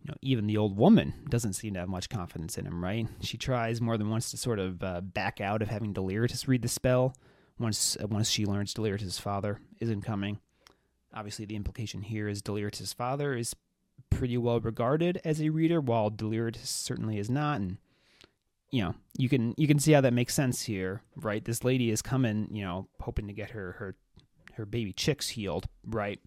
You 0.00 0.08
know, 0.08 0.16
even 0.20 0.46
the 0.46 0.56
old 0.56 0.76
woman 0.76 1.14
doesn't 1.28 1.52
seem 1.52 1.74
to 1.74 1.80
have 1.80 1.88
much 1.88 2.08
confidence 2.08 2.58
in 2.58 2.66
him, 2.66 2.82
right? 2.82 3.06
She 3.20 3.36
tries 3.36 3.80
more 3.80 3.96
than 3.96 4.10
once 4.10 4.30
to 4.32 4.36
sort 4.36 4.58
of 4.58 4.82
uh, 4.82 5.00
back 5.00 5.40
out 5.40 5.62
of 5.62 5.68
having 5.68 5.92
Deliritus 5.92 6.48
read 6.48 6.62
the 6.62 6.68
spell. 6.68 7.14
Once, 7.58 7.96
once 8.00 8.28
she 8.28 8.44
learns 8.44 8.74
Deliritus' 8.74 9.18
father 9.18 9.60
isn't 9.78 10.02
coming. 10.02 10.40
Obviously, 11.14 11.44
the 11.44 11.54
implication 11.54 12.02
here 12.02 12.26
is 12.26 12.42
Deliritus' 12.42 12.92
father 12.92 13.36
is 13.36 13.54
pretty 14.10 14.36
well 14.36 14.60
regarded 14.60 15.20
as 15.24 15.40
a 15.40 15.50
reader, 15.50 15.80
while 15.80 16.10
Deliritus 16.10 16.68
certainly 16.68 17.18
is 17.18 17.30
not. 17.30 17.60
And 17.60 17.76
you 18.72 18.82
know, 18.82 18.94
you 19.16 19.28
can 19.28 19.54
you 19.56 19.68
can 19.68 19.78
see 19.78 19.92
how 19.92 20.00
that 20.00 20.14
makes 20.14 20.34
sense 20.34 20.62
here, 20.62 21.02
right? 21.14 21.44
This 21.44 21.62
lady 21.62 21.90
is 21.90 22.02
coming, 22.02 22.48
you 22.50 22.64
know, 22.64 22.88
hoping 23.00 23.28
to 23.28 23.32
get 23.32 23.50
her 23.50 23.72
her 23.72 23.94
her 24.56 24.66
baby 24.66 24.92
chicks 24.92 25.30
healed, 25.30 25.68
right? 25.86 26.20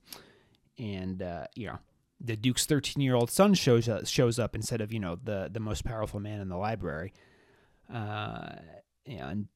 And 0.77 1.21
uh, 1.21 1.47
you 1.55 1.67
know, 1.67 1.79
the 2.19 2.35
Duke's 2.35 2.65
thirteen 2.65 3.01
year 3.01 3.15
old 3.15 3.29
son 3.29 3.53
shows 3.53 3.87
up, 3.87 4.07
shows 4.07 4.39
up 4.39 4.55
instead 4.55 4.81
of 4.81 4.91
you 4.91 4.99
know 4.99 5.17
the 5.23 5.49
the 5.51 5.59
most 5.59 5.85
powerful 5.85 6.19
man 6.19 6.39
in 6.39 6.49
the 6.49 6.57
library. 6.57 7.13
Uh, 7.93 8.55
and 9.05 9.47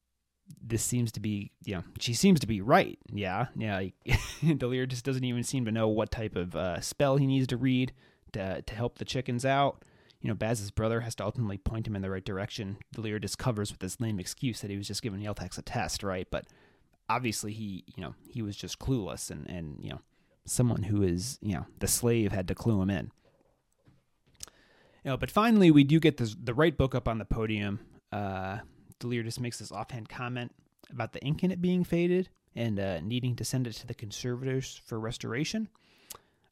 this 0.62 0.82
seems 0.82 1.12
to 1.12 1.20
be, 1.20 1.50
you 1.64 1.74
know, 1.74 1.84
she 1.98 2.14
seems 2.14 2.40
to 2.40 2.46
be 2.46 2.60
right. 2.60 2.98
Yeah, 3.12 3.46
yeah. 3.56 3.82
Delir 4.42 4.88
just 4.88 5.04
doesn't 5.04 5.24
even 5.24 5.42
seem 5.42 5.64
to 5.64 5.72
know 5.72 5.88
what 5.88 6.10
type 6.10 6.36
of 6.36 6.56
uh, 6.56 6.80
spell 6.80 7.16
he 7.16 7.26
needs 7.26 7.46
to 7.48 7.56
read 7.56 7.92
to 8.32 8.62
to 8.62 8.74
help 8.74 8.98
the 8.98 9.04
chickens 9.04 9.44
out. 9.44 9.84
You 10.20 10.28
know, 10.28 10.34
Baz's 10.34 10.70
brother 10.70 11.00
has 11.00 11.14
to 11.16 11.24
ultimately 11.24 11.56
point 11.56 11.86
him 11.86 11.96
in 11.96 12.02
the 12.02 12.10
right 12.10 12.24
direction. 12.24 12.76
Delir 12.94 13.20
discovers 13.20 13.70
with 13.70 13.80
this 13.80 14.00
lame 14.00 14.20
excuse 14.20 14.60
that 14.60 14.70
he 14.70 14.76
was 14.76 14.86
just 14.86 15.02
giving 15.02 15.20
Yeltax 15.20 15.56
a 15.56 15.62
test, 15.62 16.02
right? 16.02 16.28
But 16.30 16.44
obviously, 17.10 17.52
he, 17.52 17.84
you 17.96 18.02
know, 18.02 18.14
he 18.28 18.40
was 18.40 18.56
just 18.56 18.78
clueless, 18.78 19.30
and 19.30 19.48
and 19.48 19.78
you 19.82 19.90
know, 19.90 20.00
someone 20.46 20.84
who 20.84 21.02
is, 21.02 21.38
you 21.42 21.54
know, 21.54 21.66
the 21.80 21.88
slave 21.88 22.32
had 22.32 22.48
to 22.48 22.54
clue 22.54 22.80
him 22.80 22.90
in. 22.90 23.10
You 25.04 25.10
know, 25.12 25.16
but 25.16 25.30
finally, 25.30 25.70
we 25.70 25.84
do 25.84 25.98
get 26.00 26.16
the 26.16 26.34
the 26.42 26.54
right 26.54 26.76
book 26.76 26.94
up 26.94 27.08
on 27.08 27.18
the 27.18 27.24
podium. 27.24 27.80
Uh, 28.12 28.58
just 29.00 29.40
makes 29.40 29.58
this 29.58 29.72
offhand 29.72 30.08
comment 30.08 30.52
about 30.90 31.12
the 31.12 31.20
ink 31.22 31.42
in 31.42 31.50
it 31.50 31.62
being 31.62 31.84
faded 31.84 32.28
and 32.54 32.78
uh, 32.78 33.00
needing 33.00 33.36
to 33.36 33.44
send 33.44 33.66
it 33.66 33.72
to 33.72 33.86
the 33.86 33.94
conservators 33.94 34.80
for 34.84 34.98
restoration. 34.98 35.68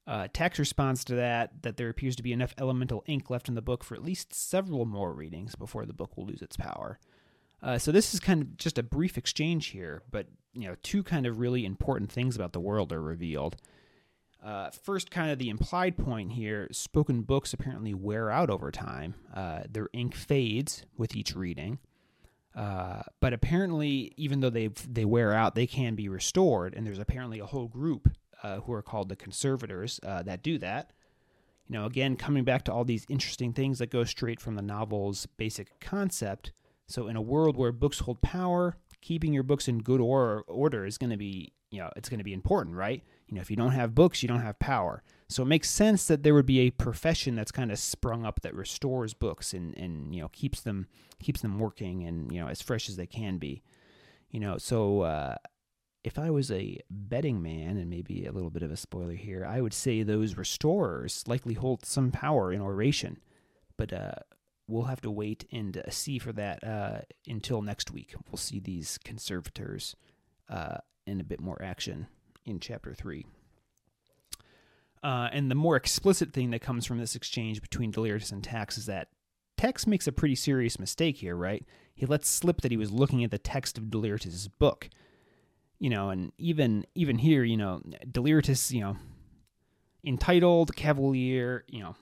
Uh, 0.06 0.28
Tax 0.32 0.58
responds 0.58 1.04
to 1.04 1.14
that 1.16 1.62
that 1.62 1.76
there 1.76 1.90
appears 1.90 2.16
to 2.16 2.22
be 2.22 2.32
enough 2.32 2.54
elemental 2.56 3.04
ink 3.06 3.28
left 3.28 3.48
in 3.48 3.54
the 3.54 3.60
book 3.60 3.84
for 3.84 3.94
at 3.94 4.02
least 4.02 4.32
several 4.32 4.86
more 4.86 5.12
readings 5.12 5.54
before 5.54 5.84
the 5.84 5.92
book 5.92 6.16
will 6.16 6.24
lose 6.24 6.40
its 6.40 6.56
power. 6.56 6.98
Uh, 7.62 7.76
so 7.76 7.92
this 7.92 8.14
is 8.14 8.20
kind 8.20 8.40
of 8.40 8.56
just 8.56 8.78
a 8.78 8.82
brief 8.82 9.18
exchange 9.18 9.66
here, 9.66 10.02
but 10.10 10.28
you 10.52 10.68
know, 10.68 10.76
two 10.82 11.02
kind 11.02 11.26
of 11.26 11.38
really 11.38 11.64
important 11.64 12.10
things 12.10 12.36
about 12.36 12.52
the 12.52 12.60
world 12.60 12.92
are 12.92 13.02
revealed. 13.02 13.56
Uh, 14.42 14.70
first, 14.70 15.10
kind 15.10 15.30
of 15.30 15.38
the 15.38 15.48
implied 15.48 15.96
point 15.96 16.32
here: 16.32 16.68
spoken 16.70 17.22
books 17.22 17.52
apparently 17.52 17.94
wear 17.94 18.30
out 18.30 18.50
over 18.50 18.70
time. 18.70 19.14
Uh, 19.34 19.62
their 19.68 19.88
ink 19.92 20.14
fades 20.14 20.84
with 20.96 21.16
each 21.16 21.34
reading, 21.34 21.78
uh, 22.54 23.02
but 23.20 23.32
apparently, 23.32 24.12
even 24.16 24.40
though 24.40 24.50
they 24.50 24.68
they 24.88 25.04
wear 25.04 25.32
out, 25.32 25.54
they 25.54 25.66
can 25.66 25.94
be 25.94 26.08
restored. 26.08 26.74
And 26.74 26.86
there's 26.86 26.98
apparently 26.98 27.40
a 27.40 27.46
whole 27.46 27.66
group 27.66 28.08
uh, 28.42 28.60
who 28.60 28.72
are 28.72 28.82
called 28.82 29.08
the 29.08 29.16
conservators 29.16 30.00
uh, 30.04 30.22
that 30.22 30.42
do 30.42 30.58
that. 30.58 30.92
You 31.66 31.74
know, 31.74 31.86
again, 31.86 32.16
coming 32.16 32.44
back 32.44 32.64
to 32.64 32.72
all 32.72 32.84
these 32.84 33.06
interesting 33.08 33.52
things 33.52 33.78
that 33.78 33.90
go 33.90 34.04
straight 34.04 34.40
from 34.40 34.54
the 34.54 34.62
novel's 34.62 35.26
basic 35.36 35.78
concept. 35.80 36.52
So, 36.86 37.08
in 37.08 37.16
a 37.16 37.22
world 37.22 37.56
where 37.56 37.72
books 37.72 38.00
hold 38.00 38.22
power, 38.22 38.76
keeping 39.00 39.32
your 39.32 39.42
books 39.42 39.68
in 39.68 39.78
good 39.78 40.00
or- 40.00 40.44
order 40.48 40.84
is 40.84 40.98
going 40.98 41.10
to 41.10 41.16
be, 41.16 41.52
you 41.70 41.78
know, 41.78 41.90
it's 41.96 42.08
going 42.08 42.18
to 42.18 42.24
be 42.24 42.32
important, 42.32 42.76
right? 42.76 43.02
You 43.26 43.34
know, 43.34 43.40
if 43.40 43.50
you 43.50 43.56
don't 43.56 43.72
have 43.72 43.94
books, 43.94 44.22
you 44.22 44.28
don't 44.28 44.40
have 44.40 44.58
power. 44.58 45.02
So 45.28 45.42
it 45.42 45.46
makes 45.46 45.68
sense 45.68 46.06
that 46.06 46.22
there 46.22 46.34
would 46.34 46.46
be 46.46 46.60
a 46.60 46.70
profession 46.70 47.36
that's 47.36 47.52
kind 47.52 47.70
of 47.70 47.78
sprung 47.78 48.24
up 48.24 48.40
that 48.40 48.54
restores 48.54 49.12
books 49.12 49.52
and, 49.52 49.76
and 49.76 50.14
you 50.14 50.22
know 50.22 50.28
keeps 50.28 50.62
them 50.62 50.88
keeps 51.20 51.42
them 51.42 51.58
working 51.58 52.04
and 52.04 52.32
you 52.32 52.40
know 52.40 52.48
as 52.48 52.62
fresh 52.62 52.88
as 52.88 52.96
they 52.96 53.06
can 53.06 53.36
be. 53.36 53.62
You 54.30 54.40
know, 54.40 54.56
so 54.56 55.02
uh, 55.02 55.36
if 56.04 56.18
I 56.18 56.30
was 56.30 56.50
a 56.50 56.78
betting 56.90 57.42
man, 57.42 57.76
and 57.76 57.90
maybe 57.90 58.24
a 58.24 58.32
little 58.32 58.50
bit 58.50 58.62
of 58.62 58.70
a 58.70 58.76
spoiler 58.76 59.14
here, 59.14 59.44
I 59.44 59.60
would 59.60 59.74
say 59.74 60.02
those 60.02 60.36
restorers 60.36 61.24
likely 61.26 61.54
hold 61.54 61.84
some 61.84 62.10
power 62.10 62.52
in 62.52 62.60
oration. 62.60 63.20
But 63.76 63.92
uh, 63.92 64.12
we'll 64.68 64.84
have 64.84 65.00
to 65.00 65.10
wait 65.10 65.46
and 65.50 65.78
uh, 65.78 65.90
see 65.90 66.18
for 66.18 66.32
that 66.32 66.62
uh, 66.62 67.00
until 67.26 67.62
next 67.62 67.90
week. 67.90 68.14
We'll 68.30 68.38
see 68.38 68.60
these 68.60 68.98
conservators 69.02 69.96
uh, 70.48 70.78
in 71.06 71.20
a 71.20 71.24
bit 71.24 71.40
more 71.40 71.60
action 71.60 72.06
in 72.44 72.60
chapter 72.60 72.94
three. 72.94 73.26
Uh, 75.02 75.28
and 75.32 75.50
the 75.50 75.54
more 75.54 75.76
explicit 75.76 76.32
thing 76.32 76.50
that 76.50 76.60
comes 76.60 76.84
from 76.84 76.98
this 76.98 77.14
exchange 77.14 77.62
between 77.62 77.90
Deliritus 77.90 78.30
and 78.30 78.42
Tax 78.42 78.76
is 78.76 78.86
that 78.86 79.08
Tax 79.56 79.86
makes 79.86 80.06
a 80.06 80.12
pretty 80.12 80.34
serious 80.34 80.78
mistake 80.78 81.16
here, 81.18 81.36
right? 81.36 81.64
He 81.94 82.06
lets 82.06 82.28
slip 82.28 82.60
that 82.60 82.70
he 82.70 82.76
was 82.76 82.92
looking 82.92 83.24
at 83.24 83.30
the 83.30 83.38
text 83.38 83.78
of 83.78 83.90
Deliritus's 83.90 84.48
book. 84.48 84.88
You 85.80 85.90
know, 85.90 86.10
and 86.10 86.32
even 86.38 86.84
even 86.96 87.18
here, 87.18 87.44
you 87.44 87.56
know, 87.56 87.80
Deliritus, 88.10 88.72
you 88.72 88.80
know, 88.80 88.96
entitled, 90.04 90.74
cavalier, 90.74 91.64
you 91.68 91.80
know, 91.80 91.94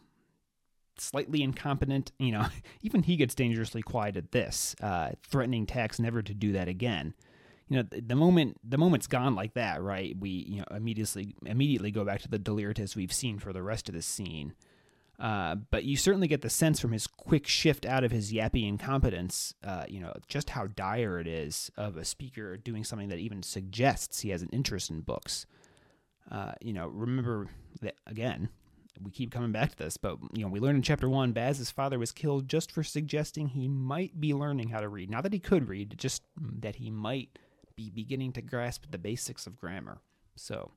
slightly 0.98 1.42
incompetent, 1.42 2.12
you 2.18 2.32
know, 2.32 2.46
even 2.82 3.02
he 3.02 3.16
gets 3.16 3.34
dangerously 3.34 3.82
quiet 3.82 4.16
at 4.16 4.32
this, 4.32 4.74
uh, 4.82 5.10
threatening 5.22 5.66
Tax 5.66 5.98
never 5.98 6.22
to 6.22 6.34
do 6.34 6.52
that 6.52 6.68
again. 6.68 7.14
You 7.68 7.78
know 7.78 7.82
the 7.90 8.14
moment 8.14 8.58
the 8.62 8.78
moment's 8.78 9.08
gone 9.08 9.34
like 9.34 9.54
that 9.54 9.82
right? 9.82 10.16
We 10.16 10.30
you 10.30 10.58
know 10.58 10.66
immediately 10.70 11.34
immediately 11.44 11.90
go 11.90 12.04
back 12.04 12.20
to 12.20 12.28
the 12.28 12.38
Deliritus 12.38 12.94
we've 12.94 13.12
seen 13.12 13.40
for 13.40 13.52
the 13.52 13.62
rest 13.62 13.88
of 13.88 13.94
the 13.96 14.02
scene. 14.02 14.54
Uh, 15.18 15.54
but 15.70 15.84
you 15.84 15.96
certainly 15.96 16.28
get 16.28 16.42
the 16.42 16.50
sense 16.50 16.78
from 16.78 16.92
his 16.92 17.06
quick 17.06 17.46
shift 17.46 17.86
out 17.86 18.04
of 18.04 18.10
his 18.10 18.32
yappy 18.32 18.68
incompetence, 18.68 19.54
uh, 19.64 19.84
you 19.88 19.98
know, 19.98 20.12
just 20.28 20.50
how 20.50 20.66
dire 20.66 21.18
it 21.18 21.26
is 21.26 21.70
of 21.76 21.96
a 21.96 22.04
speaker 22.04 22.56
doing 22.56 22.84
something 22.84 23.08
that 23.08 23.18
even 23.18 23.42
suggests 23.42 24.20
he 24.20 24.28
has 24.28 24.42
an 24.42 24.50
interest 24.52 24.90
in 24.90 25.00
books. 25.00 25.46
Uh, 26.30 26.52
you 26.60 26.72
know, 26.72 26.88
remember 26.88 27.48
that 27.80 27.94
again, 28.06 28.50
we 29.02 29.10
keep 29.10 29.30
coming 29.30 29.52
back 29.52 29.70
to 29.70 29.76
this, 29.76 29.96
but 29.96 30.18
you 30.32 30.42
know, 30.42 30.48
we 30.48 30.60
learn 30.60 30.76
in 30.76 30.82
chapter 30.82 31.08
one, 31.08 31.32
Baz's 31.32 31.70
father 31.70 31.98
was 31.98 32.12
killed 32.12 32.48
just 32.48 32.72
for 32.72 32.82
suggesting 32.82 33.48
he 33.48 33.68
might 33.68 34.20
be 34.20 34.34
learning 34.34 34.68
how 34.70 34.80
to 34.80 34.88
read. 34.88 35.10
Not 35.10 35.22
that 35.22 35.32
he 35.32 35.38
could 35.38 35.68
read, 35.68 35.94
just 35.98 36.22
that 36.60 36.76
he 36.76 36.90
might 36.90 37.38
be 37.76 37.90
beginning 37.90 38.32
to 38.32 38.42
grasp 38.42 38.84
the 38.90 38.98
basics 38.98 39.46
of 39.46 39.58
grammar. 39.58 39.98
So, 40.34 40.72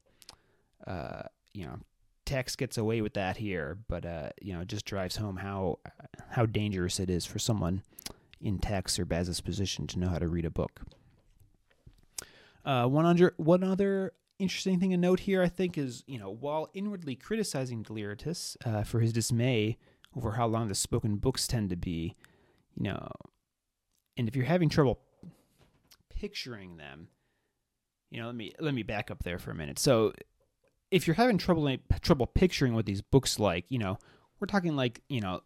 uh, 0.86 1.24
you 1.54 1.66
know, 1.66 1.80
Tax 2.26 2.56
gets 2.56 2.78
away 2.78 3.02
with 3.02 3.14
that 3.16 3.38
here, 3.38 3.78
but 3.88 4.06
uh, 4.06 4.30
you 4.42 4.54
know, 4.54 4.64
just 4.64 4.86
drives 4.86 5.16
home 5.16 5.38
how 5.38 5.80
how 6.30 6.46
dangerous 6.46 7.00
it 7.00 7.10
is 7.10 7.26
for 7.26 7.40
someone 7.40 7.82
in 8.42 8.60
Tax 8.60 9.00
or 9.00 9.06
Baz's 9.06 9.42
position 9.42 9.88
to 9.88 10.00
know 10.00 10.10
how 10.10 10.20
to 10.20 10.28
read 10.28 10.46
a 10.46 10.50
book. 10.50 10.82
Uh, 12.64 12.86
one 12.86 13.06
under 13.06 13.34
one 13.38 13.64
other 13.64 14.14
interesting 14.40 14.80
thing 14.80 14.92
to 14.92 14.98
note 14.98 15.22
here, 15.22 15.44
I 15.44 15.50
think, 15.50 15.78
is 15.78 16.04
you 16.08 16.18
know, 16.18 16.32
while 16.32 16.70
inwardly 16.74 17.16
criticizing 17.16 17.84
Deliritus 17.84 18.58
uh, 18.66 18.84
for 18.84 19.00
his 19.02 19.14
dismay 19.14 19.78
over 20.16 20.32
how 20.32 20.48
long 20.48 20.68
the 20.68 20.76
spoken 20.76 21.18
books 21.18 21.48
tend 21.48 21.70
to 21.70 21.76
be, 21.76 22.16
you 22.76 22.84
know, 22.84 23.10
and 24.18 24.28
if 24.28 24.36
you're 24.36 24.46
having 24.46 24.70
trouble 24.70 25.00
picturing 26.10 26.78
them, 26.78 27.10
you 28.10 28.20
know, 28.20 28.26
let 28.26 28.36
me 28.36 28.54
let 28.60 28.74
me 28.74 28.84
back 28.84 29.12
up 29.12 29.24
there 29.24 29.38
for 29.38 29.52
a 29.52 29.56
minute. 29.56 29.78
So, 29.78 30.14
if 30.90 31.06
you're 31.06 31.16
having 31.16 31.38
trouble 31.38 31.78
trouble 32.02 32.26
picturing 32.26 32.74
what 32.74 32.86
these 32.86 33.02
books 33.02 33.40
like, 33.40 33.66
you 33.70 33.78
know, 33.78 33.98
we're 34.40 34.48
talking 34.48 34.76
like 34.76 35.02
you 35.10 35.22
know, 35.22 35.42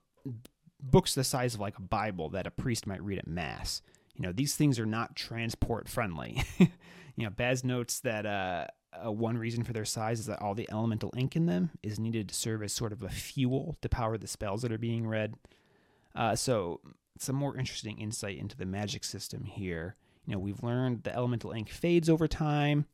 books 0.80 1.16
the 1.16 1.24
size 1.24 1.56
of 1.56 1.60
like 1.60 1.78
a 1.78 1.82
Bible 1.82 2.30
that 2.30 2.48
a 2.48 2.52
priest 2.52 2.88
might 2.88 3.04
read 3.04 3.20
at 3.20 3.28
mass. 3.28 3.82
You 4.16 4.22
know, 4.22 4.32
these 4.32 4.56
things 4.56 4.80
are 4.80 4.86
not 4.86 5.16
transport 5.16 5.90
friendly. 5.90 6.44
you 6.60 6.70
know, 7.18 7.30
Baz 7.30 7.64
notes 7.64 8.00
that 8.02 8.26
uh, 8.26 8.68
uh, 9.06 9.12
one 9.12 9.38
reason 9.38 9.64
for 9.64 9.74
their 9.74 9.86
size 9.86 10.20
is 10.20 10.26
that 10.28 10.42
all 10.42 10.56
the 10.56 10.70
elemental 10.72 11.14
ink 11.16 11.36
in 11.36 11.46
them 11.46 11.72
is 11.82 12.00
needed 12.00 12.30
to 12.30 12.36
serve 12.36 12.64
as 12.64 12.74
sort 12.74 12.92
of 12.92 13.04
a 13.04 13.10
fuel 13.10 13.78
to 13.82 13.90
power 13.90 14.18
the 14.18 14.28
spells 14.28 14.62
that 14.62 14.72
are 14.72 14.78
being 14.78 15.08
read. 15.08 15.36
Uh, 16.16 16.36
so, 16.36 16.80
some 17.20 17.36
more 17.36 17.58
interesting 17.58 18.00
insight 18.00 18.38
into 18.38 18.58
the 18.58 18.66
magic 18.66 19.04
system 19.04 19.44
here. 19.44 19.96
You 20.26 20.34
know, 20.34 20.40
we've 20.40 20.64
learned 20.64 21.04
the 21.04 21.14
elemental 21.14 21.52
ink 21.52 21.70
fades 21.70 22.10
over 22.10 22.28
time 22.28 22.86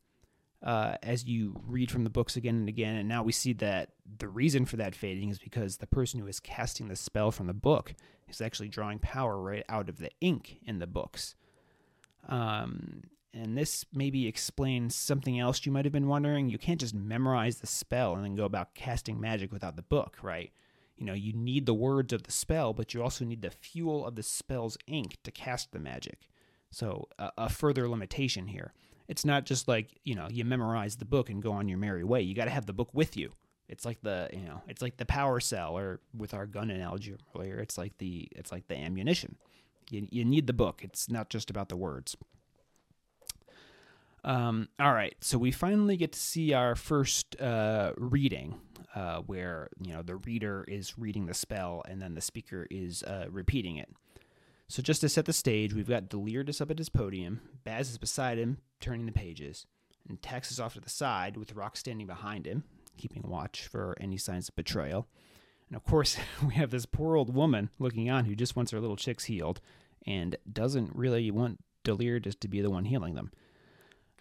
uh, 0.62 0.96
as 1.02 1.24
you 1.24 1.58
read 1.66 1.90
from 1.90 2.04
the 2.04 2.10
books 2.10 2.36
again 2.36 2.56
and 2.56 2.68
again, 2.68 2.96
and 2.96 3.08
now 3.08 3.22
we 3.22 3.32
see 3.32 3.52
that 3.54 3.90
the 4.18 4.28
reason 4.28 4.66
for 4.66 4.76
that 4.76 4.94
fading 4.94 5.30
is 5.30 5.38
because 5.38 5.78
the 5.78 5.86
person 5.86 6.20
who 6.20 6.26
is 6.26 6.38
casting 6.38 6.88
the 6.88 6.96
spell 6.96 7.30
from 7.30 7.46
the 7.46 7.54
book 7.54 7.94
is 8.28 8.40
actually 8.40 8.68
drawing 8.68 8.98
power 8.98 9.40
right 9.40 9.64
out 9.68 9.88
of 9.88 9.98
the 9.98 10.10
ink 10.20 10.58
in 10.66 10.78
the 10.78 10.86
books. 10.86 11.34
Um, 12.28 13.04
and 13.32 13.56
this 13.56 13.84
maybe 13.92 14.26
explains 14.26 14.94
something 14.94 15.38
else 15.38 15.64
you 15.64 15.72
might 15.72 15.84
have 15.84 15.92
been 15.92 16.08
wondering. 16.08 16.48
You 16.48 16.58
can't 16.58 16.80
just 16.80 16.94
memorize 16.94 17.60
the 17.60 17.66
spell 17.66 18.14
and 18.14 18.24
then 18.24 18.34
go 18.34 18.44
about 18.44 18.74
casting 18.74 19.20
magic 19.20 19.52
without 19.52 19.76
the 19.76 19.82
book, 19.82 20.18
right? 20.22 20.52
You 20.96 21.06
know, 21.06 21.14
you 21.14 21.32
need 21.32 21.64
the 21.64 21.74
words 21.74 22.12
of 22.12 22.24
the 22.24 22.32
spell, 22.32 22.72
but 22.72 22.92
you 22.92 23.02
also 23.02 23.24
need 23.24 23.42
the 23.42 23.50
fuel 23.50 24.06
of 24.06 24.16
the 24.16 24.22
spell's 24.22 24.76
ink 24.86 25.16
to 25.24 25.30
cast 25.30 25.72
the 25.72 25.78
magic. 25.78 26.28
So 26.70 27.08
a, 27.18 27.30
a 27.38 27.48
further 27.48 27.88
limitation 27.88 28.48
here. 28.48 28.72
It's 29.08 29.24
not 29.24 29.44
just 29.44 29.66
like 29.66 29.98
you 30.04 30.14
know 30.14 30.28
you 30.30 30.44
memorize 30.44 30.96
the 30.96 31.04
book 31.04 31.30
and 31.30 31.42
go 31.42 31.52
on 31.52 31.68
your 31.68 31.78
merry 31.78 32.04
way. 32.04 32.20
You 32.22 32.34
got 32.34 32.44
to 32.44 32.50
have 32.50 32.66
the 32.66 32.72
book 32.72 32.90
with 32.92 33.16
you. 33.16 33.32
It's 33.68 33.84
like 33.84 34.00
the 34.02 34.28
you 34.32 34.40
know 34.40 34.62
it's 34.68 34.82
like 34.82 34.98
the 34.98 35.06
power 35.06 35.40
cell, 35.40 35.76
or 35.76 36.00
with 36.16 36.34
our 36.34 36.46
gun 36.46 36.70
analogy 36.70 37.14
earlier, 37.34 37.58
it's 37.58 37.76
like 37.76 37.98
the 37.98 38.28
it's 38.32 38.52
like 38.52 38.68
the 38.68 38.76
ammunition. 38.76 39.36
You 39.90 40.06
you 40.10 40.24
need 40.24 40.46
the 40.46 40.52
book. 40.52 40.82
It's 40.84 41.10
not 41.10 41.28
just 41.28 41.50
about 41.50 41.68
the 41.68 41.76
words. 41.76 42.16
Um, 44.22 44.68
all 44.78 44.92
right, 44.92 45.14
so 45.20 45.38
we 45.38 45.50
finally 45.50 45.96
get 45.96 46.12
to 46.12 46.18
see 46.18 46.52
our 46.52 46.74
first 46.74 47.40
uh, 47.40 47.92
reading, 47.96 48.60
uh, 48.94 49.20
where 49.20 49.68
you 49.80 49.92
know 49.92 50.02
the 50.02 50.16
reader 50.16 50.64
is 50.68 50.98
reading 50.98 51.26
the 51.26 51.34
spell 51.34 51.82
and 51.88 52.02
then 52.02 52.14
the 52.14 52.20
speaker 52.20 52.66
is 52.70 53.02
uh, 53.02 53.26
repeating 53.30 53.76
it. 53.76 53.88
So 54.68 54.82
just 54.82 55.00
to 55.00 55.08
set 55.08 55.24
the 55.24 55.32
stage, 55.32 55.74
we've 55.74 55.88
got 55.88 56.08
Deliritus 56.08 56.60
up 56.60 56.70
at 56.70 56.78
his 56.78 56.88
podium. 56.88 57.40
Baz 57.64 57.90
is 57.90 57.98
beside 57.98 58.38
him, 58.38 58.58
turning 58.78 59.06
the 59.06 59.12
pages, 59.12 59.66
and 60.08 60.20
Tax 60.20 60.52
is 60.52 60.60
off 60.60 60.74
to 60.74 60.80
the 60.80 60.90
side 60.90 61.36
with 61.36 61.54
Rock 61.54 61.76
standing 61.76 62.06
behind 62.06 62.46
him, 62.46 62.64
keeping 62.98 63.24
watch 63.26 63.66
for 63.66 63.96
any 64.00 64.16
signs 64.16 64.48
of 64.48 64.56
betrayal. 64.56 65.08
And 65.68 65.76
of 65.76 65.84
course, 65.84 66.18
we 66.46 66.54
have 66.54 66.70
this 66.70 66.86
poor 66.86 67.16
old 67.16 67.34
woman 67.34 67.70
looking 67.78 68.10
on 68.10 68.26
who 68.26 68.34
just 68.34 68.54
wants 68.54 68.72
her 68.72 68.80
little 68.80 68.96
chicks 68.96 69.24
healed 69.24 69.60
and 70.06 70.36
doesn't 70.50 70.94
really 70.94 71.30
want 71.30 71.58
Deliritus 71.84 72.34
to 72.36 72.48
be 72.48 72.60
the 72.60 72.70
one 72.70 72.84
healing 72.84 73.14
them. 73.14 73.30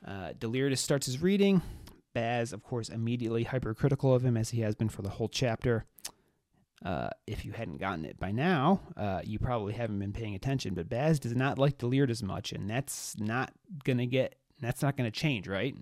Uh, 0.05 0.31
starts 0.75 1.05
his 1.05 1.21
reading. 1.21 1.61
Baz, 2.13 2.53
of 2.53 2.63
course, 2.63 2.89
immediately 2.89 3.43
hypercritical 3.43 4.13
of 4.13 4.25
him 4.25 4.35
as 4.35 4.49
he 4.49 4.61
has 4.61 4.75
been 4.75 4.89
for 4.89 5.01
the 5.01 5.09
whole 5.09 5.29
chapter. 5.29 5.85
Uh, 6.83 7.09
if 7.27 7.43
you 7.43 7.51
hadn't 7.51 7.77
gotten 7.77 8.05
it 8.05 8.17
by 8.19 8.31
now, 8.31 8.81
uh, 8.95 9.21
you 9.23 9.37
probably 9.37 9.73
haven't 9.73 9.99
been 9.99 10.13
paying 10.13 10.33
attention. 10.33 10.73
But 10.73 10.89
Baz 10.89 11.19
does 11.19 11.35
not 11.35 11.59
like 11.59 11.77
Deliritus 11.77 12.19
as 12.19 12.23
much, 12.23 12.51
and 12.53 12.69
that's 12.69 13.19
not 13.19 13.51
gonna 13.83 14.05
get. 14.05 14.35
That's 14.61 14.81
not 14.81 14.97
gonna 14.97 15.11
change, 15.11 15.47
right? 15.47 15.75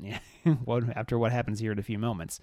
after 0.95 1.17
what 1.17 1.31
happens 1.31 1.59
here 1.59 1.71
in 1.71 1.79
a 1.79 1.83
few 1.83 1.99
moments. 1.99 2.39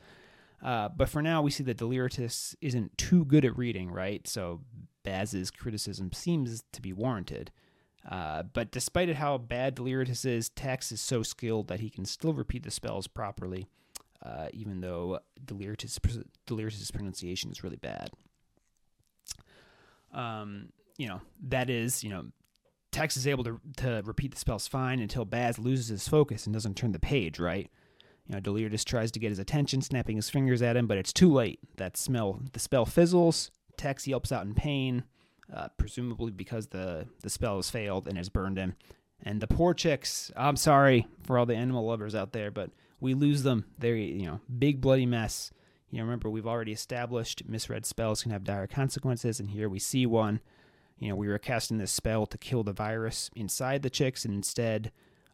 Uh, 0.63 0.89
but 0.89 1.09
for 1.09 1.21
now, 1.21 1.43
we 1.43 1.51
see 1.51 1.65
that 1.65 1.77
Deliritus 1.77 2.57
isn't 2.61 2.97
too 2.97 3.25
good 3.25 3.45
at 3.45 3.57
reading, 3.59 3.91
right? 3.91 4.27
So 4.27 4.63
Baz's 5.03 5.51
criticism 5.51 6.13
seems 6.13 6.65
to 6.73 6.81
be 6.81 6.93
warranted. 6.93 7.51
Uh, 8.09 8.43
but 8.43 8.71
despite 8.71 9.09
it 9.09 9.17
how 9.17 9.39
bad 9.39 9.75
Deliritus 9.75 10.25
is, 10.25 10.49
Tax 10.51 10.93
is 10.93 11.01
so 11.01 11.23
skilled 11.23 11.69
that 11.69 11.81
he 11.81 11.89
can 11.89 12.05
still 12.05 12.35
repeat 12.35 12.63
the 12.63 12.71
spells 12.71 13.07
properly, 13.07 13.67
uh, 14.23 14.49
even 14.53 14.81
though 14.81 15.21
Deliritus's 15.45 15.99
pronunciation 16.91 17.51
is 17.51 17.65
really 17.65 17.77
bad. 17.77 18.11
Um, 20.13 20.69
you 20.97 21.09
know 21.09 21.21
that 21.49 21.71
is, 21.71 22.05
you 22.05 22.11
know, 22.11 22.27
Tax 22.93 23.17
is 23.17 23.27
able 23.27 23.45
to 23.45 23.61
to 23.79 24.03
repeat 24.05 24.33
the 24.33 24.39
spells 24.39 24.69
fine 24.69 25.01
until 25.01 25.25
Baz 25.25 25.59
loses 25.59 25.89
his 25.89 26.09
focus 26.09 26.47
and 26.47 26.53
doesn't 26.53 26.77
turn 26.77 26.93
the 26.93 27.01
page 27.01 27.39
right. 27.39 27.71
You 28.27 28.35
know, 28.35 28.41
Deliritus 28.41 28.85
tries 28.85 29.11
to 29.13 29.19
get 29.19 29.31
his 29.31 29.39
attention, 29.39 29.83
snapping 29.83 30.17
his 30.17 30.31
fingers 30.31 30.63
at 30.63 30.77
him, 30.77 30.87
but 30.87 30.97
it's 30.97 31.13
too 31.13 31.31
late. 31.31 31.59
That 31.77 31.97
smell, 31.97 32.41
the 32.53 32.59
spell 32.59 32.87
fizzles. 32.87 33.51
Tax 33.77 34.07
yelps 34.07 34.33
out 34.33 34.47
in 34.47 34.55
pain, 34.55 35.05
uh, 35.53 35.69
presumably 35.77 36.31
because 36.31 36.69
the 36.69 37.07
the 37.23 37.31
spell 37.31 37.57
has 37.57 37.71
failed 37.71 38.09
and 38.09 38.17
has 38.17 38.29
burned 38.29 38.59
him. 38.59 38.75
And 39.23 39.41
the 39.41 39.47
poor 39.47 39.75
chicks. 39.75 40.31
I'm 40.37 40.57
sorry 40.57 41.07
for 41.23 41.39
all 41.39 41.47
the 41.47 41.57
animal 41.57 41.87
lovers 41.87 42.15
out 42.15 42.33
there, 42.33 42.51
but 42.51 42.71
we 43.01 43.15
lose 43.15 43.43
them. 43.43 43.65
They're 43.79 43.97
you 43.97 44.27
know 44.27 44.41
big 44.59 44.81
bloody 44.81 45.07
mess. 45.07 45.51
You 45.91 45.99
know, 45.99 46.05
remember 46.05 46.29
we've 46.29 46.47
already 46.47 46.73
established 46.73 47.49
misread 47.49 47.87
spells 47.87 48.23
can 48.23 48.33
have 48.33 48.45
dire 48.45 48.67
consequences, 48.67 49.41
and 49.41 49.51
here 49.51 49.69
we 49.69 49.79
see 49.79 50.07
one. 50.07 50.41
You 50.99 51.09
know, 51.09 51.17
we 51.17 51.29
were 51.29 51.39
casting 51.39 51.79
this 51.79 51.93
spell 51.93 52.27
to 52.27 52.39
kill 52.39 52.63
the 52.63 52.73
virus 52.73 53.31
inside 53.35 53.83
the 53.83 53.91
chicks, 53.91 54.25
and 54.25 54.35
instead 54.35 54.93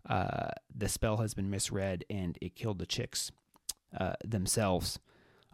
uh, 0.09 0.49
the 0.74 0.89
spell 0.89 1.19
has 1.19 1.35
been 1.35 1.51
misread 1.51 2.05
and 2.09 2.39
it 2.41 2.55
killed 2.55 2.78
the 2.78 2.87
chicks 2.87 3.31
uh, 3.99 4.15
themselves. 4.24 4.99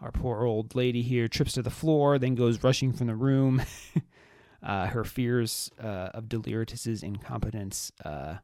Our 0.01 0.13
poor 0.13 0.45
old 0.45 0.75
lady 0.75 1.03
here 1.03 1.27
trips 1.27 1.53
to 1.53 1.63
the 1.63 1.71
floor, 1.71 2.19
then 2.19 2.35
goes 2.35 2.63
rushing 2.63 2.93
from 2.93 3.07
the 3.07 3.15
room. 3.15 3.63
uh, 4.63 4.87
her 4.87 5.05
fears 5.05 5.71
uh, 5.83 6.11
of 6.15 6.29
Deliritus's 6.29 7.03
incompetence 7.03 7.93
uh, 8.05 8.37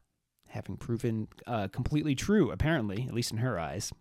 having 0.47 0.77
proven 0.77 1.27
uh, 1.47 1.67
completely 1.67 2.15
true, 2.15 2.51
apparently, 2.51 3.05
at 3.07 3.13
least 3.13 3.31
in 3.31 3.39
her 3.39 3.59
eyes. 3.59 3.91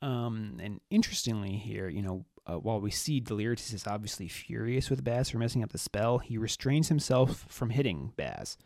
Um, 0.00 0.58
and 0.62 0.80
interestingly, 0.90 1.56
here, 1.56 1.88
you 1.88 2.02
know, 2.02 2.24
uh, 2.46 2.58
while 2.58 2.80
we 2.80 2.90
see 2.90 3.20
Deliritus 3.20 3.72
is 3.72 3.86
obviously 3.86 4.26
furious 4.28 4.88
with 4.88 5.04
Baz 5.04 5.28
for 5.28 5.38
messing 5.38 5.62
up 5.62 5.72
the 5.72 5.78
spell, 5.78 6.18
he 6.18 6.38
restrains 6.38 6.88
himself 6.88 7.44
from 7.48 7.70
hitting 7.70 8.12
Baz. 8.16 8.56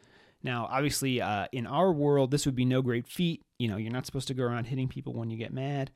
Now, 0.43 0.69
obviously, 0.71 1.21
uh, 1.21 1.47
in 1.53 1.67
our 1.67 1.93
world, 1.93 2.31
this 2.31 2.47
would 2.47 2.55
be 2.55 2.65
no 2.65 2.83
great 2.83 3.09
feat. 3.09 3.43
You 3.59 3.69
know, 3.69 3.77
you're 3.77 3.93
not 3.93 4.07
supposed 4.07 4.29
to 4.29 4.35
go 4.35 4.45
around 4.45 4.67
hitting 4.67 4.89
people 4.89 5.15
when 5.15 5.31
you 5.31 5.37
get 5.37 5.53
mad. 5.53 5.91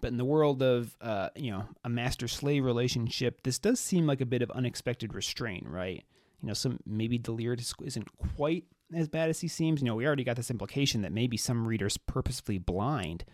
But 0.00 0.08
in 0.08 0.16
the 0.16 0.24
world 0.24 0.62
of, 0.62 0.96
uh, 1.00 1.30
you 1.36 1.50
know, 1.50 1.64
a 1.84 1.88
master 1.88 2.28
slave 2.28 2.64
relationship, 2.64 3.42
this 3.42 3.58
does 3.58 3.80
seem 3.80 4.06
like 4.06 4.20
a 4.20 4.26
bit 4.26 4.42
of 4.42 4.50
unexpected 4.50 5.14
restraint, 5.14 5.66
right? 5.68 6.04
You 6.40 6.48
know, 6.48 6.54
some 6.54 6.78
maybe 6.86 7.18
Deliritus 7.18 7.74
isn't 7.82 8.08
quite 8.36 8.64
as 8.94 9.08
bad 9.08 9.28
as 9.28 9.40
he 9.40 9.48
seems. 9.48 9.80
You 9.80 9.88
know, 9.88 9.94
we 9.94 10.06
already 10.06 10.24
got 10.24 10.36
this 10.36 10.50
implication 10.50 11.02
that 11.02 11.12
maybe 11.12 11.36
some 11.36 11.66
readers 11.66 11.96
purposefully 11.96 12.58
blind 12.58 13.24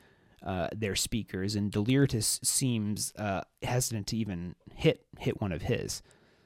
uh, 0.44 0.68
their 0.74 0.94
speakers, 0.94 1.56
and 1.56 1.70
Deliritus 1.70 2.40
seems 2.42 3.12
uh, 3.16 3.42
hesitant 3.62 4.06
to 4.08 4.16
even 4.16 4.54
hit 4.74 5.06
hit 5.18 5.40
one 5.40 5.52
of 5.52 5.62
his. 5.62 6.02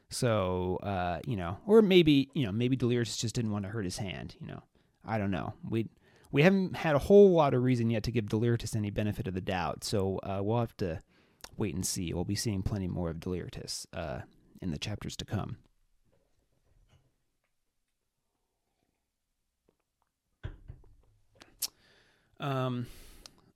So, 0.08 0.78
uh, 0.82 1.20
you 1.26 1.36
know, 1.36 1.58
or 1.66 1.82
maybe, 1.82 2.30
you 2.34 2.44
know, 2.44 2.52
maybe 2.52 2.76
Deliritus 2.76 3.16
just 3.16 3.34
didn't 3.34 3.52
want 3.52 3.64
to 3.64 3.70
hurt 3.70 3.84
his 3.84 3.98
hand, 3.98 4.36
you 4.40 4.46
know. 4.46 4.62
I 5.04 5.18
don't 5.18 5.30
know. 5.30 5.54
We 5.68 5.88
we 6.32 6.42
haven't 6.42 6.76
had 6.76 6.94
a 6.94 7.00
whole 7.00 7.32
lot 7.32 7.54
of 7.54 7.62
reason 7.62 7.90
yet 7.90 8.02
to 8.04 8.12
give 8.12 8.28
Deliritus 8.28 8.76
any 8.76 8.90
benefit 8.90 9.26
of 9.26 9.34
the 9.34 9.40
doubt. 9.40 9.84
So, 9.84 10.18
uh, 10.18 10.40
we'll 10.42 10.60
have 10.60 10.76
to 10.78 11.00
wait 11.56 11.74
and 11.74 11.86
see. 11.86 12.12
We'll 12.12 12.24
be 12.24 12.34
seeing 12.34 12.62
plenty 12.62 12.88
more 12.88 13.10
of 13.10 13.20
Deliritus 13.20 13.86
uh, 13.92 14.20
in 14.60 14.70
the 14.70 14.78
chapters 14.78 15.16
to 15.16 15.24
come. 15.24 15.58
Um, 22.40 22.86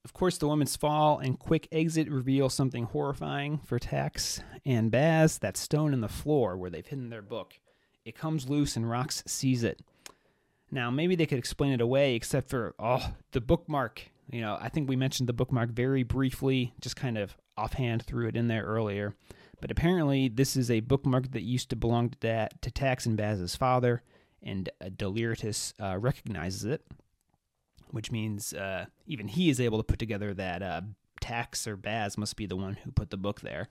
of 0.05 0.13
course, 0.13 0.37
the 0.37 0.47
woman's 0.47 0.77
fall 0.77 1.19
and 1.19 1.39
quick 1.39 1.67
exit 1.73 2.11
reveal 2.11 2.51
something 2.51 2.85
horrifying 2.85 3.59
for 3.65 3.79
Tax 3.79 4.43
and 4.67 4.91
Baz 4.91 5.39
that 5.39 5.57
stone 5.57 5.95
in 5.95 6.03
the 6.03 6.09
floor 6.09 6.57
where 6.57 6.69
they've 6.69 6.87
hidden 6.87 7.09
their 7.09 7.23
book. 7.23 7.55
It 8.05 8.15
comes 8.15 8.51
loose 8.51 8.77
and 8.77 8.85
Rox 8.85 9.27
sees 9.27 9.65
it. 9.65 9.81
Now, 10.71 10.91
maybe 10.91 11.15
they 11.15 11.27
could 11.27 11.39
explain 11.39 11.73
it 11.73 11.81
away, 11.81 12.15
except 12.15 12.49
for, 12.49 12.75
oh, 12.79 13.15
the 13.33 13.41
bookmark. 13.41 14.11
You 14.31 14.41
know, 14.41 14.59
I 14.61 14.69
think 14.69 14.89
we 14.89 14.97
mentioned 14.97 15.29
the 15.29 15.35
bookmark 15.35 15.71
very 15.71 16.03
briefly, 16.03 16.75
just 16.81 16.97
kind 16.97 17.19
of 17.19 17.37
offhand 17.57 18.05
threw 18.05 18.27
it 18.27 18.37
in 18.37 18.49
there 18.49 18.65
earlier. 18.65 19.15
But 19.61 19.71
apparently, 19.71 20.29
this 20.29 20.57
is 20.57 20.71
a 20.71 20.81
bookmark 20.81 21.33
that 21.33 21.43
used 21.43 21.71
to 21.71 21.77
belong 21.77 22.11
to, 22.11 22.19
that, 22.21 22.61
to 22.63 22.71
Tax 22.71 23.07
and 23.07 23.17
Baz's 23.17 23.55
father, 23.55 24.03
and 24.43 24.69
uh, 24.81 24.89
Deliritus 24.97 25.75
uh, 25.81 25.97
recognizes 25.99 26.65
it 26.65 26.85
which 27.95 28.11
means 28.11 28.53
uh, 28.53 28.87
even 29.07 29.29
he 29.29 29.49
is 29.49 29.61
able 29.61 29.79
to 29.79 29.85
put 29.85 30.01
together 30.01 30.35
that 30.35 30.63
uh, 30.63 30.81
Tax 31.21 31.65
or 31.65 31.77
Baz 31.77 32.19
must 32.19 32.35
be 32.35 32.45
the 32.45 32.57
one 32.57 32.75
who 32.75 32.91
put 32.91 33.11
the 33.11 33.17
book 33.17 33.41
there. 33.41 33.69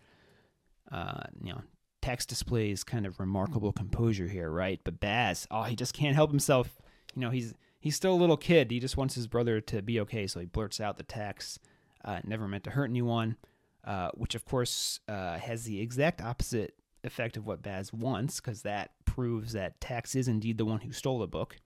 Uh, 0.89 1.23
you 1.43 1.51
know, 1.51 1.61
Tax 2.01 2.25
displays 2.25 2.85
kind 2.85 3.05
of 3.05 3.19
remarkable 3.19 3.73
composure 3.73 4.29
here, 4.29 4.49
right? 4.49 4.79
But 4.85 5.01
Baz, 5.01 5.45
oh, 5.51 5.63
he 5.63 5.75
just 5.75 5.93
can't 5.93 6.15
help 6.15 6.31
himself. 6.31 6.81
You 7.15 7.21
know, 7.21 7.29
he's 7.29 7.53
he's 7.79 7.95
still 7.95 8.13
a 8.13 8.15
little 8.15 8.37
kid. 8.37 8.71
He 8.71 8.79
just 8.79 8.97
wants 8.97 9.15
his 9.15 9.27
brother 9.27 9.61
to 9.61 9.81
be 9.81 9.99
okay, 10.01 10.27
so 10.27 10.39
he 10.39 10.45
blurts 10.45 10.79
out 10.79 10.97
the 10.97 11.03
text, 11.03 11.59
uh, 12.03 12.19
never 12.23 12.47
meant 12.47 12.63
to 12.65 12.71
hurt 12.71 12.89
anyone, 12.89 13.37
uh, 13.83 14.09
which 14.13 14.35
of 14.35 14.45
course 14.45 14.99
uh, 15.07 15.37
has 15.37 15.63
the 15.63 15.79
exact 15.81 16.21
opposite 16.21 16.75
effect 17.03 17.37
of 17.37 17.45
what 17.45 17.61
Baz 17.61 17.91
wants, 17.91 18.39
because 18.39 18.61
that 18.61 18.91
proves 19.05 19.53
that 19.53 19.79
Tax 19.81 20.15
is 20.15 20.27
indeed 20.27 20.57
the 20.57 20.65
one 20.65 20.79
who 20.81 20.91
stole 20.91 21.19
the 21.19 21.27
book. 21.27 21.57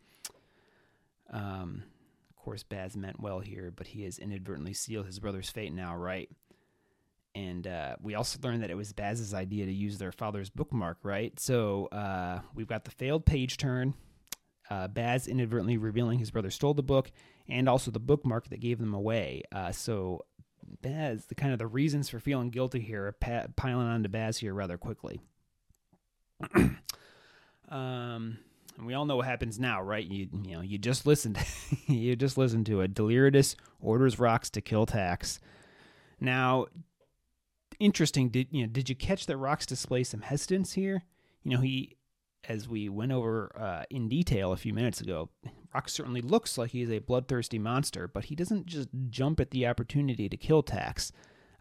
Um, 1.30 1.84
course, 2.48 2.64
Baz 2.64 2.96
meant 2.96 3.20
well 3.20 3.42
here, 3.42 3.74
but 3.76 3.88
he 3.88 4.06
has 4.06 4.20
inadvertently 4.20 4.72
sealed 4.72 5.06
his 5.06 5.20
brother's 5.20 5.50
fate 5.50 5.74
now, 5.74 5.98
right? 5.98 6.30
And 7.36 7.68
uh, 7.68 7.98
we 8.02 8.16
also 8.16 8.40
learned 8.42 8.64
that 8.64 8.72
it 8.72 8.78
was 8.78 8.94
Baz's 8.94 9.34
idea 9.34 9.66
to 9.66 9.72
use 9.74 9.98
their 9.98 10.14
father's 10.14 10.50
bookmark, 10.50 11.00
right? 11.04 11.38
So 11.42 11.88
uh, 11.88 12.40
we've 12.56 12.68
got 12.68 12.86
the 12.86 12.92
failed 12.92 13.26
page 13.26 13.58
turn, 13.58 13.96
uh, 14.70 14.88
Baz 14.88 15.28
inadvertently 15.28 15.78
revealing 15.78 16.20
his 16.20 16.32
brother 16.32 16.50
stole 16.50 16.74
the 16.74 16.84
book, 16.84 17.12
and 17.48 17.70
also 17.70 17.92
the 17.92 18.00
bookmark 18.00 18.50
that 18.50 18.60
gave 18.60 18.80
them 18.80 18.94
away. 18.94 19.44
Uh, 19.52 19.72
so 19.72 20.26
Baz, 20.82 21.26
the 21.26 21.36
kind 21.36 21.54
of 21.54 21.60
the 21.60 21.68
reasons 21.68 22.10
for 22.10 22.20
feeling 22.20 22.50
guilty 22.50 22.80
here 22.80 23.08
are 23.08 23.12
pa- 23.14 23.48
piling 23.56 23.88
onto 23.88 24.10
Baz 24.10 24.38
here 24.38 24.54
rather 24.54 24.78
quickly. 24.78 25.22
um, 27.70 28.38
and 28.78 28.86
we 28.86 28.94
all 28.94 29.06
know 29.06 29.18
what 29.18 29.26
happens 29.26 29.60
now, 29.60 29.82
right? 29.82 30.06
You 30.06 30.28
you 30.44 30.56
know 30.56 30.62
you 30.62 30.78
just 30.78 31.06
listened, 31.06 31.38
you 31.88 32.16
just 32.16 32.38
listened 32.38 32.66
to 32.68 32.82
it. 32.82 32.94
Deliritus 32.94 33.56
orders 33.82 34.18
Rox 34.18 34.50
to 34.52 34.62
kill 34.62 34.86
Tax. 34.86 35.40
Now, 36.20 36.68
interesting. 37.80 38.30
Did 38.30 38.48
you 38.52 38.64
know? 38.64 38.68
Did 38.68 38.90
you 38.90 38.96
catch 38.96 39.26
that 39.26 39.38
Rox 39.38 39.66
display 39.66 40.04
some 40.04 40.22
hesitance 40.22 40.74
here? 40.74 41.04
You 41.44 41.52
know 41.52 41.62
he, 41.62 41.97
as 42.48 42.68
we 42.68 42.90
went 42.90 43.12
over 43.12 43.52
uh, 43.60 43.84
in 43.90 44.08
detail 44.10 44.52
a 44.52 44.58
few 44.58 44.74
minutes 44.74 45.02
ago, 45.02 45.30
Rox 45.76 45.90
certainly 45.90 46.22
looks 46.22 46.58
like 46.58 46.72
he's 46.72 46.92
a 46.92 47.00
bloodthirsty 47.00 47.60
monster, 47.60 48.08
but 48.08 48.26
he 48.26 48.36
doesn't 48.36 48.66
just 48.66 48.90
jump 49.10 49.40
at 49.40 49.52
the 49.52 49.68
opportunity 49.68 50.30
to 50.30 50.38
kill 50.38 50.64
Tax. 50.64 51.12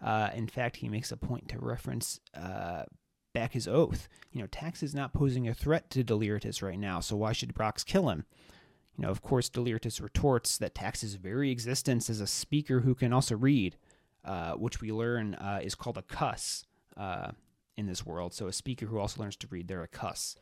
Uh, 0.02 0.30
in 0.34 0.46
fact, 0.46 0.76
he 0.76 0.88
makes 0.88 1.10
a 1.10 1.16
point 1.16 1.48
to 1.48 1.58
reference 1.58 2.20
uh, 2.34 2.84
back 3.34 3.52
his 3.52 3.66
oath. 3.66 4.08
You 4.30 4.40
know, 4.40 4.46
Tax 4.46 4.82
is 4.82 4.94
not 4.94 5.12
posing 5.12 5.48
a 5.48 5.54
threat 5.54 5.90
to 5.90 6.04
Deliritus 6.04 6.62
right 6.62 6.78
now, 6.78 7.00
so 7.00 7.16
why 7.16 7.32
should 7.32 7.54
Rox 7.54 7.84
kill 7.84 8.10
him? 8.10 8.24
You 8.96 9.02
know, 9.02 9.10
of 9.10 9.20
course, 9.20 9.48
Deliritus 9.48 10.00
retorts 10.00 10.56
that 10.58 10.74
Tax's 10.74 11.14
very 11.14 11.50
existence 11.50 12.08
as 12.08 12.20
a 12.20 12.26
speaker 12.26 12.80
who 12.80 12.94
can 12.94 13.12
also 13.12 13.36
read, 13.36 13.76
uh, 14.24 14.52
which 14.52 14.80
we 14.80 14.90
learn 14.90 15.34
uh, 15.34 15.60
is 15.62 15.74
called 15.74 15.98
a 15.98 16.02
cuss 16.02 16.64
uh, 16.96 17.32
in 17.76 17.86
this 17.86 18.06
world. 18.06 18.32
So 18.32 18.46
a 18.46 18.52
speaker 18.52 18.86
who 18.86 18.98
also 18.98 19.20
learns 19.20 19.36
to 19.36 19.46
read, 19.48 19.68
they're 19.68 19.82
a 19.82 19.88
cuss. 19.88 20.36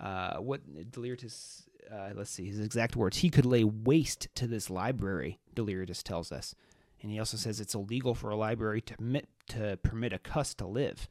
Uh, 0.00 0.36
what 0.36 0.90
Deliritus, 0.90 1.64
uh, 1.92 2.10
let's 2.14 2.30
see, 2.30 2.46
his 2.46 2.60
exact 2.60 2.96
words, 2.96 3.18
he 3.18 3.30
could 3.30 3.46
lay 3.46 3.64
waste 3.64 4.28
to 4.34 4.46
this 4.46 4.70
library, 4.70 5.38
Deliritus 5.54 6.02
tells 6.02 6.32
us. 6.32 6.54
And 7.02 7.10
he 7.10 7.18
also 7.18 7.36
says 7.36 7.60
it's 7.60 7.74
illegal 7.74 8.14
for 8.14 8.30
a 8.30 8.36
library 8.36 8.80
to 8.82 8.96
permit, 8.96 9.28
to 9.48 9.78
permit 9.82 10.12
a 10.12 10.18
cuss 10.18 10.54
to 10.54 10.66
live 10.66 11.08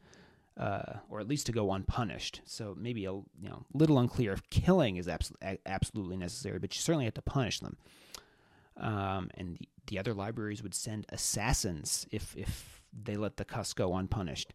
uh, 0.57 0.97
or 1.09 1.19
at 1.19 1.27
least 1.27 1.45
to 1.47 1.51
go 1.51 1.71
unpunished. 1.71 2.41
So 2.45 2.75
maybe 2.77 3.05
a 3.05 3.11
you 3.11 3.25
know 3.41 3.65
little 3.73 3.99
unclear 3.99 4.33
if 4.33 4.49
killing 4.49 4.97
is 4.97 5.07
absolutely 5.07 5.59
absolutely 5.65 6.17
necessary, 6.17 6.59
but 6.59 6.75
you 6.75 6.81
certainly 6.81 7.05
have 7.05 7.13
to 7.15 7.21
punish 7.21 7.59
them. 7.59 7.77
Um, 8.77 9.29
and 9.35 9.57
the, 9.57 9.67
the, 9.87 9.99
other 9.99 10.13
libraries 10.13 10.63
would 10.63 10.73
send 10.73 11.05
assassins 11.09 12.07
if 12.11 12.35
if 12.37 12.81
they 12.91 13.15
let 13.17 13.37
the 13.37 13.45
cuss 13.45 13.73
go 13.73 13.95
unpunished. 13.95 14.53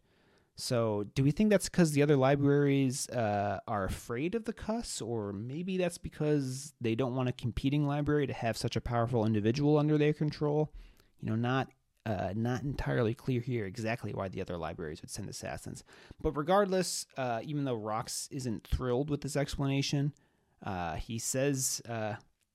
So 0.56 1.04
do 1.14 1.22
we 1.22 1.30
think 1.30 1.50
that's 1.50 1.68
because 1.68 1.92
the 1.92 2.02
other 2.02 2.16
libraries 2.16 3.08
uh, 3.10 3.60
are 3.68 3.84
afraid 3.84 4.34
of 4.34 4.44
the 4.44 4.52
cuss, 4.52 5.00
or 5.00 5.32
maybe 5.32 5.76
that's 5.76 5.98
because 5.98 6.74
they 6.80 6.94
don't 6.94 7.14
want 7.14 7.28
a 7.28 7.32
competing 7.32 7.86
library 7.86 8.26
to 8.26 8.32
have 8.32 8.56
such 8.56 8.74
a 8.74 8.80
powerful 8.80 9.26
individual 9.26 9.78
under 9.78 9.98
their 9.98 10.14
control? 10.14 10.72
You 11.20 11.28
know, 11.28 11.36
not 11.36 11.68
uh, 12.06 12.32
not 12.34 12.62
entirely 12.62 13.14
clear 13.14 13.40
here 13.40 13.66
exactly 13.66 14.12
why 14.12 14.28
the 14.28 14.40
other 14.40 14.56
libraries 14.56 15.02
would 15.02 15.10
send 15.10 15.28
assassins. 15.28 15.84
But 16.22 16.36
regardless, 16.36 17.06
uh, 17.16 17.40
even 17.42 17.64
though 17.64 17.78
Rox 17.78 18.28
isn't 18.30 18.66
thrilled 18.66 19.10
with 19.10 19.20
this 19.20 19.36
explanation, 19.36 20.12
Uh, 20.64 20.96
he 20.96 21.18
says, 21.18 21.82
uh, 21.86 22.14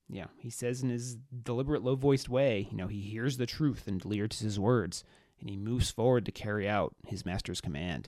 yeah, 0.09 0.25
he 0.39 0.49
says 0.49 0.81
in 0.81 0.89
his 0.89 1.17
deliberate, 1.43 1.83
low 1.83 1.95
voiced 1.95 2.29
way, 2.29 2.67
you 2.71 2.75
know, 2.75 2.87
he 2.87 2.99
hears 2.99 3.37
the 3.37 3.45
truth 3.45 3.87
and 3.87 4.01
delivers 4.01 4.39
his 4.39 4.57
words, 4.57 5.03
and 5.41 5.49
he 5.49 5.57
moves 5.57 5.91
forward 5.91 6.25
to 6.25 6.31
carry 6.31 6.69
out 6.69 6.95
his 7.05 7.25
master's 7.25 7.59
command. 7.59 8.07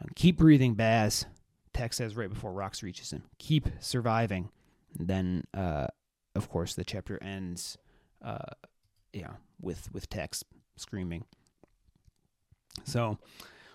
And 0.00 0.14
keep 0.14 0.38
breathing, 0.38 0.74
Baz. 0.74 1.26
Tax 1.74 1.96
says 1.96 2.16
right 2.16 2.30
before 2.30 2.52
Rox 2.52 2.82
reaches 2.82 3.10
him. 3.10 3.24
Keep 3.38 3.68
surviving. 3.80 4.50
And 4.98 5.08
then, 5.08 5.44
uh, 5.52 5.88
of 6.34 6.48
course, 6.48 6.74
the 6.74 6.84
chapter 6.84 7.22
ends, 7.22 7.76
uh, 8.24 8.38
yeah, 9.12 9.32
with 9.60 9.92
with 9.92 10.08
Tax 10.08 10.44
screaming. 10.76 11.24
So, 12.84 13.18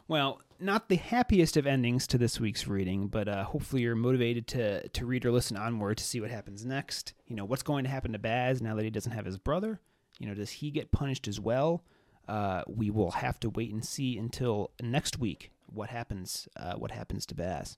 well, 0.07 0.41
not 0.59 0.89
the 0.89 0.95
happiest 0.95 1.57
of 1.57 1.67
endings 1.67 2.07
to 2.07 2.17
this 2.17 2.39
week's 2.39 2.67
reading, 2.67 3.07
but 3.07 3.27
uh, 3.27 3.43
hopefully 3.43 3.81
you're 3.81 3.95
motivated 3.95 4.47
to 4.47 4.87
to 4.87 5.05
read 5.05 5.25
or 5.25 5.31
listen 5.31 5.57
onward 5.57 5.97
to 5.97 6.03
see 6.03 6.21
what 6.21 6.31
happens 6.31 6.65
next. 6.65 7.13
You 7.27 7.35
know, 7.35 7.45
what's 7.45 7.63
going 7.63 7.83
to 7.83 7.89
happen 7.89 8.13
to 8.13 8.19
Baz 8.19 8.61
now 8.61 8.75
that 8.75 8.83
he 8.83 8.89
doesn't 8.89 9.11
have 9.11 9.25
his 9.25 9.37
brother? 9.37 9.79
You 10.19 10.27
know, 10.27 10.33
does 10.33 10.51
he 10.51 10.71
get 10.71 10.91
punished 10.91 11.27
as 11.27 11.39
well? 11.39 11.83
Uh, 12.27 12.63
we 12.67 12.89
will 12.89 13.11
have 13.11 13.39
to 13.41 13.49
wait 13.49 13.71
and 13.71 13.83
see 13.83 14.17
until 14.17 14.71
next 14.81 15.19
week 15.19 15.51
what 15.65 15.89
happens. 15.89 16.47
Uh, 16.55 16.75
what 16.75 16.91
happens 16.91 17.25
to 17.25 17.35
Baz? 17.35 17.77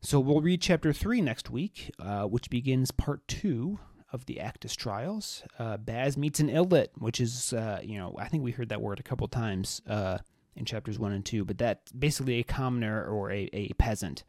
So 0.00 0.20
we'll 0.20 0.40
read 0.40 0.62
chapter 0.62 0.92
three 0.92 1.20
next 1.20 1.50
week, 1.50 1.90
uh, 1.98 2.22
which 2.22 2.50
begins 2.50 2.90
part 2.90 3.26
two 3.26 3.80
of 4.12 4.26
the 4.26 4.36
Acktus 4.36 4.76
trials. 4.76 5.42
Uh, 5.58 5.76
Baz 5.76 6.16
meets 6.16 6.40
an 6.40 6.48
Illit, 6.48 6.88
which 6.96 7.20
is, 7.20 7.52
uh, 7.52 7.80
you 7.82 7.98
know, 7.98 8.14
I 8.18 8.28
think 8.28 8.44
we 8.44 8.52
heard 8.52 8.68
that 8.70 8.80
word 8.80 9.00
a 9.00 9.02
couple 9.02 9.26
times 9.28 9.82
uh, 9.86 10.18
in 10.56 10.64
chapters 10.64 10.98
one 10.98 11.12
and 11.12 11.24
two, 11.24 11.44
but 11.44 11.58
that's 11.58 11.92
basically 11.92 12.38
a 12.38 12.44
commoner 12.44 13.04
or 13.04 13.30
a, 13.30 13.50
a 13.52 13.72
peasant 13.74 14.24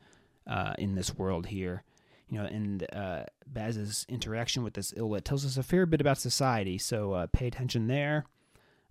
uh, 0.48 0.74
in 0.78 0.96
this 0.96 1.16
world 1.18 1.46
here. 1.46 1.84
You 2.28 2.40
know, 2.40 2.46
and 2.46 2.86
uh, 2.94 3.24
Baz's 3.48 4.06
interaction 4.10 4.64
with 4.64 4.74
this 4.74 4.92
Illit 4.92 5.24
tells 5.24 5.46
us 5.46 5.58
a 5.58 5.64
fair 5.64 5.86
bit 5.86 6.02
about 6.02 6.18
society, 6.18 6.78
so 6.78 7.14
uh, 7.14 7.28
pay 7.32 7.48
attention 7.48 7.88
there. 7.88 8.26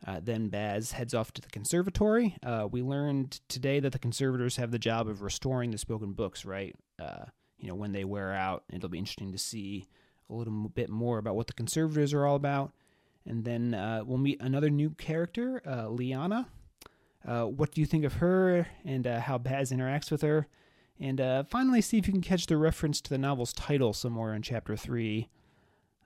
Uh, 0.07 0.21
then 0.23 0.49
Baz 0.49 0.93
heads 0.93 1.15
off 1.15 1.33
to 1.33 1.41
the 1.41 1.49
conservatory. 1.49 2.37
Uh, 2.43 2.69
we 2.71 2.83
learned 2.83 3.41
today 3.49 3.81
that 3.81 3.93
the 3.93 3.99
conservators 3.99 4.57
have 4.57 4.71
the 4.71 4.79
job 4.79 5.09
of 5.09 5.23
restoring 5.23 5.71
the 5.71 5.79
spoken 5.79 6.13
books, 6.13 6.45
right? 6.45 6.75
Uh, 7.01 7.25
you 7.59 7.69
know, 7.69 7.75
when 7.75 7.93
they 7.93 8.05
wear 8.05 8.33
out, 8.33 8.63
it'll 8.73 8.89
be 8.89 8.99
interesting 8.99 9.33
to 9.33 9.39
see 9.39 9.87
a 10.31 10.35
little 10.35 10.53
bit 10.69 10.89
more 10.89 11.19
about 11.19 11.35
what 11.35 11.49
the 11.49 11.53
conservators 11.53 12.15
are 12.15 12.27
all 12.27 12.37
about. 12.37 12.73
And 13.27 13.45
then 13.45 13.75
uh, 13.75 14.03
we'll 14.07 14.19
meet 14.19 14.41
another 14.41 14.71
new 14.71 14.91
character, 14.91 15.61
uh, 15.67 15.89
Liana. 15.89 16.49
Uh, 17.27 17.45
what 17.45 17.73
do 17.73 17.81
you 17.81 17.87
think 17.87 18.05
of 18.05 18.15
her 18.15 18.69
and 18.85 19.05
how 19.05 19.37
Baz 19.37 19.73
interacts 19.73 20.11
with 20.11 20.23
her? 20.23 20.47
And 21.01 21.21
finally, 21.49 21.81
see 21.81 21.99
if 21.99 22.07
you 22.07 22.13
can 22.13 22.23
catch 22.23 22.47
the 22.47 22.57
reference 22.57 23.01
to 23.03 23.11
the 23.11 23.19
novel's 23.19 23.53
title 23.53 23.93
somewhere 23.93 24.35
in 24.35 24.43
chapter 24.43 24.77
3. 24.77 25.29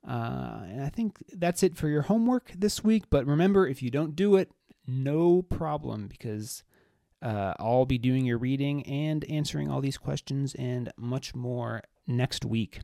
Uh, 0.06 0.62
and 0.64 0.82
I 0.82 0.88
think 0.88 1.18
that's 1.32 1.62
it 1.62 1.76
for 1.76 1.88
your 1.88 2.02
homework 2.02 2.52
this 2.56 2.82
week. 2.82 3.04
But 3.10 3.26
remember, 3.26 3.66
if 3.66 3.82
you 3.82 3.90
don't 3.90 4.16
do 4.16 4.36
it, 4.36 4.50
no 4.86 5.42
problem 5.42 6.08
because 6.08 6.64
uh, 7.20 7.54
I'll 7.58 7.86
be 7.86 7.98
doing 7.98 8.24
your 8.24 8.38
reading 8.38 8.84
and 8.84 9.24
answering 9.30 9.70
all 9.70 9.80
these 9.80 9.98
questions 9.98 10.54
and 10.56 10.92
much 10.96 11.34
more 11.34 11.82
next 12.06 12.44
week. 12.44 12.80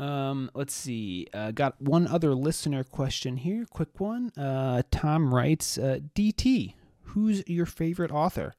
Um, 0.00 0.50
let's 0.54 0.72
see. 0.72 1.26
Uh, 1.32 1.50
got 1.50 1.80
one 1.80 2.06
other 2.06 2.34
listener 2.34 2.82
question 2.82 3.36
here. 3.36 3.66
Quick 3.68 4.00
one. 4.00 4.30
Uh, 4.30 4.82
Tom 4.90 5.32
writes, 5.34 5.76
uh, 5.76 6.00
"DT, 6.14 6.74
who's 7.02 7.46
your 7.46 7.66
favorite 7.66 8.10
author?" 8.10 8.54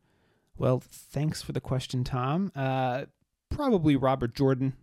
Well, 0.55 0.79
thanks 0.79 1.41
for 1.41 1.51
the 1.51 1.59
question, 1.59 2.03
Tom. 2.03 2.51
Uh, 2.55 3.05
probably 3.49 3.95
Robert 3.95 4.35
Jordan 4.35 4.73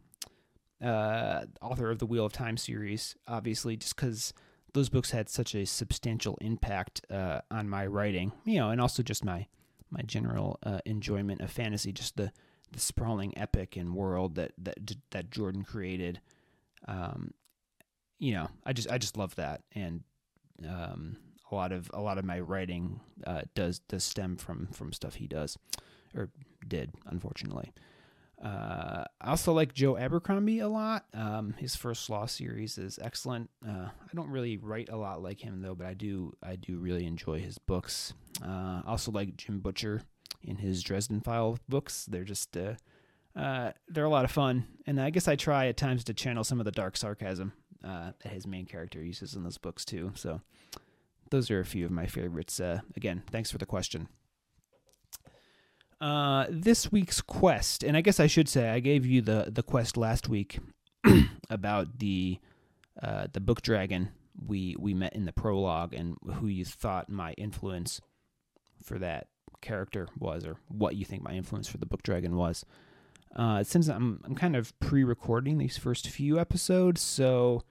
uh, 0.82 1.44
author 1.60 1.90
of 1.90 1.98
the 1.98 2.06
Wheel 2.06 2.24
of 2.24 2.32
Time 2.32 2.56
series, 2.56 3.16
obviously, 3.26 3.76
just 3.76 3.96
because 3.96 4.32
those 4.74 4.88
books 4.88 5.10
had 5.10 5.28
such 5.28 5.54
a 5.54 5.64
substantial 5.64 6.38
impact 6.40 7.00
uh, 7.10 7.40
on 7.50 7.68
my 7.68 7.86
writing, 7.86 8.32
you 8.44 8.58
know, 8.58 8.70
and 8.70 8.80
also 8.80 9.02
just 9.02 9.24
my 9.24 9.46
my 9.90 10.02
general 10.02 10.58
uh, 10.62 10.80
enjoyment 10.84 11.40
of 11.40 11.50
fantasy, 11.50 11.92
just 11.92 12.16
the 12.16 12.32
the 12.70 12.80
sprawling 12.80 13.36
epic 13.36 13.76
and 13.76 13.94
world 13.94 14.34
that 14.34 14.52
that 14.58 14.78
that 15.10 15.30
Jordan 15.30 15.64
created. 15.64 16.20
Um, 16.86 17.32
you 18.18 18.32
know, 18.32 18.48
I 18.64 18.72
just 18.72 18.90
I 18.90 18.98
just 18.98 19.16
love 19.16 19.34
that, 19.36 19.62
and 19.74 20.02
um, 20.68 21.16
a 21.50 21.54
lot 21.54 21.72
of 21.72 21.90
a 21.94 22.00
lot 22.00 22.18
of 22.18 22.24
my 22.24 22.40
writing 22.40 23.00
uh, 23.26 23.42
does 23.54 23.80
does 23.80 24.04
stem 24.04 24.36
from 24.36 24.68
from 24.72 24.92
stuff 24.92 25.14
he 25.14 25.26
does 25.26 25.56
or 26.14 26.30
did, 26.66 26.92
unfortunately. 27.06 27.72
Uh, 28.42 29.04
I 29.20 29.30
also 29.30 29.52
like 29.52 29.74
Joe 29.74 29.96
Abercrombie 29.96 30.60
a 30.60 30.68
lot. 30.68 31.06
Um, 31.12 31.54
his 31.58 31.74
first 31.74 32.08
Law 32.08 32.26
series 32.26 32.78
is 32.78 32.98
excellent. 33.02 33.50
Uh, 33.66 33.88
I 33.88 34.14
don't 34.14 34.30
really 34.30 34.56
write 34.56 34.88
a 34.90 34.96
lot 34.96 35.22
like 35.22 35.40
him 35.40 35.60
though, 35.60 35.74
but 35.74 35.86
I 35.86 35.94
do 35.94 36.32
I 36.42 36.56
do 36.56 36.78
really 36.78 37.06
enjoy 37.06 37.40
his 37.40 37.58
books. 37.58 38.14
Uh, 38.44 38.82
also 38.86 39.10
like 39.10 39.36
Jim 39.36 39.58
Butcher 39.58 40.02
in 40.42 40.56
his 40.56 40.82
Dresden 40.82 41.20
File 41.20 41.58
books. 41.68 42.06
They're 42.06 42.24
just 42.24 42.56
uh, 42.56 42.74
uh, 43.34 43.72
they're 43.88 44.04
a 44.04 44.10
lot 44.10 44.24
of 44.24 44.30
fun, 44.30 44.66
and 44.86 45.00
I 45.00 45.10
guess 45.10 45.26
I 45.26 45.34
try 45.34 45.66
at 45.66 45.76
times 45.76 46.04
to 46.04 46.14
channel 46.14 46.44
some 46.44 46.60
of 46.60 46.64
the 46.64 46.72
dark 46.72 46.96
sarcasm 46.96 47.52
uh, 47.84 48.12
that 48.22 48.32
his 48.32 48.46
main 48.46 48.66
character 48.66 49.02
uses 49.02 49.34
in 49.34 49.42
those 49.42 49.58
books 49.58 49.84
too. 49.84 50.12
So 50.14 50.40
those 51.30 51.50
are 51.50 51.60
a 51.60 51.64
few 51.64 51.84
of 51.84 51.90
my 51.90 52.06
favorites. 52.06 52.60
again, 52.60 53.24
thanks 53.30 53.50
for 53.50 53.58
the 53.58 53.66
question. 53.66 54.08
Uh, 56.00 56.46
this 56.48 56.92
week's 56.92 57.20
quest, 57.20 57.82
and 57.82 57.96
I 57.96 58.02
guess 58.02 58.20
I 58.20 58.28
should 58.28 58.48
say 58.48 58.68
I 58.68 58.78
gave 58.78 59.04
you 59.04 59.20
the 59.20 59.50
the 59.52 59.64
quest 59.64 59.96
last 59.96 60.28
week 60.28 60.60
about 61.50 61.98
the 61.98 62.38
uh, 63.02 63.26
the 63.32 63.40
book 63.40 63.62
dragon 63.62 64.10
we 64.46 64.76
we 64.78 64.94
met 64.94 65.14
in 65.14 65.24
the 65.24 65.32
prologue 65.32 65.92
and 65.94 66.16
who 66.34 66.46
you 66.46 66.64
thought 66.64 67.08
my 67.08 67.32
influence 67.32 68.00
for 68.80 68.98
that 69.00 69.26
character 69.60 70.06
was, 70.16 70.46
or 70.46 70.56
what 70.68 70.94
you 70.94 71.04
think 71.04 71.24
my 71.24 71.32
influence 71.32 71.66
for 71.66 71.78
the 71.78 71.86
book 71.86 72.04
dragon 72.04 72.36
was. 72.36 72.64
Uh, 73.34 73.64
since 73.64 73.88
I'm 73.88 74.20
I'm 74.24 74.36
kind 74.36 74.54
of 74.54 74.78
pre-recording 74.78 75.58
these 75.58 75.76
first 75.76 76.06
few 76.08 76.38
episodes, 76.38 77.00
so 77.00 77.64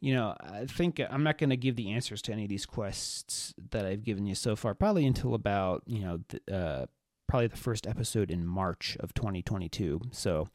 you 0.00 0.12
know 0.12 0.36
I 0.38 0.66
think 0.66 1.00
I'm 1.10 1.22
not 1.22 1.38
going 1.38 1.50
to 1.50 1.56
give 1.56 1.76
the 1.76 1.92
answers 1.92 2.20
to 2.22 2.32
any 2.32 2.42
of 2.42 2.50
these 2.50 2.66
quests 2.66 3.54
that 3.70 3.86
I've 3.86 4.04
given 4.04 4.26
you 4.26 4.34
so 4.34 4.54
far, 4.54 4.74
probably 4.74 5.06
until 5.06 5.32
about 5.32 5.82
you 5.86 6.00
know. 6.00 6.20
Uh, 6.54 6.86
probably 7.30 7.46
the 7.46 7.56
first 7.56 7.86
episode 7.86 8.28
in 8.28 8.44
March 8.44 8.96
of 8.98 9.14
2022. 9.14 10.00
So 10.10 10.48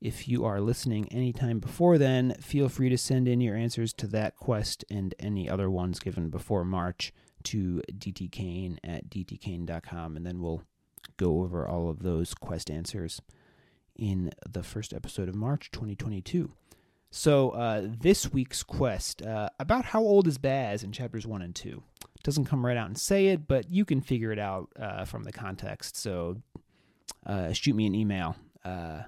if 0.00 0.28
you 0.28 0.44
are 0.44 0.60
listening 0.60 1.12
anytime 1.12 1.58
before 1.58 1.98
then, 1.98 2.36
feel 2.40 2.68
free 2.68 2.88
to 2.90 2.96
send 2.96 3.26
in 3.26 3.40
your 3.40 3.56
answers 3.56 3.92
to 3.94 4.06
that 4.06 4.36
quest 4.36 4.84
and 4.88 5.16
any 5.18 5.50
other 5.50 5.68
ones 5.68 5.98
given 5.98 6.30
before 6.30 6.64
March 6.64 7.12
to 7.42 7.82
dtkane 7.90 8.78
at 8.84 9.10
dtkane.com, 9.10 10.16
and 10.16 10.24
then 10.24 10.40
we'll 10.40 10.62
go 11.16 11.42
over 11.42 11.66
all 11.66 11.90
of 11.90 12.04
those 12.04 12.34
quest 12.34 12.70
answers 12.70 13.20
in 13.96 14.30
the 14.48 14.62
first 14.62 14.94
episode 14.94 15.28
of 15.28 15.34
March 15.34 15.72
2022. 15.72 16.52
So, 17.10 17.50
uh, 17.50 17.82
this 17.86 18.32
week's 18.32 18.62
quest 18.62 19.20
uh, 19.22 19.48
about 19.58 19.86
how 19.86 20.00
old 20.00 20.28
is 20.28 20.38
Baz 20.38 20.84
in 20.84 20.92
chapters 20.92 21.26
1 21.26 21.42
and 21.42 21.54
2? 21.54 21.82
doesn't 22.22 22.44
come 22.44 22.64
right 22.64 22.76
out 22.76 22.86
and 22.86 22.98
say 22.98 23.28
it, 23.28 23.48
but 23.48 23.70
you 23.70 23.84
can 23.84 24.00
figure 24.00 24.32
it 24.32 24.38
out 24.38 24.68
uh, 24.78 25.04
from 25.04 25.24
the 25.24 25.32
context. 25.32 25.96
So 25.96 26.42
uh, 27.26 27.52
shoot 27.52 27.74
me 27.74 27.86
an 27.86 27.94
email 27.94 28.36
uh, 28.64 29.02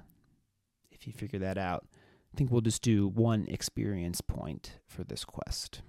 if 0.90 1.06
you 1.06 1.12
figure 1.12 1.38
that 1.40 1.58
out. 1.58 1.86
I 2.32 2.36
think 2.36 2.50
we'll 2.50 2.62
just 2.62 2.82
do 2.82 3.08
one 3.08 3.46
experience 3.48 4.20
point 4.20 4.78
for 4.86 5.04
this 5.04 5.24
quest. 5.24 5.82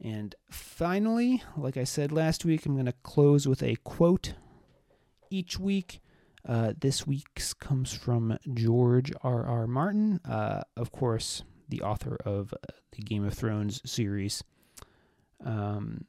And 0.00 0.34
finally, 0.50 1.42
like 1.56 1.76
I 1.76 1.84
said 1.84 2.12
last 2.12 2.44
week, 2.44 2.66
I'm 2.66 2.74
going 2.74 2.86
to 2.86 2.94
close 3.02 3.48
with 3.48 3.62
a 3.62 3.76
quote 3.76 4.34
each 5.30 5.58
week. 5.58 6.00
Uh, 6.46 6.72
this 6.78 7.06
week's 7.06 7.52
comes 7.52 7.92
from 7.92 8.38
George 8.54 9.12
R. 9.22 9.44
R. 9.44 9.66
Martin, 9.66 10.20
uh, 10.24 10.62
of 10.76 10.92
course, 10.92 11.42
the 11.68 11.82
author 11.82 12.16
of 12.24 12.54
the 12.92 13.02
Game 13.02 13.26
of 13.26 13.34
Thrones 13.34 13.82
series. 13.84 14.44
Um, 15.44 16.04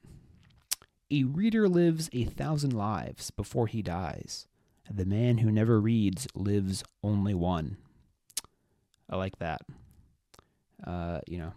a 1.10 1.24
reader 1.24 1.68
lives 1.68 2.10
a 2.14 2.26
thousand 2.26 2.74
lives 2.74 3.32
before 3.32 3.68
he 3.68 3.82
dies. 3.82 4.46
The 4.92 5.06
man 5.06 5.40
who 5.40 5.52
never 5.52 5.82
reads 5.82 6.28
lives 6.36 6.84
only 7.04 7.34
one. 7.34 7.78
I 9.10 9.18
like 9.18 9.40
that. 9.40 9.62
Uh, 10.86 11.22
you 11.28 11.40
know, 11.40 11.54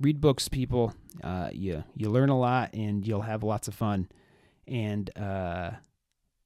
read 0.00 0.20
books, 0.20 0.48
people. 0.48 0.92
Uh, 1.22 1.50
you 1.52 1.84
you 1.94 2.10
learn 2.10 2.30
a 2.30 2.38
lot, 2.38 2.74
and 2.74 3.06
you'll 3.06 3.22
have 3.22 3.44
lots 3.44 3.68
of 3.68 3.74
fun. 3.74 4.08
And 4.66 5.16
uh, 5.16 5.72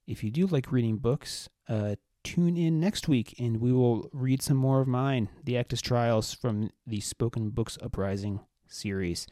if 0.06 0.22
you 0.22 0.30
do 0.30 0.46
like 0.46 0.70
reading 0.70 0.96
books, 0.96 1.48
uh, 1.68 1.96
tune 2.24 2.56
in 2.56 2.80
next 2.80 3.08
week, 3.08 3.34
and 3.38 3.60
we 3.60 3.72
will 3.72 4.08
read 4.12 4.42
some 4.42 4.56
more 4.56 4.80
of 4.80 4.88
mine, 4.88 5.28
the 5.44 5.54
Acktus 5.54 5.80
Trials 5.80 6.34
from 6.34 6.70
the 6.86 7.00
Spoken 7.00 7.50
Books 7.50 7.78
Uprising 7.82 8.40
series. 8.66 9.26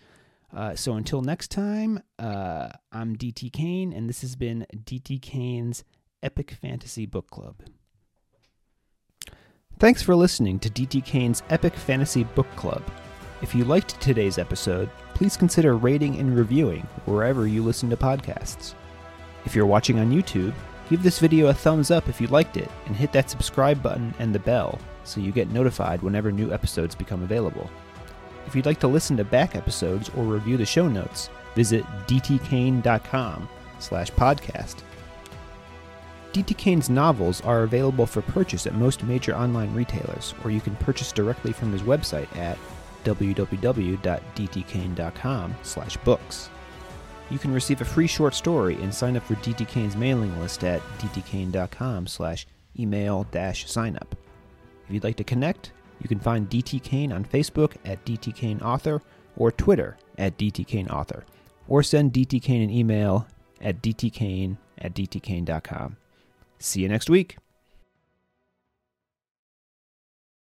Uh, 0.54 0.74
so 0.74 0.94
until 0.94 1.22
next 1.22 1.50
time, 1.50 2.00
uh, 2.18 2.68
I'm 2.92 3.16
DT 3.16 3.52
Kane, 3.52 3.92
and 3.92 4.08
this 4.08 4.20
has 4.20 4.36
been 4.36 4.66
DT 4.74 5.20
Kane's 5.20 5.84
Epic 6.22 6.52
Fantasy 6.52 7.06
Book 7.06 7.30
Club. 7.30 7.56
Thanks 9.78 10.00
for 10.00 10.16
listening 10.16 10.58
to 10.60 10.70
DT 10.70 11.04
Kane's 11.04 11.42
Epic 11.50 11.74
Fantasy 11.74 12.24
Book 12.24 12.48
Club. 12.56 12.82
If 13.42 13.54
you 13.54 13.64
liked 13.64 14.00
today's 14.00 14.38
episode, 14.38 14.88
please 15.12 15.36
consider 15.36 15.76
rating 15.76 16.18
and 16.18 16.36
reviewing 16.36 16.80
wherever 17.04 17.46
you 17.46 17.62
listen 17.62 17.90
to 17.90 17.96
podcasts. 17.96 18.74
If 19.44 19.54
you're 19.54 19.66
watching 19.66 19.98
on 19.98 20.10
YouTube, 20.10 20.54
give 20.88 21.02
this 21.02 21.18
video 21.18 21.48
a 21.48 21.54
thumbs 21.54 21.90
up 21.90 22.08
if 22.08 22.20
you 22.20 22.26
liked 22.28 22.56
it 22.56 22.70
and 22.86 22.96
hit 22.96 23.12
that 23.12 23.30
subscribe 23.30 23.82
button 23.82 24.14
and 24.18 24.34
the 24.34 24.38
bell 24.38 24.78
so 25.04 25.20
you 25.20 25.32
get 25.32 25.50
notified 25.50 26.02
whenever 26.02 26.32
new 26.32 26.52
episodes 26.52 26.94
become 26.94 27.22
available. 27.22 27.70
If 28.46 28.54
you'd 28.54 28.66
like 28.66 28.80
to 28.80 28.88
listen 28.88 29.16
to 29.16 29.24
back 29.24 29.56
episodes 29.56 30.10
or 30.16 30.24
review 30.24 30.56
the 30.56 30.66
show 30.66 30.88
notes, 30.88 31.30
visit 31.54 31.84
dtkane.com 32.06 33.48
slash 33.78 34.10
podcast. 34.12 34.76
DT 36.32 36.56
Kane's 36.58 36.90
novels 36.90 37.40
are 37.40 37.62
available 37.62 38.06
for 38.06 38.20
purchase 38.20 38.66
at 38.66 38.74
most 38.74 39.02
major 39.04 39.34
online 39.34 39.72
retailers, 39.72 40.34
or 40.44 40.50
you 40.50 40.60
can 40.60 40.76
purchase 40.76 41.10
directly 41.10 41.52
from 41.52 41.72
his 41.72 41.80
website 41.82 42.28
at 42.36 42.58
www.dtkane.com 43.04 45.54
slash 45.62 45.96
books. 45.98 46.50
You 47.31 47.39
can 47.39 47.53
receive 47.53 47.81
a 47.81 47.85
free 47.85 48.07
short 48.07 48.35
story 48.35 48.74
and 48.77 48.94
sign 48.94 49.16
up 49.16 49.24
for 49.24 49.35
DT 49.36 49.66
Kane's 49.69 49.97
mailing 49.97 50.39
list 50.40 50.62
at 50.65 50.81
dtkane.com 50.98 52.07
slash 52.07 52.47
email 52.78 53.27
dash 53.31 53.69
sign 53.69 53.97
up. 53.97 54.15
If 54.86 54.94
you'd 54.94 55.05
like 55.05 55.16
to 55.16 55.24
connect, 55.24 55.73
you 56.01 56.09
can 56.09 56.20
find 56.20 56.48
DT 56.48 56.82
Kane 56.82 57.12
on 57.12 57.24
Facebook 57.24 57.74
at 57.85 58.05
DT 58.05 58.35
Kane 58.35 58.61
Author 58.61 59.03
or 59.36 59.51
Twitter 59.51 59.97
at 60.19 60.39
DT 60.39 60.66
Kane 60.66 60.89
Author, 60.89 61.24
or 61.69 61.82
send 61.82 62.12
DT 62.12 62.43
Kane 62.43 62.62
an 62.62 62.70
email 62.70 63.27
at 63.61 63.82
dtkane 63.82 64.57
at 64.78 64.94
dtkane.com. 64.94 65.97
See 66.59 66.81
you 66.81 66.89
next 66.89 67.11
week. 67.11 67.36